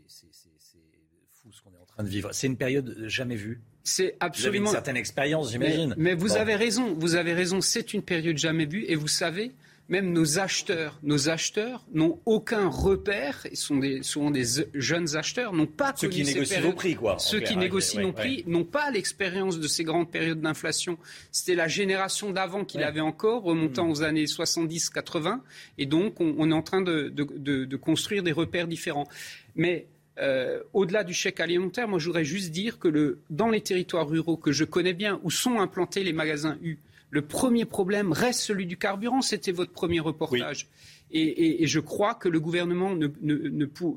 fou 1.34 1.52
ce 1.52 1.62
qu'on 1.62 1.74
est 1.74 1.82
en 1.82 1.86
train 1.86 2.04
de 2.04 2.10
vivre. 2.10 2.30
C'est 2.34 2.48
une 2.48 2.58
période 2.58 3.06
jamais 3.08 3.36
vue. 3.36 3.62
C'est 3.84 4.18
absolument. 4.20 4.52
Vous 4.52 4.70
avez 4.70 4.70
une 4.70 4.72
certaine 4.72 4.98
expérience, 4.98 5.52
j'imagine. 5.52 5.94
Mais, 5.98 6.16
vous 6.16 6.38
avez 6.38 6.56
raison, 6.56 6.94
vous 6.94 7.16
avez 7.16 7.34
raison, 7.34 7.62
c'est 7.62 7.94
une 7.94 8.02
période 8.02 8.38
jamais 8.38 8.66
vue. 8.66 8.86
Et 8.88 8.96
vous 8.96 9.08
savez, 9.08 9.52
même 9.88 10.12
nos 10.12 10.40
acheteurs, 10.40 11.00
nos 11.04 11.30
acheteurs 11.30 11.86
n'ont 11.94 12.20
aucun 12.26 12.68
repère, 12.68 13.46
ils 13.52 13.58
sont 13.58 13.78
des, 13.78 14.02
souvent 14.02 14.32
des 14.32 14.44
jeunes 14.74 15.16
acheteurs, 15.16 15.54
n'ont 15.54 15.68
pas 15.68 15.94
ceux 15.96 16.10
qui 16.10 16.24
négocient 16.24 16.62
nos 16.62 16.74
prix, 16.74 16.96
quoi. 16.96 17.20
Ceux 17.20 17.40
qui 17.40 17.56
négocient 17.56 18.02
nos 18.02 18.12
prix 18.12 18.44
n'ont 18.48 18.64
pas 18.64 18.90
l'expérience 18.90 19.60
de 19.60 19.68
ces 19.68 19.84
grandes 19.84 20.10
périodes 20.10 20.42
d'inflation. 20.42 20.98
C'était 21.32 21.56
la 21.56 21.68
génération 21.68 22.32
d'avant 22.32 22.66
qui 22.66 22.80
l'avait 22.80 23.00
encore, 23.00 23.44
remontant 23.44 23.86
mmh. 23.86 23.92
aux 23.92 24.04
années 24.04 24.26
70-80, 24.26 25.40
et 25.78 25.86
donc 25.86 26.20
on, 26.20 26.50
est 26.50 26.54
en 26.54 26.64
train 26.64 26.82
de, 26.82 27.10
de, 27.10 27.76
construire 27.76 28.24
des 28.24 28.32
repères 28.32 28.68
différents. 28.68 29.08
Mais 29.56 29.86
euh, 30.18 30.62
au-delà 30.74 31.04
du 31.04 31.14
chèque 31.14 31.40
alimentaire, 31.40 31.88
moi 31.88 32.00
je 32.00 32.08
voudrais 32.08 32.26
juste 32.26 32.52
dire 32.52 32.80
que 32.80 32.88
le, 32.88 33.20
dans 33.30 33.50
les 33.50 33.62
territoires 33.62 34.08
ruraux 34.08 34.38
que 34.38 34.52
je 34.52 34.64
connais 34.64 34.94
bien, 34.94 35.20
où 35.24 35.30
sont 35.30 35.60
implantés 35.60 36.04
les 36.04 36.14
magasins 36.14 36.58
U, 36.64 36.80
le 37.16 37.22
premier 37.22 37.64
problème 37.64 38.12
reste 38.12 38.42
celui 38.42 38.66
du 38.66 38.76
carburant. 38.76 39.22
C'était 39.22 39.54
votre 39.54 39.72
premier 39.72 40.02
reportage. 40.02 40.68
Et, 41.12 41.66
je 41.66 41.80
crois 41.80 42.14
que 42.14 42.28
le 42.28 42.42
gouvernement 42.42 42.94
ne, 42.94 43.08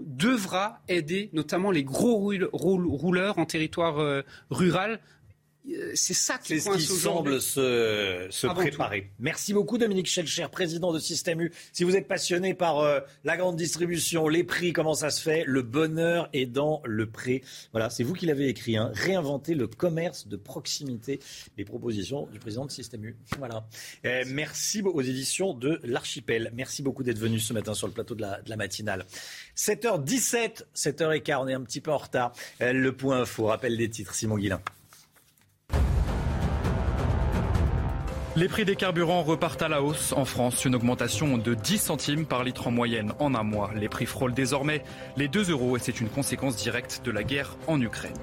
devra 0.07 0.81
aider 0.87 1.29
notamment 1.33 1.73
les 1.73 1.83
gros 1.83 2.31
rouleurs 2.53 3.39
en 3.39 3.45
territoire 3.45 3.99
euh, 3.99 4.23
rural 4.51 5.01
c'est 5.95 6.15
ça 6.15 6.39
qui, 6.39 6.61
ce 6.61 6.71
qui 6.71 6.83
semble 6.83 7.41
se, 7.41 8.47
préparer. 8.55 9.11
Merci 9.19 9.53
beaucoup 9.53 9.79
Dominique 9.79 10.07
Schelcher, 10.07 10.47
président 10.51 10.93
de 10.93 10.99
Système 10.99 11.41
U. 11.41 11.53
Si 11.73 11.85
vous 11.85 11.97
êtes 11.97 12.09
passionné 12.09 12.55
par 12.55 12.79
euh, 12.79 13.01
la 13.25 13.37
grande 13.37 13.57
distribution, 13.57 14.29
les 14.29 14.45
prix, 14.45 14.73
comment 14.73 14.95
ça 14.95 15.11
se 15.11 15.21
fait, 15.21 15.45
le 15.47 15.63
bonheur 15.63 16.29
est 16.33 16.47
dans 16.47 16.83
le 16.85 17.09
prix. 17.11 17.43
Voilà, 17.73 17.91
c'est 17.91 18.03
vous 18.03 18.15
qui 18.15 18.27
l'avez 18.27 18.49
écrit. 18.49 18.77
Hein. 18.77 18.91
Réinventer 18.95 19.55
le 19.55 19.67
commerce 19.67 20.27
de 20.27 20.37
proximité. 20.37 21.21
Les 21.57 21.65
propositions 21.65 22.27
du 22.27 22.39
président 22.39 22.67
de 22.67 22.71
Système 22.71 23.05
U. 23.05 23.17
Voilà. 23.39 23.67
Euh, 24.05 24.25
merci 24.29 24.83
aux 24.83 25.03
éditions 25.03 25.55
de 25.55 25.81
l'Archipel. 25.85 26.51
Merci 26.55 26.83
beaucoup 26.83 27.03
d'être 27.03 27.19
venu 27.19 27.39
ce 27.39 27.53
matin 27.53 27.75
sur 27.75 27.87
le 27.87 27.93
plateau 27.93 28.15
de 28.15 28.23
la, 28.23 28.41
de 28.41 28.49
la 28.49 28.57
matinale. 28.57 29.07
7h17, 29.57 30.65
7h15, 30.75 31.37
on 31.41 31.49
est 31.49 31.55
un 31.55 31.63
petit 31.63 31.81
peu 31.81 31.91
en 31.91 31.99
retard. 31.99 32.33
le 32.61 32.91
point 32.93 33.21
info, 33.21 33.47
rappel 33.47 33.77
des 33.77 33.91
titres, 33.91 34.15
Simon 34.15 34.39
Guillain. 34.39 34.61
Les 38.39 38.47
prix 38.47 38.65
des 38.65 38.77
carburants 38.77 39.25
repartent 39.25 39.63
à 39.63 39.69
la 39.69 39.83
hausse 39.83 40.13
en 40.13 40.25
France, 40.25 40.65
une 40.65 40.77
augmentation 40.77 41.39
de 41.39 41.55
10 41.55 41.79
centimes 41.79 42.25
par 42.25 42.45
litre 42.45 42.69
en 42.69 42.71
moyenne 42.71 43.13
en 43.19 43.35
un 43.35 43.43
mois. 43.43 43.73
Les 43.75 43.89
prix 43.89 44.07
frôlent 44.07 44.33
désormais 44.33 44.85
les 45.17 45.27
2 45.27 45.51
euros 45.51 45.77
et 45.77 45.81
c'est 45.81 46.01
une 46.01 46.09
conséquence 46.09 46.55
directe 46.55 47.01
de 47.05 47.11
la 47.11 47.25
guerre 47.25 47.57
en 47.67 47.81
Ukraine. 47.81 48.15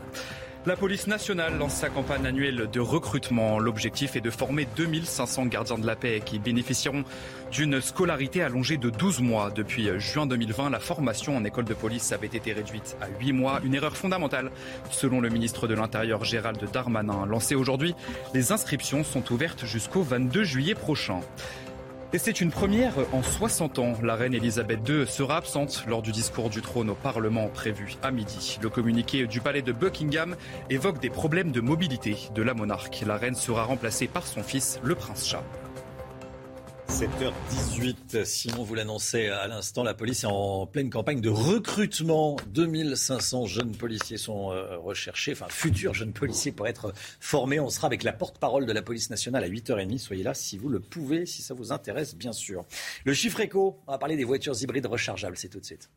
La 0.67 0.75
police 0.75 1.05
nationale 1.05 1.59
lance 1.59 1.75
sa 1.75 1.89
campagne 1.89 2.25
annuelle 2.25 2.67
de 2.73 2.79
recrutement. 2.79 3.59
L'objectif 3.59 4.15
est 4.15 4.21
de 4.21 4.31
former 4.31 4.67
2500 4.75 5.45
gardiens 5.45 5.77
de 5.77 5.85
la 5.85 5.95
paix 5.95 6.23
qui 6.25 6.39
bénéficieront 6.39 7.03
d'une 7.51 7.79
scolarité 7.79 8.41
allongée 8.41 8.77
de 8.77 8.89
12 8.89 9.21
mois. 9.21 9.51
Depuis 9.51 9.87
juin 9.99 10.25
2020, 10.25 10.71
la 10.71 10.79
formation 10.79 11.37
en 11.37 11.43
école 11.43 11.65
de 11.65 11.75
police 11.75 12.11
avait 12.13 12.25
été 12.25 12.51
réduite 12.51 12.97
à 12.99 13.09
8 13.19 13.33
mois. 13.33 13.59
Une 13.63 13.75
erreur 13.75 13.95
fondamentale, 13.95 14.49
selon 14.89 15.21
le 15.21 15.29
ministre 15.29 15.67
de 15.67 15.75
l'Intérieur 15.75 16.23
Gérald 16.23 16.59
Darmanin. 16.73 17.27
Lancé 17.27 17.53
aujourd'hui, 17.53 17.93
les 18.33 18.51
inscriptions 18.51 19.03
sont 19.03 19.31
ouvertes 19.31 19.65
jusqu'au 19.65 20.01
22 20.01 20.43
juillet 20.43 20.73
prochain. 20.73 21.19
Et 22.15 22.17
c'est 22.17 22.39
une 22.39 22.49
première 22.49 22.93
en 23.11 23.21
60 23.21 23.77
ans. 23.77 23.91
La 24.01 24.15
reine 24.15 24.33
Elisabeth 24.33 24.87
II 24.87 25.05
sera 25.05 25.35
absente 25.35 25.83
lors 25.85 26.01
du 26.01 26.13
discours 26.13 26.49
du 26.49 26.61
trône 26.61 26.89
au 26.89 26.95
Parlement 26.95 27.49
prévu 27.49 27.95
à 28.01 28.09
midi. 28.09 28.57
Le 28.61 28.69
communiqué 28.69 29.27
du 29.27 29.41
palais 29.41 29.61
de 29.61 29.73
Buckingham 29.73 30.37
évoque 30.69 31.01
des 31.01 31.09
problèmes 31.09 31.51
de 31.51 31.59
mobilité 31.59 32.15
de 32.33 32.41
la 32.41 32.53
monarque. 32.53 33.03
La 33.05 33.17
reine 33.17 33.35
sera 33.35 33.65
remplacée 33.65 34.07
par 34.07 34.25
son 34.25 34.43
fils, 34.43 34.79
le 34.81 34.95
prince 34.95 35.27
Charles. 35.27 35.43
7h18, 36.95 38.23
Simon 38.23 38.63
vous 38.63 38.73
l'annonçait 38.73 39.27
à 39.27 39.47
l'instant, 39.47 39.83
la 39.83 39.93
police 39.93 40.23
est 40.23 40.27
en 40.27 40.65
pleine 40.65 40.89
campagne 40.89 41.19
de 41.19 41.27
recrutement. 41.27 42.37
2500 42.53 43.47
jeunes 43.47 43.75
policiers 43.75 44.15
sont 44.15 44.53
euh, 44.53 44.77
recherchés, 44.77 45.33
enfin 45.33 45.47
futurs 45.49 45.93
jeunes 45.93 46.13
policiers 46.13 46.53
pour 46.53 46.69
être 46.69 46.93
formés. 47.19 47.59
On 47.59 47.69
sera 47.69 47.87
avec 47.87 48.03
la 48.03 48.13
porte-parole 48.13 48.65
de 48.65 48.71
la 48.71 48.81
police 48.81 49.09
nationale 49.09 49.43
à 49.43 49.49
8h30. 49.49 49.97
Soyez 49.97 50.23
là 50.23 50.33
si 50.33 50.57
vous 50.57 50.69
le 50.69 50.79
pouvez, 50.79 51.25
si 51.25 51.41
ça 51.41 51.53
vous 51.53 51.73
intéresse, 51.73 52.15
bien 52.15 52.31
sûr. 52.31 52.63
Le 53.03 53.13
chiffre 53.13 53.41
éco, 53.41 53.77
on 53.87 53.91
va 53.91 53.97
parler 53.97 54.15
des 54.15 54.23
voitures 54.23 54.55
hybrides 54.61 54.85
rechargeables, 54.85 55.35
c'est 55.35 55.49
tout 55.49 55.59
de 55.59 55.65
suite. 55.65 55.89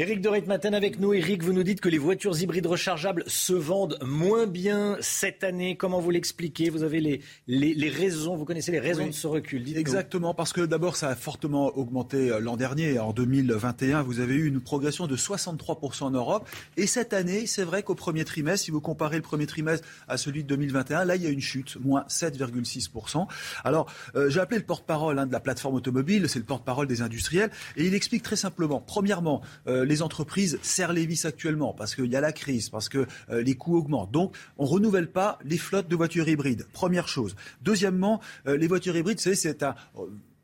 Éric 0.00 0.22
de 0.22 0.30
Ritmaten 0.30 0.74
avec 0.74 0.98
nous. 0.98 1.12
Éric, 1.12 1.42
vous 1.42 1.52
nous 1.52 1.62
dites 1.62 1.82
que 1.82 1.90
les 1.90 1.98
voitures 1.98 2.40
hybrides 2.40 2.64
rechargeables 2.64 3.22
se 3.26 3.52
vendent 3.52 3.98
moins 4.02 4.46
bien 4.46 4.96
cette 5.02 5.44
année. 5.44 5.76
Comment 5.76 6.00
vous 6.00 6.08
l'expliquez? 6.08 6.70
Vous 6.70 6.84
avez 6.84 7.02
les, 7.02 7.20
les, 7.46 7.88
raisons, 7.90 8.34
vous 8.34 8.46
connaissez 8.46 8.72
les 8.72 8.80
raisons 8.80 9.06
de 9.06 9.12
ce 9.12 9.26
recul. 9.26 9.62
Exactement, 9.76 10.32
parce 10.32 10.54
que 10.54 10.62
d'abord, 10.62 10.96
ça 10.96 11.08
a 11.08 11.14
fortement 11.14 11.76
augmenté 11.76 12.30
euh, 12.30 12.40
l'an 12.40 12.56
dernier. 12.56 12.98
En 12.98 13.12
2021, 13.12 14.00
vous 14.00 14.20
avez 14.20 14.36
eu 14.36 14.46
une 14.46 14.62
progression 14.62 15.06
de 15.06 15.18
63% 15.18 16.04
en 16.04 16.10
Europe. 16.12 16.48
Et 16.78 16.86
cette 16.86 17.12
année, 17.12 17.44
c'est 17.44 17.64
vrai 17.64 17.82
qu'au 17.82 17.94
premier 17.94 18.24
trimestre, 18.24 18.64
si 18.64 18.70
vous 18.70 18.80
comparez 18.80 19.16
le 19.16 19.22
premier 19.22 19.44
trimestre 19.44 19.86
à 20.08 20.16
celui 20.16 20.44
de 20.44 20.48
2021, 20.48 21.04
là, 21.04 21.16
il 21.16 21.22
y 21.22 21.26
a 21.26 21.30
une 21.30 21.42
chute, 21.42 21.76
moins 21.78 22.06
7,6%. 22.08 23.26
Alors, 23.64 23.92
euh, 24.16 24.30
j'ai 24.30 24.40
appelé 24.40 24.60
le 24.60 24.64
porte-parole 24.64 25.18
hein, 25.18 25.26
de 25.26 25.32
la 25.32 25.40
plateforme 25.40 25.74
automobile, 25.74 26.26
c'est 26.26 26.38
le 26.38 26.46
porte-parole 26.46 26.86
des 26.86 27.02
industriels, 27.02 27.50
et 27.76 27.84
il 27.84 27.92
explique 27.92 28.22
très 28.22 28.36
simplement, 28.36 28.80
premièrement, 28.80 29.42
euh, 29.66 29.89
les 29.90 30.02
entreprises 30.02 30.58
serrent 30.62 30.92
les 30.92 31.04
vis 31.04 31.26
actuellement 31.26 31.74
parce 31.74 31.94
qu'il 31.94 32.06
y 32.06 32.16
a 32.16 32.20
la 32.20 32.32
crise, 32.32 32.70
parce 32.70 32.88
que 32.88 33.06
euh, 33.30 33.42
les 33.42 33.56
coûts 33.56 33.76
augmentent. 33.76 34.12
Donc, 34.12 34.34
on 34.56 34.64
ne 34.64 34.70
renouvelle 34.70 35.10
pas 35.10 35.38
les 35.44 35.58
flottes 35.58 35.88
de 35.88 35.96
voitures 35.96 36.28
hybrides. 36.28 36.66
Première 36.72 37.08
chose. 37.08 37.34
Deuxièmement, 37.62 38.20
euh, 38.46 38.56
les 38.56 38.68
voitures 38.68 38.96
hybrides, 38.96 39.20
c'est 39.20 39.62
un 39.62 39.74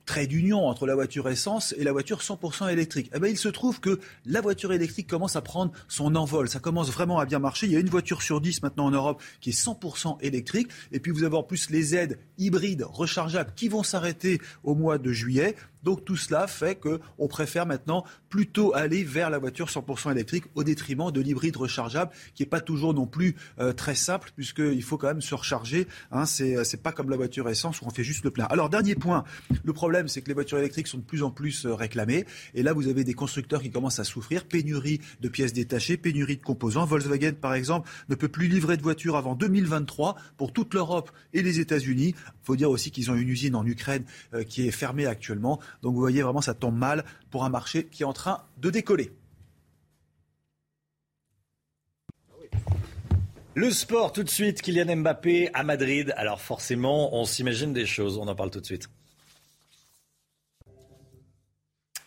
trait 0.06 0.26
d'union 0.26 0.66
entre 0.66 0.86
la 0.86 0.94
voiture 0.94 1.28
essence 1.28 1.74
et 1.76 1.84
la 1.84 1.92
voiture 1.92 2.20
100% 2.20 2.70
électrique. 2.70 3.10
Eh 3.12 3.18
bien, 3.18 3.28
il 3.28 3.36
se 3.36 3.48
trouve 3.48 3.80
que 3.80 3.98
la 4.24 4.40
voiture 4.40 4.72
électrique 4.72 5.08
commence 5.08 5.36
à 5.36 5.42
prendre 5.42 5.72
son 5.88 6.14
envol. 6.14 6.48
Ça 6.48 6.60
commence 6.60 6.90
vraiment 6.90 7.18
à 7.18 7.26
bien 7.26 7.40
marcher. 7.40 7.66
Il 7.66 7.72
y 7.72 7.76
a 7.76 7.80
une 7.80 7.88
voiture 7.88 8.22
sur 8.22 8.40
dix 8.40 8.62
maintenant 8.62 8.86
en 8.86 8.92
Europe 8.92 9.20
qui 9.40 9.50
est 9.50 9.60
100% 9.60 10.18
électrique. 10.20 10.68
Et 10.92 11.00
puis, 11.00 11.10
vous 11.10 11.24
avez 11.24 11.36
en 11.36 11.42
plus 11.42 11.70
les 11.70 11.94
aides 11.94 12.18
hybrides 12.38 12.84
rechargeables 12.88 13.52
qui 13.56 13.68
vont 13.68 13.82
s'arrêter 13.82 14.40
au 14.62 14.74
mois 14.74 14.98
de 14.98 15.12
juillet. 15.12 15.56
Donc 15.86 16.04
tout 16.04 16.16
cela 16.16 16.48
fait 16.48 16.74
qu'on 16.74 17.28
préfère 17.28 17.64
maintenant 17.64 18.04
plutôt 18.28 18.74
aller 18.74 19.04
vers 19.04 19.30
la 19.30 19.38
voiture 19.38 19.68
100% 19.68 20.10
électrique 20.10 20.42
au 20.56 20.64
détriment 20.64 21.12
de 21.12 21.20
l'hybride 21.20 21.56
rechargeable 21.56 22.10
qui 22.34 22.42
n'est 22.42 22.48
pas 22.48 22.60
toujours 22.60 22.92
non 22.92 23.06
plus 23.06 23.36
euh, 23.60 23.72
très 23.72 23.94
simple 23.94 24.32
puisqu'il 24.34 24.82
faut 24.82 24.98
quand 24.98 25.06
même 25.06 25.22
se 25.22 25.36
recharger. 25.36 25.86
Hein, 26.10 26.26
c'est, 26.26 26.64
c'est 26.64 26.82
pas 26.82 26.90
comme 26.90 27.08
la 27.08 27.16
voiture 27.16 27.48
essence 27.48 27.80
où 27.80 27.84
on 27.86 27.90
fait 27.90 28.02
juste 28.02 28.24
le 28.24 28.32
plein. 28.32 28.46
Alors 28.46 28.68
dernier 28.68 28.96
point, 28.96 29.22
le 29.62 29.72
problème 29.72 30.08
c'est 30.08 30.22
que 30.22 30.26
les 30.26 30.34
voitures 30.34 30.58
électriques 30.58 30.88
sont 30.88 30.98
de 30.98 31.04
plus 31.04 31.22
en 31.22 31.30
plus 31.30 31.66
euh, 31.66 31.74
réclamées 31.74 32.26
et 32.54 32.64
là 32.64 32.72
vous 32.72 32.88
avez 32.88 33.04
des 33.04 33.14
constructeurs 33.14 33.62
qui 33.62 33.70
commencent 33.70 34.00
à 34.00 34.04
souffrir, 34.04 34.44
pénurie 34.44 35.00
de 35.20 35.28
pièces 35.28 35.52
détachées, 35.52 35.96
pénurie 35.96 36.36
de 36.36 36.42
composants. 36.42 36.84
Volkswagen 36.84 37.34
par 37.40 37.54
exemple 37.54 37.88
ne 38.08 38.16
peut 38.16 38.26
plus 38.26 38.48
livrer 38.48 38.76
de 38.76 38.82
voitures 38.82 39.14
avant 39.14 39.36
2023 39.36 40.16
pour 40.36 40.52
toute 40.52 40.74
l'Europe 40.74 41.12
et 41.32 41.42
les 41.42 41.60
États-Unis. 41.60 42.16
Il 42.16 42.42
faut 42.42 42.56
dire 42.56 42.70
aussi 42.70 42.90
qu'ils 42.90 43.12
ont 43.12 43.14
une 43.14 43.28
usine 43.28 43.54
en 43.54 43.64
Ukraine 43.64 44.02
euh, 44.34 44.42
qui 44.42 44.66
est 44.66 44.72
fermée 44.72 45.06
actuellement. 45.06 45.60
Donc 45.82 45.94
vous 45.94 46.00
voyez 46.00 46.22
vraiment, 46.22 46.40
ça 46.40 46.54
tombe 46.54 46.76
mal 46.76 47.04
pour 47.30 47.44
un 47.44 47.48
marché 47.48 47.86
qui 47.86 48.02
est 48.02 48.06
en 48.06 48.12
train 48.12 48.42
de 48.58 48.70
décoller. 48.70 49.12
Le 53.54 53.70
sport 53.70 54.12
tout 54.12 54.22
de 54.22 54.28
suite, 54.28 54.60
Kylian 54.60 54.96
Mbappé 54.96 55.48
à 55.54 55.62
Madrid. 55.62 56.12
Alors 56.18 56.42
forcément, 56.42 57.18
on 57.18 57.24
s'imagine 57.24 57.72
des 57.72 57.86
choses. 57.86 58.18
On 58.18 58.28
en 58.28 58.34
parle 58.34 58.50
tout 58.50 58.60
de 58.60 58.66
suite. 58.66 58.90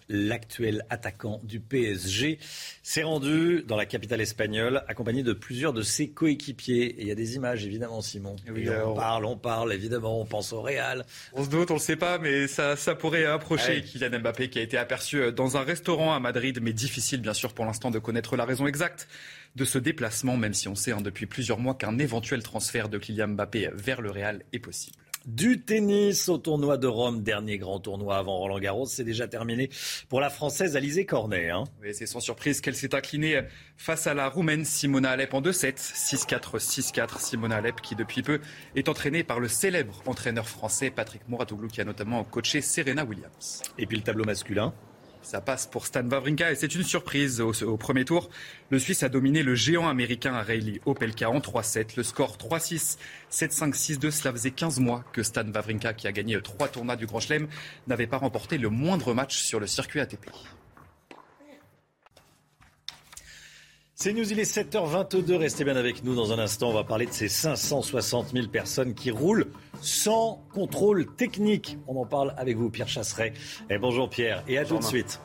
L'actuel 0.10 0.86
attaquant 0.90 1.40
du 1.44 1.60
PSG, 1.60 2.40
s'est 2.84 3.04
rendu 3.04 3.64
dans 3.68 3.78
la 3.78 3.86
capitale 3.86 4.22
espagnole 4.22 4.84
accompagné 4.88 5.24
de 5.24 5.34
plusieurs 5.34 5.74
de 5.74 5.82
ses 5.82 6.10
coéquipiers. 6.10 7.00
Et 7.00 7.02
il 7.02 7.08
y 7.08 7.12
a 7.12 7.16
des 7.16 7.36
images, 7.36 7.66
évidemment, 7.66 8.02
Simon. 8.02 8.36
on 8.48 8.94
parle, 8.96 9.26
on 9.26 9.38
parle, 9.38 9.74
évidemment, 9.74 10.20
on 10.20 10.26
pense 10.26 10.52
au 10.54 10.62
Real. 10.62 11.06
On 11.34 11.46
se 11.46 11.50
doute, 11.50 11.72
on 11.72 11.76
ne 11.76 11.80
le 11.80 11.84
sait 11.84 11.96
pas, 11.96 12.18
mais 12.18 12.48
ça, 12.48 12.76
ça 12.76 12.96
pourrait 12.96 13.26
approcher 13.26 13.84
Kylian 13.84 14.20
Mbappé 14.20 14.50
qui 14.50 14.60
a 14.60 14.62
été 14.62 14.78
aperçu 14.78 15.32
dans 15.32 15.58
un 15.58 15.62
restaurant 15.62 16.14
à 16.14 16.20
Madrid, 16.20 16.60
mais 16.62 16.74
difficile, 16.74 17.22
bien 17.22 17.34
sûr, 17.34 17.54
pour 17.54 17.66
l'instant, 17.66 17.92
de 17.92 18.00
connaître 18.00 18.36
la 18.36 18.46
raison 18.46 18.68
exacte 18.68 19.08
de 19.56 19.66
ce 19.66 19.78
déplacement, 19.78 20.38
même 20.38 20.54
si 20.54 20.68
on 20.68 20.76
sait 20.76 20.92
hein, 20.92 21.02
depuis 21.02 21.26
plusieurs 21.26 21.60
mois 21.60 21.76
qu'un 21.76 21.98
éventuel 21.98 22.44
transfert 22.44 22.90
de 22.90 22.98
Kylian 22.98 23.30
Mbappé 23.30 23.70
vers 23.74 24.02
le 24.02 24.12
Real 24.12 24.44
est 24.54 24.60
possible. 24.60 25.09
Du 25.26 25.62
tennis 25.62 26.30
au 26.30 26.38
tournoi 26.38 26.78
de 26.78 26.88
Rome, 26.88 27.24
dernier 27.24 27.58
grand 27.58 27.80
tournoi 27.80 28.18
avant 28.18 28.38
Roland 28.38 28.60
Garros, 28.60 28.86
c'est 28.86 29.04
déjà 29.04 29.28
terminé 29.28 29.70
pour 30.08 30.22
la 30.22 30.30
Française 30.30 30.76
Alizé 30.76 31.06
Cornet. 31.06 31.50
Hein. 31.50 31.66
c'est 31.94 32.06
sans 32.06 32.22
surprise 32.22 32.62
qu'elle 32.62 32.76
s'est 32.76 32.96
inclinée 32.96 33.42
face 33.76 34.08
à 34.08 34.14
la 34.14 34.30
Roumaine 34.30 34.64
Simona 34.64 35.12
Alep 35.12 35.34
en 35.34 35.42
2-7, 35.42 35.76
6-4, 35.78 36.58
6-4. 36.58 37.20
Simona 37.20 37.58
Alep 37.58 37.82
qui 37.82 37.96
depuis 37.96 38.24
peu 38.24 38.40
est 38.76 38.88
entraînée 38.88 39.24
par 39.24 39.40
le 39.40 39.48
célèbre 39.50 40.02
entraîneur 40.06 40.48
français 40.48 40.90
Patrick 40.90 41.28
Mouratoglou 41.28 41.68
qui 41.68 41.82
a 41.82 41.86
notamment 41.86 42.24
coaché 42.24 42.62
Serena 42.62 43.04
Williams. 43.04 43.62
Et 43.78 43.86
puis 43.86 43.98
le 43.98 44.04
tableau 44.04 44.24
masculin 44.24 44.74
ça 45.22 45.42
passe 45.42 45.68
pour 45.68 45.86
Stan 45.86 46.08
Wawrinka 46.08 46.52
et 46.52 46.56
c'est 46.56 46.74
une 46.76 46.84
surprise. 46.84 47.42
Au, 47.42 47.78
premier 47.78 48.06
tour, 48.06 48.30
le 48.70 48.80
Suisse 48.80 49.04
a 49.04 49.10
dominé 49.10 49.44
le 49.44 49.56
géant 49.56 49.88
américain 49.88 50.42
Rayleigh 50.42 50.82
Opelka 50.86 51.30
en 51.30 51.40
3-7. 51.40 51.98
Le 51.98 52.04
score 52.04 52.38
3-6, 52.38 52.98
7-5, 53.32 53.74
6-2. 53.74 54.12
Cela 54.12 54.32
faisait 54.32 54.52
15 54.52 54.80
mois 54.80 55.04
que 55.12 55.24
Stan 55.24 55.46
Wawrinka, 55.46 55.94
qui 55.94 56.08
a 56.08 56.12
gagné 56.12 56.42
trois 56.42 56.68
tournois 56.68 56.96
du 56.96 57.06
Grand 57.06 57.20
Chelem, 57.20 57.48
n'avait 57.88 58.08
pas 58.08 58.18
remporté 58.18 58.58
le 58.58 58.70
moindre 58.70 59.14
match 59.14 59.38
sur 59.42 59.60
le 59.60 59.68
circuit 59.68 60.00
ATP. 60.00 60.30
C'est 64.02 64.14
News, 64.14 64.32
il 64.32 64.40
est 64.40 64.50
7h22. 64.50 65.36
Restez 65.36 65.66
bien 65.66 65.76
avec 65.76 66.06
nous 66.06 66.16
dans 66.16 66.32
un 66.32 66.40
instant. 66.40 66.70
On 66.70 66.74
va 66.74 66.86
parler 66.86 67.06
de 67.06 67.12
ces 67.12 67.28
560 67.28 68.32
000 68.32 68.48
personnes 68.48 68.94
qui 68.94 69.12
roulent 69.12 69.48
sans 69.82 70.42
contrôle 70.54 71.06
technique. 71.18 71.78
On 71.86 71.98
en 71.98 72.06
parle 72.06 72.34
avec 72.38 72.56
vous, 72.56 72.70
Pierre 72.70 72.88
Chasseret. 72.88 73.34
Et 73.70 73.78
bonjour 73.78 74.10
Pierre, 74.10 74.42
et 74.48 74.58
à 74.58 74.64
tout 74.64 74.78
de 74.78 74.84
suite. 74.86 75.20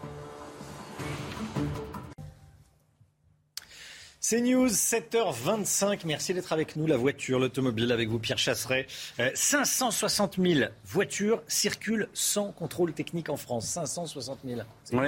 C'est 4.27 4.41
News, 4.41 4.69
7h25. 4.69 6.07
Merci 6.07 6.33
d'être 6.33 6.55
avec 6.55 6.77
nous. 6.77 6.87
La 6.87 6.97
voiture, 6.97 7.39
l'automobile, 7.39 7.93
avec 7.93 8.09
vous, 8.09 8.19
Pierre 8.19 8.39
Chasseret. 8.39 8.87
560 9.35 10.39
euh, 10.39 10.55
000 10.55 10.71
voitures 10.87 11.43
circulent 11.47 12.09
sans 12.15 12.51
contrôle 12.51 12.95
technique 12.95 13.29
en 13.29 13.37
France. 13.37 13.67
560 13.67 14.39
000. 14.47 14.63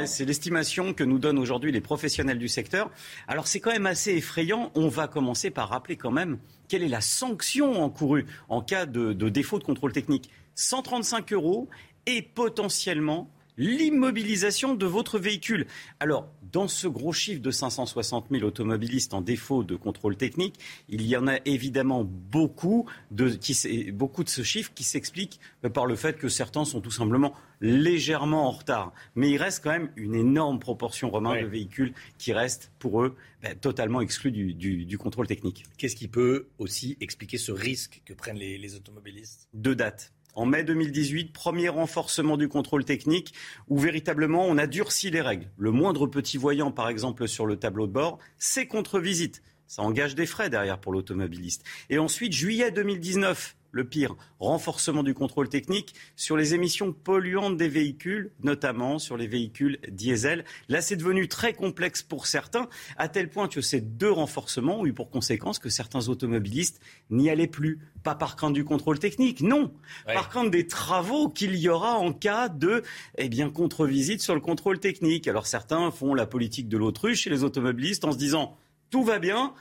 C'est 0.05 0.27
l'estimation 0.27 0.93
que 0.93 1.03
nous 1.03 1.19
donnent 1.19 1.39
aujourd'hui 1.39 1.73
les 1.73 1.81
professionnels 1.81 2.39
du 2.39 2.49
secteur. 2.49 2.91
Alors, 3.27 3.47
c'est 3.47 3.59
quand 3.59 3.73
même 3.73 3.87
assez 3.87 4.11
effrayant. 4.11 4.71
On 4.75 4.89
va 4.89 5.09
commencer 5.09 5.49
par 5.49 5.71
rappeler 5.71 5.97
quand 5.97 6.11
même 6.11 6.37
quelle 6.69 6.83
est 6.83 6.89
la 6.89 7.01
sanction 7.01 7.83
encourue 7.83 8.27
en 8.51 8.61
cas 8.61 8.85
de, 8.85 9.15
de 9.15 9.29
défaut 9.31 9.59
de 9.59 9.65
contrôle 9.65 9.95
technique. 9.95 10.29
135 10.57 11.33
euros 11.33 11.71
et 12.05 12.21
potentiellement 12.21 13.31
l'immobilisation 13.57 14.75
de 14.75 14.87
votre 14.87 15.19
véhicule. 15.19 15.67
Alors, 16.01 16.29
dans 16.53 16.69
ce 16.69 16.87
gros 16.89 17.13
chiffre 17.13 17.43
de 17.43 17.51
560 17.51 18.27
000 18.31 18.45
automobilistes 18.45 19.15
en 19.15 19.21
défaut 19.21 19.65
de 19.65 19.77
contrôle 19.77 20.17
technique, 20.17 20.59
il 20.89 21.03
y 21.03 21.17
en 21.17 21.27
a 21.27 21.39
évidemment 21.45 22.05
beaucoup 22.05 22.89
de, 23.11 23.31
qui, 23.31 23.91
beaucoup 23.93 24.25
de 24.25 24.29
ce 24.29 24.43
chiffre 24.43 24.73
qui 24.75 24.85
s'explique 24.85 25.41
par 25.73 25.87
le 25.87 25.97
fait 25.97 26.19
que 26.19 26.29
certains 26.29 26.65
sont 26.65 26.81
tout 26.81 26.91
simplement 26.91 27.35
légèrement 27.61 28.47
en 28.47 28.51
retard. 28.51 28.93
Mais 29.15 29.31
il 29.31 29.39
reste 29.39 29.63
quand 29.63 29.71
même 29.71 29.91
une 29.97 30.15
énorme 30.15 30.59
proportion, 30.59 31.11
Romain, 31.11 31.41
de 31.41 31.47
véhicules 31.47 31.95
qui 32.19 32.33
restent 32.33 32.71
pour 32.79 33.03
eux 33.03 33.17
ben, 33.43 33.57
totalement 33.57 34.01
exclus 34.01 34.31
du, 34.31 34.99
contrôle 34.99 35.27
technique. 35.27 35.65
Qu'est-ce 35.79 35.97
qui 35.97 36.09
peut 36.09 36.49
aussi 36.59 36.97
expliquer 37.01 37.39
ce 37.39 37.53
risque 37.53 38.03
que 38.05 38.15
prennent 38.15 38.39
les, 38.39 38.59
les 38.59 38.75
automobilistes? 38.75 39.49
Deux 39.55 39.75
dates. 39.75 40.13
En 40.37 40.45
mai 40.45 40.65
2018, 40.65 41.33
premier 41.33 41.71
renforcement 41.71 42.37
du 42.37 42.47
contrôle 42.47 42.85
technique 42.85 43.33
où 43.69 43.79
véritablement 43.79 44.45
on 44.45 44.59
a 44.59 44.67
durci 44.67 45.11
les 45.11 45.23
règles. 45.23 45.49
Le 45.57 45.71
moindre 45.71 46.07
petit 46.07 46.37
voyant, 46.37 46.71
par 46.71 46.91
exemple, 46.91 47.27
sur 47.27 47.47
le 47.47 47.57
tableau 47.57 47.87
de 47.87 47.93
bord, 47.93 48.19
c'est 48.37 48.67
contre-visite. 48.67 49.43
Ça 49.67 49.81
engage 49.81 50.15
des 50.15 50.27
frais 50.27 50.51
derrière 50.51 50.79
pour 50.79 50.93
l'automobiliste. 50.93 51.65
Et 51.89 51.99
ensuite, 51.99 52.35
juillet 52.35 52.71
2019, 52.71 53.57
le 53.77 53.85
pire, 53.85 54.17
renforcement 54.41 55.03
du 55.03 55.15
contrôle 55.15 55.49
technique 55.49 55.95
sur 56.17 56.37
les 56.37 56.55
émissions 56.55 56.93
polluantes 56.93 57.57
des 57.57 57.69
véhicules, 57.69 58.33
notamment 58.43 58.99
sur 58.99 59.17
les 59.17 59.29
véhicules 59.29 59.79
diesel. 59.89 60.45
Là, 60.69 60.81
c'est 60.81 60.97
devenu 60.97 61.29
très 61.29 61.53
complexe 61.53 62.03
pour 62.03 62.27
certains, 62.27 62.69
à 62.97 63.09
tel 63.09 63.31
point 63.31 63.47
que 63.47 63.61
ces 63.61 63.81
deux 63.81 64.11
renforcements 64.11 64.81
ont 64.81 64.87
eu 64.87 64.93
pour 64.93 65.11
conséquence 65.11 65.59
que 65.59 65.69
certains 65.69 66.09
automobilistes 66.09 66.81
n'y 67.11 67.31
allaient 67.31 67.47
plus. 67.47 67.79
Pas 68.03 68.15
par 68.15 68.37
crainte 68.37 68.55
du 68.55 68.65
contrôle 68.65 68.99
technique, 68.99 69.43
non. 69.43 69.73
Par 70.07 70.29
crainte 70.29 70.51
des 70.51 70.67
travaux 70.67 71.29
qu'il 71.29 71.55
y 71.57 71.69
aura 71.69 71.95
en 71.99 72.13
cas 72.13 72.49
de 72.49 72.83
eh 73.19 73.29
bien, 73.29 73.51
contre-visite 73.51 74.23
sur 74.23 74.35
le 74.35 74.41
contrôle 74.41 74.79
technique. 74.79 75.29
Alors 75.29 75.47
certains 75.47 75.91
font 75.91 76.15
la 76.15 76.27
politique 76.27 76.69
de 76.69 76.79
l'autruche 76.79 77.23
chez 77.23 77.31
les 77.31 77.45
automobilistes 77.45 78.05
en 78.05 78.13
se 78.13 78.19
disant 78.19 78.57
tout 78.91 79.03
va 79.03 79.19
bien, 79.19 79.53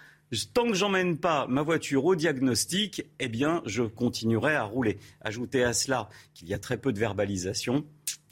Tant 0.53 0.68
que 0.68 0.73
j'emmène 0.73 1.18
pas 1.18 1.45
ma 1.47 1.61
voiture 1.61 2.06
au 2.06 2.15
diagnostic, 2.15 3.06
eh 3.19 3.27
bien, 3.27 3.61
je 3.65 3.84
continuerai 3.84 4.56
à 4.56 4.64
rouler. 4.64 4.97
Ajoutez 5.22 5.64
à 5.64 5.73
cela 5.73 6.10
qu'il 6.34 6.49
y 6.49 6.53
a 6.53 6.60
très 6.60 6.77
peu 6.77 6.91
de 6.91 6.99
verbalisation. 6.99 7.85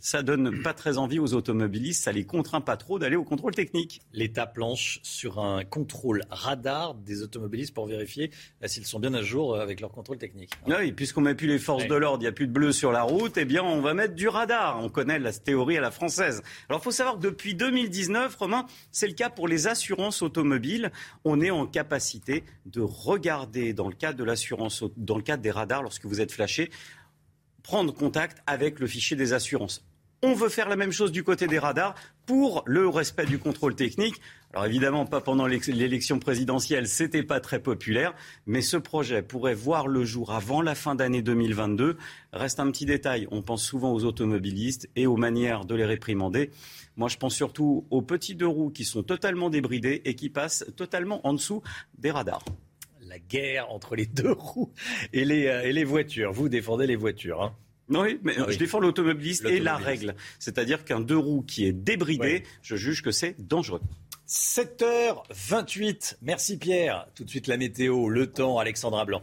Ça 0.03 0.21
donne 0.21 0.61
pas 0.61 0.73
très 0.73 0.97
envie 0.97 1.17
aux 1.17 1.33
automobilistes, 1.33 2.03
ça 2.03 2.11
les 2.11 2.25
contraint 2.25 2.59
pas 2.59 2.75
trop 2.75 2.99
d'aller 2.99 3.15
au 3.15 3.23
contrôle 3.23 3.55
technique. 3.55 4.01
L'État 4.11 4.45
planche 4.45 4.99
sur 5.01 5.39
un 5.39 5.63
contrôle 5.63 6.23
radar 6.29 6.93
des 6.93 7.23
automobilistes 7.23 7.73
pour 7.73 7.85
vérifier 7.87 8.29
euh, 8.61 8.67
s'ils 8.67 8.85
sont 8.85 8.99
bien 8.99 9.13
à 9.13 9.21
jour 9.21 9.55
euh, 9.55 9.61
avec 9.61 9.79
leur 9.79 9.91
contrôle 9.91 10.17
technique. 10.17 10.51
Oui, 10.67 10.91
puisqu'on 10.91 11.21
met 11.21 11.35
plus 11.35 11.47
les 11.47 11.57
forces 11.57 11.87
de 11.87 11.95
l'ordre, 11.95 12.21
il 12.21 12.25
n'y 12.25 12.27
a 12.27 12.33
plus 12.33 12.47
de 12.47 12.51
bleu 12.51 12.73
sur 12.73 12.91
la 12.91 13.03
route, 13.03 13.37
eh 13.37 13.45
bien 13.45 13.63
on 13.63 13.79
va 13.79 13.93
mettre 13.93 14.13
du 14.13 14.27
radar. 14.27 14.83
On 14.83 14.89
connaît 14.89 15.19
la 15.19 15.31
théorie 15.31 15.77
à 15.77 15.81
la 15.81 15.91
française. 15.91 16.43
Alors 16.67 16.81
il 16.81 16.83
faut 16.83 16.91
savoir 16.91 17.15
que 17.15 17.21
depuis 17.21 17.55
2019, 17.55 18.35
Romain, 18.35 18.65
c'est 18.91 19.07
le 19.07 19.13
cas 19.13 19.29
pour 19.29 19.47
les 19.47 19.67
assurances 19.67 20.21
automobiles. 20.21 20.91
On 21.23 21.39
est 21.39 21.51
en 21.51 21.65
capacité 21.65 22.43
de 22.65 22.81
regarder 22.81 23.71
dans 23.71 23.87
le 23.87 23.95
cadre 23.95 24.17
de 24.19 24.25
l'assurance, 24.25 24.83
dans 24.97 25.15
le 25.15 25.23
cadre 25.23 25.41
des 25.41 25.51
radars, 25.51 25.81
lorsque 25.81 26.05
vous 26.05 26.19
êtes 26.19 26.33
flashé, 26.33 26.71
prendre 27.61 27.93
contact 27.93 28.39
avec 28.45 28.81
le 28.81 28.87
fichier 28.87 29.15
des 29.15 29.31
assurances. 29.31 29.85
On 30.25 30.35
veut 30.35 30.47
faire 30.47 30.69
la 30.69 30.77
même 30.77 30.93
chose 30.93 31.11
du 31.11 31.21
côté 31.21 31.47
des 31.47 31.59
radars 31.59 31.95
pour 32.25 32.63
le 32.65 32.87
respect 32.87 33.25
du 33.25 33.39
contrôle 33.39 33.75
technique. 33.75 34.21
Alors 34.53 34.65
évidemment, 34.65 35.05
pas 35.05 35.19
pendant 35.19 35.45
l'élection 35.45 36.17
présidentielle, 36.17 36.87
c'était 36.87 37.23
pas 37.23 37.41
très 37.41 37.59
populaire, 37.59 38.13
mais 38.45 38.61
ce 38.61 38.77
projet 38.77 39.21
pourrait 39.21 39.53
voir 39.53 39.85
le 39.85 40.05
jour 40.05 40.31
avant 40.31 40.61
la 40.61 40.75
fin 40.75 40.95
d'année 40.95 41.21
2022. 41.21 41.97
Reste 42.31 42.61
un 42.61 42.71
petit 42.71 42.85
détail, 42.85 43.27
on 43.31 43.41
pense 43.41 43.65
souvent 43.65 43.91
aux 43.91 44.05
automobilistes 44.05 44.89
et 44.95 45.07
aux 45.07 45.17
manières 45.17 45.65
de 45.65 45.75
les 45.75 45.83
réprimander. 45.83 46.51
Moi, 46.95 47.09
je 47.09 47.17
pense 47.17 47.35
surtout 47.35 47.85
aux 47.89 48.01
petits 48.01 48.35
deux 48.35 48.47
roues 48.47 48.69
qui 48.69 48.85
sont 48.85 49.03
totalement 49.03 49.49
débridés 49.49 50.03
et 50.05 50.15
qui 50.15 50.29
passent 50.29 50.63
totalement 50.77 51.19
en 51.27 51.33
dessous 51.33 51.61
des 51.97 52.11
radars. 52.11 52.45
La 53.01 53.19
guerre 53.19 53.69
entre 53.73 53.97
les 53.97 54.05
deux 54.05 54.31
roues 54.31 54.71
et 55.11 55.25
les, 55.25 55.47
euh, 55.47 55.85
voitures. 55.85 56.31
Vous 56.31 56.47
défendez 56.47 56.87
les 56.87 56.95
voitures. 56.95 57.43
Hein 57.43 57.53
oui, 58.01 58.19
mais 58.23 58.35
je 58.47 58.57
défends 58.57 58.79
l'automobiliste 58.79 59.45
et 59.45 59.59
la 59.59 59.77
règle. 59.77 60.15
C'est-à-dire 60.39 60.85
qu'un 60.85 60.99
deux 60.99 61.17
roues 61.17 61.43
qui 61.43 61.65
est 61.65 61.73
débridé, 61.73 62.43
je 62.61 62.75
juge 62.75 63.01
que 63.01 63.11
c'est 63.11 63.35
dangereux. 63.39 63.81
7h28. 64.27 66.15
Merci 66.21 66.57
Pierre. 66.57 67.07
Tout 67.13 67.23
de 67.23 67.29
suite 67.29 67.47
la 67.47 67.57
météo, 67.57 68.09
le 68.09 68.27
temps, 68.27 68.57
Alexandra 68.57 69.05
Blanc. 69.05 69.21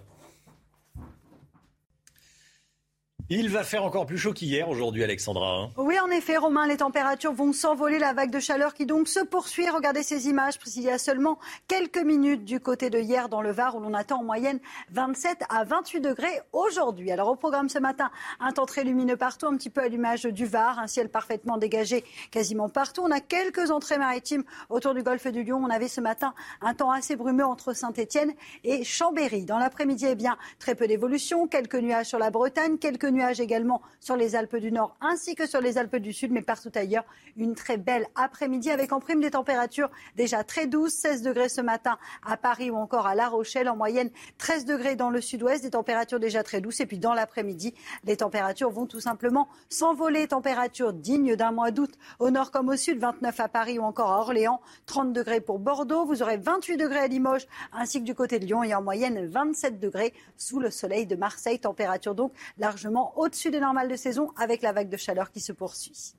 Il 3.32 3.48
va 3.48 3.62
faire 3.62 3.85
encore 3.85 4.07
plus 4.07 4.19
chaud 4.19 4.32
qu'hier 4.32 4.69
aujourd'hui, 4.69 5.05
Alexandra. 5.05 5.55
Hein. 5.55 5.69
oui, 5.77 5.94
en 6.01 6.11
effet, 6.11 6.36
Romain, 6.36 6.66
les 6.66 6.78
températures 6.78 7.32
vont 7.32 7.52
s'envoler. 7.52 8.01
La 8.01 8.12
vague 8.12 8.32
de 8.32 8.40
chaleur 8.40 8.74
qui 8.74 8.86
donc 8.86 9.07
se 9.07 9.20
poursuit. 9.20 9.70
Regardez 9.70 10.02
ces 10.02 10.27
images 10.27 10.55
il 10.74 10.82
y 10.82 10.90
a 10.90 10.98
seulement 10.98 11.39
quelques 11.69 12.02
minutes 12.02 12.44
du 12.44 12.59
côté 12.59 12.90
de 12.90 12.98
hier 12.98 13.28
dans 13.28 13.40
le 13.40 13.52
Var 13.52 13.77
où 13.77 13.81
l'on 13.81 13.94
attend 13.94 14.19
en 14.19 14.24
moyenne 14.24 14.59
27 14.90 15.44
à 15.48 15.62
28 15.62 16.01
degrés 16.01 16.40
aujourd'hui. 16.52 17.12
Alors 17.12 17.28
au 17.28 17.36
programme 17.36 17.69
ce 17.69 17.78
matin, 17.78 18.11
un 18.40 18.51
temps 18.51 18.66
très 18.66 18.82
lumineux 18.82 19.16
partout, 19.16 19.47
un 19.47 19.57
petit 19.57 19.70
peu 19.70 19.81
à 19.81 19.86
l'image 19.86 20.24
du 20.24 20.44
Var, 20.44 20.81
un 20.81 20.89
ciel 20.89 21.09
parfaitement 21.09 21.57
dégagé 21.57 22.02
quasiment 22.32 22.69
partout. 22.69 23.02
On 23.05 23.12
a 23.12 23.20
quelques 23.20 23.70
entrées 23.70 23.98
maritimes 23.98 24.43
autour 24.70 24.93
du 24.93 25.05
golfe 25.05 25.28
du 25.28 25.44
Lion. 25.44 25.62
On 25.62 25.70
avait 25.70 25.86
ce 25.86 26.01
matin 26.01 26.35
un 26.62 26.74
temps 26.74 26.90
assez 26.90 27.15
brumeux 27.15 27.47
entre 27.47 27.74
Saint-Étienne 27.74 28.32
et 28.65 28.82
Chambéry. 28.82 29.44
Dans 29.44 29.59
l'après-midi, 29.59 30.07
eh 30.09 30.16
bien, 30.16 30.36
très 30.59 30.74
peu 30.74 30.89
d'évolution, 30.89 31.47
quelques 31.47 31.77
nuages 31.77 32.07
sur 32.07 32.19
la 32.19 32.31
Bretagne, 32.31 32.77
quelques 32.78 33.05
nuages 33.05 33.20
également 33.29 33.83
sur 34.01 34.17
les 34.17 34.35
Alpes 34.35 34.57
du 34.57 34.73
Nord 34.73 34.97
ainsi 35.01 35.35
que 35.35 35.47
sur 35.47 35.61
les 35.61 35.79
Alpes 35.79 35.97
du 35.97 36.13
Sud, 36.13 36.33
mais 36.33 36.43
partout 36.43 36.73
ailleurs, 36.75 37.05
une 37.37 37.55
très 37.55 37.77
belle 37.77 38.07
après-midi 38.15 38.71
avec 38.71 38.93
en 38.93 39.01
prime 39.01 39.21
des 39.21 39.31
températures 39.31 39.91
déjà 40.17 40.43
très 40.43 40.67
douces, 40.67 40.95
16 40.95 41.23
degrés 41.23 41.49
ce 41.49 41.61
matin 41.61 41.99
à 42.25 42.37
Paris 42.37 42.71
ou 42.71 42.77
encore 42.77 43.07
à 43.07 43.15
La 43.15 43.29
Rochelle, 43.29 43.69
en 43.69 43.77
moyenne 43.77 44.11
13 44.39 44.65
degrés 44.65 44.97
dans 44.97 45.11
le 45.11 45.21
sud-ouest, 45.21 45.63
des 45.63 45.71
températures 45.71 46.21
déjà 46.21 46.43
très 46.43 46.61
douces. 46.61 46.81
Et 46.81 46.87
puis 46.87 46.99
dans 46.99 47.15
l'après-midi, 47.15 47.75
les 48.05 48.17
températures 48.17 48.71
vont 48.71 48.87
tout 48.87 49.01
simplement 49.01 49.49
s'envoler, 49.69 50.27
températures 50.29 50.93
dignes 50.93 51.37
d'un 51.37 51.53
mois 51.53 51.71
d'août 51.71 51.93
au 52.19 52.31
nord 52.31 52.51
comme 52.51 52.69
au 52.69 52.77
sud, 52.77 52.99
29 52.99 53.39
à 53.39 53.49
Paris 53.49 53.79
ou 53.79 53.83
encore 53.83 54.13
à 54.13 54.21
Orléans, 54.21 54.61
30 54.87 55.13
degrés 55.13 55.41
pour 55.41 55.59
Bordeaux, 55.59 56.07
vous 56.07 56.23
aurez 56.23 56.37
28 56.37 56.77
degrés 56.77 57.01
à 57.01 57.07
Limoges 57.07 57.47
ainsi 57.73 58.01
que 58.01 58.05
du 58.05 58.15
côté 58.15 58.39
de 58.39 58.47
Lyon 58.47 58.63
et 58.63 58.75
en 58.75 58.83
moyenne 58.83 59.27
27 59.27 59.79
degrés 59.79 60.15
sous 60.37 60.59
le 60.59 60.71
soleil 60.71 61.07
de 61.07 61.17
Marseille, 61.17 61.59
température 61.59 62.15
donc 62.15 62.33
largement 62.59 63.10
au-dessus 63.16 63.51
des 63.51 63.61
normales 63.61 63.89
de 63.89 63.97
saison 63.97 64.32
avec 64.37 64.62
la 64.62 64.73
vague 64.73 64.89
de 64.89 64.97
chaleur 64.97 65.31
qui 65.31 65.41
se 65.41 65.53
poursuit. 65.53 66.15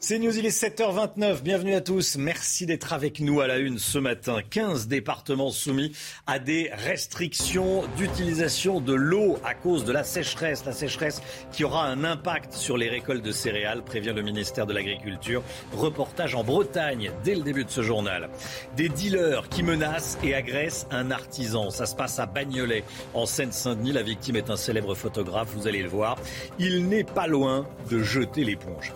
C'est 0.00 0.20
News, 0.20 0.38
il 0.38 0.46
est 0.46 0.62
7h29. 0.62 1.42
Bienvenue 1.42 1.74
à 1.74 1.80
tous. 1.80 2.16
Merci 2.16 2.66
d'être 2.66 2.92
avec 2.92 3.18
nous 3.18 3.40
à 3.40 3.48
la 3.48 3.58
une 3.58 3.80
ce 3.80 3.98
matin. 3.98 4.38
15 4.48 4.86
départements 4.86 5.50
soumis 5.50 5.90
à 6.24 6.38
des 6.38 6.70
restrictions 6.72 7.82
d'utilisation 7.96 8.80
de 8.80 8.94
l'eau 8.94 9.38
à 9.44 9.54
cause 9.54 9.84
de 9.84 9.90
la 9.90 10.04
sécheresse. 10.04 10.64
La 10.64 10.72
sécheresse 10.72 11.20
qui 11.50 11.64
aura 11.64 11.84
un 11.86 12.04
impact 12.04 12.52
sur 12.52 12.76
les 12.76 12.88
récoltes 12.88 13.24
de 13.24 13.32
céréales, 13.32 13.82
prévient 13.82 14.12
le 14.14 14.22
ministère 14.22 14.66
de 14.66 14.72
l'Agriculture. 14.72 15.42
Reportage 15.72 16.36
en 16.36 16.44
Bretagne 16.44 17.10
dès 17.24 17.34
le 17.34 17.42
début 17.42 17.64
de 17.64 17.70
ce 17.70 17.82
journal. 17.82 18.30
Des 18.76 18.88
dealers 18.88 19.48
qui 19.48 19.64
menacent 19.64 20.16
et 20.22 20.32
agressent 20.32 20.86
un 20.92 21.10
artisan. 21.10 21.70
Ça 21.70 21.86
se 21.86 21.96
passe 21.96 22.20
à 22.20 22.26
Bagnolet, 22.26 22.84
en 23.14 23.26
Seine-Saint-Denis. 23.26 23.92
La 23.92 24.04
victime 24.04 24.36
est 24.36 24.48
un 24.48 24.56
célèbre 24.56 24.94
photographe, 24.94 25.48
vous 25.56 25.66
allez 25.66 25.82
le 25.82 25.88
voir. 25.88 26.18
Il 26.60 26.86
n'est 26.86 27.04
pas 27.04 27.26
loin 27.26 27.66
de 27.90 28.00
jeter 28.00 28.44
l'éponge 28.44 28.92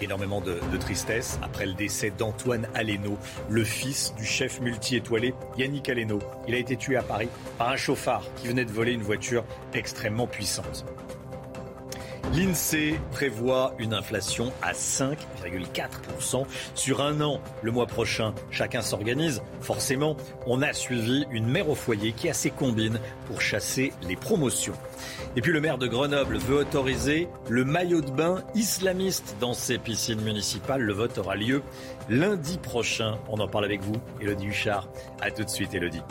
énormément 0.00 0.40
de, 0.40 0.58
tristesse 0.78 1.38
après 1.42 1.66
le 1.66 1.74
décès 1.74 2.10
d'Antoine 2.10 2.68
Aleno, 2.74 3.18
le 3.48 3.64
fils 3.64 4.14
du 4.16 4.24
chef 4.24 4.60
multi-étoilé 4.60 5.34
Yannick 5.58 5.88
Aleno. 5.88 6.18
Il 6.48 6.54
a 6.54 6.58
été 6.58 6.76
tué 6.76 6.96
à 6.96 7.02
Paris 7.02 7.28
par 7.58 7.68
un 7.68 7.76
chauffard 7.76 8.22
qui 8.36 8.48
venait 8.48 8.64
de 8.64 8.72
voler 8.72 8.92
une 8.92 9.02
voiture 9.02 9.44
extrêmement 9.74 10.26
puissante. 10.26 10.84
L'INSEE 12.32 13.00
prévoit 13.10 13.74
une 13.78 13.92
inflation 13.92 14.52
à 14.62 14.72
5,4% 14.72 16.46
sur 16.74 17.00
un 17.00 17.20
an. 17.20 17.40
Le 17.62 17.72
mois 17.72 17.86
prochain, 17.86 18.34
chacun 18.50 18.82
s'organise. 18.82 19.42
Forcément, 19.60 20.16
on 20.46 20.62
a 20.62 20.72
suivi 20.72 21.26
une 21.32 21.46
mère 21.46 21.68
au 21.68 21.74
foyer 21.74 22.12
qui 22.12 22.28
a 22.28 22.34
ses 22.34 22.50
combines 22.50 23.00
pour 23.26 23.40
chasser 23.40 23.92
les 24.02 24.16
promotions. 24.16 24.74
Et 25.36 25.40
puis 25.40 25.52
le 25.52 25.60
maire 25.60 25.78
de 25.78 25.86
Grenoble 25.86 26.38
veut 26.38 26.58
autoriser 26.58 27.28
le 27.48 27.64
maillot 27.64 28.00
de 28.00 28.10
bain 28.10 28.44
islamiste 28.54 29.36
dans 29.40 29.54
ses 29.54 29.78
piscines 29.78 30.20
municipales. 30.20 30.82
Le 30.82 30.92
vote 30.92 31.18
aura 31.18 31.34
lieu 31.34 31.62
lundi 32.08 32.58
prochain. 32.58 33.18
On 33.28 33.40
en 33.40 33.48
parle 33.48 33.64
avec 33.64 33.80
vous, 33.82 33.96
Elodie 34.20 34.46
Huchard. 34.46 34.88
A 35.20 35.30
tout 35.30 35.44
de 35.44 35.50
suite, 35.50 35.74
Elodie. 35.74 36.02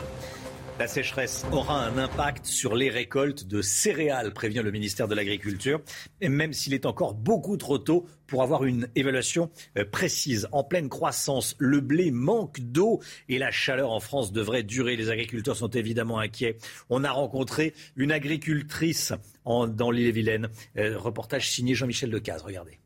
La 0.80 0.88
sécheresse 0.88 1.44
aura 1.52 1.84
un 1.84 1.98
impact 1.98 2.46
sur 2.46 2.74
les 2.74 2.88
récoltes 2.88 3.46
de 3.46 3.60
céréales, 3.60 4.32
prévient 4.32 4.62
le 4.64 4.70
ministère 4.70 5.08
de 5.08 5.14
l'Agriculture, 5.14 5.82
même 6.22 6.54
s'il 6.54 6.72
est 6.72 6.86
encore 6.86 7.12
beaucoup 7.12 7.58
trop 7.58 7.76
tôt 7.76 8.06
pour 8.26 8.42
avoir 8.42 8.64
une 8.64 8.88
évaluation 8.94 9.50
euh, 9.76 9.84
précise. 9.84 10.48
En 10.52 10.64
pleine 10.64 10.88
croissance, 10.88 11.54
le 11.58 11.80
blé 11.80 12.10
manque 12.10 12.60
d'eau 12.60 13.02
et 13.28 13.36
la 13.36 13.50
chaleur 13.50 13.90
en 13.90 14.00
France 14.00 14.32
devrait 14.32 14.62
durer. 14.62 14.96
Les 14.96 15.10
agriculteurs 15.10 15.56
sont 15.56 15.68
évidemment 15.68 16.18
inquiets. 16.18 16.56
On 16.88 17.04
a 17.04 17.10
rencontré 17.10 17.74
une 17.94 18.10
agricultrice 18.10 19.12
dans 19.44 19.90
l'île-et-Vilaine. 19.90 20.48
Euh, 20.78 20.96
reportage 20.96 21.50
signé 21.50 21.74
Jean-Michel 21.74 22.08
Decaze. 22.08 22.40
Regardez. 22.40 22.80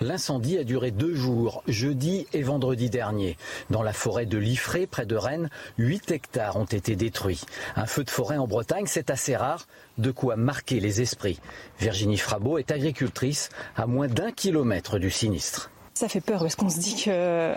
L'incendie 0.00 0.58
a 0.58 0.64
duré 0.64 0.90
deux 0.90 1.14
jours, 1.14 1.62
jeudi 1.66 2.26
et 2.32 2.42
vendredi 2.42 2.90
dernier. 2.90 3.38
Dans 3.70 3.82
la 3.82 3.94
forêt 3.94 4.26
de 4.26 4.36
Liffré, 4.36 4.86
près 4.86 5.06
de 5.06 5.16
Rennes, 5.16 5.48
8 5.78 6.10
hectares 6.10 6.56
ont 6.56 6.64
été 6.64 6.96
détruits. 6.96 7.42
Un 7.76 7.86
feu 7.86 8.04
de 8.04 8.10
forêt 8.10 8.36
en 8.36 8.46
Bretagne, 8.46 8.86
c'est 8.86 9.10
assez 9.10 9.36
rare, 9.36 9.66
de 9.96 10.10
quoi 10.10 10.36
marquer 10.36 10.80
les 10.80 11.00
esprits. 11.00 11.40
Virginie 11.80 12.18
Frabeau 12.18 12.58
est 12.58 12.70
agricultrice 12.70 13.48
à 13.74 13.86
moins 13.86 14.08
d'un 14.08 14.32
kilomètre 14.32 14.98
du 14.98 15.10
sinistre. 15.10 15.70
Ça 15.96 16.10
fait 16.10 16.20
peur 16.20 16.40
parce 16.40 16.56
qu'on 16.56 16.68
se 16.68 16.78
dit 16.78 16.94
que 17.06 17.54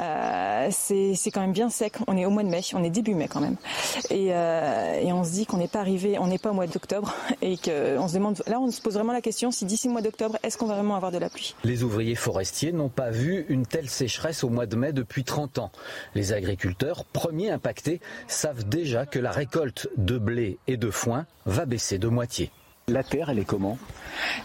euh, 0.00 0.68
c'est 0.70 1.30
quand 1.30 1.42
même 1.42 1.52
bien 1.52 1.68
sec. 1.68 1.96
On 2.06 2.16
est 2.16 2.24
au 2.24 2.30
mois 2.30 2.42
de 2.42 2.48
mai, 2.48 2.62
on 2.72 2.82
est 2.82 2.88
début 2.88 3.14
mai 3.14 3.28
quand 3.28 3.42
même, 3.42 3.56
et, 4.08 4.28
euh, 4.30 4.98
et 5.02 5.12
on 5.12 5.22
se 5.22 5.32
dit 5.32 5.44
qu'on 5.44 5.58
n'est 5.58 5.68
pas 5.68 5.80
arrivé, 5.80 6.18
on 6.18 6.28
n'est 6.28 6.38
pas 6.38 6.52
au 6.52 6.54
mois 6.54 6.66
d'octobre, 6.66 7.14
et 7.42 7.58
qu'on 7.58 8.08
se 8.08 8.14
demande. 8.14 8.42
Là, 8.46 8.58
on 8.58 8.70
se 8.70 8.80
pose 8.80 8.94
vraiment 8.94 9.12
la 9.12 9.20
question 9.20 9.50
si 9.50 9.66
d'ici 9.66 9.86
le 9.86 9.92
mois 9.92 10.00
d'octobre, 10.00 10.38
est-ce 10.42 10.56
qu'on 10.56 10.64
va 10.64 10.76
vraiment 10.76 10.96
avoir 10.96 11.12
de 11.12 11.18
la 11.18 11.28
pluie? 11.28 11.54
Les 11.62 11.82
ouvriers 11.82 12.14
forestiers 12.14 12.72
n'ont 12.72 12.88
pas 12.88 13.10
vu 13.10 13.44
une 13.50 13.66
telle 13.66 13.90
sécheresse 13.90 14.44
au 14.44 14.48
mois 14.48 14.64
de 14.64 14.76
mai 14.76 14.94
depuis 14.94 15.24
30 15.24 15.58
ans. 15.58 15.70
Les 16.14 16.32
agriculteurs, 16.32 17.04
premiers 17.04 17.50
impactés, 17.50 18.00
savent 18.28 18.66
déjà 18.66 19.04
que 19.04 19.18
la 19.18 19.30
récolte 19.30 19.90
de 19.98 20.16
blé 20.16 20.56
et 20.68 20.78
de 20.78 20.90
foin 20.90 21.26
va 21.44 21.66
baisser 21.66 21.98
de 21.98 22.08
moitié. 22.08 22.50
La 22.86 23.02
terre, 23.02 23.28
elle 23.28 23.40
est 23.40 23.44
comment? 23.44 23.76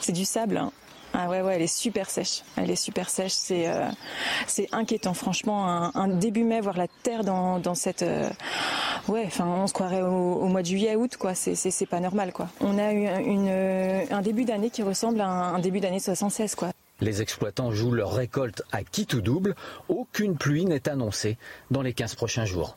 C'est 0.01 0.11
du 0.11 0.25
sable. 0.25 0.61
Ah 1.15 1.29
ouais, 1.29 1.41
ouais, 1.41 1.55
elle 1.55 1.61
est 1.61 1.67
super 1.67 2.09
sèche. 2.09 2.41
Elle 2.57 2.71
est 2.71 2.75
super 2.75 3.07
sèche. 3.07 3.33
C'est 3.33 3.67
euh, 3.67 3.87
c'est 4.47 4.67
inquiétant, 4.71 5.13
franchement. 5.13 5.95
Un, 5.95 6.07
début 6.07 6.43
mai, 6.43 6.59
voir 6.59 6.75
la 6.75 6.87
terre 6.87 7.23
dans, 7.23 7.59
dans 7.59 7.75
cette. 7.75 8.01
Euh, 8.01 8.27
ouais, 9.07 9.23
enfin, 9.27 9.45
on 9.45 9.67
se 9.67 9.73
croirait 9.73 10.01
au, 10.01 10.47
mois 10.47 10.63
de 10.63 10.67
juillet, 10.67 10.95
août, 10.95 11.15
quoi. 11.17 11.35
C'est 11.35 11.55
c'est 11.55 11.85
pas 11.85 11.99
normal, 11.99 12.33
quoi. 12.33 12.49
On 12.61 12.79
a 12.79 12.93
eu 12.93 13.05
une, 13.05 13.49
un 14.11 14.21
début 14.21 14.43
d'année 14.43 14.71
qui 14.71 14.81
ressemble 14.81 15.21
à 15.21 15.27
un, 15.27 15.59
début 15.59 15.79
d'année 15.79 15.99
76, 15.99 16.55
quoi. 16.55 16.71
Les 16.99 17.21
exploitants 17.21 17.71
jouent 17.71 17.91
leur 17.91 18.13
récolte 18.13 18.63
à 18.71 18.83
qui 18.83 19.05
tout 19.05 19.21
double. 19.21 19.55
Aucune 19.89 20.35
pluie 20.35 20.65
n'est 20.65 20.89
annoncée 20.89 21.37
dans 21.69 21.83
les 21.83 21.93
15 21.93 22.15
prochains 22.15 22.45
jours. 22.45 22.75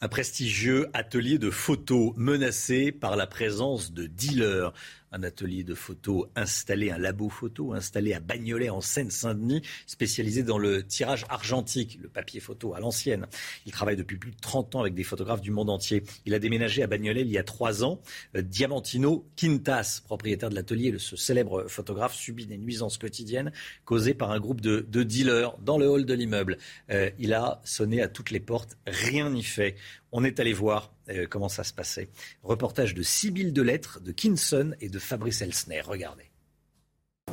Un 0.00 0.08
prestigieux 0.08 0.88
atelier 0.94 1.38
de 1.38 1.50
photos 1.50 2.12
menacé 2.16 2.92
par 2.92 3.16
la 3.16 3.26
présence 3.26 3.92
de 3.92 4.06
dealers 4.06 4.72
un 5.12 5.22
atelier 5.22 5.64
de 5.64 5.74
photos 5.74 6.28
installé, 6.36 6.90
un 6.90 6.98
labo 6.98 7.28
photo 7.28 7.72
installé 7.72 8.12
à 8.12 8.20
Bagnolet 8.20 8.70
en 8.70 8.80
Seine-Saint-Denis, 8.80 9.62
spécialisé 9.86 10.42
dans 10.42 10.58
le 10.58 10.86
tirage 10.86 11.24
argentique, 11.28 11.98
le 12.02 12.08
papier 12.08 12.40
photo 12.40 12.74
à 12.74 12.80
l'ancienne. 12.80 13.26
Il 13.66 13.72
travaille 13.72 13.96
depuis 13.96 14.16
plus 14.16 14.30
de 14.30 14.40
30 14.40 14.74
ans 14.74 14.80
avec 14.80 14.94
des 14.94 15.04
photographes 15.04 15.40
du 15.40 15.50
monde 15.50 15.70
entier. 15.70 16.02
Il 16.26 16.34
a 16.34 16.38
déménagé 16.38 16.82
à 16.82 16.86
Bagnolet 16.86 17.22
il 17.22 17.30
y 17.30 17.38
a 17.38 17.44
trois 17.44 17.84
ans. 17.84 18.00
Euh, 18.36 18.42
Diamantino 18.42 19.26
Quintas, 19.36 20.02
propriétaire 20.04 20.50
de 20.50 20.54
l'atelier, 20.54 20.94
ce 20.98 21.16
célèbre 21.16 21.66
photographe, 21.68 22.14
subit 22.14 22.46
des 22.46 22.58
nuisances 22.58 22.98
quotidiennes 22.98 23.52
causées 23.84 24.14
par 24.14 24.30
un 24.30 24.40
groupe 24.40 24.60
de, 24.60 24.80
dealers 25.02 25.56
dans 25.58 25.78
le 25.78 25.88
hall 25.88 26.04
de 26.04 26.14
l'immeuble. 26.14 26.58
Euh, 26.90 27.10
il 27.18 27.32
a 27.34 27.60
sonné 27.64 28.02
à 28.02 28.08
toutes 28.08 28.30
les 28.30 28.40
portes, 28.40 28.76
rien 28.86 29.30
n'y 29.30 29.42
fait. 29.42 29.76
On 30.12 30.24
est 30.24 30.40
allé 30.40 30.52
voir 30.52 30.92
euh, 31.10 31.26
comment 31.28 31.48
ça 31.48 31.64
se 31.64 31.72
passait. 31.72 32.08
Reportage 32.42 32.94
de 32.94 33.02
Sibylle 33.02 33.52
Delettre, 33.52 34.00
de 34.00 34.12
Kinson 34.12 34.74
et 34.80 34.88
de 34.88 34.98
Fabrice 34.98 35.42
Elsner. 35.42 35.80
Regardez. 35.80 36.30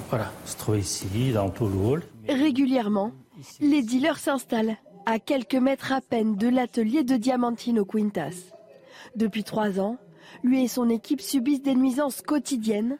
Voilà, 0.10 0.32
se 0.46 0.58
trouve 0.58 0.80
ici, 0.80 1.32
dans 1.34 1.50
tout 1.50 1.68
le 1.68 1.78
hall. 1.78 2.04
Régulièrement, 2.28 3.12
les 3.60 3.82
dealers 3.82 4.20
s'installent 4.20 4.78
à 5.06 5.20
quelques 5.20 5.56
mètres 5.56 5.92
à 5.92 6.02
peine 6.02 6.36
de 6.36 6.48
l'atelier 6.48 7.04
de 7.04 7.16
Diamantino 7.16 7.86
Quintas. 7.86 8.36
Depuis 9.16 9.44
trois 9.44 9.80
ans, 9.80 9.98
lui 10.44 10.64
et 10.64 10.68
son 10.68 10.90
équipe 10.90 11.22
subissent 11.22 11.62
des 11.62 11.76
nuisances 11.76 12.22
quotidiennes. 12.22 12.98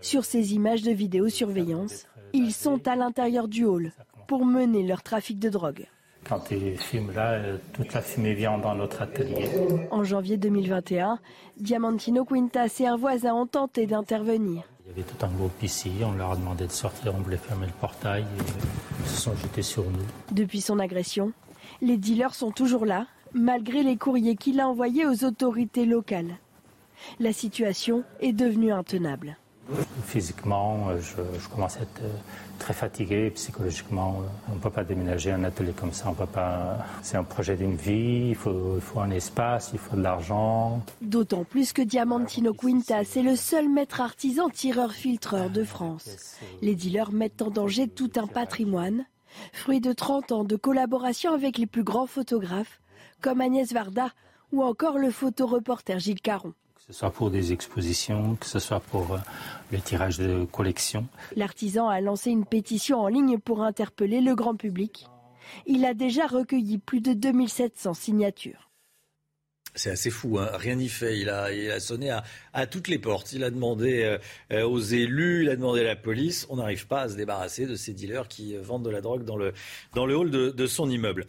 Sur 0.00 0.24
ces 0.24 0.54
images 0.54 0.82
de 0.82 0.92
vidéosurveillance, 0.92 2.06
ils 2.32 2.52
sont 2.52 2.88
à 2.88 2.96
l'intérieur 2.96 3.48
du 3.48 3.64
hall 3.64 3.92
pour 4.26 4.46
mener 4.46 4.82
leur 4.82 5.02
trafic 5.02 5.38
de 5.38 5.50
drogue. 5.50 5.86
Quand 6.26 6.50
ils 6.50 6.78
fument 6.78 7.12
là, 7.12 7.32
euh, 7.32 7.58
toute 7.74 7.92
la 7.92 8.00
fumée 8.00 8.34
vient 8.34 8.58
dans 8.58 8.74
notre 8.74 9.02
atelier. 9.02 9.48
En 9.90 10.04
janvier 10.04 10.36
2021, 10.36 11.18
Diamantino 11.58 12.24
Quintas 12.24 12.76
et 12.80 12.86
un 12.86 12.96
voisin 12.96 13.34
ont 13.34 13.46
tenté 13.46 13.86
d'intervenir. 13.86 14.62
Il 14.86 14.88
y 14.88 14.92
avait 14.92 15.02
tout 15.02 15.24
un 15.24 15.28
groupe 15.28 15.62
ici, 15.62 15.90
on 16.02 16.12
leur 16.12 16.32
a 16.32 16.36
demandé 16.36 16.66
de 16.66 16.72
sortir, 16.72 17.14
on 17.14 17.20
voulait 17.20 17.36
fermer 17.36 17.66
le 17.66 17.72
portail 17.72 18.22
et 18.22 18.42
ils 19.00 19.08
se 19.08 19.20
sont 19.20 19.36
jetés 19.36 19.62
sur 19.62 19.84
nous. 19.84 20.04
Depuis 20.30 20.60
son 20.60 20.78
agression, 20.78 21.32
les 21.80 21.96
dealers 21.96 22.34
sont 22.34 22.50
toujours 22.50 22.86
là, 22.86 23.06
malgré 23.34 23.82
les 23.82 23.96
courriers 23.96 24.36
qu'il 24.36 24.60
a 24.60 24.68
envoyés 24.68 25.06
aux 25.06 25.24
autorités 25.24 25.84
locales. 25.84 26.38
La 27.20 27.32
situation 27.32 28.04
est 28.20 28.32
devenue 28.32 28.72
intenable. 28.72 29.36
Physiquement, 30.04 30.88
euh, 30.90 30.98
je, 31.00 31.48
commence 31.48 31.78
à 31.78 31.80
être 31.80 32.02
euh, 32.02 32.08
très 32.58 32.74
fatigué. 32.74 33.30
Psychologiquement, 33.30 34.22
on 34.50 34.54
ne 34.54 34.60
peut 34.60 34.70
pas 34.70 34.84
déménager 34.84 35.32
un 35.32 35.44
atelier 35.44 35.72
comme 35.72 35.92
ça. 35.92 36.08
On 36.08 36.14
peut 36.14 36.26
pas. 36.26 36.78
C'est 37.02 37.16
un 37.16 37.24
projet 37.24 37.56
d'une 37.56 37.76
vie. 37.76 38.28
Il 38.30 38.34
faut, 38.34 38.76
il 38.76 38.80
faut 38.80 39.00
un 39.00 39.10
espace, 39.10 39.70
il 39.72 39.78
faut 39.78 39.96
de 39.96 40.02
l'argent. 40.02 40.82
D'autant 41.00 41.44
plus 41.44 41.72
que 41.72 41.82
Diamantino 41.82 42.52
Quintas 42.54 43.14
est 43.16 43.22
le 43.22 43.36
seul 43.36 43.68
maître 43.68 44.00
artisan 44.00 44.48
tireur-filtreur 44.48 45.50
de 45.50 45.64
France. 45.64 46.36
Les 46.62 46.74
dealers 46.74 47.12
mettent 47.12 47.42
en 47.42 47.50
danger 47.50 47.88
tout 47.88 48.10
un 48.16 48.26
patrimoine, 48.26 49.06
fruit 49.52 49.80
de 49.80 49.92
30 49.92 50.32
ans 50.32 50.44
de 50.44 50.56
collaboration 50.56 51.32
avec 51.32 51.58
les 51.58 51.66
plus 51.66 51.84
grands 51.84 52.06
photographes, 52.06 52.80
comme 53.20 53.40
Agnès 53.40 53.72
Varda 53.72 54.10
ou 54.52 54.62
encore 54.62 54.98
le 54.98 55.10
photoreporter 55.10 55.98
Gilles 55.98 56.20
Caron 56.20 56.54
que 56.86 56.92
ce 56.92 56.98
soit 56.98 57.10
pour 57.10 57.30
des 57.30 57.54
expositions, 57.54 58.36
que 58.36 58.44
ce 58.44 58.58
soit 58.58 58.80
pour 58.80 59.14
euh, 59.14 59.18
le 59.72 59.80
tirage 59.80 60.18
de 60.18 60.44
collections. 60.44 61.06
L'artisan 61.34 61.88
a 61.88 62.02
lancé 62.02 62.30
une 62.30 62.44
pétition 62.44 63.00
en 63.00 63.08
ligne 63.08 63.38
pour 63.38 63.62
interpeller 63.62 64.20
le 64.20 64.34
grand 64.34 64.54
public. 64.54 65.06
Il 65.66 65.86
a 65.86 65.94
déjà 65.94 66.26
recueilli 66.26 66.76
plus 66.76 67.00
de 67.00 67.14
2700 67.14 67.94
signatures. 67.94 68.70
C'est 69.76 69.90
assez 69.90 70.10
fou, 70.10 70.38
hein. 70.38 70.50
rien 70.54 70.76
n'y 70.76 70.88
fait. 70.88 71.18
Il 71.18 71.28
a, 71.28 71.80
sonné 71.80 72.16
à, 72.52 72.66
toutes 72.66 72.88
les 72.88 72.98
portes. 72.98 73.32
Il 73.32 73.42
a 73.42 73.50
demandé 73.50 74.02
euh, 74.02 74.18
euh, 74.52 74.62
aux 74.62 74.78
élus, 74.78 75.42
il 75.42 75.50
a 75.50 75.56
demandé 75.56 75.80
à 75.80 75.84
la 75.84 75.96
police. 75.96 76.46
On 76.48 76.56
n'arrive 76.56 76.86
pas 76.86 77.02
à 77.02 77.08
se 77.08 77.16
débarrasser 77.16 77.66
de 77.66 77.74
ces 77.74 77.92
dealers 77.92 78.28
qui 78.28 78.56
vendent 78.56 78.84
de 78.84 78.90
la 78.90 79.00
drogue 79.00 79.24
dans 79.24 79.36
le, 79.36 79.52
dans 79.94 80.06
le 80.06 80.16
hall 80.16 80.30
de, 80.30 80.66
son 80.66 80.88
immeuble. 80.88 81.26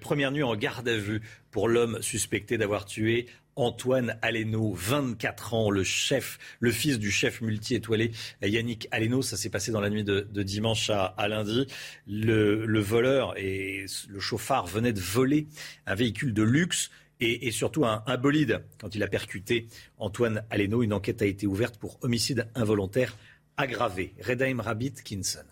première 0.00 0.30
nuit 0.30 0.42
en 0.42 0.54
garde 0.56 0.88
à 0.88 0.96
vue 0.96 1.22
pour 1.50 1.68
l'homme 1.68 2.00
suspecté 2.02 2.58
d'avoir 2.58 2.84
tué 2.84 3.26
Antoine 3.56 4.18
Aleno, 4.20 4.74
24 4.74 5.54
ans, 5.54 5.70
le 5.70 5.82
chef, 5.82 6.38
le 6.60 6.70
fils 6.70 6.98
du 6.98 7.10
chef 7.10 7.40
multi-étoilé 7.40 8.12
Yannick 8.42 8.86
Aleno. 8.90 9.22
Ça 9.22 9.38
s'est 9.38 9.48
passé 9.48 9.72
dans 9.72 9.80
la 9.80 9.88
nuit 9.88 10.04
de, 10.04 10.20
dimanche 10.42 10.90
à, 10.90 11.28
lundi. 11.28 11.66
Le, 12.06 12.80
voleur 12.80 13.36
et 13.38 13.86
le 14.08 14.20
chauffard 14.20 14.66
venaient 14.66 14.92
de 14.92 15.00
voler 15.00 15.46
un 15.86 15.94
véhicule 15.94 16.34
de 16.34 16.42
luxe. 16.42 16.90
Et, 17.20 17.50
surtout 17.50 17.86
un, 17.86 18.02
un, 18.06 18.16
bolide. 18.18 18.62
Quand 18.78 18.94
il 18.94 19.02
a 19.02 19.08
percuté 19.08 19.68
Antoine 19.98 20.44
Aleno, 20.50 20.82
une 20.82 20.92
enquête 20.92 21.22
a 21.22 21.26
été 21.26 21.46
ouverte 21.46 21.78
pour 21.78 21.98
homicide 22.02 22.48
involontaire 22.54 23.16
aggravé. 23.56 24.14
Redaim 24.22 24.60
Rabbit 24.60 24.94
Kinson. 25.02 25.44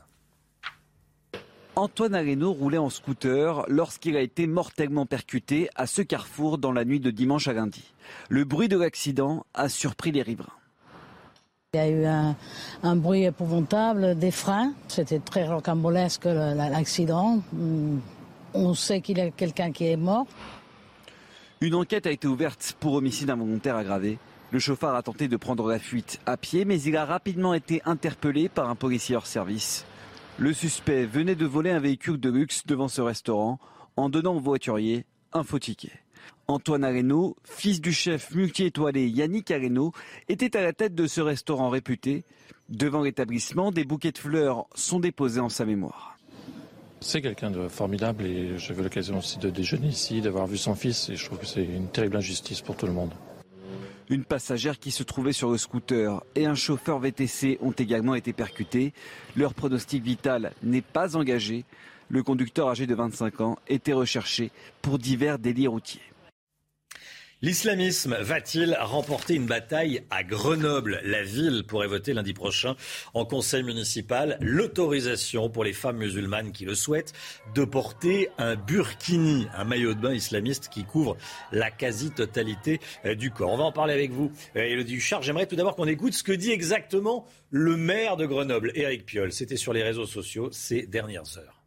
Antoine 1.77 2.15
Areno 2.15 2.53
roulait 2.53 2.79
en 2.79 2.89
scooter 2.89 3.65
lorsqu'il 3.67 4.17
a 4.17 4.21
été 4.21 4.47
mortellement 4.47 5.07
percuté 5.07 5.69
à 5.75 5.87
ce 5.87 6.03
carrefour 6.03 6.59
dans 6.59 6.71
la 6.71 6.85
nuit 6.85 7.01
de 7.01 7.11
dimanche 7.11 7.49
à 7.49 7.53
lundi. 7.53 7.83
Le 8.29 8.45
bruit 8.45 8.69
de 8.69 8.79
l'accident 8.79 9.45
a 9.55 9.69
surpris 9.69 10.13
les 10.13 10.23
riverains. 10.23 10.53
Il 11.73 11.79
y 11.79 11.81
a 11.81 11.89
eu 11.89 12.05
un, 12.85 12.97
bruit 12.97 13.25
épouvantable 13.25 14.17
des 14.17 14.31
freins. 14.31 14.73
C'était 14.87 15.19
très 15.19 15.49
rocambolesque 15.49 16.27
l'accident. 16.27 17.43
Hmm. 17.53 17.99
On 18.55 18.75
sait 18.75 19.01
qu'il 19.01 19.19
y 19.19 19.21
a 19.21 19.31
quelqu'un 19.33 19.73
qui 19.73 19.87
est 19.87 19.97
mort. 19.97 20.29
Une 21.65 21.77
enquête 21.77 22.07
a 22.07 22.11
été 22.11 22.29
ouverte 22.29 22.77
pour 22.79 22.93
homicide 22.93 23.31
involontaire 23.31 23.77
aggravé. 23.77 24.19
Le 24.51 24.59
chauffeur 24.59 24.95
a 24.95 25.03
tenté 25.03 25.29
de 25.29 25.37
prendre 25.39 25.67
la 25.67 25.79
fuite 25.79 26.21
à 26.27 26.37
pied, 26.37 26.67
mais 26.67 26.79
il 26.83 26.95
a 26.95 27.07
rapidement 27.07 27.55
été 27.55 27.81
interpellé 27.87 28.51
par 28.51 28.69
un 28.69 28.75
policier 28.75 29.17
hors 29.17 29.27
service. 29.27 29.87
Le 30.37 30.53
suspect 30.53 31.07
venait 31.07 31.37
de 31.37 31.47
voler 31.47 31.71
un 31.71 31.81
véhicule 31.81 32.21
de 32.21 32.29
luxe 32.29 32.67
devant 32.67 32.89
ce 32.89 33.01
restaurant 33.01 33.59
en 33.97 34.11
donnant 34.11 34.37
au 34.37 34.41
voiturier 34.41 35.07
un 35.33 35.43
faux 35.43 35.59
ticket. 35.59 36.03
Antoine 36.49 36.85
Areno, 36.85 37.35
fils 37.45 37.81
du 37.81 37.95
chef 37.95 38.35
multi-étoilé 38.35 39.09
Yannick 39.09 39.51
Areno, 39.51 39.93
était 40.29 40.59
à 40.59 40.63
la 40.63 40.75
tête 40.75 40.95
de 40.95 41.07
ce 41.07 41.23
restaurant 41.23 41.71
réputé. 41.71 42.25
Devant 42.69 43.01
l'établissement, 43.01 43.73
des 43.73 43.85
bouquets 43.85 44.13
de 44.13 44.19
fleurs 44.19 44.67
sont 44.75 45.01
déposés 45.01 45.41
en 45.41 45.49
sa 45.49 45.65
mémoire. 45.65 46.14
C'est 47.07 47.21
quelqu'un 47.21 47.51
de 47.51 47.69
formidable 47.69 48.25
et 48.25 48.57
j'avais 48.57 48.83
l'occasion 48.83 49.19
aussi 49.19 49.39
de 49.39 49.51
déjeuner 49.51 49.89
ici, 49.89 50.23
d'avoir 50.23 50.47
vu 50.47 50.57
son 50.57 50.75
fils 50.75 51.11
et 51.11 51.17
je 51.17 51.27
trouve 51.27 51.39
que 51.39 51.45
c'est 51.45 51.63
une 51.63 51.89
terrible 51.89 52.17
injustice 52.17 52.63
pour 52.63 52.77
tout 52.77 52.87
le 52.87 52.95
monde. 52.95 53.13
Une 54.09 54.25
passagère 54.25 54.79
qui 54.79 54.91
se 54.91 55.03
trouvait 55.03 55.35
sur 55.35 55.51
le 55.51 55.59
scooter 55.59 56.25
et 56.35 56.47
un 56.47 56.55
chauffeur 56.55 56.99
VTC 56.99 57.59
ont 57.61 57.73
également 57.73 58.15
été 58.15 58.33
percutés. 58.33 58.95
Leur 59.37 59.53
pronostic 59.53 60.03
vital 60.03 60.53
n'est 60.63 60.81
pas 60.81 61.15
engagé. 61.15 61.67
Le 62.09 62.23
conducteur 62.23 62.69
âgé 62.69 62.87
de 62.87 62.95
25 62.95 63.41
ans 63.43 63.59
était 63.69 63.93
recherché 63.93 64.51
pour 64.81 64.99
divers 64.99 65.39
délits 65.39 65.67
routiers. 65.67 66.14
L'islamisme 67.43 68.17
va-t-il 68.21 68.77
remporter 68.81 69.35
une 69.35 69.47
bataille 69.47 70.03
à 70.11 70.23
Grenoble? 70.23 71.01
La 71.05 71.23
ville 71.23 71.65
pourrait 71.67 71.89
voter 71.89 72.15
lundi 72.15 72.33
prochain 72.33 72.77
en 73.13 73.25
conseil 73.25 73.63
municipal 73.63 74.39
l'autorisation 74.41 75.51
pour 75.51 75.65
les 75.65 75.73
femmes 75.73 75.99
musulmanes 75.99 76.53
qui 76.53 76.65
le 76.65 76.75
souhaitent 76.75 77.13
de 77.55 77.65
porter 77.65 78.29
un 78.39 78.55
burkini, 78.55 79.47
un 79.55 79.65
maillot 79.65 79.95
de 79.95 80.01
bain 80.01 80.15
islamiste 80.15 80.69
qui 80.69 80.85
couvre 80.85 81.17
la 81.53 81.71
quasi-totalité 81.71 82.81
euh, 83.05 83.15
du 83.15 83.31
corps. 83.31 83.53
On 83.53 83.57
va 83.57 83.65
en 83.65 83.73
parler 83.73 83.95
avec 83.95 84.13
vous, 84.13 84.31
Elodie 84.55 84.95
euh, 84.95 84.97
Huchard. 84.97 85.23
J'aimerais 85.23 85.47
tout 85.47 85.57
d'abord 85.57 85.77
qu'on 85.77 85.89
écoute 85.89 86.15
ce 86.15 86.23
que 86.23 86.33
dit 86.33 86.53
exactement 86.53 87.27
le 87.51 87.77
maire 87.77 88.17
de 88.17 88.27
Grenoble, 88.27 88.71
Éric 88.75 89.07
Piolle. 89.07 89.33
C'était 89.33 89.57
sur 89.57 89.73
les 89.73 89.83
réseaux 89.83 90.07
sociaux 90.07 90.49
ces 90.53 90.87
dernières 90.87 91.37
heures. 91.37 91.63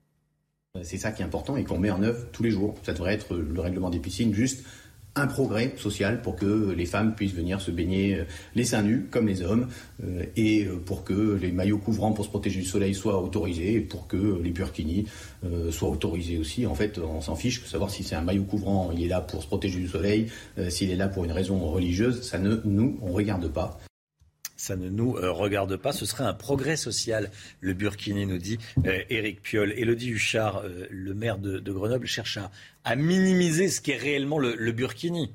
C'est 0.84 0.98
ça 0.98 1.12
qui 1.12 1.22
est 1.22 1.26
important 1.26 1.58
et 1.58 1.64
qu'on 1.64 1.80
met 1.80 1.90
en 1.90 2.04
œuvre 2.04 2.28
tous 2.32 2.44
les 2.44 2.52
jours. 2.52 2.76
Ça 2.84 2.94
devrait 2.94 3.14
être 3.14 3.36
le 3.36 3.60
règlement 3.60 3.90
des 3.90 4.00
piscines 4.00 4.34
juste 4.34 4.64
un 5.18 5.28
progrès 5.28 5.74
social 5.78 6.22
pour 6.22 6.36
que 6.36 6.72
les 6.72 6.86
femmes 6.86 7.16
puissent 7.16 7.34
venir 7.34 7.60
se 7.62 7.72
baigner 7.72 8.16
euh, 8.16 8.24
les 8.56 8.64
seins 8.64 8.84
nus 8.84 9.08
comme 9.10 9.28
les 9.28 9.42
hommes 9.42 9.68
euh, 10.04 10.24
et 10.36 10.66
euh, 10.66 10.78
pour 10.78 11.04
que 11.04 11.38
les 11.42 11.52
maillots 11.52 11.78
couvrants 11.78 12.14
pour 12.14 12.26
se 12.26 12.30
protéger 12.30 12.60
du 12.60 12.66
soleil 12.66 12.94
soient 12.94 13.22
autorisés 13.22 13.76
et 13.76 13.82
pour 13.82 14.08
que 14.08 14.40
les 14.44 14.52
burkinis 14.52 15.06
soient 15.70 15.90
autorisés 15.90 16.38
aussi. 16.38 16.66
En 16.66 16.76
fait, 16.76 17.00
on 17.00 17.22
s'en 17.22 17.36
fiche 17.36 17.62
de 17.62 17.68
savoir 17.68 17.90
si 17.90 18.04
c'est 18.04 18.16
un 18.16 18.22
maillot 18.22 18.44
couvrant, 18.44 18.92
il 18.94 19.04
est 19.04 19.08
là 19.08 19.22
pour 19.22 19.42
se 19.42 19.48
protéger 19.48 19.80
du 19.80 19.88
soleil, 19.88 20.28
s'il 20.70 20.90
est 20.90 20.96
là 20.96 21.08
pour 21.08 21.26
une 21.26 21.32
raison 21.32 21.60
religieuse, 21.60 22.22
ça 22.22 22.40
ne 22.40 22.58
nous 22.66 22.98
on 23.02 23.12
regarde 23.12 23.48
pas 23.48 23.80
ça 24.58 24.76
ne 24.76 24.90
nous 24.90 25.14
regarde 25.14 25.78
pas. 25.78 25.94
Ce 25.94 26.06
serait 26.06 26.26
un 26.26 26.34
progrès 26.34 26.76
social, 26.76 27.32
le 27.62 27.74
Burkini, 27.74 28.26
nous 28.26 28.40
dit 28.40 28.58
Éric 29.10 29.42
Piolle. 29.42 29.72
Élodie 29.78 30.10
Huchard, 30.10 30.64
le 30.90 31.14
maire 31.14 31.38
de, 31.38 31.72
Grenoble, 31.72 32.08
cherche 32.08 32.38
à, 32.38 32.52
à 32.84 32.96
minimiser 32.96 33.70
ce 33.70 33.82
qu'est 33.82 33.98
réellement 33.98 34.40
le, 34.40 34.72
Burkini. 34.72 35.32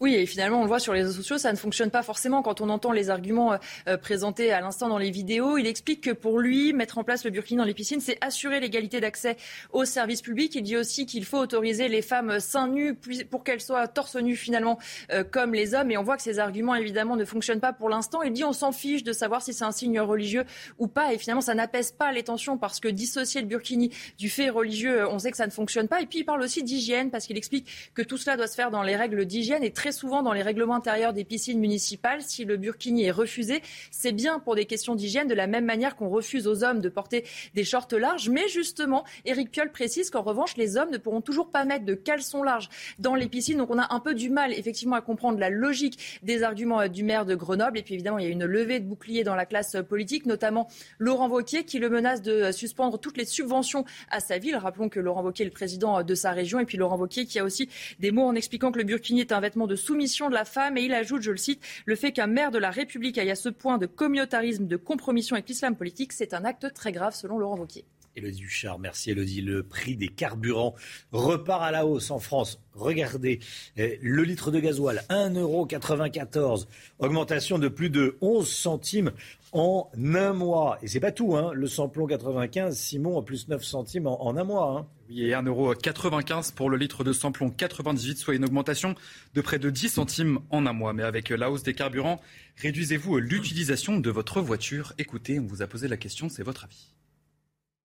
Oui, 0.00 0.14
et 0.14 0.26
finalement, 0.26 0.60
on 0.60 0.62
le 0.62 0.68
voit 0.68 0.78
sur 0.78 0.92
les 0.92 1.02
réseaux 1.02 1.14
sociaux, 1.14 1.38
ça 1.38 1.50
ne 1.50 1.56
fonctionne 1.56 1.90
pas 1.90 2.04
forcément 2.04 2.40
quand 2.40 2.60
on 2.60 2.68
entend 2.68 2.92
les 2.92 3.10
arguments 3.10 3.58
euh, 3.88 3.96
présentés 3.96 4.52
à 4.52 4.60
l'instant 4.60 4.88
dans 4.88 4.98
les 4.98 5.10
vidéos. 5.10 5.58
Il 5.58 5.66
explique 5.66 6.02
que 6.02 6.12
pour 6.12 6.38
lui, 6.38 6.72
mettre 6.72 6.98
en 6.98 7.04
place 7.04 7.24
le 7.24 7.30
burkini 7.32 7.58
dans 7.58 7.64
les 7.64 7.74
piscines, 7.74 8.00
c'est 8.00 8.16
assurer 8.20 8.60
l'égalité 8.60 9.00
d'accès 9.00 9.36
aux 9.72 9.84
services 9.84 10.22
publics. 10.22 10.54
Il 10.54 10.62
dit 10.62 10.76
aussi 10.76 11.04
qu'il 11.04 11.24
faut 11.24 11.38
autoriser 11.38 11.88
les 11.88 12.00
femmes 12.00 12.38
seins 12.38 12.68
nus 12.68 12.94
pour 13.28 13.42
qu'elles 13.42 13.60
soient 13.60 13.88
torse 13.88 14.14
nu 14.14 14.36
finalement 14.36 14.78
euh, 15.10 15.24
comme 15.24 15.52
les 15.52 15.74
hommes. 15.74 15.90
Et 15.90 15.96
on 15.96 16.04
voit 16.04 16.16
que 16.16 16.22
ces 16.22 16.38
arguments, 16.38 16.76
évidemment, 16.76 17.16
ne 17.16 17.24
fonctionnent 17.24 17.58
pas 17.58 17.72
pour 17.72 17.88
l'instant. 17.88 18.22
Il 18.22 18.32
dit 18.32 18.44
on 18.44 18.52
s'en 18.52 18.70
fiche 18.70 19.02
de 19.02 19.12
savoir 19.12 19.42
si 19.42 19.52
c'est 19.52 19.64
un 19.64 19.72
signe 19.72 19.98
religieux 19.98 20.44
ou 20.78 20.86
pas. 20.86 21.12
Et 21.12 21.18
finalement, 21.18 21.40
ça 21.40 21.54
n'apaise 21.54 21.90
pas 21.90 22.12
les 22.12 22.22
tensions 22.22 22.56
parce 22.56 22.78
que 22.78 22.86
dissocier 22.86 23.40
le 23.40 23.48
burkini 23.48 23.90
du 24.16 24.30
fait 24.30 24.48
religieux, 24.48 25.08
on 25.08 25.18
sait 25.18 25.32
que 25.32 25.36
ça 25.36 25.46
ne 25.46 25.50
fonctionne 25.50 25.88
pas. 25.88 26.00
Et 26.00 26.06
puis, 26.06 26.20
il 26.20 26.24
parle 26.24 26.42
aussi 26.42 26.62
d'hygiène 26.62 27.10
parce 27.10 27.26
qu'il 27.26 27.36
explique 27.36 27.66
que 27.94 28.02
tout 28.02 28.16
cela 28.16 28.36
doit 28.36 28.46
se 28.46 28.54
faire 28.54 28.70
dans 28.70 28.84
les 28.84 28.94
règles 28.94 29.24
d'hygiène 29.24 29.64
et 29.64 29.72
très 29.72 29.87
souvent 29.92 30.22
dans 30.22 30.32
les 30.32 30.42
règlements 30.42 30.74
intérieurs 30.74 31.12
des 31.12 31.24
piscines 31.24 31.58
municipales, 31.58 32.22
si 32.22 32.44
le 32.44 32.56
burkini 32.56 33.04
est 33.04 33.10
refusé, 33.10 33.62
c'est 33.90 34.12
bien 34.12 34.38
pour 34.38 34.54
des 34.54 34.64
questions 34.64 34.94
d'hygiène, 34.94 35.28
de 35.28 35.34
la 35.34 35.46
même 35.46 35.64
manière 35.64 35.96
qu'on 35.96 36.08
refuse 36.08 36.46
aux 36.46 36.64
hommes 36.64 36.80
de 36.80 36.88
porter 36.88 37.24
des 37.54 37.64
shorts 37.64 37.88
larges. 37.92 38.28
Mais 38.28 38.48
justement, 38.48 39.04
Éric 39.24 39.50
Piolle 39.50 39.72
précise 39.72 40.10
qu'en 40.10 40.22
revanche, 40.22 40.56
les 40.56 40.76
hommes 40.76 40.90
ne 40.90 40.98
pourront 40.98 41.20
toujours 41.20 41.50
pas 41.50 41.64
mettre 41.64 41.84
de 41.84 41.94
caleçons 41.94 42.42
larges 42.42 42.68
dans 42.98 43.14
les 43.14 43.28
piscines. 43.28 43.58
Donc 43.58 43.70
on 43.70 43.78
a 43.78 43.94
un 43.94 44.00
peu 44.00 44.14
du 44.14 44.30
mal, 44.30 44.52
effectivement, 44.52 44.96
à 44.96 45.00
comprendre 45.00 45.38
la 45.38 45.50
logique 45.50 46.18
des 46.22 46.42
arguments 46.42 46.88
du 46.88 47.04
maire 47.04 47.24
de 47.24 47.34
Grenoble. 47.34 47.78
Et 47.78 47.82
puis 47.82 47.94
évidemment, 47.94 48.18
il 48.18 48.24
y 48.24 48.28
a 48.28 48.30
une 48.30 48.44
levée 48.44 48.80
de 48.80 48.86
bouclier 48.86 49.24
dans 49.24 49.34
la 49.34 49.46
classe 49.46 49.76
politique, 49.88 50.26
notamment 50.26 50.68
Laurent 50.98 51.28
Wauquiez, 51.28 51.64
qui 51.64 51.78
le 51.78 51.90
menace 51.90 52.22
de 52.22 52.52
suspendre 52.52 52.98
toutes 52.98 53.16
les 53.16 53.24
subventions 53.24 53.84
à 54.10 54.20
sa 54.20 54.38
ville. 54.38 54.56
Rappelons 54.56 54.88
que 54.88 55.00
Laurent 55.00 55.22
Wauquiez 55.22 55.44
est 55.44 55.48
le 55.48 55.52
président 55.52 56.02
de 56.02 56.14
sa 56.14 56.32
région. 56.32 56.58
Et 56.60 56.64
puis 56.64 56.78
Laurent 56.78 56.98
Wauquiez 56.98 57.26
qui 57.26 57.38
a 57.38 57.44
aussi 57.44 57.68
des 57.98 58.10
mots 58.10 58.24
en 58.24 58.34
expliquant 58.34 58.72
que 58.72 58.78
le 58.78 58.84
burkini 58.84 59.20
est 59.20 59.32
un 59.32 59.40
vêtement 59.40 59.66
de 59.66 59.76
soumission 59.78 60.28
de 60.28 60.34
la 60.34 60.44
femme. 60.44 60.76
Et 60.76 60.82
il 60.82 60.92
ajoute, 60.92 61.22
je 61.22 61.30
le 61.30 61.38
cite, 61.38 61.62
le 61.86 61.96
fait 61.96 62.12
qu'un 62.12 62.26
maire 62.26 62.50
de 62.50 62.58
la 62.58 62.70
République 62.70 63.16
aille 63.16 63.30
à 63.30 63.34
ce 63.34 63.48
point 63.48 63.78
de 63.78 63.86
communautarisme, 63.86 64.66
de 64.66 64.76
compromission 64.76 65.34
avec 65.34 65.48
l'islam 65.48 65.74
politique, 65.74 66.12
c'est 66.12 66.34
un 66.34 66.44
acte 66.44 66.74
très 66.74 66.92
grave, 66.92 67.14
selon 67.14 67.38
Laurent 67.38 67.56
Wauquiez. 67.56 67.86
Elodie 68.18 68.42
Huchard, 68.42 68.78
merci 68.78 69.10
Elodie. 69.10 69.40
Le 69.40 69.62
prix 69.62 69.96
des 69.96 70.08
carburants 70.08 70.74
repart 71.12 71.62
à 71.62 71.70
la 71.70 71.86
hausse 71.86 72.10
en 72.10 72.18
France. 72.18 72.60
Regardez, 72.74 73.40
eh, 73.76 73.98
le 74.02 74.22
litre 74.22 74.50
de 74.50 74.60
gasoil, 74.60 75.04
1,94€, 75.08 76.66
augmentation 76.98 77.58
de 77.58 77.68
plus 77.68 77.90
de 77.90 78.16
11 78.20 78.48
centimes 78.48 79.12
en 79.52 79.88
un 79.96 80.32
mois. 80.32 80.78
Et 80.82 80.88
c'est 80.88 81.00
pas 81.00 81.12
tout, 81.12 81.36
hein. 81.36 81.52
le 81.54 81.66
samplon 81.66 82.06
95, 82.06 82.76
Simon, 82.76 83.22
plus 83.22 83.48
9 83.48 83.62
centimes 83.62 84.06
en, 84.06 84.36
un 84.36 84.44
mois. 84.44 84.78
Hein. 84.78 84.86
Oui, 85.08 85.22
et 85.22 85.30
1,95€ 85.30 86.54
pour 86.54 86.70
le 86.70 86.76
litre 86.76 87.04
de 87.04 87.12
samplon 87.12 87.50
98, 87.50 88.18
soit 88.18 88.34
une 88.34 88.44
augmentation 88.44 88.94
de 89.34 89.40
près 89.40 89.58
de 89.58 89.70
10 89.70 89.90
centimes 89.90 90.40
en 90.50 90.66
un 90.66 90.72
mois. 90.72 90.92
Mais 90.92 91.04
avec 91.04 91.30
la 91.30 91.50
hausse 91.50 91.62
des 91.62 91.74
carburants, 91.74 92.20
réduisez-vous 92.56 93.18
l'utilisation 93.18 93.98
de 93.98 94.10
votre 94.10 94.40
voiture 94.40 94.92
Écoutez, 94.98 95.38
on 95.40 95.46
vous 95.46 95.62
a 95.62 95.66
posé 95.66 95.86
la 95.88 95.96
question, 95.96 96.28
c'est 96.28 96.42
votre 96.42 96.64
avis. 96.64 96.92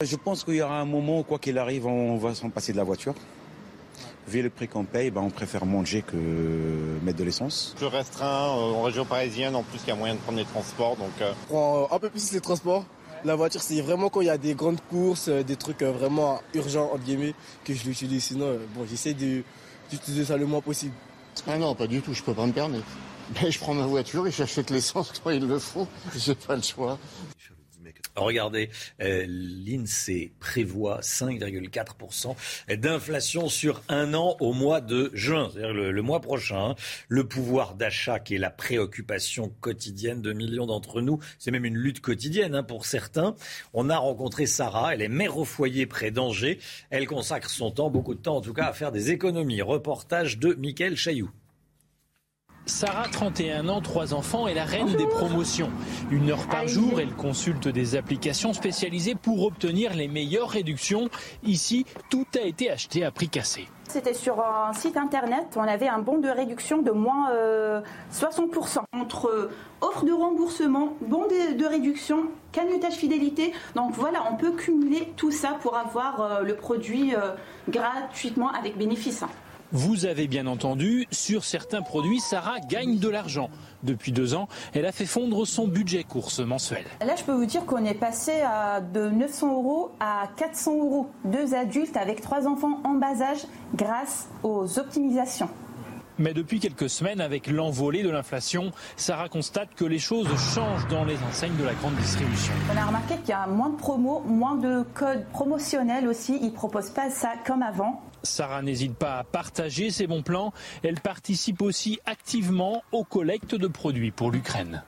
Je 0.03 0.15
pense 0.15 0.43
qu'il 0.43 0.55
y 0.55 0.61
aura 0.61 0.79
un 0.79 0.85
moment 0.85 1.19
où, 1.19 1.23
quoi 1.23 1.39
qu'il 1.39 1.57
arrive, 1.57 1.85
on 1.85 2.17
va 2.17 2.35
s'en 2.35 2.49
passer 2.49 2.71
de 2.71 2.77
la 2.77 2.83
voiture. 2.83 3.13
Vu 4.27 4.41
le 4.41 4.49
prix 4.49 4.67
qu'on 4.67 4.85
paye, 4.85 5.11
ben, 5.11 5.21
on 5.21 5.29
préfère 5.29 5.65
manger 5.65 6.01
que 6.01 6.15
mettre 7.03 7.17
de 7.17 7.23
l'essence. 7.23 7.73
Plus 7.77 7.87
restreint 7.87 8.47
euh, 8.47 8.73
en 8.73 8.83
région 8.83 9.05
parisienne, 9.05 9.55
en 9.55 9.63
plus 9.63 9.79
il 9.85 9.89
y 9.89 9.91
a 9.91 9.95
moyen 9.95 10.15
de 10.15 10.19
prendre 10.19 10.37
les 10.37 10.45
transports. 10.45 10.95
Donc, 10.95 11.11
euh. 11.21 11.33
prend 11.49 11.87
un 11.91 11.99
peu 11.99 12.09
plus 12.09 12.31
les 12.31 12.39
transports. 12.39 12.85
La 13.25 13.35
voiture, 13.35 13.61
c'est 13.61 13.81
vraiment 13.81 14.09
quand 14.09 14.21
il 14.21 14.27
y 14.27 14.29
a 14.29 14.37
des 14.37 14.53
grandes 14.53 14.81
courses, 14.89 15.27
euh, 15.27 15.43
des 15.43 15.55
trucs 15.55 15.83
vraiment 15.83 16.41
urgents, 16.53 16.89
entre 16.93 17.03
guillemets, 17.03 17.35
que 17.63 17.73
je 17.73 17.83
l'utilise. 17.85 18.23
Sinon, 18.23 18.57
bon, 18.75 18.85
j'essaie 18.89 19.13
d'utiliser 19.13 20.25
ça 20.25 20.37
le 20.37 20.45
moins 20.45 20.61
possible. 20.61 20.93
Ah 21.47 21.57
non, 21.57 21.75
pas 21.75 21.87
du 21.87 22.01
tout, 22.01 22.13
je 22.13 22.23
peux 22.23 22.33
pas 22.33 22.45
me 22.45 22.53
permettre. 22.53 22.85
Mais 23.41 23.51
je 23.51 23.59
prends 23.59 23.73
ma 23.73 23.85
voiture 23.85 24.27
et 24.27 24.31
j'achète 24.31 24.69
l'essence 24.69 25.13
quand 25.23 25.29
il 25.31 25.45
le 25.47 25.59
faut. 25.59 25.87
J'ai 26.15 26.35
pas 26.35 26.55
le 26.55 26.61
choix. 26.61 26.97
Regardez, 28.15 28.69
euh, 29.01 29.25
l'INSEE 29.27 30.33
prévoit 30.39 30.99
5,4% 31.01 32.35
d'inflation 32.77 33.49
sur 33.49 33.81
un 33.89 34.13
an 34.13 34.37
au 34.39 34.53
mois 34.53 34.81
de 34.81 35.09
juin, 35.13 35.49
c'est-à-dire 35.51 35.73
le, 35.73 36.01
mois 36.01 36.21
prochain. 36.21 36.75
Le 37.07 37.27
pouvoir 37.27 37.75
d'achat, 37.75 38.19
qui 38.19 38.35
est 38.35 38.39
la 38.39 38.51
préoccupation 38.51 39.51
quotidienne 39.61 40.21
de 40.21 40.31
millions 40.33 40.67
d'entre 40.67 41.01
nous, 41.01 41.19
c'est 41.39 41.51
même 41.51 41.65
une 41.65 41.77
lutte 41.77 42.01
quotidienne 42.01 42.55
hein, 42.55 42.63
pour 42.63 42.85
certains. 42.85 43.35
On 43.73 43.89
a 43.89 43.97
rencontré 43.97 44.45
Sarah, 44.45 44.93
elle 44.93 45.01
est 45.01 45.07
mère 45.07 45.37
au 45.37 45.45
foyer 45.45 45.85
près 45.85 46.11
d'Angers. 46.11 46.59
Elle 46.91 47.07
consacre 47.07 47.49
son 47.49 47.71
temps, 47.71 47.89
beaucoup 47.89 48.13
de 48.13 48.21
temps 48.21 48.37
en 48.37 48.41
tout 48.41 48.53
cas, 48.53 48.67
à 48.67 48.73
faire 48.73 48.91
des 48.91 49.11
économies. 49.11 49.61
Reportage 49.61 50.37
de 50.37 50.53
Mickaël 50.53 50.95
Chailloux. 50.95 51.31
Sarah, 52.65 53.09
31 53.11 53.67
ans, 53.67 53.81
trois 53.81 54.13
enfants, 54.13 54.47
est 54.47 54.53
la 54.53 54.63
reine 54.63 54.95
des 54.95 55.05
promotions. 55.05 55.69
Une 56.11 56.29
heure 56.29 56.47
par 56.47 56.65
jour, 56.65 57.01
elle 57.01 57.13
consulte 57.13 57.67
des 57.67 57.95
applications 57.95 58.53
spécialisées 58.53 59.15
pour 59.15 59.43
obtenir 59.45 59.93
les 59.93 60.07
meilleures 60.07 60.49
réductions. 60.49 61.09
Ici, 61.43 61.85
tout 62.09 62.25
a 62.41 62.45
été 62.45 62.71
acheté 62.71 63.03
à 63.03 63.11
prix 63.11 63.27
cassé. 63.27 63.67
C'était 63.89 64.13
sur 64.13 64.39
un 64.39 64.71
site 64.71 64.95
internet, 64.95 65.45
on 65.57 65.61
avait 65.61 65.89
un 65.89 65.99
bon 65.99 66.19
de 66.19 66.29
réduction 66.29 66.81
de 66.81 66.91
moins 66.91 67.29
60%. 68.11 68.77
Euh, 68.77 68.81
Entre 68.93 69.49
offre 69.81 70.05
de 70.05 70.13
remboursement, 70.13 70.95
bon 71.01 71.27
de, 71.27 71.65
réduction, 71.65 72.27
canutage 72.53 72.93
fidélité. 72.93 73.51
Donc 73.75 73.91
voilà, 73.91 74.23
on 74.31 74.35
peut 74.35 74.51
cumuler 74.51 75.11
tout 75.17 75.31
ça 75.31 75.57
pour 75.61 75.75
avoir 75.75 76.21
euh, 76.21 76.41
le 76.43 76.55
produit 76.55 77.13
euh, 77.13 77.33
gratuitement 77.67 78.49
avec 78.51 78.77
bénéfice. 78.77 79.25
Vous 79.75 80.05
avez 80.05 80.27
bien 80.27 80.45
entendu, 80.45 81.07
sur 81.09 81.43
certains 81.43 81.81
produits, 81.81 82.19
Sarah 82.19 82.59
gagne 82.59 82.99
de 82.99 83.09
l'argent. 83.09 83.49
Depuis 83.81 84.11
deux 84.11 84.35
ans, 84.35 84.47
elle 84.75 84.85
a 84.85 84.91
fait 84.91 85.07
fondre 85.07 85.47
son 85.47 85.67
budget 85.67 86.03
course 86.03 86.37
mensuel. 86.37 86.83
Là, 87.03 87.15
je 87.17 87.23
peux 87.23 87.33
vous 87.33 87.47
dire 87.47 87.65
qu'on 87.65 87.83
est 87.83 87.95
passé 87.95 88.33
de 88.93 89.09
900 89.09 89.51
euros 89.51 89.89
à 89.99 90.29
400 90.37 90.77
euros. 90.77 91.09
Deux 91.25 91.55
adultes 91.55 91.97
avec 91.97 92.21
trois 92.21 92.47
enfants 92.47 92.81
en 92.83 92.93
bas 92.93 93.19
âge 93.23 93.47
grâce 93.73 94.29
aux 94.43 94.77
optimisations. 94.77 95.49
Mais 96.19 96.35
depuis 96.35 96.59
quelques 96.59 96.91
semaines, 96.91 97.19
avec 97.19 97.47
l'envolée 97.47 98.03
de 98.03 98.11
l'inflation, 98.11 98.71
Sarah 98.95 99.27
constate 99.27 99.73
que 99.73 99.85
les 99.85 99.97
choses 99.97 100.27
changent 100.53 100.87
dans 100.87 101.03
les 101.03 101.17
enseignes 101.27 101.57
de 101.57 101.63
la 101.63 101.73
grande 101.73 101.95
distribution. 101.95 102.53
On 102.71 102.77
a 102.77 102.85
remarqué 102.85 103.15
qu'il 103.15 103.29
y 103.29 103.31
a 103.31 103.47
moins 103.47 103.69
de 103.69 103.77
promos, 103.77 104.19
moins 104.19 104.53
de 104.53 104.85
codes 104.93 105.25
promotionnels 105.33 106.07
aussi. 106.07 106.37
Ils 106.39 106.51
ne 106.51 106.51
proposent 106.51 106.91
pas 106.91 107.09
ça 107.09 107.31
comme 107.43 107.63
avant. 107.63 108.03
Sarah 108.23 108.61
n'hésite 108.61 108.95
pas 108.95 109.19
à 109.19 109.23
partager 109.23 109.91
ses 109.91 110.07
bons 110.07 110.23
plans. 110.23 110.53
Elle 110.81 110.99
participe 110.99 111.61
aussi 111.61 111.99
activement 112.05 112.83
aux 112.91 113.03
collectes 113.03 113.55
de 113.55 113.67
produits 113.67 114.11
pour 114.11 114.31
l'Ukraine. 114.31 114.83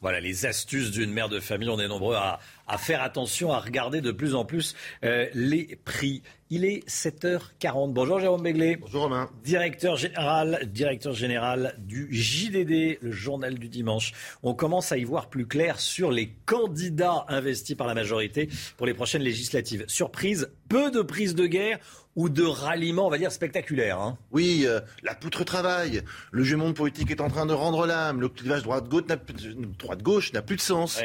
Voilà 0.00 0.20
les 0.20 0.46
astuces 0.46 0.90
d'une 0.90 1.10
mère 1.10 1.28
de 1.28 1.40
famille. 1.40 1.68
On 1.68 1.78
est 1.78 1.88
nombreux 1.88 2.14
à, 2.14 2.38
faire 2.76 3.02
attention, 3.02 3.52
à 3.52 3.60
regarder 3.60 4.00
de 4.00 4.10
plus 4.10 4.34
en 4.34 4.44
plus 4.44 4.74
euh, 5.04 5.26
les 5.34 5.78
prix. 5.84 6.22
Il 6.50 6.64
est 6.64 6.88
7h40. 6.88 7.92
Bonjour 7.92 8.20
Jérôme 8.20 8.42
Begley. 8.42 8.76
Bonjour 8.76 9.02
Romain. 9.02 9.30
Directeur 9.42 9.96
général, 9.96 10.60
directeur 10.72 11.12
général 11.12 11.74
du 11.78 12.08
JDD, 12.12 12.98
le 13.00 13.10
journal 13.10 13.58
du 13.58 13.68
dimanche. 13.68 14.12
On 14.44 14.54
commence 14.54 14.92
à 14.92 14.96
y 14.96 15.04
voir 15.04 15.28
plus 15.28 15.46
clair 15.46 15.80
sur 15.80 16.12
les 16.12 16.32
candidats 16.44 17.24
investis 17.28 17.74
par 17.74 17.88
la 17.88 17.94
majorité 17.94 18.48
pour 18.76 18.86
les 18.86 18.94
prochaines 18.94 19.22
législatives. 19.22 19.84
Surprise, 19.88 20.50
peu 20.68 20.90
de 20.90 21.02
prise 21.02 21.34
de 21.34 21.46
guerre 21.46 21.78
ou 22.14 22.28
de 22.28 22.44
ralliement, 22.44 23.06
on 23.06 23.10
va 23.10 23.18
dire, 23.18 23.30
spectaculaire. 23.30 24.00
Hein. 24.00 24.16
Oui, 24.30 24.64
euh, 24.66 24.80
la 25.02 25.14
poutre 25.14 25.44
travaille. 25.44 26.02
Le 26.30 26.44
jeu 26.44 26.56
monde 26.56 26.74
politique 26.74 27.10
est 27.10 27.20
en 27.20 27.28
train 27.28 27.46
de 27.46 27.52
rendre 27.52 27.86
l'âme. 27.86 28.20
Le 28.20 28.28
clivage 28.28 28.62
droite-gauche 28.62 30.32
n'a 30.32 30.42
plus 30.42 30.56
de 30.56 30.60
sens. 30.60 31.00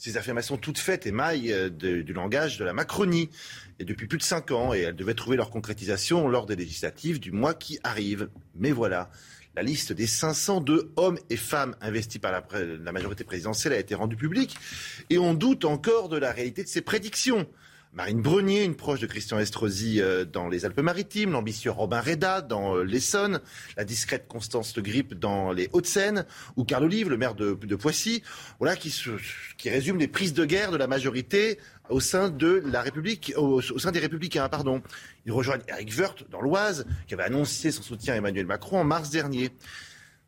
Ces 0.00 0.16
affirmations 0.16 0.56
toutes 0.56 0.78
faites 0.78 1.06
émaillent 1.06 1.52
euh, 1.52 1.68
du 1.68 2.14
langage 2.14 2.56
de 2.56 2.64
la 2.64 2.72
Macronie. 2.72 3.28
Et 3.78 3.84
depuis 3.84 4.06
plus 4.06 4.16
de 4.16 4.22
cinq 4.22 4.50
ans, 4.50 4.72
et 4.72 4.80
elles 4.80 4.96
devaient 4.96 5.12
trouver 5.12 5.36
leur 5.36 5.50
concrétisation 5.50 6.26
lors 6.26 6.46
des 6.46 6.56
législatives 6.56 7.20
du 7.20 7.32
mois 7.32 7.52
qui 7.52 7.78
arrive. 7.84 8.30
Mais 8.54 8.72
voilà, 8.72 9.10
la 9.54 9.62
liste 9.62 9.92
des 9.92 10.06
502 10.06 10.92
hommes 10.96 11.18
et 11.28 11.36
femmes 11.36 11.76
investis 11.82 12.18
par 12.18 12.32
la, 12.32 12.42
la 12.82 12.92
majorité 12.92 13.24
présidentielle 13.24 13.74
a 13.74 13.78
été 13.78 13.94
rendue 13.94 14.16
publique. 14.16 14.56
Et 15.10 15.18
on 15.18 15.34
doute 15.34 15.66
encore 15.66 16.08
de 16.08 16.16
la 16.16 16.32
réalité 16.32 16.64
de 16.64 16.68
ces 16.68 16.80
prédictions. 16.80 17.46
Marine 17.92 18.22
Brenier, 18.22 18.62
une 18.62 18.76
proche 18.76 19.00
de 19.00 19.06
Christian 19.06 19.40
Estrosi 19.40 20.00
euh, 20.00 20.24
dans 20.24 20.48
les 20.48 20.64
Alpes-Maritimes, 20.64 21.32
l'ambitieux 21.32 21.72
Robin 21.72 22.00
Reda 22.00 22.40
dans 22.40 22.76
euh, 22.76 22.84
l'Essonne, 22.84 23.40
la 23.76 23.84
discrète 23.84 24.28
Constance 24.28 24.76
Le 24.76 24.82
Grip 24.82 25.14
dans 25.14 25.50
les 25.50 25.68
Hauts-de-Seine, 25.72 26.24
ou 26.56 26.62
Carl 26.62 26.84
Olive, 26.84 27.10
le 27.10 27.16
maire 27.16 27.34
de, 27.34 27.54
Poissy, 27.74 28.22
voilà, 28.60 28.76
qui, 28.76 28.94
qui 29.58 29.70
résume 29.70 29.98
les 29.98 30.06
prises 30.06 30.34
de 30.34 30.44
guerre 30.44 30.70
de 30.70 30.76
la 30.76 30.86
majorité 30.86 31.58
au 31.88 31.98
sein 31.98 32.30
de 32.30 32.62
la 32.64 32.80
République, 32.80 33.32
au, 33.36 33.60
sein 33.60 33.90
des 33.90 33.98
Républicains, 33.98 34.48
pardon. 34.48 34.82
Ils 35.26 35.32
rejoignent 35.32 35.62
Eric 35.66 35.92
Woerth 35.98 36.30
dans 36.30 36.40
l'Oise, 36.40 36.86
qui 37.08 37.14
avait 37.14 37.24
annoncé 37.24 37.72
son 37.72 37.82
soutien 37.82 38.14
à 38.14 38.16
Emmanuel 38.18 38.46
Macron 38.46 38.78
en 38.78 38.84
mars 38.84 39.10
dernier. 39.10 39.50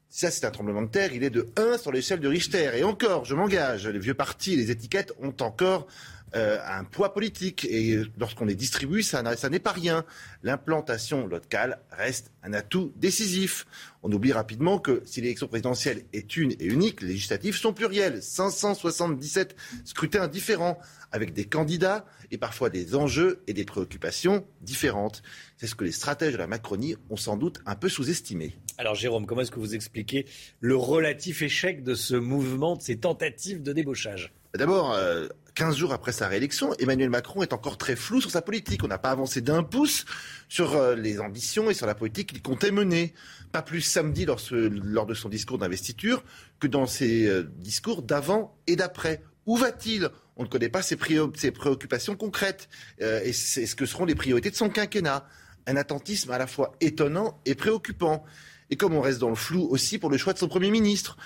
Ça, 0.09 0.33
c'est 0.33 0.45
un 0.45 0.51
tremblement 0.51 0.83
de 0.83 0.89
terre. 0.89 1.15
Il 1.15 1.23
est 1.23 1.31
de 1.31 1.47
1 1.57 1.79
sur 1.79 1.93
l'échelle 1.93 2.21
de 2.21 2.29
Richter. 2.29 2.73
Et 2.75 2.83
encore, 2.83 3.25
je 3.25 3.35
m'engage, 3.35 3.87
les 3.87 3.99
vieux 4.01 4.15
partis, 4.15 4.57
les 4.57 4.71
étiquettes 4.71 5.13
ont 5.23 5.35
encore 5.41 5.87
euh, 6.35 6.59
a 6.63 6.79
un 6.79 6.85
poids 6.85 7.13
politique. 7.13 7.65
Et 7.65 8.03
lorsqu'on 8.19 8.45
les 8.45 8.55
distribue, 8.55 9.03
ça, 9.03 9.37
ça 9.37 9.49
n'est 9.49 9.59
pas 9.59 9.73
rien. 9.73 10.05
L'implantation 10.43 11.27
locale 11.27 11.79
reste 11.91 12.31
un 12.43 12.53
atout 12.53 12.93
décisif. 12.97 13.67
On 14.03 14.11
oublie 14.13 14.33
rapidement 14.33 14.79
que 14.79 15.03
si 15.05 15.21
l'élection 15.21 15.47
présidentielle 15.47 16.05
est 16.13 16.37
une 16.37 16.53
et 16.53 16.65
unique, 16.65 17.03
les 17.03 17.09
législatives 17.09 17.57
sont 17.57 17.73
plurielles. 17.73 18.23
577 18.23 19.55
scrutins 19.85 20.29
différents, 20.29 20.79
avec 21.13 21.33
des 21.33 21.45
candidats 21.45 22.05
et 22.31 22.39
parfois 22.39 22.71
des 22.71 22.95
enjeux 22.95 23.43
et 23.47 23.53
des 23.53 23.65
préoccupations 23.65 24.45
différentes. 24.63 25.23
C'est 25.59 25.67
ce 25.67 25.75
que 25.75 25.85
les 25.85 25.93
stratèges 25.93 26.33
de 26.33 26.39
la 26.39 26.47
Macronie 26.47 26.97
ont 27.11 27.17
sans 27.17 27.37
doute 27.37 27.61
un 27.67 27.77
peu 27.77 27.89
sous-estimé. 27.89 28.57
Alors 28.79 28.95
Jérôme, 28.95 29.27
comment 29.27 29.43
est-ce 29.43 29.51
que 29.51 29.61
vous 29.61 29.75
expliquez 29.75 30.27
le 30.61 30.75
relatif 30.75 31.43
échec 31.43 31.85
de 31.85 31.95
ce 31.95 32.15
mouvement, 32.15 32.77
de 32.77 32.83
ces 32.83 32.97
tentatives 32.97 33.63
de 33.63 33.73
débauchage? 33.73 34.33
D'abord, 34.55 34.93
euh, 34.93 35.29
15 35.55 35.77
jours 35.77 35.93
après 35.93 36.13
sa 36.13 36.29
réélection, 36.29 36.73
Emmanuel 36.79 37.11
Macron 37.11 37.43
est 37.43 37.53
encore 37.53 37.77
très 37.77 37.97
flou 37.97 38.21
sur 38.21 38.31
sa 38.31 38.41
politique. 38.41 38.83
On 38.85 38.89
n'a 38.89 38.99
pas 38.99 39.11
avancé 39.11 39.41
d'un 39.41 39.63
pouce 39.63 40.05
sur 40.49 40.75
euh, 40.75 40.95
les 40.95 41.21
ambitions 41.21 41.71
et 41.71 41.75
sur 41.75 41.87
la 41.87 41.95
politique 41.95 42.33
qu'il 42.33 42.43
comptait 42.43 42.71
mener. 42.71 43.13
Pas 43.53 43.63
plus 43.63 43.83
samedi 43.83 44.25
lors, 44.25 45.07
de 45.07 45.15
son 45.15 45.29
discours 45.29 45.59
d'investiture 45.59 46.25
que 46.59 46.67
dans 46.67 46.87
ses 46.87 47.27
euh, 47.27 47.43
discours 47.59 48.03
d'avant 48.03 48.57
et 48.67 48.77
d'après. 48.77 49.23
Où 49.45 49.57
va-t-il? 49.57 50.09
On 50.37 50.45
ne 50.45 50.49
connaît 50.49 50.71
pas 50.71 50.81
ses, 50.81 50.97
ses 51.35 51.51
préoccupations 51.51 52.17
concrètes 52.17 52.69
euh, 53.03 53.21
et 53.23 53.33
c'est 53.33 53.67
ce 53.67 53.77
que 53.77 53.85
seront 53.85 54.07
les 54.07 54.15
priorités 54.15 54.51
de 54.51 54.57
son 54.57 54.71
quinquennat. 54.71 55.29
Un 55.67 55.77
attentisme 55.77 56.31
à 56.31 56.39
la 56.39 56.47
fois 56.47 56.75
étonnant 56.81 57.41
et 57.45 57.55
préoccupant. 57.55 58.25
Et 58.71 58.77
comme 58.77 58.95
on 58.95 59.03
reste 59.03 59.19
dans 59.19 59.29
le 59.29 59.35
flou 59.35 59.69
aussi 59.69 59.99
pour 59.99 60.09
le 60.09 60.17
choix 60.17 60.33
de 60.33 60.39
son 60.39 60.49
Premier 60.49 60.71
ministre, 60.71 61.19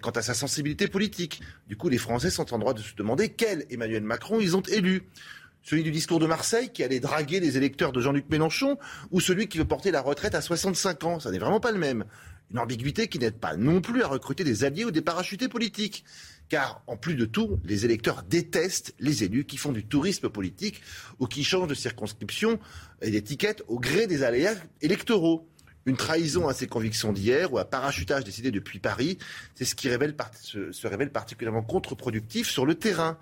quant 0.00 0.10
à 0.10 0.22
sa 0.22 0.34
sensibilité 0.34 0.88
politique. 0.88 1.40
Du 1.66 1.76
coup, 1.76 1.88
les 1.88 1.98
Français 1.98 2.30
sont 2.30 2.52
en 2.52 2.58
droit 2.58 2.74
de 2.74 2.82
se 2.82 2.94
demander 2.94 3.30
quel 3.30 3.64
Emmanuel 3.70 4.02
Macron 4.02 4.38
ils 4.40 4.56
ont 4.56 4.62
élu. 4.62 5.04
Celui 5.62 5.82
du 5.82 5.90
discours 5.90 6.18
de 6.18 6.26
Marseille 6.26 6.70
qui 6.72 6.82
allait 6.82 7.00
draguer 7.00 7.40
les 7.40 7.56
électeurs 7.56 7.92
de 7.92 8.00
Jean-Luc 8.00 8.26
Mélenchon 8.30 8.78
ou 9.10 9.20
celui 9.20 9.48
qui 9.48 9.58
veut 9.58 9.64
porter 9.64 9.90
la 9.90 10.00
retraite 10.00 10.34
à 10.34 10.40
65 10.40 11.04
ans. 11.04 11.20
Ça 11.20 11.30
n'est 11.30 11.38
vraiment 11.38 11.60
pas 11.60 11.72
le 11.72 11.78
même. 11.78 12.04
Une 12.50 12.58
ambiguïté 12.58 13.08
qui 13.08 13.18
n'aide 13.18 13.38
pas 13.38 13.56
non 13.56 13.80
plus 13.80 14.02
à 14.02 14.06
recruter 14.06 14.44
des 14.44 14.64
alliés 14.64 14.84
ou 14.84 14.90
des 14.90 15.02
parachutés 15.02 15.48
politiques. 15.48 16.04
Car, 16.48 16.82
en 16.86 16.96
plus 16.96 17.14
de 17.14 17.26
tout, 17.26 17.60
les 17.64 17.84
électeurs 17.84 18.22
détestent 18.22 18.94
les 18.98 19.24
élus 19.24 19.44
qui 19.44 19.58
font 19.58 19.72
du 19.72 19.84
tourisme 19.84 20.30
politique 20.30 20.80
ou 21.18 21.26
qui 21.26 21.44
changent 21.44 21.68
de 21.68 21.74
circonscription 21.74 22.58
et 23.02 23.10
d'étiquette 23.10 23.62
au 23.68 23.78
gré 23.78 24.06
des 24.06 24.22
aléas 24.22 24.54
électoraux 24.80 25.46
une 25.88 25.96
trahison 25.96 26.48
à 26.48 26.54
ses 26.54 26.66
convictions 26.66 27.12
d'hier 27.12 27.52
ou 27.52 27.58
un 27.58 27.64
parachutage 27.64 28.24
décidé 28.24 28.50
depuis 28.50 28.78
Paris. 28.78 29.18
C'est 29.54 29.64
ce 29.64 29.74
qui 29.74 29.88
se, 29.88 30.86
révèle 30.86 31.10
particulièrement 31.10 31.62
contre-productif 31.62 32.48
sur 32.48 32.66
le 32.66 32.74
terrain 32.74 33.18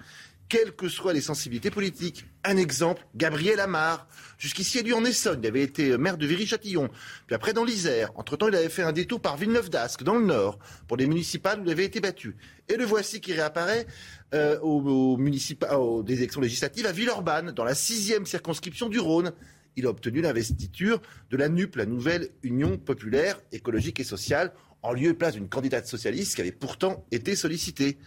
quelles 0.49 0.73
que 0.73 0.89
soient 0.89 1.13
les 1.13 1.21
sensibilités 1.21 1.71
politiques. 1.71 2.25
Un 2.45 2.57
exemple, 2.57 3.05
Gabriel 3.17 3.59
Amar. 3.59 4.07
Jusqu'ici 4.39 4.79
élu 4.79 4.93
en 4.95 5.05
Essonne, 5.05 5.41
il 5.43 5.47
avait 5.47 5.63
été 5.63 5.97
maire 5.99 6.17
de 6.17 6.27
Viry-Châtillon, 6.27 6.89
puis 7.27 7.35
après 7.35 7.53
dans 7.53 7.65
l'Isère. 7.65 8.13
Entre-temps, 8.15 8.49
il 8.49 8.55
avait 8.55 8.69
fait 8.69 8.83
un 8.83 8.93
détour 8.93 9.21
par 9.21 9.37
Villeneuve 9.37 9.71
d'Ascq, 9.71 10.05
dans 10.05 10.15
le 10.15 10.27
Nord, 10.27 10.59
pour 10.87 10.97
des 10.97 11.07
municipales 11.07 11.61
où 11.61 11.65
il 11.65 11.71
avait 11.71 11.85
été 11.85 12.01
battu. 12.01 12.37
Et 12.69 12.77
le 12.77 12.85
voici 12.85 13.21
qui 13.21 13.33
réapparaît 13.33 13.87
euh, 14.35 14.59
aux, 14.61 15.17
aux, 15.19 16.03
des 16.03 16.15
élections 16.15 16.41
législatives 16.41 16.87
à 16.87 16.93
Villeurbanne, 16.93 17.51
dans 17.51 17.65
la 17.65 17.75
sixième 17.75 18.27
circonscription 18.27 18.89
du 18.89 19.01
Rhône 19.01 19.33
il 19.77 19.87
a 19.87 19.91
obtenu 19.91 20.23
l'investiture 20.23 21.01
de 21.31 21.37
la 21.37 21.49
NUP, 21.49 21.77
la 21.77 21.87
nouvelle 21.87 22.31
Union 22.43 22.79
populaire, 22.79 23.39
écologique 23.53 24.01
et 24.01 24.05
sociale, 24.05 24.53
en 24.83 24.93
lieu 24.93 25.11
et 25.11 25.15
place 25.15 25.35
d'une 25.35 25.49
candidate 25.49 25.87
socialiste 25.87 26.35
qui 26.35 26.41
avait 26.41 26.53
pourtant 26.53 27.05
été 27.11 27.37
sollicitée. 27.37 27.99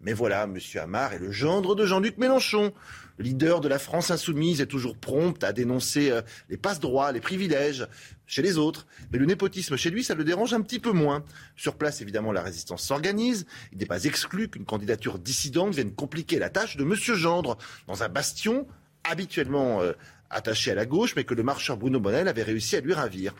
Mais 0.00 0.14
voilà, 0.14 0.44
M. 0.44 0.58
Hamar 0.80 1.12
est 1.12 1.20
le 1.20 1.30
gendre 1.30 1.76
de 1.76 1.86
Jean-Luc 1.86 2.18
Mélenchon. 2.18 2.72
Le 3.18 3.24
leader 3.24 3.60
de 3.60 3.68
la 3.68 3.78
France 3.78 4.10
insoumise 4.10 4.60
est 4.60 4.66
toujours 4.66 4.96
prompt 4.96 5.44
à 5.44 5.52
dénoncer 5.52 6.10
euh, 6.10 6.22
les 6.48 6.56
passe-droits, 6.56 7.12
les 7.12 7.20
privilèges 7.20 7.86
chez 8.26 8.42
les 8.42 8.58
autres. 8.58 8.88
Mais 9.12 9.18
le 9.18 9.26
népotisme 9.26 9.76
chez 9.76 9.90
lui, 9.90 10.02
ça 10.02 10.16
le 10.16 10.24
dérange 10.24 10.54
un 10.54 10.60
petit 10.60 10.80
peu 10.80 10.90
moins. 10.90 11.22
Sur 11.54 11.76
place, 11.76 12.00
évidemment, 12.00 12.32
la 12.32 12.42
résistance 12.42 12.82
s'organise. 12.82 13.46
Il 13.70 13.78
n'est 13.78 13.86
pas 13.86 14.02
exclu 14.04 14.48
qu'une 14.48 14.64
candidature 14.64 15.20
dissidente 15.20 15.74
vienne 15.74 15.94
compliquer 15.94 16.40
la 16.40 16.50
tâche 16.50 16.76
de 16.76 16.82
M. 16.82 16.94
Gendre 16.94 17.56
dans 17.86 18.02
un 18.02 18.08
bastion 18.08 18.66
habituellement 19.04 19.82
euh, 19.82 19.92
attaché 20.32 20.70
à 20.70 20.74
la 20.74 20.86
gauche, 20.86 21.14
mais 21.16 21.24
que 21.24 21.34
le 21.34 21.42
marcheur 21.42 21.76
Bruno 21.76 22.00
Bonnel 22.00 22.28
avait 22.28 22.42
réussi 22.42 22.76
à 22.76 22.80
lui 22.80 22.94
ravir. 22.94 23.34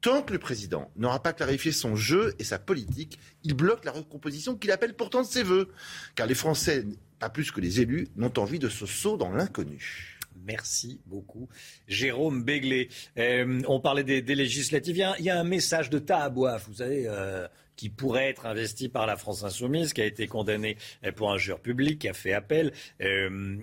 Tant 0.00 0.22
que 0.22 0.32
le 0.32 0.38
président 0.38 0.90
n'aura 0.96 1.20
pas 1.22 1.32
clarifié 1.32 1.72
son 1.72 1.96
jeu 1.96 2.34
et 2.38 2.44
sa 2.44 2.58
politique, 2.60 3.18
il 3.42 3.54
bloque 3.54 3.84
la 3.84 3.90
recomposition 3.90 4.54
qu'il 4.54 4.70
appelle 4.70 4.94
pourtant 4.94 5.22
de 5.22 5.26
ses 5.26 5.42
voeux. 5.42 5.72
Car 6.14 6.28
les 6.28 6.36
Français, 6.36 6.84
pas 7.18 7.30
plus 7.30 7.50
que 7.50 7.60
les 7.60 7.80
élus, 7.80 8.06
n'ont 8.14 8.32
envie 8.38 8.60
de 8.60 8.68
ce 8.68 8.86
saut 8.86 9.16
dans 9.16 9.32
l'inconnu. 9.32 10.18
Merci 10.44 11.00
beaucoup. 11.06 11.48
Jérôme 11.88 12.44
Béglé, 12.44 12.88
euh, 13.18 13.60
on 13.66 13.80
parlait 13.80 14.04
des, 14.04 14.34
législatives. 14.34 14.96
Il 15.18 15.24
y, 15.24 15.30
a, 15.30 15.38
un 15.38 15.44
message 15.44 15.90
de 15.90 15.98
Tahabouaf, 15.98 16.68
vous 16.68 16.76
savez, 16.76 17.04
euh, 17.06 17.48
qui 17.74 17.90
pourrait 17.90 18.30
être 18.30 18.46
investi 18.46 18.88
par 18.88 19.06
la 19.06 19.16
France 19.16 19.42
Insoumise, 19.42 19.92
qui 19.92 20.00
a 20.00 20.06
été 20.06 20.26
condamné 20.26 20.76
pour 21.16 21.32
injure 21.32 21.60
public, 21.60 21.98
qui 21.98 22.08
a 22.08 22.14
fait 22.14 22.32
appel. 22.32 22.72
Euh, 23.02 23.58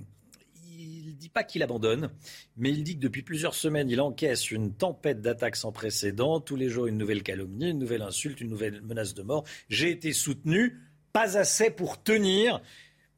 il 0.86 1.08
ne 1.08 1.12
dit 1.14 1.30
pas 1.30 1.44
qu'il 1.44 1.64
abandonne, 1.64 2.10
mais 2.58 2.70
il 2.70 2.84
dit 2.84 2.96
que 2.96 3.02
depuis 3.02 3.24
plusieurs 3.24 3.56
semaines, 3.56 3.90
il 3.90 4.02
encaisse 4.02 4.52
une 4.52 4.74
tempête 4.74 5.22
d'attaques 5.22 5.56
sans 5.56 5.72
précédent. 5.72 6.40
Tous 6.40 6.56
les 6.56 6.70
jours, 6.70 6.88
une 6.88 6.98
nouvelle 6.98 7.24
calomnie, 7.24 7.72
une 7.72 7.80
nouvelle 7.80 8.02
insulte, 8.02 8.42
une 8.42 8.50
nouvelle 8.50 8.82
menace 8.82 9.14
de 9.14 9.24
mort. 9.24 9.44
J'ai 9.70 9.92
été 9.92 10.14
soutenu, 10.14 10.80
pas 11.14 11.38
assez 11.38 11.70
pour 11.70 12.02
tenir, 12.02 12.62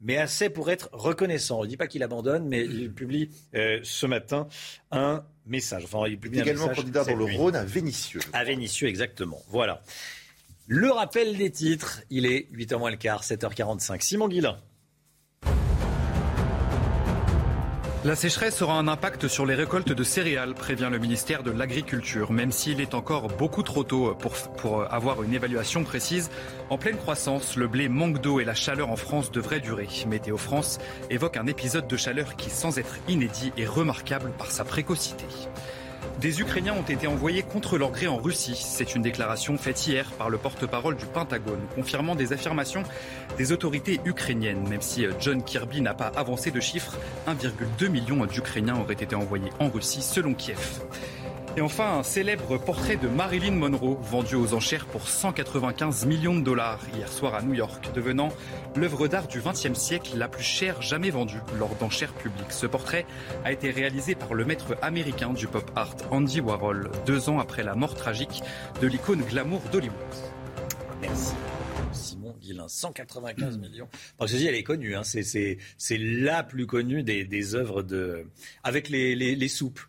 mais 0.02 0.18
assez 0.18 0.50
pour 0.50 0.70
être 0.70 0.90
reconnaissant. 0.92 1.64
Il 1.64 1.68
ne 1.68 1.72
dit 1.72 1.78
pas 1.78 1.88
qu'il 1.88 2.04
abandonne, 2.04 2.48
mais 2.48 2.64
il 2.64 2.92
publie 2.92 3.30
euh, 3.56 3.80
ce 3.84 4.06
matin 4.06 4.48
un 4.92 5.26
message. 5.46 5.84
Enfin, 5.86 6.08
il 6.08 6.20
publie 6.20 6.40
également 6.40 6.70
candidat 6.70 7.04
dans 7.04 7.16
le 7.16 7.26
Rhône 7.26 7.56
à 7.56 7.66
Vénissieux. 7.66 8.22
À 8.34 8.44
Vénissieux, 8.44 8.88
exactement. 8.88 9.42
Voilà. 9.50 9.82
Le 10.68 10.92
rappel 10.92 11.38
des 11.38 11.50
titres, 11.50 12.02
il 12.10 12.26
est 12.26 12.52
8h 12.54 12.78
moins 12.78 12.92
le 12.92 12.98
quart, 12.98 13.24
7h45. 13.24 14.02
Simon 14.02 14.28
Guillain. 14.28 14.58
La 18.08 18.16
sécheresse 18.16 18.62
aura 18.62 18.80
un 18.80 18.88
impact 18.88 19.28
sur 19.28 19.46
les 19.46 19.54
récoltes 19.54 19.92
de 19.92 20.04
céréales, 20.06 20.54
prévient 20.54 20.88
le 20.90 20.98
ministère 20.98 21.44
de 21.44 21.52
l'Agriculture, 21.52 22.32
même 22.32 22.54
s'il 22.54 22.80
est 22.80 22.94
encore 22.94 23.28
beaucoup 23.28 23.64
trop 23.64 23.84
tôt 23.84 24.16
pour, 24.16 24.86
avoir 24.90 25.24
une 25.24 25.34
évaluation 25.34 25.84
précise. 25.84 26.30
En 26.70 26.78
pleine 26.78 26.96
croissance, 26.96 27.58
le 27.58 27.68
blé 27.68 27.90
manque 27.90 28.22
d'eau 28.22 28.40
et 28.40 28.46
la 28.46 28.54
chaleur 28.54 28.92
en 28.92 28.96
France 28.96 29.30
devrait 29.30 29.60
durer. 29.60 29.90
Météo 30.08 30.38
France 30.38 30.80
évoque 31.10 31.36
un 31.36 31.48
épisode 31.48 31.90
de 31.90 31.98
chaleur 31.98 32.38
qui, 32.38 32.50
sans 32.50 32.80
être 32.80 32.96
inédit, 33.10 33.52
est 33.58 33.66
remarquable 33.66 34.32
par 34.38 34.52
sa 34.52 34.64
précocité. 34.64 35.26
Des 36.20 36.42
Ukrainiens 36.42 36.74
ont 36.74 36.82
été 36.82 37.06
envoyés 37.06 37.44
contre 37.44 37.78
leur 37.78 37.92
gré 37.92 38.08
en 38.08 38.18
Russie. 38.18 38.60
C'est 38.60 38.96
une 38.96 39.04
déclaration 39.04 39.56
faite 39.56 39.86
hier 39.86 40.10
par 40.14 40.32
le 40.32 40.40
porte-parole 40.40 40.96
du 40.96 41.06
Pentagone, 41.06 41.62
confirmant 41.76 42.16
des 42.16 42.34
affirmations 42.34 42.82
des 43.38 43.52
autorités 43.52 44.02
ukrainiennes. 44.04 44.68
Même 44.68 44.82
si 44.82 45.06
John 45.20 45.44
Kirby 45.44 45.82
n'a 45.82 45.94
pas 45.94 46.12
avancé 46.16 46.50
de 46.50 46.60
chiffres, 46.60 46.98
1,2 47.28 47.90
million 47.90 48.26
d'Ukrainiens 48.26 48.78
auraient 48.78 48.96
été 48.96 49.16
envoyés 49.16 49.52
en 49.60 49.70
Russie 49.70 50.02
selon 50.02 50.34
Kiev. 50.34 50.82
Et 51.58 51.62
enfin, 51.62 51.98
un 51.98 52.04
célèbre 52.04 52.60
portrait 52.60 52.98
de 52.98 53.08
Marilyn 53.08 53.54
Monroe, 53.54 53.98
vendu 54.00 54.36
aux 54.36 54.54
enchères 54.54 54.86
pour 54.86 55.08
195 55.08 56.06
millions 56.06 56.36
de 56.36 56.44
dollars 56.44 56.80
hier 56.96 57.12
soir 57.12 57.34
à 57.34 57.42
New 57.42 57.56
York, 57.56 57.90
devenant 57.96 58.30
l'œuvre 58.76 59.08
d'art 59.08 59.28
du 59.28 59.42
XXe 59.42 59.74
siècle 59.74 60.12
la 60.18 60.28
plus 60.28 60.44
chère 60.44 60.84
jamais 60.84 61.10
vendue 61.10 61.42
lors 61.58 61.74
d'enchères 61.78 62.14
publiques. 62.14 62.52
Ce 62.52 62.68
portrait 62.68 63.08
a 63.44 63.52
été 63.52 63.72
réalisé 63.72 64.14
par 64.14 64.36
le 64.36 64.46
maître 64.46 64.78
américain 64.84 65.34
du 65.34 65.48
pop 65.48 65.72
art 65.76 65.96
Andy 66.12 66.42
Warhol, 66.42 66.92
deux 67.08 67.28
ans 67.28 67.40
après 67.40 67.64
la 67.64 67.74
mort 67.74 67.96
tragique 67.96 68.44
de 68.80 68.86
l'icône 68.86 69.24
glamour 69.24 69.62
d'Hollywood. 69.72 69.98
Merci. 71.02 71.34
Simon 71.92 72.36
Guillain, 72.40 72.68
195 72.68 73.58
millions. 73.58 73.90
Parce 74.20 74.32
elle 74.32 74.54
est 74.54 74.62
connue, 74.62 74.96
hein. 74.96 75.02
c'est 75.04 75.58
la 75.98 76.44
plus 76.44 76.68
connue 76.68 77.02
des, 77.02 77.56
œuvres 77.56 77.82
de... 77.82 78.28
avec 78.64 78.90
les 78.90 79.48
soupes. 79.48 79.80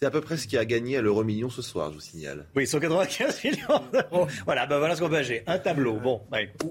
C'est 0.00 0.06
à 0.06 0.10
peu 0.12 0.20
près 0.20 0.36
ce 0.36 0.46
qui 0.46 0.56
a 0.56 0.64
gagné 0.64 0.96
à 0.96 1.02
l'euro 1.02 1.24
million 1.24 1.50
ce 1.50 1.60
soir, 1.60 1.90
je 1.90 1.96
vous 1.96 2.00
signale. 2.00 2.46
Oui, 2.54 2.68
195 2.68 3.42
millions 3.44 3.82
d'euros. 3.92 4.28
Voilà, 4.44 4.64
ben 4.66 4.78
voilà 4.78 4.94
ce 4.94 5.00
qu'on 5.00 5.08
peut 5.08 5.16
acheter. 5.16 5.42
Un 5.48 5.58
tableau. 5.58 5.94
Bon, 5.94 6.22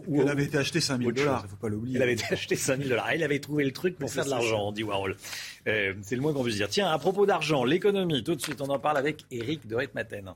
Il 0.08 0.30
avait 0.30 0.46
été 0.46 0.58
acheté 0.58 0.80
5000 0.80 1.12
dollars, 1.12 1.42
il 1.42 1.44
ne 1.44 1.50
faut 1.50 1.56
pas 1.58 1.68
l'oublier. 1.68 1.98
Il 1.98 2.02
avait 2.02 2.14
été 2.14 2.24
acheté 2.32 2.56
5000 2.56 2.88
dollars. 2.88 3.14
Il 3.14 3.24
avait 3.24 3.40
trouvé 3.40 3.66
le 3.66 3.72
truc 3.72 3.98
pour 3.98 4.10
faire 4.10 4.24
de 4.24 4.30
l'argent, 4.30 4.72
dit 4.72 4.84
Warhol. 4.84 5.18
Euh, 5.68 5.94
c'est 6.04 6.16
le 6.16 6.22
moins 6.22 6.32
qu'on 6.32 6.44
puisse 6.44 6.56
dire. 6.56 6.70
Tiens, 6.70 6.88
à 6.88 6.98
propos 7.00 7.26
d'argent, 7.26 7.66
l'économie, 7.66 8.24
tout 8.24 8.36
de 8.36 8.42
suite, 8.42 8.62
on 8.62 8.70
en 8.70 8.80
parle 8.80 8.98
avec 8.98 9.26
Eric 9.30 9.68
de 9.68 9.76
Ritmaten. 9.76 10.34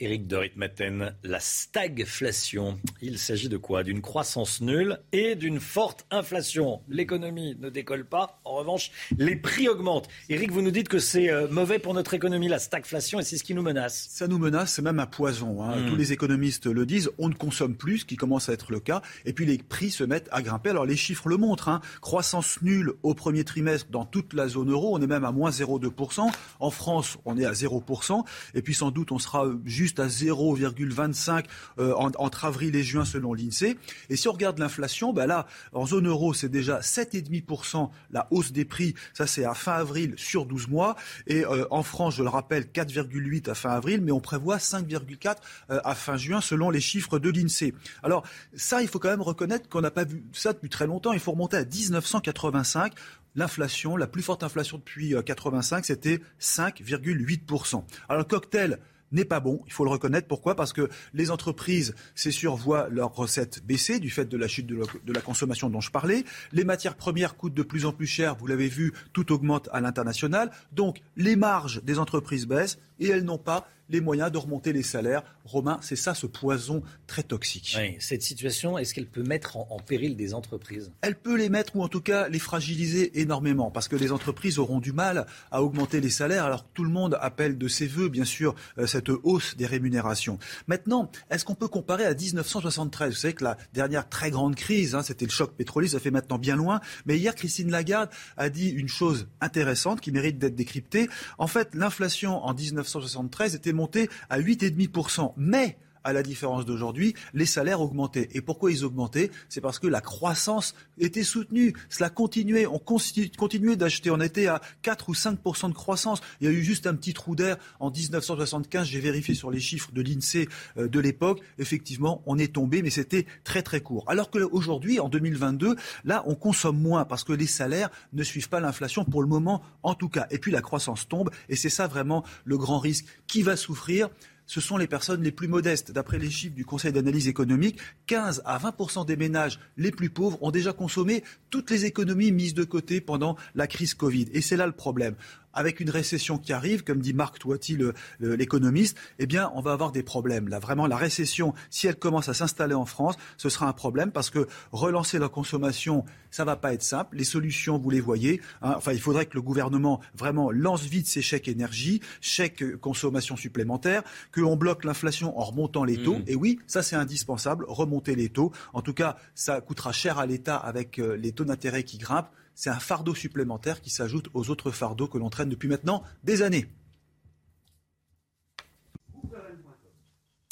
Éric 0.00 0.28
de 0.28 0.36
Ritmaten, 0.36 1.16
la 1.24 1.40
stagflation. 1.40 2.78
Il 3.02 3.18
s'agit 3.18 3.48
de 3.48 3.56
quoi? 3.56 3.82
D'une 3.82 4.00
croissance 4.00 4.60
nulle 4.60 5.00
et 5.10 5.34
d'une 5.34 5.58
forte 5.58 6.06
inflation. 6.12 6.82
L'économie 6.88 7.56
ne 7.58 7.68
décolle 7.68 8.04
pas. 8.04 8.40
En 8.44 8.54
revanche, 8.54 8.92
les 9.18 9.34
prix 9.34 9.68
augmentent. 9.68 10.06
Éric, 10.28 10.52
vous 10.52 10.62
nous 10.62 10.70
dites 10.70 10.88
que 10.88 11.00
c'est 11.00 11.32
euh, 11.32 11.48
mauvais 11.50 11.80
pour 11.80 11.94
notre 11.94 12.14
économie, 12.14 12.46
la 12.46 12.60
stagflation, 12.60 13.18
et 13.18 13.24
c'est 13.24 13.38
ce 13.38 13.42
qui 13.42 13.54
nous 13.54 13.62
menace. 13.62 14.06
Ça 14.10 14.28
nous 14.28 14.38
menace, 14.38 14.74
c'est 14.74 14.82
même 14.82 15.00
un 15.00 15.06
poison. 15.06 15.64
Hein. 15.64 15.80
Hmm. 15.80 15.88
Tous 15.88 15.96
les 15.96 16.12
économistes 16.12 16.66
le 16.66 16.86
disent. 16.86 17.10
On 17.18 17.28
ne 17.28 17.34
consomme 17.34 17.74
plus, 17.74 17.98
ce 17.98 18.04
qui 18.04 18.14
commence 18.14 18.48
à 18.48 18.52
être 18.52 18.70
le 18.70 18.78
cas. 18.78 19.02
Et 19.24 19.32
puis 19.32 19.46
les 19.46 19.58
prix 19.58 19.90
se 19.90 20.04
mettent 20.04 20.28
à 20.30 20.42
grimper. 20.42 20.70
Alors 20.70 20.86
les 20.86 20.96
chiffres 20.96 21.28
le 21.28 21.38
montrent. 21.38 21.68
Hein. 21.68 21.80
Croissance 22.02 22.62
nulle 22.62 22.92
au 23.02 23.14
premier 23.14 23.42
trimestre 23.42 23.90
dans 23.90 24.04
toute 24.04 24.32
la 24.32 24.46
zone 24.46 24.70
euro. 24.70 24.96
On 24.96 25.02
est 25.02 25.08
même 25.08 25.24
à 25.24 25.32
moins 25.32 25.50
0,2%. 25.50 26.30
En 26.60 26.70
France, 26.70 27.18
on 27.24 27.36
est 27.36 27.44
à 27.44 27.52
0%. 27.52 28.24
Et 28.54 28.62
puis 28.62 28.74
sans 28.74 28.92
doute, 28.92 29.10
on 29.10 29.18
sera 29.18 29.48
juste 29.64 29.87
à 29.98 30.06
0,25 30.06 31.44
euh, 31.78 31.94
entre 31.94 32.44
avril 32.44 32.74
et 32.76 32.82
juin 32.82 33.04
selon 33.04 33.34
l'INSEE. 33.34 33.76
Et 34.10 34.16
si 34.16 34.28
on 34.28 34.32
regarde 34.32 34.58
l'inflation, 34.58 35.12
ben 35.12 35.26
là, 35.26 35.46
en 35.72 35.86
zone 35.86 36.06
euro, 36.06 36.34
c'est 36.34 36.48
déjà 36.48 36.80
7,5% 36.80 37.90
la 38.10 38.28
hausse 38.30 38.52
des 38.52 38.64
prix. 38.64 38.94
Ça, 39.14 39.26
c'est 39.26 39.44
à 39.44 39.54
fin 39.54 39.72
avril 39.72 40.14
sur 40.16 40.46
12 40.46 40.68
mois. 40.68 40.96
Et 41.26 41.44
euh, 41.44 41.66
en 41.70 41.82
France, 41.82 42.16
je 42.16 42.22
le 42.22 42.28
rappelle, 42.28 42.64
4,8 42.64 43.50
à 43.50 43.54
fin 43.54 43.70
avril, 43.70 44.00
mais 44.02 44.12
on 44.12 44.20
prévoit 44.20 44.58
5,4 44.58 45.36
euh, 45.70 45.80
à 45.84 45.94
fin 45.94 46.16
juin 46.16 46.40
selon 46.40 46.70
les 46.70 46.80
chiffres 46.80 47.18
de 47.18 47.30
l'INSEE. 47.30 47.74
Alors 48.02 48.24
ça, 48.54 48.82
il 48.82 48.88
faut 48.88 48.98
quand 48.98 49.10
même 49.10 49.22
reconnaître 49.22 49.68
qu'on 49.68 49.80
n'a 49.80 49.90
pas 49.90 50.04
vu 50.04 50.22
ça 50.32 50.52
depuis 50.52 50.68
très 50.68 50.86
longtemps. 50.86 51.12
Il 51.12 51.20
faut 51.20 51.32
remonter 51.32 51.56
à 51.56 51.64
1985 51.64 52.92
l'inflation, 53.34 53.96
la 53.96 54.06
plus 54.06 54.22
forte 54.22 54.42
inflation 54.42 54.78
depuis 54.78 55.14
85, 55.24 55.84
c'était 55.84 56.20
5,8%. 56.40 57.84
Alors 58.08 58.18
le 58.18 58.24
cocktail 58.24 58.78
n'est 59.12 59.24
pas 59.24 59.40
bon, 59.40 59.62
il 59.66 59.72
faut 59.72 59.84
le 59.84 59.90
reconnaître. 59.90 60.28
Pourquoi? 60.28 60.54
Parce 60.54 60.72
que 60.72 60.88
les 61.14 61.30
entreprises, 61.30 61.94
c'est 62.14 62.30
sûr, 62.30 62.56
voient 62.56 62.88
leurs 62.90 63.14
recettes 63.14 63.64
baisser 63.64 63.98
du 64.00 64.10
fait 64.10 64.26
de 64.26 64.36
la 64.36 64.48
chute 64.48 64.66
de 64.66 64.76
la, 64.76 64.84
de 65.04 65.12
la, 65.12 65.20
consommation 65.20 65.70
dont 65.70 65.80
je 65.80 65.90
parlais. 65.90 66.24
Les 66.52 66.64
matières 66.64 66.96
premières 66.96 67.36
coûtent 67.36 67.54
de 67.54 67.62
plus 67.62 67.86
en 67.86 67.92
plus 67.92 68.06
cher, 68.06 68.36
vous 68.36 68.46
l'avez 68.46 68.68
vu, 68.68 68.92
tout 69.12 69.32
augmente 69.32 69.68
à 69.72 69.80
l'international. 69.80 70.50
Donc 70.72 71.00
les 71.16 71.36
marges 71.36 71.82
des 71.82 71.98
entreprises 71.98 72.46
baissent 72.46 72.78
et 73.00 73.08
elles 73.08 73.24
n'ont 73.24 73.38
pas 73.38 73.66
les 73.88 74.00
moyens 74.00 74.30
de 74.30 74.38
remonter 74.38 74.72
les 74.72 74.82
salaires. 74.82 75.22
Romain, 75.44 75.78
c'est 75.82 75.96
ça 75.96 76.14
ce 76.14 76.26
poison 76.26 76.82
très 77.06 77.22
toxique. 77.22 77.76
Oui, 77.78 77.96
cette 78.00 78.22
situation, 78.22 78.76
est-ce 78.78 78.94
qu'elle 78.94 79.06
peut 79.06 79.22
mettre 79.22 79.56
en, 79.56 79.66
en, 79.70 79.78
péril 79.78 80.16
des 80.16 80.34
entreprises? 80.34 80.92
Elle 81.00 81.16
peut 81.16 81.36
les 81.36 81.48
mettre 81.48 81.76
ou 81.76 81.82
en 81.82 81.88
tout 81.88 82.00
cas 82.00 82.28
les 82.28 82.38
fragiliser 82.38 83.20
énormément 83.20 83.70
parce 83.70 83.88
que 83.88 83.96
les 83.96 84.12
entreprises 84.12 84.58
auront 84.58 84.80
du 84.80 84.92
mal 84.92 85.26
à 85.50 85.62
augmenter 85.62 86.00
les 86.00 86.10
salaires 86.10 86.44
alors 86.44 86.64
que 86.64 86.68
tout 86.74 86.84
le 86.84 86.90
monde 86.90 87.16
appelle 87.20 87.56
de 87.56 87.68
ses 87.68 87.86
voeux, 87.86 88.08
bien 88.08 88.24
sûr, 88.24 88.54
euh, 88.78 88.86
cette 88.86 89.08
hausse 89.08 89.56
des 89.56 89.66
rémunérations. 89.66 90.38
Maintenant, 90.66 91.10
est-ce 91.30 91.44
qu'on 91.44 91.54
peut 91.54 91.68
comparer 91.68 92.04
à 92.04 92.14
1973 92.14 93.10
Vous 93.10 93.16
savez 93.16 93.34
que 93.34 93.44
la 93.44 93.56
dernière 93.72 94.08
très 94.08 94.30
grande 94.30 94.54
crise, 94.54 94.94
hein, 94.94 95.02
c'était 95.02 95.24
le 95.24 95.30
choc 95.30 95.52
pétrolier, 95.52 95.88
ça 95.88 96.00
fait 96.00 96.10
maintenant 96.10 96.38
bien 96.38 96.56
loin. 96.56 96.80
Mais 97.06 97.18
hier, 97.18 97.34
Christine 97.34 97.70
Lagarde 97.70 98.10
a 98.36 98.50
dit 98.50 98.68
une 98.68 98.88
chose 98.88 99.28
intéressante 99.40 100.00
qui 100.00 100.12
mérite 100.12 100.38
d'être 100.38 100.54
décryptée. 100.54 101.08
En 101.38 101.46
fait, 101.46 101.74
l'inflation 101.74 102.44
en 102.44 102.54
1973 102.54 103.54
était 103.54 103.72
monté 103.78 104.10
à 104.28 104.38
8,5%. 104.38 105.32
Mais 105.36 105.78
à 106.08 106.12
la 106.12 106.22
différence 106.22 106.64
d'aujourd'hui, 106.64 107.14
les 107.34 107.46
salaires 107.46 107.80
augmentaient. 107.80 108.28
Et 108.32 108.40
pourquoi 108.40 108.72
ils 108.72 108.84
augmentaient? 108.84 109.30
C'est 109.48 109.60
parce 109.60 109.78
que 109.78 109.86
la 109.86 110.00
croissance 110.00 110.74
était 110.98 111.22
soutenue. 111.22 111.74
Cela 111.88 112.10
continuait. 112.10 112.66
On 112.66 112.78
continuait 112.78 113.76
d'acheter. 113.76 114.10
On 114.10 114.20
était 114.20 114.46
à 114.46 114.60
4 114.82 115.08
ou 115.08 115.12
5% 115.12 115.68
de 115.68 115.74
croissance. 115.74 116.20
Il 116.40 116.46
y 116.46 116.48
a 116.48 116.52
eu 116.52 116.62
juste 116.62 116.86
un 116.86 116.94
petit 116.94 117.14
trou 117.14 117.36
d'air 117.36 117.56
en 117.80 117.90
1975. 117.90 118.86
J'ai 118.86 119.00
vérifié 119.00 119.34
sur 119.34 119.50
les 119.50 119.60
chiffres 119.60 119.92
de 119.92 120.02
l'INSEE 120.02 120.48
euh, 120.76 120.88
de 120.88 121.00
l'époque. 121.00 121.40
Effectivement, 121.58 122.22
on 122.26 122.38
est 122.38 122.54
tombé, 122.54 122.82
mais 122.82 122.90
c'était 122.90 123.26
très 123.44 123.62
très 123.62 123.80
court. 123.80 124.04
Alors 124.08 124.30
qu'aujourd'hui, 124.30 125.00
en 125.00 125.08
2022, 125.08 125.76
là, 126.04 126.22
on 126.26 126.34
consomme 126.34 126.80
moins 126.80 127.04
parce 127.04 127.24
que 127.24 127.32
les 127.32 127.46
salaires 127.46 127.90
ne 128.12 128.22
suivent 128.22 128.48
pas 128.48 128.60
l'inflation 128.60 129.04
pour 129.04 129.22
le 129.22 129.28
moment, 129.28 129.62
en 129.82 129.94
tout 129.94 130.08
cas. 130.08 130.26
Et 130.30 130.38
puis 130.38 130.52
la 130.52 130.60
croissance 130.60 131.08
tombe. 131.08 131.30
Et 131.48 131.56
c'est 131.56 131.68
ça 131.68 131.86
vraiment 131.86 132.24
le 132.44 132.56
grand 132.58 132.78
risque. 132.78 133.06
Qui 133.26 133.42
va 133.42 133.56
souffrir? 133.56 134.08
Ce 134.48 134.60
sont 134.60 134.78
les 134.78 134.88
personnes 134.88 135.22
les 135.22 135.30
plus 135.30 135.46
modestes. 135.46 135.92
D'après 135.92 136.18
les 136.18 136.30
chiffres 136.30 136.54
du 136.54 136.64
Conseil 136.64 136.90
d'analyse 136.90 137.28
économique, 137.28 137.78
15 138.06 138.42
à 138.46 138.58
20 138.58 139.04
des 139.04 139.16
ménages 139.16 139.60
les 139.76 139.92
plus 139.92 140.10
pauvres 140.10 140.42
ont 140.42 140.50
déjà 140.50 140.72
consommé 140.72 141.22
toutes 141.50 141.70
les 141.70 141.84
économies 141.84 142.32
mises 142.32 142.54
de 142.54 142.64
côté 142.64 143.00
pendant 143.00 143.36
la 143.54 143.66
crise 143.66 143.94
Covid. 143.94 144.28
Et 144.32 144.40
c'est 144.40 144.56
là 144.56 144.66
le 144.66 144.72
problème 144.72 145.14
avec 145.58 145.80
une 145.80 145.90
récession 145.90 146.38
qui 146.38 146.52
arrive, 146.52 146.84
comme 146.84 147.00
dit 147.00 147.12
Marc 147.12 147.40
Toiti, 147.40 147.76
l'économiste, 148.20 148.96
eh 149.18 149.26
bien, 149.26 149.50
on 149.56 149.60
va 149.60 149.72
avoir 149.72 149.90
des 149.90 150.04
problèmes. 150.04 150.46
Là, 150.46 150.60
vraiment, 150.60 150.86
la 150.86 150.96
récession, 150.96 151.52
si 151.68 151.88
elle 151.88 151.96
commence 151.96 152.28
à 152.28 152.34
s'installer 152.34 152.74
en 152.74 152.86
France, 152.86 153.16
ce 153.36 153.48
sera 153.48 153.66
un 153.66 153.72
problème 153.72 154.12
parce 154.12 154.30
que 154.30 154.46
relancer 154.70 155.18
la 155.18 155.28
consommation, 155.28 156.04
ça 156.30 156.44
va 156.44 156.54
pas 156.54 156.74
être 156.74 156.84
simple. 156.84 157.16
Les 157.16 157.24
solutions, 157.24 157.76
vous 157.76 157.90
les 157.90 158.00
voyez. 158.00 158.40
Hein. 158.62 158.74
Enfin, 158.76 158.92
il 158.92 159.00
faudrait 159.00 159.26
que 159.26 159.34
le 159.34 159.42
gouvernement 159.42 160.00
vraiment 160.14 160.52
lance 160.52 160.84
vite 160.84 161.08
ses 161.08 161.22
chèques 161.22 161.48
énergie, 161.48 162.02
chèques 162.20 162.76
consommation 162.76 163.36
supplémentaire, 163.36 164.04
qu'on 164.32 164.54
bloque 164.54 164.84
l'inflation 164.84 165.36
en 165.40 165.42
remontant 165.42 165.82
les 165.82 166.00
taux. 166.00 166.18
Mmh. 166.18 166.24
Et 166.28 166.36
oui, 166.36 166.60
ça 166.68 166.84
c'est 166.84 166.94
indispensable, 166.94 167.64
remonter 167.66 168.14
les 168.14 168.28
taux. 168.28 168.52
En 168.72 168.82
tout 168.82 168.94
cas, 168.94 169.16
ça 169.34 169.60
coûtera 169.60 169.90
cher 169.90 170.20
à 170.20 170.26
l'État 170.26 170.56
avec 170.56 171.00
euh, 171.00 171.16
les 171.16 171.32
taux 171.32 171.44
d'intérêt 171.44 171.82
qui 171.82 171.98
grimpent 171.98 172.30
c'est 172.58 172.70
un 172.70 172.80
fardeau 172.80 173.14
supplémentaire 173.14 173.80
qui 173.80 173.88
s'ajoute 173.88 174.30
aux 174.34 174.50
autres 174.50 174.72
fardeaux 174.72 175.06
que 175.06 175.16
l'on 175.16 175.30
traîne 175.30 175.48
depuis 175.48 175.68
maintenant 175.68 176.02
des 176.24 176.42
années. 176.42 176.66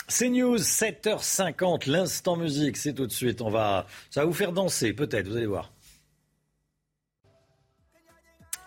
C'est 0.07 0.29
News, 0.29 0.59
7h50, 0.59 1.91
l'instant 1.91 2.37
musique, 2.37 2.77
c'est 2.77 2.95
tout 2.95 3.09
de 3.09 3.13
suite. 3.13 3.41
On 3.43 3.51
va, 3.51 3.89
ça 4.09 4.21
va 4.21 4.27
vous 4.27 4.33
faire 4.33 4.53
danser, 4.53 4.93
peut-être, 4.93 5.27
vous 5.27 5.37
allez 5.37 5.47
voir. 5.47 5.73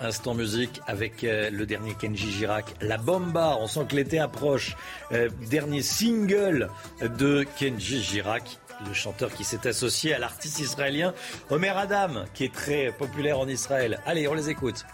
Instant 0.02 0.34
musique 0.34 0.82
avec 0.86 1.24
euh, 1.24 1.50
le 1.50 1.66
dernier 1.66 1.94
Kenji 1.94 2.32
Girac, 2.32 2.76
La 2.82 2.98
Bomba. 2.98 3.58
On 3.62 3.68
sent 3.68 3.86
que 3.90 3.96
l'été 3.96 4.20
approche. 4.20 4.76
Euh, 5.14 5.30
dernier 5.50 5.82
single 5.82 6.70
de 7.02 7.46
Kenji 7.58 8.04
Girac 8.04 8.60
le 8.86 8.94
chanteur 8.94 9.32
qui 9.34 9.44
s'est 9.44 9.68
associé 9.68 10.14
à 10.14 10.20
l'artiste 10.20 10.60
israélien 10.60 11.14
Omer 11.50 11.78
Adam, 11.78 12.26
qui 12.34 12.46
est 12.46 12.54
très 12.54 12.92
populaire 12.92 13.40
en 13.40 13.48
Israël. 13.48 14.00
Allez, 14.06 14.28
on 14.28 14.34
les 14.34 14.50
écoute. 14.50 14.86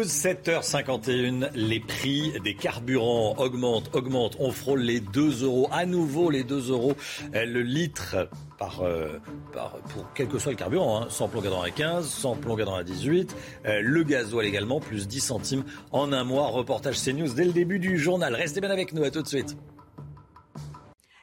News, 0.00 0.06
7h51. 0.06 1.50
Les 1.54 1.80
prix 1.80 2.32
des 2.42 2.54
carburants 2.54 3.34
augmentent, 3.36 3.94
augmentent. 3.94 4.36
On 4.38 4.50
frôle 4.50 4.80
les 4.80 5.00
2 5.00 5.44
euros. 5.44 5.68
À 5.72 5.84
nouveau, 5.84 6.30
les 6.30 6.42
2 6.42 6.70
euros 6.70 6.94
le 7.34 7.60
litre 7.60 8.28
par, 8.58 8.80
euh, 8.82 9.18
par, 9.52 9.76
pour 9.92 10.06
quel 10.14 10.28
que 10.28 10.38
soit 10.38 10.52
le 10.52 10.56
carburant. 10.56 11.02
Hein. 11.02 11.06
Sans 11.10 11.28
plomb 11.28 11.42
95, 11.42 12.06
sans 12.06 12.34
plomb 12.34 12.56
98. 12.56 13.36
Euh, 13.66 13.80
le 13.82 14.02
gasoil 14.02 14.46
également, 14.46 14.80
plus 14.80 15.06
10 15.06 15.20
centimes 15.20 15.64
en 15.92 16.12
un 16.12 16.24
mois. 16.24 16.46
Reportage 16.46 16.98
CNews 16.98 17.34
dès 17.34 17.44
le 17.44 17.52
début 17.52 17.78
du 17.78 17.98
journal. 17.98 18.34
Restez 18.34 18.62
bien 18.62 18.70
avec 18.70 18.94
nous. 18.94 19.04
À 19.04 19.10
tout 19.10 19.22
de 19.22 19.28
suite. 19.28 19.56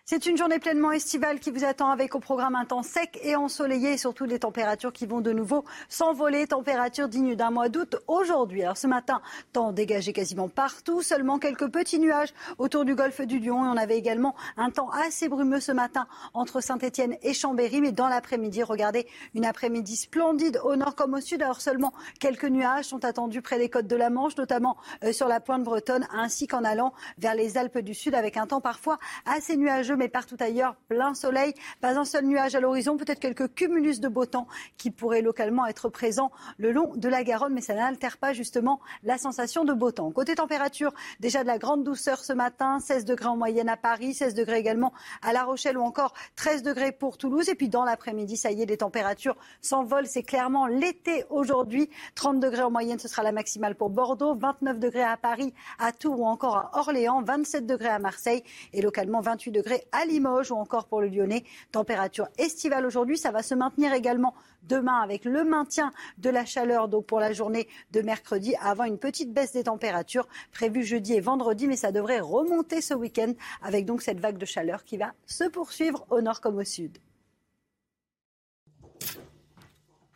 C'est 0.10 0.26
une 0.26 0.38
journée 0.38 0.58
pleinement 0.58 0.94
estivale 0.94 1.38
qui 1.38 1.52
vous 1.52 1.66
attend 1.66 1.90
avec 1.90 2.16
au 2.16 2.22
programme 2.22 2.56
un 2.56 2.64
temps 2.64 2.82
sec 2.82 3.20
et 3.24 3.36
ensoleillé 3.36 3.92
et 3.92 3.98
surtout 3.98 4.26
des 4.26 4.40
températures 4.40 4.94
qui 4.94 5.06
vont 5.06 5.20
de 5.20 5.34
nouveau 5.34 5.66
s'envoler. 5.90 6.48
Température 6.48 7.10
digne 7.10 7.36
d'un 7.36 7.52
mois 7.52 7.68
d'août 7.68 7.98
aujourd'hui. 8.08 8.64
Alors 8.64 8.78
ce 8.78 8.88
matin, 8.88 9.22
temps 9.52 9.74
dégagé 9.74 10.14
quasiment 10.14 10.48
partout, 10.48 11.02
seulement 11.02 11.40
quelques 11.40 11.68
petits 11.68 12.00
nuages 12.00 12.34
autour 12.58 12.86
du 12.86 12.96
golfe 12.96 13.20
du 13.20 13.40
Lion. 13.40 13.66
Et 13.66 13.68
on 13.68 13.76
avait 13.76 13.98
également 13.98 14.34
un 14.56 14.70
temps 14.70 14.90
assez 14.92 15.28
brumeux 15.28 15.60
ce 15.60 15.74
matin 15.74 16.08
entre 16.34 16.62
Saint-Etienne 16.62 17.18
et 17.22 17.34
Chambéry. 17.34 17.82
Mais 17.82 17.92
dans 17.92 18.08
l'après-midi, 18.08 18.64
regardez, 18.64 19.08
une 19.36 19.44
après-midi 19.44 19.98
splendide 19.98 20.62
au 20.64 20.78
nord 20.78 20.96
comme 20.96 21.16
au 21.16 21.20
sud. 21.20 21.44
Alors 21.44 21.60
seulement 21.60 21.92
quelques 22.22 22.46
nuages 22.46 22.86
sont 22.86 23.04
attendus 23.04 23.42
près 23.42 23.58
des 23.58 23.70
côtes 23.70 23.88
de 23.88 23.96
la 23.98 24.10
Manche, 24.10 24.38
notamment 24.38 24.78
euh, 25.04 25.12
sur 25.12 25.28
la 25.28 25.42
pointe 25.42 25.66
bretonne, 25.66 26.08
ainsi 26.14 26.48
qu'en 26.48 26.64
allant 26.64 26.94
vers 27.18 27.36
les 27.36 27.58
Alpes 27.58 27.80
du 27.80 27.94
Sud 27.94 28.16
avec 28.16 28.38
un 28.38 28.48
temps 28.48 28.62
parfois 28.62 29.00
assez 29.26 29.58
nuageux 29.58 29.97
mais 29.98 30.08
partout 30.08 30.38
ailleurs, 30.40 30.76
plein 30.88 31.14
soleil. 31.14 31.54
Pas 31.82 31.98
un 31.98 32.06
seul 32.06 32.26
nuage 32.26 32.56
à 32.56 32.60
l'horizon, 32.60 32.98
peut-être 32.98 33.20
quelques 33.20 33.54
cumulus 33.54 34.00
de 34.00 34.08
beau 34.08 34.26
temps 34.26 34.48
qui 34.78 34.92
pourraient 34.92 35.22
localement 35.22 35.66
être 35.66 35.90
présents 35.90 36.32
le 36.58 36.72
long 36.72 36.94
de 36.96 37.10
la 37.10 37.24
Garonne, 37.24 37.54
mais 37.54 37.62
ça 37.62 37.74
n'altère 37.74 38.18
pas 38.18 38.34
justement 38.34 38.80
la 39.04 39.18
sensation 39.18 39.66
de 39.66 39.74
beau 39.74 39.92
temps. 39.92 40.12
Côté 40.12 40.36
température, 40.36 40.94
déjà 41.20 41.42
de 41.42 41.48
la 41.48 41.58
grande 41.58 41.84
douceur 41.84 42.24
ce 42.24 42.34
matin, 42.34 42.80
16 42.80 43.06
degrés 43.06 43.28
en 43.28 43.38
moyenne 43.38 43.70
à 43.70 43.78
Paris, 43.78 44.14
16 44.14 44.34
degrés 44.34 44.60
également 44.60 44.94
à 45.22 45.34
La 45.34 45.44
Rochelle 45.44 45.78
ou 45.78 45.82
encore 45.82 46.14
13 46.36 46.64
degrés 46.64 46.92
pour 46.92 47.18
Toulouse. 47.18 47.50
Et 47.50 47.56
puis 47.56 47.70
dans 47.70 47.84
l'après-midi, 47.84 48.38
ça 48.38 48.52
y 48.52 48.62
est, 48.62 48.66
les 48.66 48.78
températures 48.78 49.36
s'envolent. 49.62 50.08
C'est 50.08 50.24
clairement 50.24 50.68
l'été 50.68 51.26
aujourd'hui. 51.30 51.90
30 52.16 52.40
degrés 52.40 52.64
en 52.64 52.72
moyenne, 52.72 53.00
ce 53.00 53.08
sera 53.08 53.24
la 53.24 53.32
maximale 53.32 53.76
pour 53.76 53.90
Bordeaux, 53.90 54.36
29 54.36 54.80
degrés 54.80 55.04
à 55.04 55.18
Paris, 55.18 55.54
à 55.80 55.92
Tours 55.92 56.20
ou 56.20 56.26
encore 56.26 56.58
à 56.58 56.72
Orléans, 56.80 57.22
27 57.22 57.66
degrés 57.66 57.90
à 57.90 58.00
Marseille 58.00 58.44
et 58.74 58.82
localement 58.82 59.22
28 59.22 59.52
degrés 59.52 59.87
à 59.92 60.06
Limoges 60.06 60.52
ou 60.52 60.56
encore 60.56 60.88
pour 60.88 61.02
le 61.02 61.08
Lyonnais. 61.08 61.44
Température 61.72 62.28
estivale 62.38 62.86
aujourd'hui, 62.86 63.18
ça 63.18 63.32
va 63.32 63.44
se 63.44 63.56
maintenir 63.56 63.94
également 63.94 64.34
demain 64.64 65.02
avec 65.02 65.26
le 65.26 65.44
maintien 65.44 65.92
de 66.18 66.30
la 66.30 66.46
chaleur 66.46 66.88
donc 66.88 67.06
pour 67.06 67.20
la 67.20 67.32
journée 67.32 67.68
de 67.92 68.02
mercredi 68.02 68.56
avant 68.62 68.84
une 68.84 68.98
petite 68.98 69.34
baisse 69.34 69.54
des 69.54 69.64
températures 69.64 70.28
prévue 70.52 70.84
jeudi 70.84 71.14
et 71.14 71.22
vendredi 71.22 71.68
mais 71.68 71.78
ça 71.78 71.92
devrait 71.92 72.20
remonter 72.20 72.82
ce 72.82 72.94
week-end 72.94 73.34
avec 73.62 73.86
donc 73.86 74.02
cette 74.02 74.20
vague 74.20 74.38
de 74.38 74.46
chaleur 74.46 74.84
qui 74.84 74.98
va 74.98 75.14
se 75.26 75.46
poursuivre 75.46 76.06
au 76.10 76.22
nord 76.22 76.42
comme 76.42 76.58
au 76.58 76.64
sud. 76.64 76.98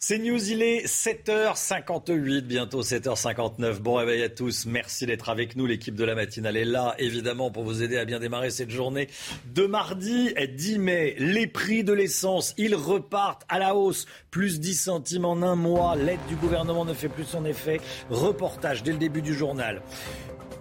C'est 0.04 0.18
News, 0.18 0.50
il 0.50 0.64
est 0.64 0.88
7h58, 0.88 2.42
bientôt 2.42 2.82
7h59. 2.82 3.82
Bon 3.82 3.94
réveil 3.94 4.24
à 4.24 4.30
tous, 4.30 4.66
merci 4.66 5.06
d'être 5.06 5.30
avec 5.30 5.56
nous. 5.56 5.68
L'équipe 5.68 5.94
de 5.94 6.04
la 6.04 6.16
matinale 6.16 6.58
est 6.58 6.66
là, 6.66 6.96
évidemment, 6.98 7.52
pour 7.52 7.64
vous 7.64 7.84
aider 7.84 8.00
à 8.00 8.06
bien 8.06 8.20
démarrer 8.20 8.50
cette 8.50 8.72
journée 8.72 9.10
de 9.54 9.68
mardi 9.68 10.34
10 10.34 10.80
mai. 10.80 11.16
Les 11.20 11.46
prix 11.46 11.84
de 11.84 11.94
l'essence, 11.94 12.56
ils 12.58 12.74
repartent 12.74 13.46
à 13.48 13.60
la 13.60 13.76
hausse, 13.76 14.08
plus 14.32 14.60
10 14.60 14.74
centimes 14.74 15.26
en 15.26 15.44
un 15.44 15.56
mois. 15.56 15.96
L'aide 15.96 16.26
du 16.28 16.36
gouvernement 16.36 16.84
ne 16.84 16.96
fait 16.96 17.08
plus 17.08 17.26
son 17.26 17.46
effet. 17.46 17.80
Reportage 18.10 18.82
dès 18.82 18.94
le 18.94 18.98
début 18.98 19.22
du 19.22 19.36
journal. 19.36 19.84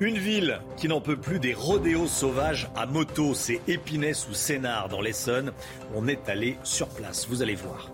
Une 0.00 0.18
ville 0.18 0.60
qui 0.76 0.86
n'en 0.86 1.00
peut 1.00 1.16
plus 1.16 1.40
des 1.40 1.54
rodéos 1.54 2.08
sauvages 2.08 2.68
à 2.76 2.84
moto, 2.84 3.32
c'est 3.34 3.62
Épinay 3.68 4.12
sous 4.12 4.34
Sénard 4.34 4.90
dans 4.90 5.00
l'Essonne. 5.00 5.52
On 5.94 6.08
est 6.08 6.28
allé 6.28 6.58
sur 6.62 6.88
place, 6.88 7.26
vous 7.26 7.40
allez 7.40 7.54
voir. 7.54 7.90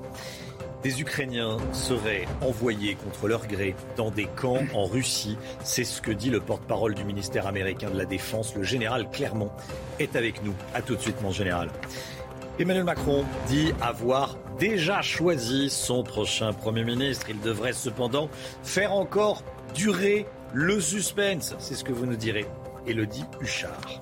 Des 0.87 1.01
Ukrainiens 1.01 1.57
seraient 1.73 2.27
envoyés 2.41 2.95
contre 2.95 3.27
leur 3.27 3.49
gré 3.49 3.75
dans 3.97 4.13
des 4.13 4.27
camps 4.27 4.63
en 4.73 4.85
Russie. 4.85 5.37
C'est 5.65 5.83
ce 5.83 6.01
que 6.01 6.13
dit 6.13 6.31
le 6.31 6.39
porte-parole 6.39 6.95
du 6.95 7.03
ministère 7.03 7.49
américain 7.49 7.91
de 7.91 7.99
la 7.99 8.05
Défense, 8.05 8.55
le 8.55 8.63
général 8.63 9.11
Clermont, 9.11 9.51
est 9.99 10.15
avec 10.15 10.45
nous. 10.45 10.55
A 10.75 10.83
tout 10.83 10.95
de 10.95 11.01
suite, 11.01 11.21
mon 11.23 11.33
général. 11.33 11.71
Emmanuel 12.61 12.85
Macron 12.85 13.25
dit 13.49 13.73
avoir 13.81 14.37
déjà 14.61 15.03
choisi 15.03 15.71
son 15.71 16.05
prochain 16.05 16.53
Premier 16.53 16.85
ministre. 16.85 17.31
Il 17.31 17.41
devrait 17.41 17.73
cependant 17.73 18.31
faire 18.63 18.93
encore 18.93 19.43
durer 19.75 20.25
le 20.55 20.81
suspense. 20.81 21.57
C'est 21.59 21.75
ce 21.75 21.83
que 21.83 21.93
vous 21.93 22.07
nous 22.07 22.15
direz. 22.15 22.47
Elodie 22.87 23.25
Huchard. 23.41 24.01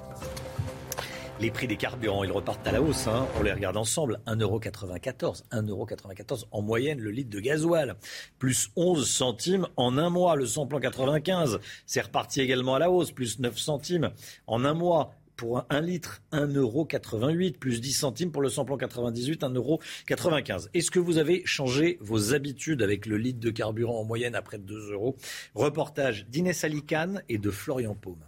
Les 1.41 1.51
prix 1.51 1.67
des 1.67 1.77
carburants, 1.77 2.23
ils 2.23 2.31
repartent 2.31 2.67
à 2.67 2.73
la 2.73 2.81
hausse. 2.81 3.09
Hein. 3.09 3.27
On 3.39 3.43
les 3.43 3.53
regarde 3.53 3.77
ensemble. 3.77 4.21
1,94€. 4.27 5.43
1,94€ 5.51 6.45
en 6.53 6.63
moyenne 6.63 7.01
le 7.01 7.11
litre 7.11 7.31
de 7.31 7.41
gasoil. 7.41 7.97
Plus 8.39 8.71
11 8.77 9.09
centimes 9.09 9.67
en 9.77 9.99
un 9.99 10.11
mois. 10.11 10.37
Le 10.37 10.47
samplon 10.47 10.79
95, 10.79 11.59
c'est 11.87 12.03
reparti 12.03 12.41
également 12.41 12.77
à 12.77 12.79
la 12.79 12.91
hausse. 12.91 13.11
Plus 13.11 13.41
9 13.41 13.59
centimes 13.59 14.11
en 14.47 14.65
un 14.65 14.75
mois 14.75 15.13
pour 15.37 15.65
un 15.69 15.81
litre, 15.81 16.23
1,88€, 16.33 17.59
plus 17.59 17.81
10 17.81 17.93
centimes 17.93 18.31
pour 18.31 18.41
le 18.41 18.49
samplon 18.49 18.77
98, 18.77 19.43
1,95€. 19.43 20.69
Est-ce 20.73 20.93
que 20.93 21.01
vous 21.01 21.19
avez 21.19 21.43
changé 21.45 21.99
vos 22.01 22.35
habitudes 22.35 22.83
avec 22.83 23.07
le 23.07 23.17
litre 23.17 23.41
de 23.41 23.51
carburant 23.51 23.99
en 23.99 24.05
moyenne 24.05 24.37
à 24.37 24.43
près 24.43 24.59
de 24.59 24.65
2 24.65 24.93
euros? 24.93 25.17
Reportage 25.57 26.27
d'Inès 26.29 26.63
Alicane 26.63 27.25
et 27.29 27.39
de 27.39 27.51
Florian 27.51 27.97
Paume. 27.97 28.23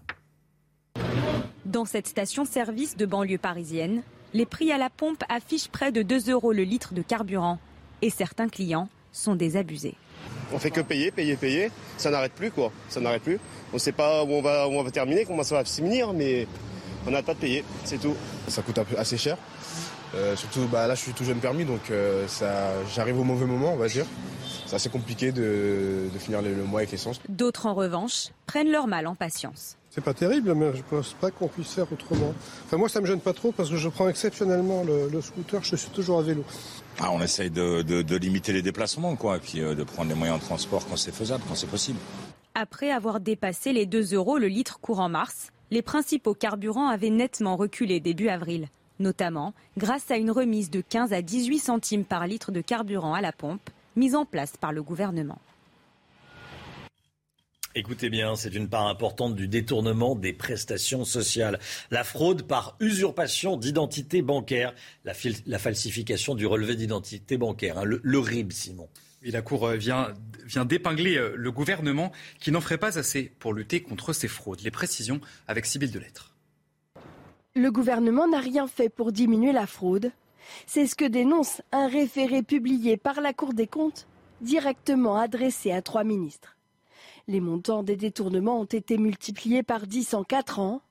Dans 1.67 1.85
cette 1.85 2.07
station-service 2.07 2.97
de 2.97 3.07
banlieue 3.07 3.39
parisienne, 3.39 4.03
les 4.35 4.47
prix 4.47 4.71
à 4.71 4.79
la 4.79 4.89
pompe 4.89 5.25
affichent 5.29 5.67
près 5.67 5.91
de 5.91 6.03
2 6.03 6.31
euros 6.31 6.53
le 6.53 6.63
litre 6.63 6.95
de 6.95 7.03
carburant 7.03 7.59
et 8.03 8.11
certains 8.11 8.49
clients 8.49 8.89
sont 9.11 9.35
désabusés. 9.35 9.97
On 10.53 10.61
fait 10.61 10.71
que 10.71 10.81
payer, 10.81 11.11
payer, 11.11 11.35
payer. 11.35 11.73
Ça 11.97 12.13
n'arrête 12.13 12.35
plus 12.35 12.53
quoi. 12.53 12.71
Ça 12.89 13.01
n'arrête 13.01 13.23
plus. 13.23 13.41
On 13.73 13.77
ne 13.77 13.81
sait 13.81 13.91
pas 13.91 14.23
où 14.23 14.29
on 14.31 14.43
va, 14.43 14.69
où 14.69 14.75
on 14.75 14.83
va 14.85 14.93
terminer, 14.93 15.25
comment 15.25 15.43
ça 15.43 15.57
va 15.57 15.65
se 15.65 15.83
finir, 15.83 16.13
mais 16.13 16.47
on 17.05 17.11
n'a 17.11 17.25
pas 17.25 17.35
de 17.35 17.41
payer, 17.41 17.65
c'est 17.83 18.01
tout. 18.01 18.15
Ça 18.47 18.63
coûte 18.63 18.79
assez 18.97 19.17
cher. 19.17 19.37
Euh, 20.15 20.37
surtout, 20.37 20.69
bah, 20.71 20.87
là, 20.87 20.95
je 20.95 21.01
suis 21.01 21.13
tout 21.15 21.25
jeune 21.25 21.41
permis, 21.41 21.65
donc 21.65 21.91
euh, 21.91 22.29
ça, 22.29 22.75
j'arrive 22.95 23.19
au 23.19 23.25
mauvais 23.25 23.45
moment, 23.45 23.73
on 23.73 23.77
va 23.77 23.89
dire. 23.89 24.07
C'est 24.67 24.77
assez 24.77 24.89
compliqué 24.89 25.33
de, 25.33 26.09
de 26.15 26.19
finir 26.21 26.43
le, 26.43 26.55
le 26.55 26.63
mois 26.63 26.81
avec 26.81 26.93
l'essence. 26.93 27.21
D'autres, 27.29 27.67
en 27.67 27.75
revanche, 27.75 28.29
prennent 28.47 28.71
leur 28.71 28.87
mal 28.87 29.09
en 29.09 29.17
patience. 29.17 29.77
C'est 29.97 30.05
pas 30.05 30.13
terrible, 30.13 30.55
mais 30.55 30.77
je 30.77 30.83
pense 30.83 31.15
pas 31.15 31.31
qu'on 31.31 31.49
puisse 31.49 31.73
faire 31.73 31.91
autrement. 31.91 32.35
Enfin, 32.67 32.77
moi, 32.77 32.91
ça 32.91 33.01
me 33.01 33.07
gêne 33.07 33.19
pas 33.19 33.33
trop 33.33 33.51
parce 33.51 33.71
que 33.71 33.77
je 33.77 33.89
prends 33.89 34.11
exceptionnellement 34.11 34.85
le, 34.85 35.09
le 35.09 35.21
scooter. 35.23 35.65
Je 35.65 35.75
suis 35.75 35.89
toujours 35.89 36.19
à 36.19 36.23
vélo. 36.23 36.45
Ah, 36.99 37.13
on 37.13 37.23
essaye 37.23 37.49
de, 37.49 37.81
de, 37.81 38.03
de, 38.03 38.17
limiter 38.17 38.53
les 38.53 38.61
déplacements, 38.61 39.17
quoi, 39.17 39.39
et 39.39 39.41
puis 39.41 39.63
euh, 39.63 39.75
de 39.75 39.85
prendre 39.85 40.11
les 40.11 40.15
moyens 40.15 40.39
de 40.39 40.45
transport 40.45 40.87
quand 40.87 40.99
c'est 40.99 41.15
faisable, 41.15 41.45
quand 41.49 41.55
c'est 41.55 41.71
possible. 41.71 41.99
Après 42.55 42.91
avoir 42.91 43.21
dépassé 43.21 43.73
les 43.73 43.87
2 43.87 44.13
euros 44.13 44.37
le 44.37 44.49
litre 44.49 44.81
courant 44.81 45.09
mars, 45.09 45.49
les 45.71 45.81
principaux 45.81 46.35
carburants 46.35 46.89
avaient 46.89 47.09
nettement 47.09 47.57
reculé 47.57 47.99
début 47.99 48.29
avril, 48.29 48.69
notamment 49.01 49.55
grâce 49.79 50.11
à 50.11 50.19
une 50.19 50.31
remise 50.31 50.69
de 50.69 50.83
15 50.83 51.15
à 51.15 51.23
18 51.23 51.59
centimes 51.59 52.05
par 52.05 52.27
litre 52.27 52.53
de 52.53 52.61
carburant 52.61 53.15
à 53.15 53.23
la 53.23 53.33
pompe 53.33 53.71
mise 53.97 54.15
en 54.15 54.27
place 54.27 54.59
par 54.59 54.73
le 54.73 54.83
gouvernement. 54.83 55.39
Écoutez 57.79 58.09
bien, 58.09 58.37
c'est 58.37 58.55
une 58.55 58.71
part 58.71 58.87
importante 58.87 59.37
du 59.37 59.49
détournement 59.49 60.15
des 60.15 60.33
prestations 60.33 61.05
sociales. 61.05 61.59
La 61.91 62.05
fraude 62.05 62.45
par 62.45 62.75
usurpation 62.81 63.59
d'identité 63.59 64.23
bancaire, 64.23 64.75
la, 65.05 65.13
la, 65.45 65.59
falsification 65.59 66.35
du 66.35 66.47
relevé 66.47 66.75
d'identité 66.75 67.37
bancaire, 67.37 67.77
hein, 67.77 67.85
le, 67.85 68.01
le, 68.03 68.19
RIB, 68.19 68.51
Simon. 68.51 68.89
Et 69.23 69.31
la 69.31 69.43
Cour 69.43 69.69
vient, 69.73 70.15
vient 70.47 70.65
d'épingler 70.65 71.21
le 71.35 71.53
gouvernement 71.53 72.13
qui 72.41 72.51
n'en 72.51 72.63
ferait 72.63 72.79
pas 72.79 72.99
assez 72.99 73.25
pour 73.39 73.53
lutter 73.53 73.83
contre 73.83 74.15
ces 74.15 74.29
fraudes. 74.29 74.63
Les 74.63 74.71
précisions 74.71 75.21
avec 75.47 75.67
Sybille 75.67 75.91
Delettre. 75.91 76.35
Le 77.55 77.71
gouvernement 77.71 78.27
n'a 78.27 78.41
rien 78.41 78.69
fait 78.69 78.89
pour 78.89 79.13
diminuer 79.13 79.53
la 79.53 79.67
fraude. 79.67 80.13
C'est 80.67 80.87
ce 80.87 80.95
que 80.95 81.05
dénonce 81.05 81.61
un 81.73 81.89
référé 81.89 82.43
publié 82.43 82.97
par 82.97 83.21
la 83.21 83.35
Cour 83.35 83.53
des 83.53 83.67
comptes 83.67 84.07
directement 84.41 85.19
adressé 85.19 85.73
à 85.73 85.83
trois 85.83 86.05
ministres. 86.05 86.56
Les 87.29 87.41
montants 87.41 87.83
des 87.83 87.97
détournements 87.97 88.61
ont 88.61 88.65
été 88.65 88.99
multipliés 88.99 89.63
par 89.63 89.87
10 89.87 90.15
en 90.15 90.23
4 90.23 90.61
ans. 90.61 90.83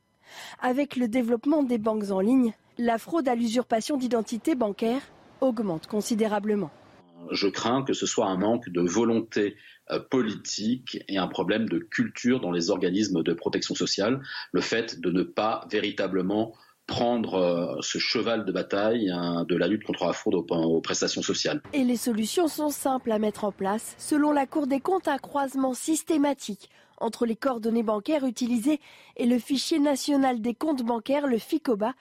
Avec 0.60 0.98
le 0.98 1.08
développement 1.08 1.64
des 1.64 1.78
banques 1.78 2.12
en 2.12 2.20
ligne, 2.20 2.54
la 2.78 2.98
fraude 2.98 3.30
à 3.30 3.36
l'usurpation 3.36 3.98
d'identité 3.98 4.54
bancaire 4.56 5.02
augmente 5.40 5.88
considérablement. 5.88 6.72
Je 7.32 7.48
crains 7.48 7.84
que 7.84 7.94
ce 7.94 8.06
soit 8.06 8.28
un 8.28 8.38
manque 8.38 8.70
de 8.70 8.82
volonté 8.82 9.56
politique 10.10 10.98
et 11.08 11.18
un 11.18 11.28
problème 11.28 11.70
de 11.70 11.80
culture 11.80 12.40
dans 12.40 12.52
les 12.52 12.70
organismes 12.70 13.24
de 13.24 13.34
protection 13.34 13.76
sociale, 13.76 14.22
le 14.52 14.62
fait 14.62 15.00
de 15.00 15.12
ne 15.12 15.24
pas 15.24 15.68
véritablement 15.72 16.54
prendre 16.88 17.80
ce 17.82 17.98
cheval 17.98 18.46
de 18.46 18.52
bataille 18.52 19.10
hein, 19.10 19.46
de 19.48 19.56
la 19.56 19.68
lutte 19.68 19.84
contre 19.84 20.06
la 20.06 20.14
fraude 20.14 20.36
aux, 20.36 20.46
aux, 20.56 20.82
prestations 20.82 21.22
sociales. 21.22 21.62
Et 21.74 21.84
les 21.84 21.98
solutions 21.98 22.48
sont 22.48 22.70
simples 22.70 23.12
à 23.12 23.20
mettre 23.20 23.44
en 23.44 23.52
place. 23.52 23.96
Selon 23.98 24.32
la 24.32 24.46
Cour 24.46 24.68
des 24.68 24.80
comptes, 24.80 25.08
un 25.08 25.18
croisement 25.18 25.74
systématique 25.74 26.70
entre 26.98 27.26
les 27.26 27.36
coordonnées 27.36 27.84
bancaires 27.84 28.26
utilisées 28.26 28.80
et 29.18 29.26
le 29.26 29.40
fichier 29.40 29.80
national 29.80 30.42
des 30.42 30.54
comptes 30.54 30.84
bancaires, 30.84 31.28
le 31.28 31.38
FICOBA, 31.38 31.94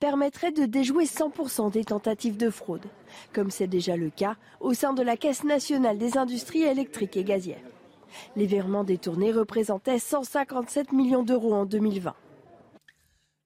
permettrait 0.00 0.50
de 0.50 0.64
déjouer 0.64 1.04
100% 1.04 1.70
des 1.70 1.84
tentatives 1.84 2.36
de 2.36 2.50
fraude, 2.50 2.86
comme 3.32 3.50
c'est 3.50 3.68
déjà 3.68 3.96
le 3.96 4.10
cas 4.10 4.36
au 4.60 4.74
sein 4.74 4.94
de 4.94 5.02
la 5.02 5.16
Caisse 5.16 5.44
nationale 5.44 5.96
des 5.96 6.18
industries 6.18 6.64
électriques 6.64 7.16
et 7.16 7.24
gazières. 7.24 7.62
Les 8.34 8.46
virements 8.46 8.84
détournés 8.84 9.32
représentaient 9.32 10.00
157 10.00 10.92
millions 10.92 11.22
d'euros 11.22 11.54
en 11.54 11.66
2020. 11.66 12.14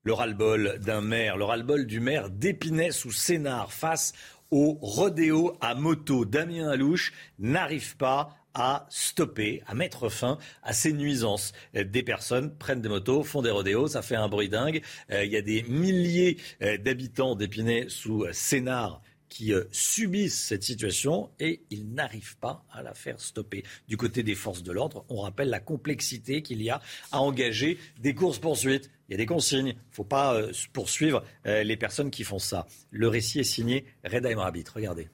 Le 0.07 0.13
ras-le-bol 0.13 0.79
d'un 0.79 1.01
maire, 1.01 1.35
le 1.35 1.43
ras-le-bol 1.43 1.85
du 1.85 1.99
maire 1.99 2.29
d'Épinay 2.29 2.91
sous 2.91 3.11
Sénard 3.11 3.73
face 3.73 4.13
au 4.51 4.77
rodéo 4.81 5.57
à 5.59 5.75
moto. 5.75 6.23
Damien 6.23 6.69
Alouche 6.69 7.11
n'arrive 7.39 7.97
pas 7.97 8.29
à 8.53 8.85
stopper, 8.89 9.61
à 9.67 9.75
mettre 9.75 10.07
fin 10.07 10.37
à 10.63 10.71
ces 10.71 10.93
nuisances. 10.93 11.51
Des 11.73 12.03
personnes 12.03 12.55
prennent 12.57 12.79
des 12.79 12.87
motos, 12.87 13.23
font 13.23 13.41
des 13.41 13.51
rodéos, 13.51 13.89
ça 13.89 14.01
fait 14.01 14.15
un 14.15 14.29
bruit 14.29 14.47
dingue. 14.47 14.81
Il 15.11 15.29
y 15.29 15.35
a 15.35 15.41
des 15.41 15.63
milliers 15.63 16.37
d'habitants 16.61 17.35
d'Épinay 17.35 17.87
sous 17.89 18.25
Sénard 18.31 19.01
qui 19.29 19.53
euh, 19.53 19.65
subissent 19.71 20.41
cette 20.41 20.63
situation 20.63 21.29
et 21.39 21.61
ils 21.69 21.91
n'arrivent 21.93 22.37
pas 22.37 22.65
à 22.71 22.81
la 22.81 22.93
faire 22.93 23.19
stopper. 23.19 23.63
Du 23.87 23.97
côté 23.97 24.23
des 24.23 24.35
forces 24.35 24.63
de 24.63 24.71
l'ordre, 24.71 25.05
on 25.09 25.21
rappelle 25.21 25.49
la 25.49 25.59
complexité 25.59 26.41
qu'il 26.41 26.61
y 26.61 26.69
a 26.69 26.81
à 27.11 27.21
engager 27.21 27.77
des 27.99 28.13
courses-poursuites. 28.13 28.89
Il 29.09 29.13
y 29.13 29.15
a 29.15 29.17
des 29.17 29.25
consignes. 29.25 29.67
Il 29.67 29.75
ne 29.75 29.95
faut 29.95 30.03
pas 30.03 30.33
euh, 30.35 30.51
poursuivre 30.73 31.23
euh, 31.45 31.63
les 31.63 31.77
personnes 31.77 32.11
qui 32.11 32.23
font 32.23 32.39
ça. 32.39 32.67
Le 32.91 33.07
récit 33.07 33.39
est 33.39 33.43
signé 33.43 33.85
Reda 34.03 34.29
Rabbit. 34.35 34.65
Regardez. 34.73 35.09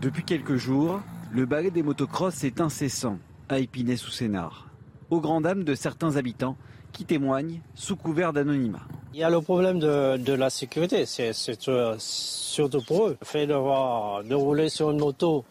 Depuis 0.00 0.24
quelques 0.24 0.56
jours, 0.56 1.02
le 1.32 1.46
balai 1.46 1.70
des 1.70 1.82
motocross 1.82 2.44
est 2.44 2.60
incessant 2.60 3.18
à 3.48 3.58
Épinay 3.58 3.96
sous 3.96 4.10
Sénard, 4.10 4.70
au 5.10 5.20
grand 5.20 5.40
dam 5.40 5.64
de 5.64 5.74
certains 5.74 6.16
habitants 6.16 6.56
qui 6.94 7.04
témoignent 7.04 7.60
sous 7.74 7.96
couvert 7.96 8.32
d'anonymat. 8.32 8.80
Il 9.12 9.20
y 9.20 9.22
a 9.22 9.28
le 9.28 9.40
problème 9.40 9.78
de, 9.78 10.32
la 10.32 10.48
sécurité, 10.48 11.04
c'est 11.04 11.32
surtout 11.34 12.82
pour 12.86 13.08
eux. 13.08 13.18
Le 13.20 13.26
fait 13.26 13.46
de, 13.46 13.54
voir, 13.54 14.24
de 14.24 14.34
rouler 14.34 14.70
sur 14.70 14.90
une 14.90 14.98
moto, 14.98 15.44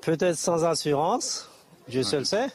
peut-être 0.00 0.36
sans 0.36 0.64
assurance, 0.64 1.48
je 1.88 1.98
le 2.00 2.24
sais, 2.24 2.48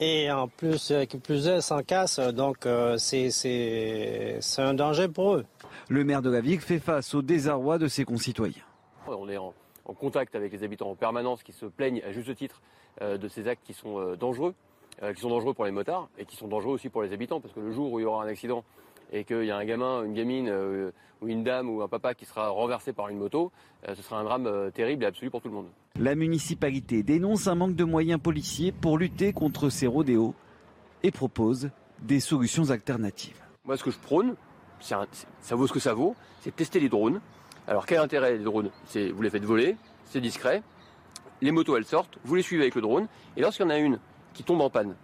et 0.00 0.32
en 0.32 0.48
plus, 0.48 0.90
avec 0.90 1.10
plus 1.22 1.46
est, 1.46 1.60
sans 1.60 1.82
casse, 1.82 2.18
donc 2.18 2.66
euh, 2.66 2.96
c'est 2.98 4.40
un 4.58 4.74
danger 4.74 5.06
pour 5.06 5.34
eux. 5.34 5.44
Le 5.88 6.04
maire 6.04 6.22
de 6.22 6.30
la 6.30 6.40
ville 6.40 6.60
fait 6.60 6.80
face 6.80 7.14
au 7.14 7.22
désarroi 7.22 7.78
de 7.78 7.86
ses 7.86 8.04
concitoyens. 8.04 8.64
On 9.06 9.28
est 9.28 9.36
en, 9.36 9.54
contact 9.98 10.34
avec 10.34 10.52
les 10.52 10.64
habitants 10.64 10.90
en 10.90 10.96
permanence 10.96 11.42
qui 11.42 11.52
se 11.52 11.66
plaignent 11.66 12.02
à 12.02 12.12
juste 12.12 12.34
titre 12.34 12.62
euh, 13.00 13.18
de 13.18 13.28
ces 13.28 13.46
actes 13.46 13.62
qui 13.64 13.74
sont 13.74 13.98
euh, 13.98 14.16
dangereux. 14.16 14.54
Euh, 15.02 15.14
qui 15.14 15.22
sont 15.22 15.30
dangereux 15.30 15.54
pour 15.54 15.64
les 15.64 15.70
motards 15.70 16.08
et 16.18 16.24
qui 16.24 16.36
sont 16.36 16.46
dangereux 16.46 16.74
aussi 16.74 16.88
pour 16.88 17.02
les 17.02 17.12
habitants, 17.12 17.40
parce 17.40 17.54
que 17.54 17.60
le 17.60 17.72
jour 17.72 17.90
où 17.90 17.98
il 17.98 18.02
y 18.02 18.04
aura 18.04 18.24
un 18.24 18.28
accident 18.28 18.62
et 19.10 19.24
qu'il 19.24 19.44
y 19.44 19.50
a 19.50 19.56
un 19.56 19.64
gamin, 19.64 20.04
une 20.04 20.12
gamine 20.12 20.48
euh, 20.48 20.92
ou 21.20 21.28
une 21.28 21.42
dame 21.42 21.70
ou 21.70 21.82
un 21.82 21.88
papa 21.88 22.14
qui 22.14 22.24
sera 22.24 22.50
renversé 22.50 22.92
par 22.92 23.08
une 23.08 23.18
moto, 23.18 23.50
euh, 23.88 23.94
ce 23.94 24.02
sera 24.02 24.20
un 24.20 24.24
drame 24.24 24.70
terrible 24.72 25.02
et 25.02 25.06
absolu 25.06 25.30
pour 25.30 25.40
tout 25.40 25.48
le 25.48 25.54
monde. 25.54 25.66
La 25.98 26.14
municipalité 26.14 27.02
dénonce 27.02 27.48
un 27.48 27.54
manque 27.54 27.74
de 27.74 27.84
moyens 27.84 28.20
policiers 28.20 28.70
pour 28.70 28.96
lutter 28.98 29.32
contre 29.32 29.70
ces 29.70 29.86
rodéos 29.86 30.34
et 31.02 31.10
propose 31.10 31.70
des 32.00 32.20
solutions 32.20 32.70
alternatives. 32.70 33.40
Moi, 33.64 33.76
ce 33.76 33.84
que 33.84 33.90
je 33.90 33.98
prône, 33.98 34.36
ça 34.78 35.06
vaut 35.50 35.66
ce 35.66 35.72
que 35.72 35.80
ça 35.80 35.94
vaut, 35.94 36.14
c'est 36.42 36.54
tester 36.54 36.80
les 36.80 36.88
drones. 36.88 37.20
Alors, 37.66 37.86
quel 37.86 37.98
intérêt 37.98 38.36
les 38.36 38.44
drones? 38.44 38.70
C'est 38.84 39.08
vous 39.08 39.22
les 39.22 39.30
faites 39.30 39.44
voler, 39.44 39.76
c'est 40.04 40.20
discret. 40.20 40.62
Les 41.40 41.50
motos, 41.50 41.76
elles 41.76 41.86
sortent, 41.86 42.18
vous 42.24 42.36
les 42.36 42.42
suivez 42.42 42.62
avec 42.62 42.76
le 42.76 42.82
drone, 42.82 43.08
et 43.36 43.40
lorsqu'il 43.40 43.64
y 43.64 43.66
en 43.66 43.70
a 43.70 43.78
une 43.78 43.98
qui 44.32 44.42
tombe 44.44 44.60
en 44.60 44.70
panne 44.70 44.94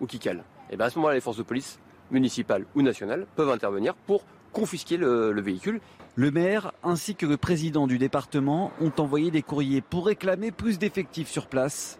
ou 0.00 0.06
qui 0.06 0.18
cale, 0.18 0.38
et 0.38 0.74
eh 0.74 0.76
bien 0.76 0.86
à 0.86 0.90
ce 0.90 0.98
moment-là, 0.98 1.14
les 1.14 1.20
forces 1.20 1.36
de 1.36 1.42
police 1.42 1.78
municipales 2.10 2.64
ou 2.74 2.82
nationales 2.82 3.26
peuvent 3.36 3.50
intervenir 3.50 3.94
pour 3.94 4.24
confisquer 4.52 4.96
le, 4.96 5.32
le, 5.32 5.40
véhicule. 5.40 5.80
Le 6.16 6.30
maire 6.30 6.72
ainsi 6.82 7.14
que 7.14 7.26
le 7.26 7.36
président 7.36 7.86
du 7.86 7.98
département 7.98 8.72
ont 8.80 8.92
envoyé 8.98 9.30
des 9.30 9.42
courriers 9.42 9.80
pour 9.80 10.06
réclamer 10.06 10.50
plus 10.50 10.78
d'effectifs 10.78 11.28
sur 11.28 11.46
place. 11.46 11.98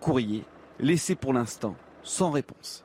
Courrier 0.00 0.44
laissé 0.78 1.14
pour 1.14 1.32
l'instant 1.32 1.76
sans 2.02 2.30
réponse. 2.30 2.84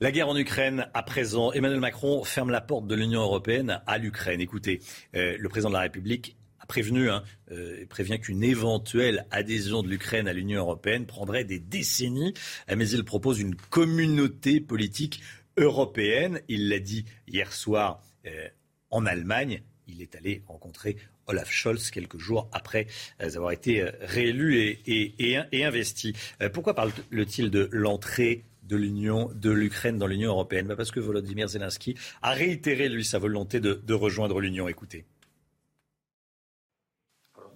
La 0.00 0.12
guerre 0.12 0.28
en 0.28 0.36
Ukraine, 0.36 0.90
à 0.92 1.02
présent, 1.02 1.52
Emmanuel 1.52 1.80
Macron 1.80 2.22
ferme 2.22 2.50
la 2.50 2.60
porte 2.60 2.86
de 2.86 2.94
l'Union 2.94 3.22
européenne 3.22 3.80
à 3.86 3.96
l'Ukraine. 3.96 4.42
Écoutez, 4.42 4.80
euh, 5.14 5.36
le 5.38 5.48
président 5.48 5.70
de 5.70 5.74
la 5.74 5.80
République 5.80 6.36
prévenu, 6.66 7.10
hein, 7.10 7.22
euh, 7.50 7.86
prévient 7.88 8.18
qu'une 8.18 8.42
éventuelle 8.42 9.26
adhésion 9.30 9.82
de 9.82 9.88
l'Ukraine 9.88 10.28
à 10.28 10.32
l'Union 10.32 10.60
européenne 10.60 11.06
prendrait 11.06 11.44
des 11.44 11.58
décennies, 11.58 12.34
mais 12.74 12.88
il 12.88 13.04
propose 13.04 13.40
une 13.40 13.54
communauté 13.54 14.60
politique 14.60 15.22
européenne. 15.56 16.40
Il 16.48 16.68
l'a 16.68 16.78
dit 16.78 17.04
hier 17.26 17.52
soir 17.52 18.02
euh, 18.26 18.48
en 18.90 19.06
Allemagne. 19.06 19.62
Il 19.86 20.02
est 20.02 20.16
allé 20.16 20.42
rencontrer 20.46 20.96
Olaf 21.28 21.50
Scholz 21.50 21.90
quelques 21.90 22.18
jours 22.18 22.48
après 22.52 22.86
euh, 23.22 23.36
avoir 23.36 23.52
été 23.52 23.84
réélu 24.00 24.78
et, 24.86 25.36
investi. 25.64 26.14
pourquoi 26.52 26.74
parle-t-il 26.74 27.50
de 27.50 27.68
l'entrée 27.72 28.44
de 28.62 28.76
l'Union, 28.76 29.30
de 29.32 29.50
l'Ukraine 29.50 29.96
dans 29.96 30.08
l'Union 30.08 30.30
européenne? 30.30 30.66
Bah, 30.66 30.76
Parce 30.76 30.90
que 30.90 31.00
Volodymyr 31.00 31.48
Zelensky 31.48 31.94
a 32.22 32.32
réitéré, 32.32 32.88
lui, 32.88 33.04
sa 33.04 33.18
volonté 33.18 33.60
de 33.60 33.94
rejoindre 33.94 34.40
l'Union. 34.40 34.68
Écoutez. 34.68 35.04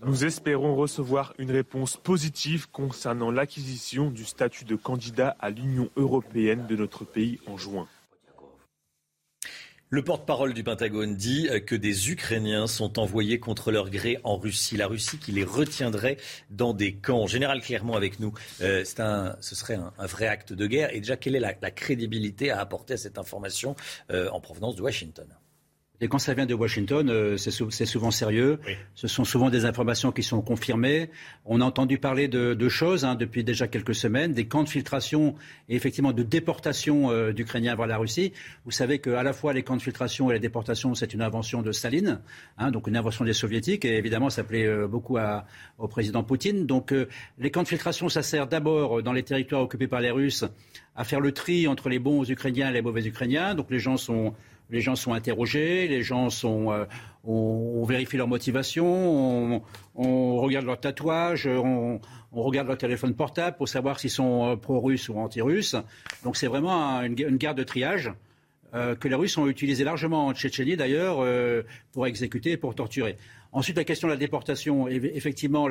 Nous 0.03 0.25
espérons 0.25 0.77
recevoir 0.77 1.35
une 1.39 1.51
réponse 1.51 1.99
positive 1.99 2.71
concernant 2.71 3.31
l'acquisition 3.31 4.11
du 4.11 4.25
statut 4.25 4.65
de 4.65 4.75
candidat 4.75 5.37
à 5.41 5.51
l'Union 5.51 5.91
européenne 5.97 6.67
de 6.67 6.77
notre 6.77 7.05
pays 7.05 7.39
en 7.47 7.59
juin. 7.59 7.87
Le 9.93 10.03
porte-parole 10.03 10.55
du 10.55 10.63
Pentagone 10.63 11.17
dit 11.17 11.49
que 11.67 11.75
des 11.75 12.11
Ukrainiens 12.11 12.67
sont 12.67 12.99
envoyés 12.99 13.41
contre 13.41 13.73
leur 13.73 13.91
gré 13.91 14.19
en 14.23 14.37
Russie. 14.37 14.77
La 14.77 14.87
Russie 14.87 15.19
qui 15.19 15.33
les 15.33 15.43
retiendrait 15.45 16.17
dans 16.49 16.73
des 16.73 16.95
camps. 16.95 17.27
Général 17.27 17.61
Clermont 17.61 17.95
avec 17.95 18.21
nous. 18.21 18.33
Euh, 18.63 18.85
un, 18.99 19.37
ce 19.41 19.55
serait 19.57 19.75
un, 19.75 20.07
vrai 20.07 20.29
acte 20.29 20.53
de 20.53 20.67
guerre. 20.67 20.95
Et 20.95 21.01
déjà, 21.01 21.17
quelle 21.17 21.35
est 21.35 21.41
la, 21.41 21.53
crédibilité 21.53 22.53
à 22.53 22.61
apporter 22.61 22.95
à 22.95 22.99
cette 22.99 23.19
information 23.19 23.75
euh, 24.13 24.31
en 24.31 24.41
provenance 24.41 24.77
de 24.77 24.83
Washington? 24.83 25.27
Et 26.03 26.09
quand 26.09 26.19
ça 26.19 26.33
vient 26.33 26.47
de 26.47 26.55
Washington, 26.55 27.11
euh, 27.11 27.37
c'est 27.37 27.87
souvent 27.87 28.11
sérieux. 28.11 28.59
Ce 28.95 29.07
sont 29.07 29.25
souvent 29.25 29.51
des 29.51 29.67
informations 29.67 30.13
qui 30.13 30.23
sont 30.23 30.41
confirmées. 30.41 31.11
On 31.45 31.61
a 31.61 31.65
entendu 31.65 31.99
parler 31.99 32.27
de, 32.27 32.69
choses 32.69 33.05
hein, 33.05 33.17
depuis 33.17 33.45
déjà 33.45 33.69
quelques 33.69 33.95
semaines, 33.95 34.33
des 34.33 34.47
camps 34.47 34.63
de 34.63 34.69
filtration 34.69 35.35
et 35.69 35.77
effectivement 35.77 36.13
de 36.13 36.23
déportation 36.23 37.11
euh, 37.11 37.33
d'Ukrainiens 37.33 37.75
vers 37.75 37.87
la 37.87 37.99
Russie. 37.99 38.33
Vous 38.65 38.71
savez 38.71 38.99
qu'à 38.99 39.23
la 39.23 39.35
fois 39.35 39.53
les 39.53 39.63
camps 39.63 39.77
de 39.77 39.83
filtration 39.83 40.31
et 40.31 40.35
la 40.35 40.39
déportation, 40.39 40.95
c'est 40.95 41.13
une 41.13 41.21
invention 41.21 41.61
de 41.61 41.73
Staline, 41.73 42.21
hein, 42.57 42.71
donc 42.71 42.87
une 42.87 42.97
invention 42.97 43.27
des 43.27 43.35
soviétiques. 43.35 43.85
Et 43.85 43.99
évidemment, 43.99 44.31
ça 44.31 44.43
plaît 44.43 44.67
euh, 44.67 44.87
beaucoup 44.87 45.19
au 45.79 45.89
président 45.89 46.23
Poutine. 46.23 46.65
Donc 46.65 46.95
les 47.39 47.51
camps 47.51 47.63
de 47.63 47.69
filtration, 47.69 48.09
ça 48.09 48.23
sert 48.23 48.47
d'abord 48.47 49.03
dans 49.03 49.13
les 49.13 49.23
territoires 49.23 49.63
occupés 49.63 49.89
par 49.89 50.01
les 50.01 50.11
Russes 50.11 50.45
à 50.97 51.05
faire 51.05 51.21
le 51.21 51.33
tri 51.33 51.67
entre 51.67 51.89
les 51.89 51.99
bons 51.99 52.29
Ukrainiens 52.29 52.71
et 52.71 52.73
les 52.73 52.83
mauvais 52.83 53.05
Ukrainiens. 53.07 53.55
Donc 53.55 53.71
les 53.71 53.79
gens 53.79 53.97
sont 53.97 54.35
les 54.71 54.81
gens 54.81 54.97
sont 54.97 55.13
interrogés, 55.13 55.89
les 55.89 56.03
gens 56.03 56.31
sont, 56.31 56.73
euh, 56.73 56.85
on, 57.25 57.85
vérifie 57.85 58.17
leur 58.17 58.29
motivation, 58.29 59.63
on, 59.95 60.37
regarde 60.37 60.67
leur 60.67 60.81
tatouage, 60.81 61.47
on, 61.47 62.01
regarde 62.33 62.69
leur 62.69 62.79
téléphone 62.79 63.15
portable 63.15 63.57
pour 63.57 63.69
savoir 63.69 63.99
s'ils 63.99 64.11
sont 64.11 64.51
euh, 64.51 64.57
pro-russes 64.57 65.09
ou 65.09 65.19
anti-russes. 65.19 65.77
Donc 66.25 66.37
c'est 66.37 66.47
vraiment 66.47 67.01
une, 67.03 67.19
une, 67.19 67.37
guerre 67.37 67.55
de 67.55 67.65
triage 67.65 68.13
euh, 68.75 68.95
que 68.95 69.09
les 69.09 69.17
Russes 69.17 69.37
ont 69.37 69.49
utilisé 69.49 69.83
largement 69.83 70.27
en 70.27 70.35
Tchétchénie 70.35 70.77
d'ailleurs 70.77 71.27
pour 71.93 72.07
exécuter 72.07 72.53
et 72.53 72.57
pour 72.57 72.75
torturer. 72.75 73.17
Ensuite, 73.53 73.77
la 73.77 73.85
question 73.85 74.07
de 74.07 74.13
la 74.13 74.19
déportation, 74.19 74.87
effectivement, 74.87 75.69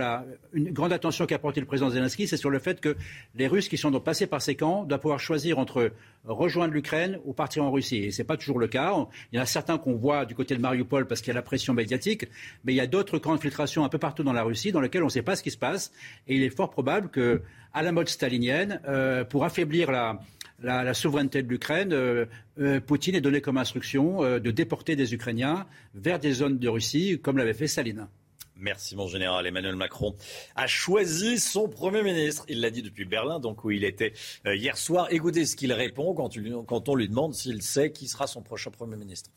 une 0.51 0.71
grande 0.71 0.91
attention 0.91 1.25
qu'a 1.25 1.39
porté 1.39 1.61
le 1.61 1.65
président 1.65 1.89
Zelensky, 1.89 2.27
c'est 2.27 2.35
sur 2.35 2.49
le 2.49 2.59
fait 2.59 2.81
que 2.81 2.97
les 3.35 3.47
Russes 3.47 3.69
qui 3.69 3.77
sont 3.77 3.89
donc 3.89 4.03
passés 4.03 4.27
par 4.27 4.41
ces 4.41 4.55
camps 4.55 4.83
doivent 4.83 4.99
pouvoir 4.99 5.19
choisir 5.19 5.59
entre 5.59 5.93
rejoindre 6.25 6.73
l'Ukraine 6.73 7.19
ou 7.23 7.31
partir 7.31 7.63
en 7.63 7.71
Russie. 7.71 8.03
Et 8.03 8.11
ce 8.11 8.21
n'est 8.21 8.25
pas 8.25 8.35
toujours 8.35 8.59
le 8.59 8.67
cas. 8.67 8.93
Il 9.31 9.37
y 9.37 9.39
en 9.39 9.43
a 9.43 9.45
certains 9.45 9.77
qu'on 9.77 9.95
voit 9.95 10.25
du 10.25 10.35
côté 10.35 10.55
de 10.55 10.61
Mariupol 10.61 11.07
parce 11.07 11.21
qu'il 11.21 11.29
y 11.29 11.31
a 11.31 11.35
la 11.35 11.41
pression 11.41 11.73
médiatique, 11.73 12.25
mais 12.65 12.73
il 12.73 12.75
y 12.75 12.81
a 12.81 12.87
d'autres 12.87 13.17
camps 13.17 13.35
de 13.35 13.39
filtration 13.39 13.85
un 13.85 13.89
peu 13.89 13.97
partout 13.97 14.23
dans 14.23 14.33
la 14.33 14.43
Russie 14.43 14.73
dans 14.73 14.81
lesquels 14.81 15.03
on 15.03 15.07
ne 15.07 15.11
sait 15.11 15.21
pas 15.21 15.37
ce 15.37 15.43
qui 15.43 15.51
se 15.51 15.57
passe. 15.57 15.93
Et 16.27 16.35
il 16.35 16.43
est 16.43 16.49
fort 16.49 16.69
probable 16.69 17.09
que, 17.09 17.41
à 17.73 17.81
la 17.81 17.93
mode 17.93 18.09
stalinienne, 18.09 18.81
euh, 18.87 19.23
pour 19.23 19.45
affaiblir 19.45 19.89
la, 19.89 20.19
la, 20.61 20.93
souveraineté 20.93 21.43
de 21.43 21.47
l'Ukraine, 21.47 21.93
euh, 21.93 22.25
euh, 22.59 22.79
Poutine 22.79 23.15
est 23.15 23.21
donné 23.21 23.41
comme 23.41 23.57
instruction 23.57 24.23
euh, 24.23 24.39
de 24.39 24.51
déporter 24.51 24.95
des 24.95 25.13
Ukrainiens 25.13 25.65
vers 25.95 26.19
des 26.19 26.33
zones 26.33 26.57
de 26.57 26.67
Russie, 26.67 27.19
comme 27.21 27.37
l'avait 27.37 27.53
fait 27.53 27.67
Staline. 27.67 28.07
Merci 28.55 28.97
mon 28.97 29.07
général. 29.07 29.47
Emmanuel 29.47 29.75
Macron 29.75 30.15
a 30.55 30.67
choisi 30.67 31.39
son 31.39 31.69
Premier 31.69 32.03
ministre. 32.03 32.43
Il 32.49 32.59
l'a 32.59 32.69
dit 32.71 32.81
depuis 32.81 33.05
Berlin, 33.05 33.39
donc 33.39 33.63
où 33.63 33.71
il 33.71 33.85
était 33.85 34.11
hier 34.45 34.75
soir. 34.75 35.07
Écoutez 35.11 35.45
ce 35.45 35.55
qu'il 35.55 35.71
répond 35.71 36.13
quand, 36.13 36.31
quand 36.67 36.89
on 36.89 36.95
lui 36.95 37.07
demande 37.07 37.33
s'il 37.33 37.61
sait 37.61 37.93
qui 37.93 38.09
sera 38.09 38.27
son 38.27 38.41
prochain 38.41 38.69
Premier 38.69 38.97
ministre. 38.97 39.31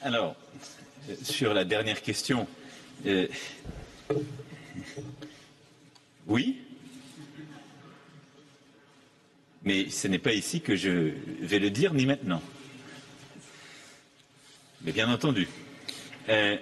Alors, 0.00 0.36
sur 1.22 1.52
la 1.52 1.66
dernière 1.66 2.00
question, 2.00 2.46
oui, 6.26 6.63
mais 9.64 9.88
ce 9.90 10.08
n'est 10.08 10.18
pas 10.18 10.32
ici 10.32 10.60
que 10.60 10.76
je 10.76 11.12
vais 11.40 11.58
le 11.58 11.70
dire, 11.70 11.94
ni 11.94 12.06
maintenant. 12.06 12.42
Mais 14.82 14.92
bien 14.92 15.10
entendu, 15.10 15.48
euh, 16.28 16.56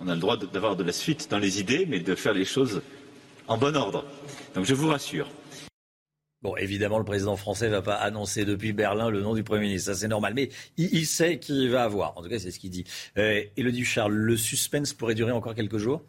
on 0.00 0.08
a 0.08 0.14
le 0.14 0.20
droit 0.20 0.36
d'avoir 0.36 0.76
de 0.76 0.84
la 0.84 0.92
suite 0.92 1.28
dans 1.30 1.38
les 1.38 1.60
idées, 1.60 1.86
mais 1.86 2.00
de 2.00 2.14
faire 2.14 2.32
les 2.32 2.46
choses 2.46 2.82
en 3.46 3.58
bon 3.58 3.76
ordre. 3.76 4.04
Donc 4.54 4.64
je 4.64 4.74
vous 4.74 4.88
rassure. 4.88 5.28
Bon, 6.42 6.56
évidemment, 6.56 6.98
le 6.98 7.04
président 7.04 7.36
français 7.36 7.66
ne 7.66 7.72
va 7.72 7.82
pas 7.82 7.96
annoncer 7.96 8.46
depuis 8.46 8.72
Berlin 8.72 9.10
le 9.10 9.20
nom 9.20 9.34
du 9.34 9.44
Premier 9.44 9.62
ministre. 9.66 9.92
Ça, 9.92 9.98
c'est 9.98 10.08
normal. 10.08 10.32
Mais 10.34 10.48
il, 10.78 11.04
sait 11.04 11.38
qui 11.38 11.68
va 11.68 11.82
avoir. 11.82 12.16
En 12.16 12.22
tout 12.22 12.30
cas, 12.30 12.38
c'est 12.38 12.50
ce 12.50 12.58
qu'il 12.58 12.70
dit. 12.70 12.84
Euh, 13.18 13.44
Élodie 13.58 13.84
Charles, 13.84 14.14
le 14.14 14.36
suspense 14.38 14.94
pourrait 14.94 15.14
durer 15.14 15.32
encore 15.32 15.54
quelques 15.54 15.76
jours? 15.76 16.02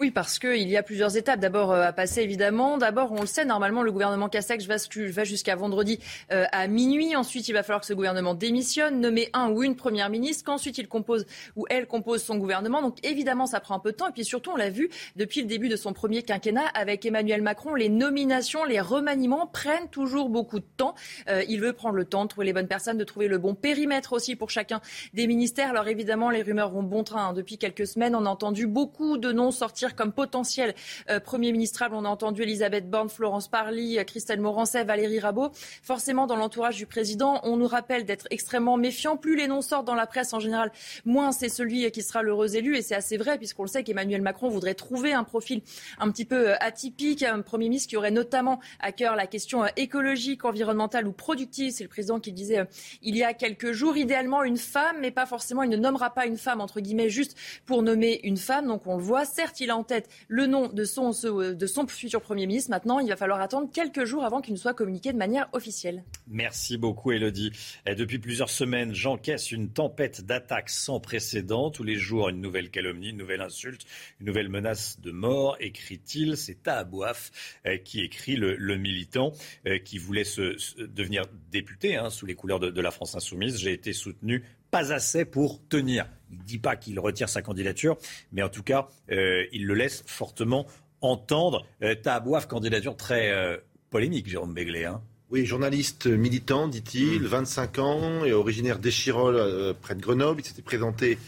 Oui, 0.00 0.12
parce 0.12 0.38
qu'il 0.38 0.68
y 0.68 0.76
a 0.76 0.84
plusieurs 0.84 1.16
étapes 1.16 1.40
d'abord 1.40 1.72
euh, 1.72 1.82
à 1.82 1.92
passer, 1.92 2.20
évidemment. 2.20 2.78
D'abord, 2.78 3.10
on 3.10 3.22
le 3.22 3.26
sait, 3.26 3.44
normalement, 3.44 3.82
le 3.82 3.90
gouvernement 3.90 4.28
Castex 4.28 4.64
va, 4.64 5.24
jusqu'à 5.24 5.56
vendredi 5.56 5.98
euh, 6.30 6.44
à 6.52 6.68
minuit. 6.68 7.16
Ensuite, 7.16 7.48
il 7.48 7.52
va 7.52 7.64
falloir 7.64 7.80
que 7.80 7.86
ce 7.88 7.94
gouvernement 7.94 8.34
démissionne, 8.34 9.00
nommer 9.00 9.28
un 9.32 9.50
ou 9.50 9.64
une 9.64 9.74
première 9.74 10.08
ministre, 10.08 10.44
qu'ensuite 10.44 10.78
il 10.78 10.86
compose 10.86 11.26
ou 11.56 11.66
elle 11.68 11.88
compose 11.88 12.22
son 12.22 12.36
gouvernement. 12.36 12.80
Donc, 12.80 13.04
évidemment, 13.04 13.46
ça 13.46 13.58
prend 13.58 13.74
un 13.74 13.80
peu 13.80 13.90
de 13.90 13.96
temps. 13.96 14.08
Et 14.08 14.12
puis 14.12 14.24
surtout, 14.24 14.52
on 14.52 14.56
l'a 14.56 14.70
vu 14.70 14.88
depuis 15.16 15.40
le 15.40 15.48
début 15.48 15.68
de 15.68 15.74
son 15.74 15.92
premier 15.92 16.22
quinquennat 16.22 16.66
avec 16.74 17.04
Emmanuel 17.04 17.42
Macron, 17.42 17.74
les 17.74 17.88
nominations, 17.88 18.62
les 18.62 18.80
remaniements 18.80 19.48
prennent 19.48 19.88
toujours 19.90 20.28
beaucoup 20.28 20.60
de 20.60 20.66
temps. 20.76 20.94
Euh, 21.28 21.42
il 21.48 21.60
veut 21.60 21.72
prendre 21.72 21.96
le 21.96 22.04
temps 22.04 22.22
de 22.22 22.28
trouver 22.28 22.46
les 22.46 22.52
bonnes 22.52 22.68
personnes, 22.68 22.98
de 22.98 23.04
trouver 23.04 23.26
le 23.26 23.38
bon 23.38 23.56
périmètre 23.56 24.12
aussi 24.12 24.36
pour 24.36 24.50
chacun 24.50 24.80
des 25.12 25.26
ministères. 25.26 25.70
Alors, 25.70 25.88
évidemment, 25.88 26.30
les 26.30 26.42
rumeurs 26.42 26.70
vont 26.70 26.84
bon 26.84 27.02
train. 27.02 27.30
Hein. 27.30 27.32
Depuis 27.32 27.58
quelques 27.58 27.88
semaines, 27.88 28.14
on 28.14 28.26
a 28.26 28.30
entendu 28.30 28.68
beaucoup 28.68 29.18
de 29.18 29.32
noms 29.32 29.50
sortir 29.50 29.87
comme 29.94 30.12
potentiel 30.12 30.74
euh, 31.10 31.20
Premier 31.20 31.52
ministrable. 31.52 31.94
On 31.94 32.04
a 32.04 32.08
entendu 32.08 32.42
Elisabeth 32.42 32.88
Borne, 32.88 33.08
Florence 33.08 33.48
Parly, 33.48 33.98
euh, 33.98 34.04
Christelle 34.04 34.40
Morancet, 34.40 34.84
Valérie 34.84 35.20
Rabault. 35.20 35.50
Forcément, 35.82 36.26
dans 36.26 36.36
l'entourage 36.36 36.76
du 36.76 36.86
président, 36.86 37.40
on 37.42 37.56
nous 37.56 37.66
rappelle 37.66 38.04
d'être 38.04 38.26
extrêmement 38.30 38.76
méfiant. 38.76 39.16
Plus 39.16 39.36
les 39.36 39.48
noms 39.48 39.62
sortent 39.62 39.86
dans 39.86 39.94
la 39.94 40.06
presse 40.06 40.32
en 40.32 40.40
général, 40.40 40.72
moins 41.04 41.32
c'est 41.32 41.48
celui 41.48 41.90
qui 41.90 42.02
sera 42.02 42.22
l'heureux 42.22 42.56
élu. 42.56 42.76
Et 42.76 42.82
c'est 42.82 42.94
assez 42.94 43.16
vrai, 43.16 43.38
puisqu'on 43.38 43.62
le 43.62 43.68
sait 43.68 43.84
qu'Emmanuel 43.84 44.22
Macron 44.22 44.48
voudrait 44.48 44.74
trouver 44.74 45.12
un 45.12 45.24
profil 45.24 45.62
un 45.98 46.10
petit 46.10 46.24
peu 46.24 46.50
euh, 46.50 46.54
atypique, 46.60 47.22
un 47.22 47.40
Premier 47.42 47.68
ministre 47.68 47.88
qui 47.88 47.96
aurait 47.96 48.10
notamment 48.10 48.60
à 48.80 48.92
cœur 48.92 49.16
la 49.16 49.26
question 49.26 49.64
écologique, 49.76 50.44
environnementale 50.44 51.06
ou 51.06 51.12
productive. 51.12 51.72
C'est 51.72 51.84
le 51.84 51.88
président 51.88 52.20
qui 52.20 52.32
disait 52.32 52.64
il 53.02 53.16
y 53.16 53.22
a 53.22 53.34
quelques 53.34 53.72
jours. 53.72 53.96
Idéalement, 53.96 54.42
une 54.42 54.56
femme, 54.56 54.96
mais 55.00 55.10
pas 55.10 55.26
forcément, 55.26 55.62
il 55.62 55.70
ne 55.70 55.76
nommera 55.76 56.10
pas 56.10 56.26
une 56.26 56.36
femme, 56.36 56.60
entre 56.60 56.80
guillemets, 56.80 57.08
juste 57.08 57.36
pour 57.66 57.82
nommer 57.82 58.20
une 58.24 58.36
femme. 58.36 58.66
Donc 58.66 58.86
on 58.86 58.96
le 58.96 59.02
voit. 59.02 59.24
Certes, 59.24 59.60
il 59.60 59.70
a 59.70 59.76
en 59.78 59.84
tête 59.84 60.08
le 60.28 60.46
nom 60.46 60.68
de 60.68 60.84
son, 60.84 61.10
de 61.10 61.66
son 61.66 61.86
futur 61.86 62.20
Premier 62.20 62.46
ministre. 62.46 62.70
Maintenant, 62.70 62.98
il 62.98 63.08
va 63.08 63.16
falloir 63.16 63.40
attendre 63.40 63.70
quelques 63.72 64.04
jours 64.04 64.24
avant 64.24 64.40
qu'il 64.40 64.54
ne 64.54 64.58
soit 64.58 64.74
communiqué 64.74 65.12
de 65.12 65.18
manière 65.18 65.48
officielle. 65.52 66.04
Merci 66.26 66.76
beaucoup, 66.76 67.12
Elodie. 67.12 67.52
Depuis 67.86 68.18
plusieurs 68.18 68.50
semaines, 68.50 68.94
j'encaisse 68.94 69.52
une 69.52 69.70
tempête 69.70 70.26
d'attaques 70.26 70.70
sans 70.70 71.00
précédent. 71.00 71.70
Tous 71.70 71.84
les 71.84 71.96
jours, 71.96 72.28
une 72.28 72.40
nouvelle 72.40 72.70
calomnie, 72.70 73.10
une 73.10 73.16
nouvelle 73.16 73.40
insulte, 73.40 73.86
une 74.20 74.26
nouvelle 74.26 74.48
menace 74.48 75.00
de 75.00 75.10
mort, 75.10 75.56
écrit-il. 75.60 76.36
C'est 76.36 76.62
Tahabouaf 76.62 77.30
euh, 77.66 77.76
qui 77.78 78.00
écrit 78.00 78.36
le, 78.36 78.76
militant 78.76 79.32
euh, 79.66 79.78
qui 79.78 79.98
voulait 79.98 80.24
se, 80.24 80.56
devenir 80.82 81.24
député 81.50 81.96
hein, 81.96 82.10
sous 82.10 82.26
les 82.26 82.34
couleurs 82.34 82.60
de 82.60 82.80
la 82.80 82.90
France 82.90 83.14
insoumise. 83.14 83.58
J'ai 83.58 83.72
été 83.72 83.92
soutenu 83.92 84.44
pas 84.70 84.92
assez 84.92 85.24
pour 85.24 85.60
tenir. 85.68 86.06
Il 86.30 86.38
ne 86.38 86.42
dit 86.42 86.58
pas 86.58 86.76
qu'il 86.76 86.98
retire 87.00 87.28
sa 87.28 87.42
candidature, 87.42 87.96
mais 88.32 88.42
en 88.42 88.48
tout 88.48 88.62
cas, 88.62 88.88
euh, 89.10 89.44
il 89.52 89.66
le 89.66 89.74
laisse 89.74 90.02
fortement 90.06 90.66
entendre. 91.00 91.66
Euh, 91.82 91.94
Tahabouaf, 91.94 92.46
candidature 92.46 92.96
très 92.96 93.30
euh, 93.30 93.56
polémique, 93.90 94.28
Jérôme 94.28 94.52
Béglé. 94.52 94.84
Hein. 94.84 95.00
Oui, 95.30 95.46
journaliste 95.46 96.06
militant, 96.06 96.68
dit-il, 96.68 97.26
25 97.26 97.78
ans, 97.78 98.24
et 98.24 98.32
originaire 98.32 98.78
d'Échirol, 98.78 99.74
près 99.82 99.94
de 99.94 100.00
Grenoble. 100.00 100.40
Il 100.40 100.44
s'était 100.46 100.62
présenté 100.62 101.18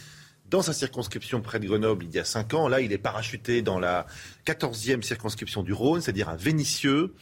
dans 0.48 0.62
sa 0.62 0.72
circonscription 0.72 1.42
près 1.42 1.60
de 1.60 1.66
Grenoble 1.66 2.06
il 2.06 2.10
y 2.10 2.18
a 2.18 2.24
5 2.24 2.54
ans. 2.54 2.68
Là, 2.68 2.80
il 2.80 2.92
est 2.92 2.98
parachuté 2.98 3.60
dans 3.60 3.78
la 3.78 4.06
14e 4.46 5.02
circonscription 5.02 5.62
du 5.62 5.74
Rhône, 5.74 6.00
c'est-à-dire 6.00 6.30
à 6.30 6.36
Vénissieux. 6.36 7.14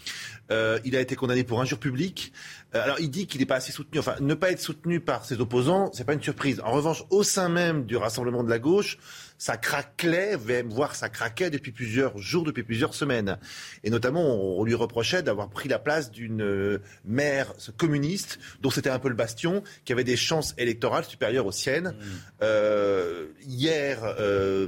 il 0.50 0.94
a 0.94 1.00
été 1.00 1.16
condamné 1.16 1.42
pour 1.42 1.60
injure 1.60 1.80
publique. 1.80 2.32
Euh, 2.74 2.82
alors, 2.82 3.00
il 3.00 3.10
dit 3.10 3.26
qu'il 3.26 3.40
n'est 3.40 3.46
pas 3.46 3.56
assez 3.56 3.72
soutenu. 3.72 3.98
Enfin, 3.98 4.16
ne 4.20 4.34
pas 4.34 4.50
être 4.50 4.60
soutenu 4.60 5.00
par 5.00 5.24
ses 5.24 5.40
opposants, 5.40 5.90
c'est 5.94 6.04
pas 6.04 6.12
une 6.12 6.22
surprise. 6.22 6.60
En 6.64 6.72
revanche, 6.72 7.04
au 7.10 7.22
sein 7.22 7.48
même 7.48 7.84
du 7.86 7.96
Rassemblement 7.96 8.44
de 8.44 8.50
la 8.50 8.58
gauche, 8.58 8.98
ça 9.38 9.56
craquait, 9.56 10.36
voire 10.66 10.94
ça 10.94 11.08
craquait 11.08 11.48
depuis 11.48 11.70
plusieurs 11.72 12.18
jours, 12.18 12.44
depuis 12.44 12.64
plusieurs 12.64 12.94
semaines. 12.94 13.38
Et 13.84 13.90
notamment, 13.90 14.58
on, 14.58 14.64
lui 14.64 14.74
reprochait 14.74 15.22
d'avoir 15.22 15.48
pris 15.48 15.68
la 15.68 15.78
place 15.78 16.10
d'une 16.10 16.42
euh, 16.42 16.78
maire 17.04 17.54
communiste, 17.76 18.38
dont 18.60 18.70
c'était 18.70 18.90
un 18.90 18.98
peu 18.98 19.08
le 19.08 19.14
bastion, 19.14 19.62
qui 19.84 19.92
avait 19.92 20.04
des 20.04 20.16
chances 20.16 20.54
électorales 20.58 21.04
supérieures 21.04 21.46
aux 21.46 21.52
siennes. 21.52 21.94
Mmh. 21.98 22.04
Euh, 22.42 23.26
hier, 23.46 24.00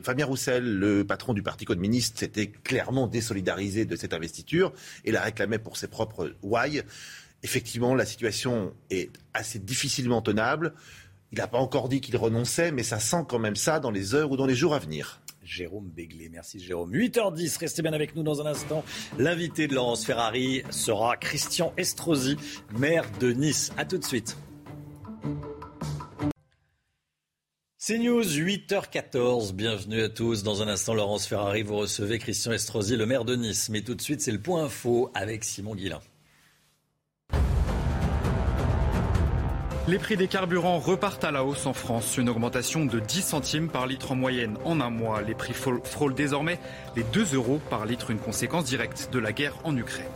Fabien 0.03 0.25
Roussel, 0.25 0.79
le 0.79 1.05
patron 1.05 1.35
du 1.35 1.43
Parti 1.43 1.65
communiste, 1.65 2.19
s'était 2.19 2.47
clairement 2.47 3.09
désolidarisé 3.09 3.85
de 3.85 3.97
cette 3.97 4.15
investiture 4.15 4.73
et 5.05 5.13
la 5.13 5.21
réclamait 5.21 5.59
pour 5.59 5.77
ses 5.77 5.89
propres 5.89 6.33
ouailles 6.43 6.83
effectivement, 7.43 7.95
la 7.95 8.07
situation 8.07 8.75
est 8.91 9.11
assez 9.35 9.59
difficilement 9.59 10.23
tenable. 10.23 10.75
Il 11.33 11.39
n'a 11.39 11.47
pas 11.47 11.59
encore 11.59 11.89
dit 11.89 12.01
qu'il 12.01 12.17
renonçait, 12.17 12.73
mais 12.73 12.83
ça 12.83 12.99
sent 12.99 13.25
quand 13.29 13.39
même 13.39 13.57
ça 13.57 13.81
dans 13.81 13.91
les 13.91 14.15
heures 14.15 14.31
ou 14.31 14.37
dans 14.37 14.47
les 14.47 14.55
jours 14.55 14.75
à 14.75 14.79
venir. 14.79 15.21
Jérôme 15.45 15.89
Béglé. 15.89 16.29
Merci 16.29 16.61
Jérôme. 16.61 16.93
8h10, 16.93 17.59
restez 17.59 17.83
bien 17.83 17.93
avec 17.93 18.15
nous 18.15 18.23
dans 18.23 18.41
un 18.41 18.47
instant. 18.47 18.85
L'invité 19.19 19.67
de 19.67 19.75
Laurence 19.75 20.05
Ferrari 20.05 20.63
sera 20.71 21.17
Christian 21.17 21.73
Estrosi, 21.77 22.37
maire 22.77 23.05
de 23.19 23.33
Nice. 23.33 23.73
A 23.77 23.85
tout 23.85 23.99
de 23.99 24.05
suite. 24.05 24.37
C'est 27.79 27.99
News, 27.99 28.23
8h14. 28.23 29.53
Bienvenue 29.53 30.03
à 30.03 30.09
tous. 30.09 30.43
Dans 30.43 30.63
un 30.63 30.69
instant, 30.69 30.95
Laurence 30.95 31.27
Ferrari, 31.27 31.63
vous 31.63 31.77
recevez 31.77 32.19
Christian 32.19 32.53
Estrosi, 32.53 32.97
le 32.97 33.07
maire 33.07 33.25
de 33.25 33.35
Nice. 33.35 33.71
Mais 33.71 33.81
tout 33.81 33.95
de 33.95 34.03
suite, 34.03 34.21
c'est 34.21 34.33
le 34.33 34.41
point 34.41 34.65
info 34.65 35.11
avec 35.15 35.43
Simon 35.45 35.75
Guillain. 35.75 36.01
Les 39.91 39.99
prix 39.99 40.17
des 40.17 40.29
carburants 40.29 40.79
repartent 40.79 41.25
à 41.25 41.33
la 41.33 41.45
hausse 41.45 41.67
en 41.67 41.73
France, 41.73 42.17
une 42.17 42.29
augmentation 42.29 42.85
de 42.85 43.01
10 43.01 43.23
centimes 43.23 43.69
par 43.69 43.89
litre 43.89 44.13
en 44.13 44.15
moyenne 44.15 44.57
en 44.65 44.81
un 44.81 44.89
mois. 44.89 45.21
Les 45.21 45.35
prix 45.35 45.53
frôlent 45.53 46.15
désormais 46.15 46.61
les 46.95 47.03
2 47.03 47.35
euros 47.35 47.61
par 47.71 47.87
litre, 47.87 48.13
une 48.13 48.21
conséquence 48.21 48.67
directe 48.67 49.09
de 49.11 49.19
la 49.19 49.33
guerre 49.33 49.57
en 49.65 49.77
Ukraine. 49.77 50.07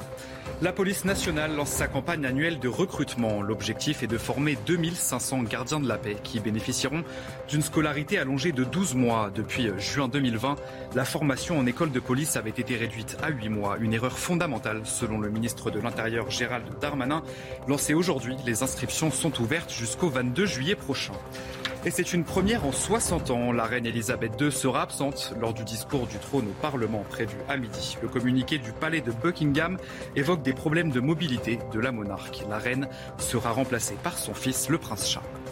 La 0.62 0.72
police 0.72 1.04
nationale 1.04 1.54
lance 1.56 1.70
sa 1.70 1.88
campagne 1.88 2.24
annuelle 2.24 2.60
de 2.60 2.68
recrutement. 2.68 3.42
L'objectif 3.42 4.02
est 4.02 4.06
de 4.06 4.16
former 4.16 4.56
2500 4.66 5.42
gardiens 5.42 5.80
de 5.80 5.88
la 5.88 5.98
paix 5.98 6.16
qui 6.22 6.38
bénéficieront 6.38 7.02
d'une 7.48 7.60
scolarité 7.60 8.18
allongée 8.18 8.52
de 8.52 8.62
12 8.62 8.94
mois. 8.94 9.30
Depuis 9.34 9.68
juin 9.78 10.06
2020, 10.08 10.56
la 10.94 11.04
formation 11.04 11.58
en 11.58 11.66
école 11.66 11.90
de 11.90 12.00
police 12.00 12.36
avait 12.36 12.50
été 12.50 12.76
réduite 12.76 13.16
à 13.22 13.30
8 13.30 13.48
mois. 13.48 13.76
Une 13.80 13.92
erreur 13.92 14.16
fondamentale 14.16 14.82
selon 14.84 15.18
le 15.18 15.28
ministre 15.28 15.70
de 15.70 15.80
l'Intérieur 15.80 16.30
Gérald 16.30 16.66
Darmanin. 16.80 17.22
Lancé 17.66 17.92
aujourd'hui, 17.92 18.36
les 18.46 18.62
inscriptions 18.62 19.10
sont 19.10 19.40
ouvertes 19.42 19.72
jusqu'au 19.72 20.08
22 20.08 20.46
juillet 20.46 20.76
prochain. 20.76 21.14
Et 21.86 21.90
c'est 21.90 22.14
une 22.14 22.24
première 22.24 22.64
en 22.64 22.72
60 22.72 23.30
ans. 23.30 23.52
La 23.52 23.64
reine 23.64 23.84
Elisabeth 23.84 24.40
II 24.40 24.50
sera 24.50 24.80
absente 24.80 25.34
lors 25.38 25.52
du 25.52 25.64
discours 25.64 26.06
du 26.06 26.16
trône 26.16 26.46
au 26.46 26.62
Parlement 26.62 27.04
prévu 27.10 27.36
à 27.46 27.58
midi. 27.58 27.98
Le 28.00 28.08
communiqué 28.08 28.56
du 28.56 28.72
palais 28.72 29.02
de 29.02 29.12
Buckingham 29.12 29.76
évoque 30.16 30.42
des 30.42 30.54
problèmes 30.54 30.90
de 30.90 31.00
mobilité 31.00 31.58
de 31.74 31.80
la 31.80 31.92
monarque. 31.92 32.42
La 32.48 32.56
reine 32.56 32.88
sera 33.18 33.50
remplacée 33.50 33.96
par 34.02 34.16
son 34.16 34.32
fils, 34.32 34.70
le 34.70 34.78
prince 34.78 35.10
Charles. 35.10 35.43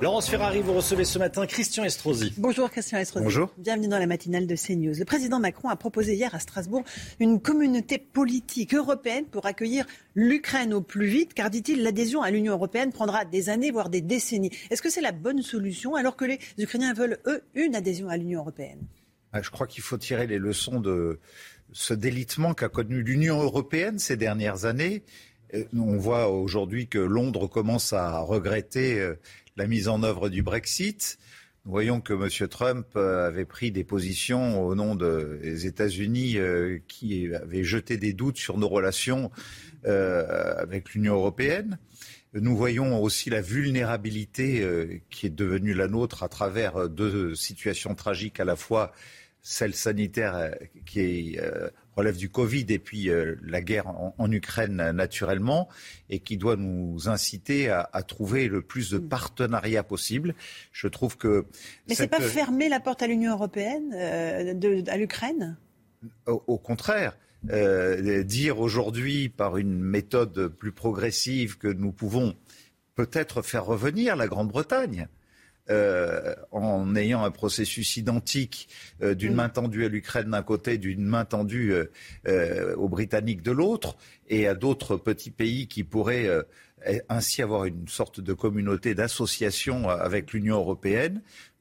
Laurence 0.00 0.30
Ferrari, 0.30 0.62
vous 0.62 0.72
recevez 0.72 1.04
ce 1.04 1.18
matin 1.18 1.44
Christian 1.44 1.84
Estrosi. 1.84 2.32
Bonjour 2.38 2.70
Christian 2.70 2.96
Estrosi. 2.96 3.22
Bonjour. 3.22 3.52
Bienvenue 3.58 3.88
dans 3.88 3.98
la 3.98 4.06
matinale 4.06 4.46
de 4.46 4.56
CNews. 4.56 4.94
Le 4.98 5.04
président 5.04 5.38
Macron 5.38 5.68
a 5.68 5.76
proposé 5.76 6.14
hier 6.14 6.34
à 6.34 6.38
Strasbourg 6.38 6.84
une 7.18 7.38
communauté 7.38 7.98
politique 7.98 8.74
européenne 8.74 9.26
pour 9.26 9.44
accueillir 9.44 9.84
l'Ukraine 10.14 10.72
au 10.72 10.80
plus 10.80 11.06
vite, 11.06 11.34
car 11.34 11.50
dit-il, 11.50 11.82
l'adhésion 11.82 12.22
à 12.22 12.30
l'Union 12.30 12.54
européenne 12.54 12.92
prendra 12.92 13.26
des 13.26 13.50
années, 13.50 13.70
voire 13.70 13.90
des 13.90 14.00
décennies. 14.00 14.50
Est-ce 14.70 14.80
que 14.80 14.88
c'est 14.88 15.02
la 15.02 15.12
bonne 15.12 15.42
solution 15.42 15.94
alors 15.96 16.16
que 16.16 16.24
les 16.24 16.38
Ukrainiens 16.56 16.94
veulent, 16.94 17.18
eux, 17.26 17.42
une 17.54 17.74
adhésion 17.74 18.08
à 18.08 18.16
l'Union 18.16 18.40
européenne? 18.40 18.80
Ah, 19.34 19.42
Je 19.42 19.50
crois 19.50 19.66
qu'il 19.66 19.82
faut 19.82 19.98
tirer 19.98 20.26
les 20.26 20.38
leçons 20.38 20.80
de 20.80 21.20
ce 21.72 21.92
délitement 21.92 22.54
qu'a 22.54 22.70
connu 22.70 23.02
l'Union 23.02 23.42
européenne 23.42 23.98
ces 23.98 24.16
dernières 24.16 24.64
années. 24.64 25.02
Euh, 25.54 25.64
on 25.74 25.98
voit 25.98 26.30
aujourd'hui 26.30 26.86
que 26.86 26.98
Londres 26.98 27.48
commence 27.48 27.92
à 27.92 28.20
regretter 28.20 28.98
euh, 28.98 29.14
la 29.60 29.66
mise 29.66 29.88
en 29.88 30.02
œuvre 30.02 30.30
du 30.30 30.42
Brexit. 30.42 31.18
Nous 31.66 31.72
voyons 31.72 32.00
que 32.00 32.14
M. 32.14 32.48
Trump 32.48 32.86
euh, 32.96 33.26
avait 33.26 33.44
pris 33.44 33.70
des 33.70 33.84
positions 33.84 34.62
au 34.64 34.74
nom 34.74 34.94
des 34.94 35.66
États-Unis 35.66 36.38
euh, 36.38 36.78
qui 36.88 37.28
avaient 37.34 37.62
jeté 37.62 37.98
des 37.98 38.14
doutes 38.14 38.38
sur 38.38 38.56
nos 38.56 38.68
relations 38.68 39.30
euh, 39.84 40.54
avec 40.56 40.94
l'Union 40.94 41.12
européenne. 41.12 41.78
Nous 42.32 42.56
voyons 42.56 43.02
aussi 43.02 43.28
la 43.28 43.42
vulnérabilité 43.42 45.02
qui 45.10 45.26
est 45.26 45.34
devenue 45.34 45.74
la 45.74 45.88
nôtre 45.88 46.22
à 46.22 46.30
travers 46.30 46.88
deux 46.88 47.34
situations 47.34 47.94
tragiques 47.94 48.40
à 48.40 48.44
la 48.44 48.56
fois 48.56 48.92
celle 49.42 49.74
sanitaire 49.74 50.54
qui 50.86 51.00
est 51.00 51.40
relève 52.00 52.16
du 52.16 52.28
Covid 52.28 52.66
et 52.68 52.78
puis 52.78 53.08
euh, 53.08 53.36
la 53.42 53.60
guerre 53.60 53.86
en, 53.86 54.32
Ukraine 54.32 54.90
naturellement, 54.92 55.68
et 56.08 56.18
qui 56.20 56.36
doit 56.36 56.56
nous 56.56 57.08
inciter 57.08 57.68
à, 57.68 58.02
trouver 58.02 58.48
le 58.48 58.62
plus 58.62 58.90
de 58.90 58.98
mm. 58.98 59.08
partenariats 59.08 59.82
possible. 59.82 60.34
Je 60.72 60.88
trouve 60.88 61.16
que. 61.16 61.46
Mais 61.88 61.94
ce 61.94 62.02
n'est 62.02 62.08
pas 62.08 62.20
fermer 62.20 62.68
la 62.68 62.80
porte 62.80 63.02
à 63.02 63.06
l'Union 63.06 63.32
européenne, 63.32 63.92
euh, 63.94 64.82
à 64.86 64.96
l'Ukraine? 64.96 65.56
Au, 66.26 66.58
contraire. 66.58 67.16
Euh, 67.50 68.22
dire 68.22 68.60
aujourd'hui 68.60 69.30
par 69.30 69.56
une 69.56 69.80
méthode 69.80 70.48
plus 70.48 70.72
progressive 70.72 71.56
que 71.56 71.68
nous 71.68 71.90
pouvons 71.90 72.34
peut-être 72.96 73.40
faire 73.40 73.64
revenir 73.64 74.14
la 74.14 74.26
Grande-Bretagne 74.26 75.08
euh, 75.70 76.34
en 76.50 76.96
ayant 76.96 77.24
un 77.24 77.30
processus 77.30 77.96
identique 77.96 78.68
euh, 79.02 79.14
d'une 79.14 79.34
main 79.34 79.48
tendue 79.48 79.84
à 79.84 79.88
l'Ukraine 79.88 80.30
d'un 80.30 80.42
côté, 80.42 80.78
d'une 80.78 81.04
main 81.04 81.24
tendue 81.24 81.72
euh, 82.26 82.74
aux 82.76 82.88
Britanniques 82.88 83.42
de 83.42 83.52
l'autre, 83.52 83.96
et 84.28 84.48
à 84.48 84.54
d'autres 84.54 84.96
petits 84.96 85.30
pays 85.30 85.68
qui 85.68 85.84
pourraient 85.84 86.28
ainsi 87.08 87.42
avoir 87.42 87.64
une 87.64 87.88
sorte 87.88 88.20
de 88.20 88.32
communauté 88.32 88.94
d'association 88.94 89.88
avec 89.88 90.32
l'Union 90.32 90.56
européenne 90.56 91.20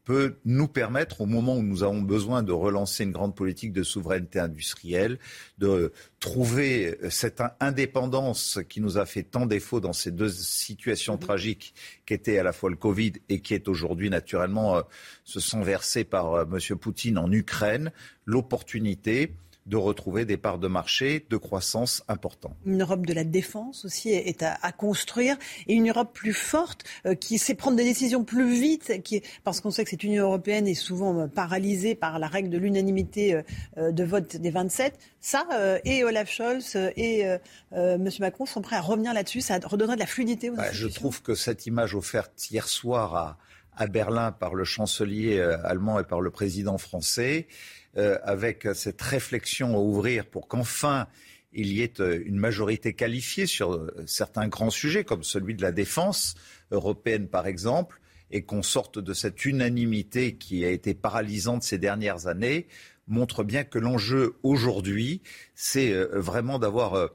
peut 0.10 0.38
nous 0.44 0.68
permettre, 0.68 1.22
au 1.22 1.27
moment 1.27 1.56
où 1.56 1.61
nous 1.61 1.84
avons 1.84 2.02
besoin 2.02 2.41
de 2.41 2.52
relancer 2.52 3.03
une 3.03 3.11
grande 3.11 3.36
politique 3.36 3.72
de 3.72 3.84
souveraineté 3.84 4.40
industrielle, 4.40 5.19
de 5.60 5.94
trouver 6.19 6.98
cette 7.11 7.44
indépendance 7.60 8.57
qui 8.69 8.81
nous 8.81 8.98
a 8.98 9.06
fait 9.06 9.22
tant 9.22 9.45
défaut 9.45 9.80
dans 9.80 9.94
ces 9.94 10.10
deux 10.10 10.30
situations 10.30 11.14
mhm. 11.14 11.19
tragiques 11.19 11.76
qu'était 12.07 12.40
à 12.40 12.44
la 12.44 12.53
fois 12.53 12.72
le 12.72 12.76
Covid 12.76 13.14
et 13.30 13.41
qui 13.41 13.53
est 13.53 13.68
aujourd'hui 13.68 14.10
naturellement 14.10 14.77
euh, 14.77 14.81
se 15.26 15.40
sont 15.40 15.61
versées 15.61 16.06
par 16.06 16.34
euh, 16.34 16.44
M. 16.44 16.76
Poutine 16.80 17.19
en 17.19 17.31
Ukraine, 17.31 17.91
l'opportunité 18.26 19.36
de 19.70 19.78
retrouver 19.78 20.26
des 20.26 20.38
parts 20.38 20.58
de 20.58 20.68
marché 20.68 21.26
de 21.30 21.38
croissance 21.38 22.04
importantes. 22.08 22.58
Une 22.66 22.82
Europe 22.82 23.06
de 23.06 23.14
la 23.14 23.24
défense 23.24 23.86
aussi 23.86 24.10
est 24.10 24.44
à, 24.44 24.72
construire 24.72 25.38
et 25.68 25.76
une 25.76 25.90
Europe 25.90 26.12
plus 26.14 26.34
forte 26.34 26.84
euh, 27.06 27.14
qui 27.14 27.38
sait 27.38 27.54
prendre 27.54 27.78
des 27.78 27.84
décisions 27.84 28.24
plus 28.24 28.52
vite, 28.60 29.02
qui, 29.04 29.22
parce 29.44 29.62
qu'on 29.62 29.70
sait 29.70 29.84
que 29.84 29.91
cette 29.91 30.04
Union 30.04 30.24
européenne 30.24 30.68
est 30.68 30.74
souvent 30.74 31.20
euh, 31.20 31.28
paralysée 31.28 31.94
par 31.94 32.18
la 32.18 32.28
règle 32.28 32.50
de 32.50 32.58
l'unanimité 32.58 33.41
euh, 33.78 33.91
de 33.91 34.04
vote 34.04 34.38
des 34.38 34.50
27. 34.50 34.98
Ça, 35.22 35.46
et 35.84 36.04
Olaf 36.06 36.32
Scholz 36.32 36.78
et 36.96 37.26
M. 37.74 38.10
Macron 38.20 38.46
sont 38.46 38.62
prêts 38.62 38.78
à 38.78 38.82
revenir 38.82 39.14
là-dessus. 39.14 39.41
Ça 39.41 39.60
redonnerait 39.62 39.96
de 39.96 40.00
la 40.00 40.06
fluidité 40.06 40.50
aux 40.50 40.56
bah, 40.56 40.72
Je 40.72 40.88
trouve 40.88 41.22
que 41.22 41.36
cette 41.36 41.66
image 41.66 41.94
offerte 41.94 42.50
hier 42.50 42.68
soir 42.68 43.16
à, 43.16 43.38
à 43.76 43.88
Berlin 43.88 44.32
par 44.32 44.56
le 44.56 44.64
chancelier 44.64 45.41
allemand 45.66 46.00
et 46.00 46.06
par 46.06 46.22
le 46.22 46.32
président 46.32 46.78
français, 46.78 47.48
euh, 47.50 47.78
avec 47.95 48.68
cette 48.76 49.02
réflexion 49.02 49.76
à 49.76 49.80
ouvrir 49.80 50.26
pour 50.26 50.48
qu'enfin 50.48 51.07
il 51.53 51.74
y 51.74 51.82
ait 51.82 51.99
euh, 51.99 52.22
une 52.26 52.38
majorité 52.38 52.94
qualifiée 52.94 53.45
sur 53.45 53.74
euh, 53.74 53.91
certains 54.06 54.48
grands 54.48 54.70
sujets, 54.70 55.03
comme 55.03 55.24
celui 55.24 55.56
de 55.56 55.61
la 55.61 55.72
défense 55.72 56.36
européenne 56.72 57.28
par 57.28 57.48
exemple, 57.48 58.02
et 58.32 58.44
qu'on 58.44 58.61
sorte 58.61 58.99
de 58.99 59.14
cette 59.14 59.45
unanimité 59.45 60.36
qui 60.36 60.64
a 60.64 60.70
été 60.70 60.94
paralysante 60.94 61.64
ces 61.64 61.80
dernières 61.80 62.28
années, 62.28 62.68
montre 63.07 63.44
bien 63.44 63.64
que 63.64 63.80
l'enjeu 63.80 64.36
aujourd'hui, 64.44 65.22
c'est 65.56 65.91
vraiment 66.14 66.60
d'avoir 66.60 67.10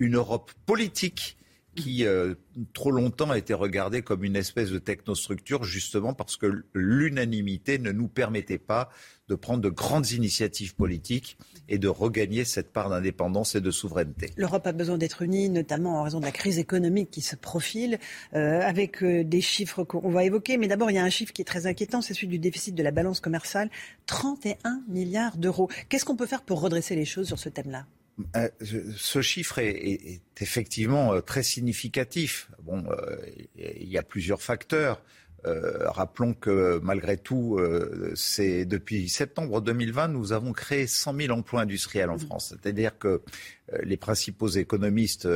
une 0.00 0.16
Europe 0.16 0.50
politique 0.66 1.36
qui 1.76 2.04
trop 2.72 2.90
longtemps 2.90 3.30
a 3.30 3.38
été 3.38 3.54
regardée 3.54 4.02
comme 4.02 4.24
une 4.24 4.36
espèce 4.36 4.70
de 4.70 4.78
technostructure, 4.78 5.64
justement 5.64 6.14
parce 6.14 6.36
que 6.36 6.64
l'unanimité 6.74 7.78
ne 7.78 7.92
nous 7.92 8.08
permettait 8.08 8.58
pas 8.58 8.88
de 9.28 9.34
prendre 9.34 9.60
de 9.60 9.68
grandes 9.68 10.10
initiatives 10.12 10.74
politiques 10.74 11.36
et 11.68 11.78
de 11.78 11.88
regagner 11.88 12.44
cette 12.44 12.72
part 12.72 12.88
d'indépendance 12.90 13.54
et 13.54 13.60
de 13.60 13.70
souveraineté. 13.70 14.30
L'Europe 14.36 14.66
a 14.66 14.72
besoin 14.72 14.98
d'être 14.98 15.22
unie, 15.22 15.48
notamment 15.48 16.00
en 16.00 16.02
raison 16.04 16.20
de 16.20 16.24
la 16.24 16.32
crise 16.32 16.58
économique 16.58 17.10
qui 17.10 17.22
se 17.22 17.34
profile, 17.34 17.98
euh, 18.34 18.60
avec 18.60 19.02
euh, 19.02 19.24
des 19.24 19.40
chiffres 19.40 19.84
qu'on 19.84 20.10
va 20.10 20.24
évoquer. 20.24 20.58
Mais 20.58 20.68
d'abord, 20.68 20.90
il 20.90 20.94
y 20.94 20.98
a 20.98 21.04
un 21.04 21.10
chiffre 21.10 21.32
qui 21.32 21.42
est 21.42 21.46
très 21.46 21.66
inquiétant, 21.66 22.02
c'est 22.02 22.14
celui 22.14 22.28
du 22.28 22.38
déficit 22.38 22.74
de 22.74 22.82
la 22.82 22.92
balance 22.92 23.20
commerciale, 23.20 23.70
31 24.06 24.82
milliards 24.88 25.36
d'euros. 25.36 25.68
Qu'est-ce 25.88 26.04
qu'on 26.04 26.16
peut 26.16 26.26
faire 26.26 26.42
pour 26.42 26.60
redresser 26.60 26.94
les 26.94 27.04
choses 27.04 27.26
sur 27.26 27.38
ce 27.38 27.48
thème-là? 27.48 27.86
euh, 27.86 27.95
ce 28.60 29.20
chiffre 29.20 29.58
est, 29.58 30.20
effectivement 30.40 31.20
très 31.20 31.42
significatif. 31.42 32.50
Bon, 32.62 32.84
il 33.56 33.88
y 33.88 33.98
a 33.98 34.02
plusieurs 34.02 34.42
facteurs. 34.42 35.02
Euh, 35.46 35.88
rappelons 35.90 36.34
que 36.34 36.80
malgré 36.82 37.16
tout, 37.16 37.56
euh, 37.58 38.12
c'est 38.16 38.64
depuis 38.64 39.08
septembre 39.08 39.60
2020, 39.60 40.08
nous 40.08 40.32
avons 40.32 40.52
créé 40.52 40.86
100 40.86 41.14
000 41.14 41.32
emplois 41.32 41.60
industriels 41.60 42.10
en 42.10 42.16
mmh. 42.16 42.20
France. 42.20 42.54
C'est-à-dire 42.60 42.98
que 42.98 43.22
euh, 43.72 43.78
les 43.84 43.96
principaux 43.96 44.48
économistes 44.48 45.28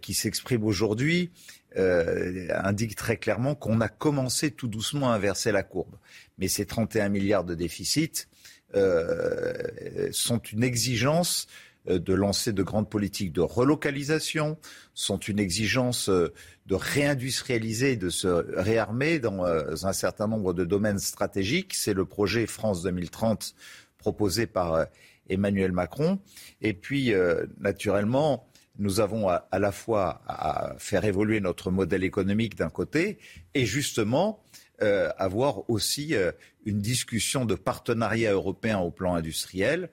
qui 0.00 0.14
s'expriment 0.14 0.64
aujourd'hui 0.64 1.30
indiquent 1.76 2.96
très 2.96 3.16
clairement 3.16 3.54
qu'on 3.54 3.80
a 3.80 3.88
commencé 3.88 4.50
tout 4.50 4.68
doucement 4.68 5.10
à 5.10 5.14
inverser 5.14 5.52
la 5.52 5.62
courbe. 5.62 5.94
Mais 6.38 6.48
ces 6.48 6.66
31 6.66 7.08
milliards 7.08 7.44
de 7.44 7.54
déficit 7.54 8.28
sont 8.72 10.38
une 10.38 10.64
exigence 10.64 11.46
euh, 11.48 11.71
de 11.86 12.14
lancer 12.14 12.52
de 12.52 12.62
grandes 12.62 12.88
politiques 12.88 13.32
de 13.32 13.40
relocalisation, 13.40 14.58
sont 14.94 15.18
une 15.18 15.38
exigence 15.38 16.08
euh, 16.08 16.32
de 16.66 16.74
réindustrialiser, 16.74 17.96
de 17.96 18.08
se 18.08 18.28
réarmer 18.28 19.18
dans 19.18 19.44
euh, 19.44 19.74
un 19.82 19.92
certain 19.92 20.28
nombre 20.28 20.52
de 20.52 20.64
domaines 20.64 20.98
stratégiques. 20.98 21.74
C'est 21.74 21.94
le 21.94 22.04
projet 22.04 22.46
France 22.46 22.82
2030 22.82 23.54
proposé 23.98 24.46
par 24.46 24.86
Emmanuel 25.28 25.72
Macron. 25.72 26.18
Et 26.60 26.72
puis, 26.72 27.12
naturellement, 27.60 28.48
nous 28.80 28.98
avons 28.98 29.28
à, 29.28 29.46
la 29.60 29.70
fois 29.70 30.22
à 30.26 30.74
faire 30.78 31.04
évoluer 31.04 31.38
notre 31.38 31.70
modèle 31.70 32.02
économique 32.02 32.56
d'un 32.56 32.68
côté 32.68 33.18
et 33.54 33.64
justement 33.64 34.42
avoir 34.80 35.70
aussi 35.70 36.16
une 36.64 36.80
discussion 36.80 37.44
de 37.44 37.54
partenariat 37.54 38.32
européen 38.32 38.80
au 38.80 38.90
plan 38.90 39.14
industriel 39.14 39.84
euh, 39.84 39.86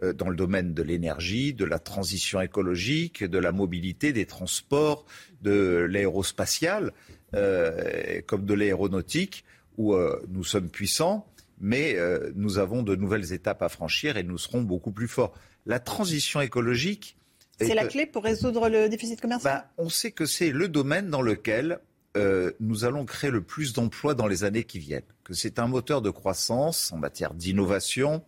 dans 0.00 0.28
le 0.28 0.36
domaine 0.36 0.74
de 0.74 0.82
l'énergie, 0.82 1.54
de 1.54 1.64
la 1.64 1.78
transition 1.78 2.40
écologique, 2.40 3.24
de 3.24 3.38
la 3.38 3.52
mobilité, 3.52 4.12
des 4.12 4.26
transports, 4.26 5.06
de 5.40 5.86
l'aérospatial, 5.88 6.92
euh, 7.34 8.20
comme 8.26 8.44
de 8.44 8.54
l'aéronautique, 8.54 9.44
où 9.76 9.94
euh, 9.94 10.20
nous 10.28 10.44
sommes 10.44 10.68
puissants, 10.68 11.26
mais 11.60 11.96
nous 12.34 12.58
avons 12.58 12.82
de 12.82 12.96
nouvelles 12.96 13.32
étapes 13.32 13.62
à 13.62 13.68
franchir 13.68 14.16
et 14.16 14.22
nous 14.24 14.38
serons 14.38 14.62
beaucoup 14.62 14.90
plus 14.90 15.08
forts. 15.08 15.32
La 15.66 15.78
transition 15.78 16.40
écologique. 16.40 17.16
C'est 17.60 17.74
la 17.74 17.86
clé 17.86 18.06
pour 18.06 18.24
résoudre 18.24 18.68
le 18.68 18.88
déficit 18.88 19.20
commercial? 19.20 19.54
Bah, 19.54 19.72
On 19.78 19.88
sait 19.88 20.10
que 20.10 20.26
c'est 20.26 20.50
le 20.50 20.68
domaine 20.68 21.08
dans 21.08 21.22
lequel 21.22 21.78
euh, 22.16 22.52
nous 22.60 22.84
allons 22.84 23.04
créer 23.04 23.30
le 23.30 23.42
plus 23.42 23.72
d'emplois 23.72 24.14
dans 24.14 24.28
les 24.28 24.44
années 24.44 24.62
qui 24.62 24.78
viennent, 24.78 25.02
que 25.24 25.34
c'est 25.34 25.58
un 25.58 25.66
moteur 25.66 26.00
de 26.00 26.10
croissance 26.10 26.92
en 26.92 26.98
matière 26.98 27.34
d'innovation 27.34 28.24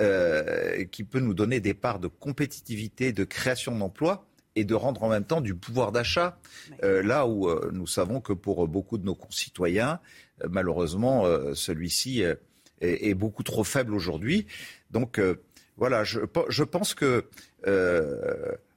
euh, 0.00 0.84
qui 0.86 1.04
peut 1.04 1.20
nous 1.20 1.34
donner 1.34 1.60
des 1.60 1.74
parts 1.74 2.00
de 2.00 2.08
compétitivité, 2.08 3.12
de 3.12 3.22
création 3.22 3.76
d'emplois 3.76 4.26
et 4.56 4.64
de 4.64 4.74
rendre 4.74 5.04
en 5.04 5.08
même 5.08 5.24
temps 5.24 5.40
du 5.40 5.54
pouvoir 5.54 5.92
d'achat, 5.92 6.40
euh, 6.82 7.00
là 7.00 7.28
où 7.28 7.48
nous 7.70 7.86
savons 7.86 8.20
que 8.20 8.32
pour 8.32 8.66
beaucoup 8.66 8.98
de 8.98 9.04
nos 9.04 9.14
concitoyens, 9.14 10.00
malheureusement, 10.48 11.24
celui-ci 11.54 12.24
est, 12.80 13.14
beaucoup 13.14 13.44
trop 13.44 13.62
faible 13.62 13.94
aujourd'hui. 13.94 14.46
Donc 14.90 15.20
voilà, 15.76 16.02
je, 16.02 16.20
je 16.48 16.64
pense 16.64 16.94
que 16.94 17.24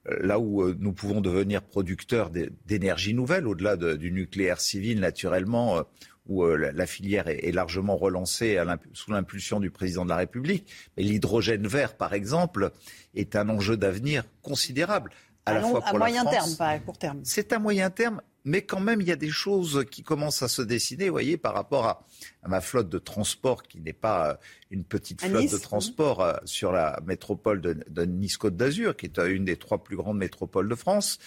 là 0.06 0.38
où 0.38 0.62
euh, 0.62 0.76
nous 0.78 0.92
pouvons 0.92 1.20
devenir 1.20 1.62
producteurs 1.62 2.30
d'énergie 2.66 3.14
nouvelle, 3.14 3.46
au-delà 3.46 3.76
du 3.76 4.12
nucléaire 4.12 4.60
civil 4.60 5.00
naturellement, 5.00 5.78
euh, 5.78 5.82
où 6.26 6.46
la 6.46 6.86
filière 6.86 7.26
est 7.26 7.50
largement 7.50 7.96
relancée 7.96 8.56
sous 8.92 9.10
l'impulsion 9.10 9.58
du 9.58 9.72
président 9.72 10.04
de 10.04 10.10
la 10.10 10.16
République. 10.16 10.72
Mais 10.96 11.02
l'hydrogène 11.02 11.66
vert, 11.66 11.96
par 11.96 12.14
exemple, 12.14 12.70
est 13.16 13.34
un 13.34 13.48
enjeu 13.48 13.76
d'avenir 13.76 14.22
considérable. 14.40 15.10
À, 15.46 15.54
la 15.54 15.62
fois 15.62 15.80
pour 15.80 15.96
à 15.96 15.98
moyen 15.98 16.24
terme, 16.24 16.56
pas 16.56 16.68
à 16.68 16.78
court 16.78 16.96
terme. 16.96 17.20
C'est 17.24 17.52
à 17.52 17.58
moyen 17.58 17.90
terme, 17.90 18.22
mais 18.44 18.62
quand 18.62 18.80
même, 18.80 19.00
il 19.00 19.06
y 19.06 19.12
a 19.12 19.16
des 19.16 19.30
choses 19.30 19.84
qui 19.90 20.02
commencent 20.02 20.42
à 20.42 20.48
se 20.48 20.62
dessiner, 20.62 21.06
vous 21.06 21.12
voyez, 21.12 21.36
par 21.36 21.54
rapport 21.54 21.86
à, 21.86 22.06
ma 22.48 22.60
flotte 22.60 22.88
de 22.88 22.98
transport, 22.98 23.62
qui 23.62 23.80
n'est 23.80 23.92
pas 23.92 24.30
euh, 24.30 24.34
une 24.70 24.84
petite 24.84 25.22
flotte 25.22 25.50
de 25.50 25.58
transport 25.58 26.22
euh, 26.22 26.36
sur 26.44 26.72
la 26.72 27.00
métropole 27.06 27.60
de, 27.60 28.04
Nice-Côte 28.04 28.56
d'Azur, 28.56 28.96
qui 28.96 29.06
est 29.06 29.18
euh, 29.18 29.34
une 29.34 29.44
des 29.44 29.56
trois 29.56 29.82
plus 29.84 29.96
grandes 29.96 30.18
métropoles 30.18 30.68
de 30.68 30.74
France. 30.74 31.18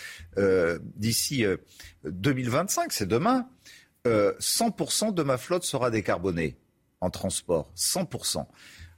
D'ici 0.95 1.45
2025, 2.03 2.91
c'est 2.91 3.05
demain, 3.05 3.47
100% 4.05 5.13
de 5.13 5.23
ma 5.23 5.37
flotte 5.37 5.63
sera 5.63 5.89
décarbonée 5.89 6.57
en 7.01 7.09
transport. 7.09 7.71
100%. 7.75 8.45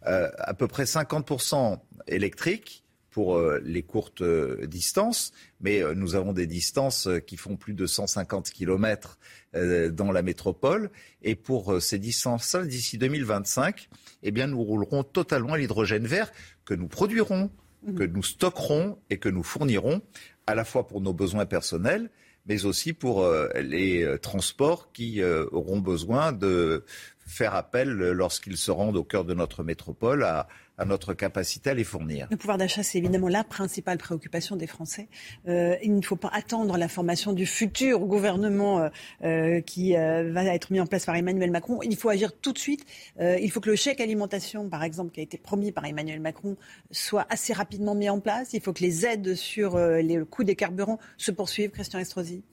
à 0.02 0.54
peu 0.54 0.68
près 0.68 0.86
50% 0.86 1.80
électrique 2.08 2.84
pour 3.12 3.38
euh, 3.38 3.60
les 3.64 3.84
courtes 3.84 4.22
euh, 4.22 4.68
distances, 4.68 5.32
mais 5.60 5.82
euh, 5.82 5.94
nous 5.94 6.16
avons 6.16 6.34
des 6.34 6.48
distances 6.48 7.08
qui 7.26 7.38
font 7.38 7.56
plus 7.56 7.74
de 7.74 7.86
150 7.86 8.50
km 8.52 9.18
dans 9.54 10.12
la 10.12 10.22
métropole. 10.22 10.92
Et 11.24 11.34
pour 11.34 11.82
ces 11.82 11.98
distances-là, 11.98 12.66
d'ici 12.66 13.00
2025, 13.00 13.90
eh 14.22 14.32
bien, 14.32 14.46
nous 14.46 14.62
roulerons 14.62 15.04
totalement 15.04 15.54
à 15.54 15.58
l'hydrogène 15.58 16.06
vert 16.06 16.32
que 16.64 16.76
nous 16.76 16.88
produirons, 16.88 17.50
mmh. 17.84 17.96
que 17.96 18.04
nous 18.04 18.22
stockerons 18.22 19.00
et 19.10 19.18
que 19.18 19.30
nous 19.30 19.42
fournirons 19.42 20.04
à 20.46 20.54
la 20.54 20.64
fois 20.64 20.88
pour 20.88 21.02
nos 21.02 21.14
besoins 21.14 21.48
personnels, 21.48 22.12
mais 22.46 22.66
aussi 22.66 22.94
pour 22.94 23.28
les 23.56 24.16
transports 24.22 24.92
qui 24.92 25.24
auront 25.24 25.80
besoin 25.80 26.34
de 26.34 26.86
faire 27.26 27.56
appel 27.56 27.90
lorsqu'ils 27.90 28.58
se 28.58 28.70
rendent 28.70 28.98
au 28.98 29.04
cœur 29.04 29.26
de 29.26 29.34
notre 29.34 29.64
métropole 29.64 30.24
à, 30.24 30.48
à 30.78 30.86
notre 30.86 31.14
capacité 31.14 31.72
à 31.72 31.74
les 31.74 31.84
fournir. 31.84 32.28
Le 32.30 32.38
pouvoir 32.38 32.58
d'achat, 32.58 32.84
c'est 32.84 33.00
évidemment 33.00 33.28
la 33.28 33.44
principale 33.44 33.98
préoccupation 33.98 34.56
des 34.56 34.68
Français. 34.68 35.08
Euh, 35.48 35.76
il 35.82 35.96
ne 35.96 36.02
faut 36.02 36.16
pas 36.16 36.30
attendre 36.32 36.78
la 36.78 36.88
formation 36.88 37.34
du 37.34 37.46
futur 37.46 38.00
gouvernement 38.00 38.80
euh, 38.80 38.90
euh 39.24 39.62
qui 39.62 39.98
euh, 39.98 40.32
va 40.32 40.44
être 40.46 40.72
mis 40.72 40.80
en 40.80 40.86
place 40.86 41.06
par 41.06 41.16
Emmanuel 41.16 41.50
Macron. 41.50 41.82
Il 41.82 41.96
faut 41.96 42.10
agir 42.10 42.32
tout 42.40 42.54
de 42.54 42.60
suite. 42.60 42.86
Il 43.20 43.50
faut 43.52 43.60
que 43.60 43.70
le 43.70 43.76
chèque 43.76 44.00
alimentation, 44.02 44.70
par 44.70 44.84
exemple, 44.84 45.12
qui 45.12 45.20
a 45.20 45.24
été 45.24 45.38
promis 45.38 45.72
par 45.72 45.86
Emmanuel 45.86 46.20
Macron, 46.20 46.58
soit 46.92 47.26
assez 47.30 47.54
rapidement 47.54 47.96
mis 47.96 48.10
en 48.10 48.20
place. 48.20 48.54
Il 48.54 48.62
faut 48.62 48.74
que 48.74 48.84
les 48.84 49.06
aides 49.06 49.36
sur 49.36 49.78
les 49.78 50.24
coûts 50.30 50.44
des 50.44 50.56
carburants 50.56 51.00
se 51.18 51.32
poursuivent. 51.32 51.72
Christian 51.72 52.00
Estrosi. 52.00 52.44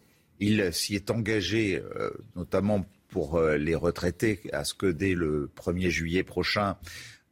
Il 0.41 0.73
s'y 0.73 0.95
est 0.95 1.11
engagé, 1.11 1.83
notamment 2.37 2.85
pour 3.09 3.41
les 3.41 3.75
retraités, 3.75 4.41
à 4.53 4.65
ce 4.65 4.75
que 4.75 4.87
dès 4.87 5.15
le 5.15 5.51
1er 5.57 5.91
juillet 5.91 6.23
prochain, 6.23 6.77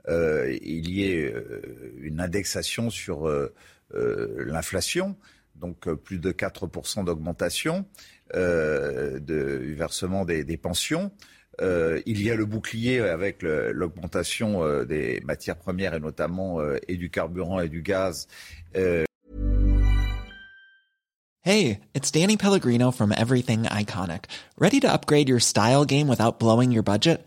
euh, 0.09 0.57
il 0.63 0.91
y 0.91 1.11
ait 1.11 1.33
euh, 1.33 1.95
une 2.01 2.21
indexation 2.21 2.91
sur 2.91 3.29
euh, 3.29 3.55
l'inflation, 3.93 5.17
donc 5.57 5.93
plus 5.95 6.19
de 6.19 6.33
4% 6.33 7.05
d'augmentation 7.05 7.87
du 8.35 9.75
versement 9.75 10.25
des, 10.25 10.45
des 10.45 10.57
pensions. 10.57 11.13
il 11.61 12.23
y 12.23 12.31
a 12.31 12.35
le 12.35 12.47
bouclier 12.47 13.01
avec 13.01 13.43
l'augmentation 13.43 14.83
des 14.85 15.21
matières 15.25 15.59
premières 15.59 15.93
et 15.93 16.01
notamment 16.01 16.61
et 16.89 16.97
du 16.97 17.11
carburant 17.11 17.61
et 17.61 17.69
du 17.69 17.83
gaz. 17.83 18.27
Hey, 21.45 21.81
it's 21.93 22.11
Danny 22.11 22.39
Pellegrino 22.39 22.93
from 22.93 23.13
Everything 23.13 23.65
Iconic. 23.65 24.25
Ready 24.57 24.81
to 24.81 24.91
upgrade 24.91 25.29
your 25.29 25.41
style 25.41 25.85
game 25.85 26.09
without 26.09 26.39
blowing 26.39 26.73
your 26.73 26.85
budget? 26.85 27.27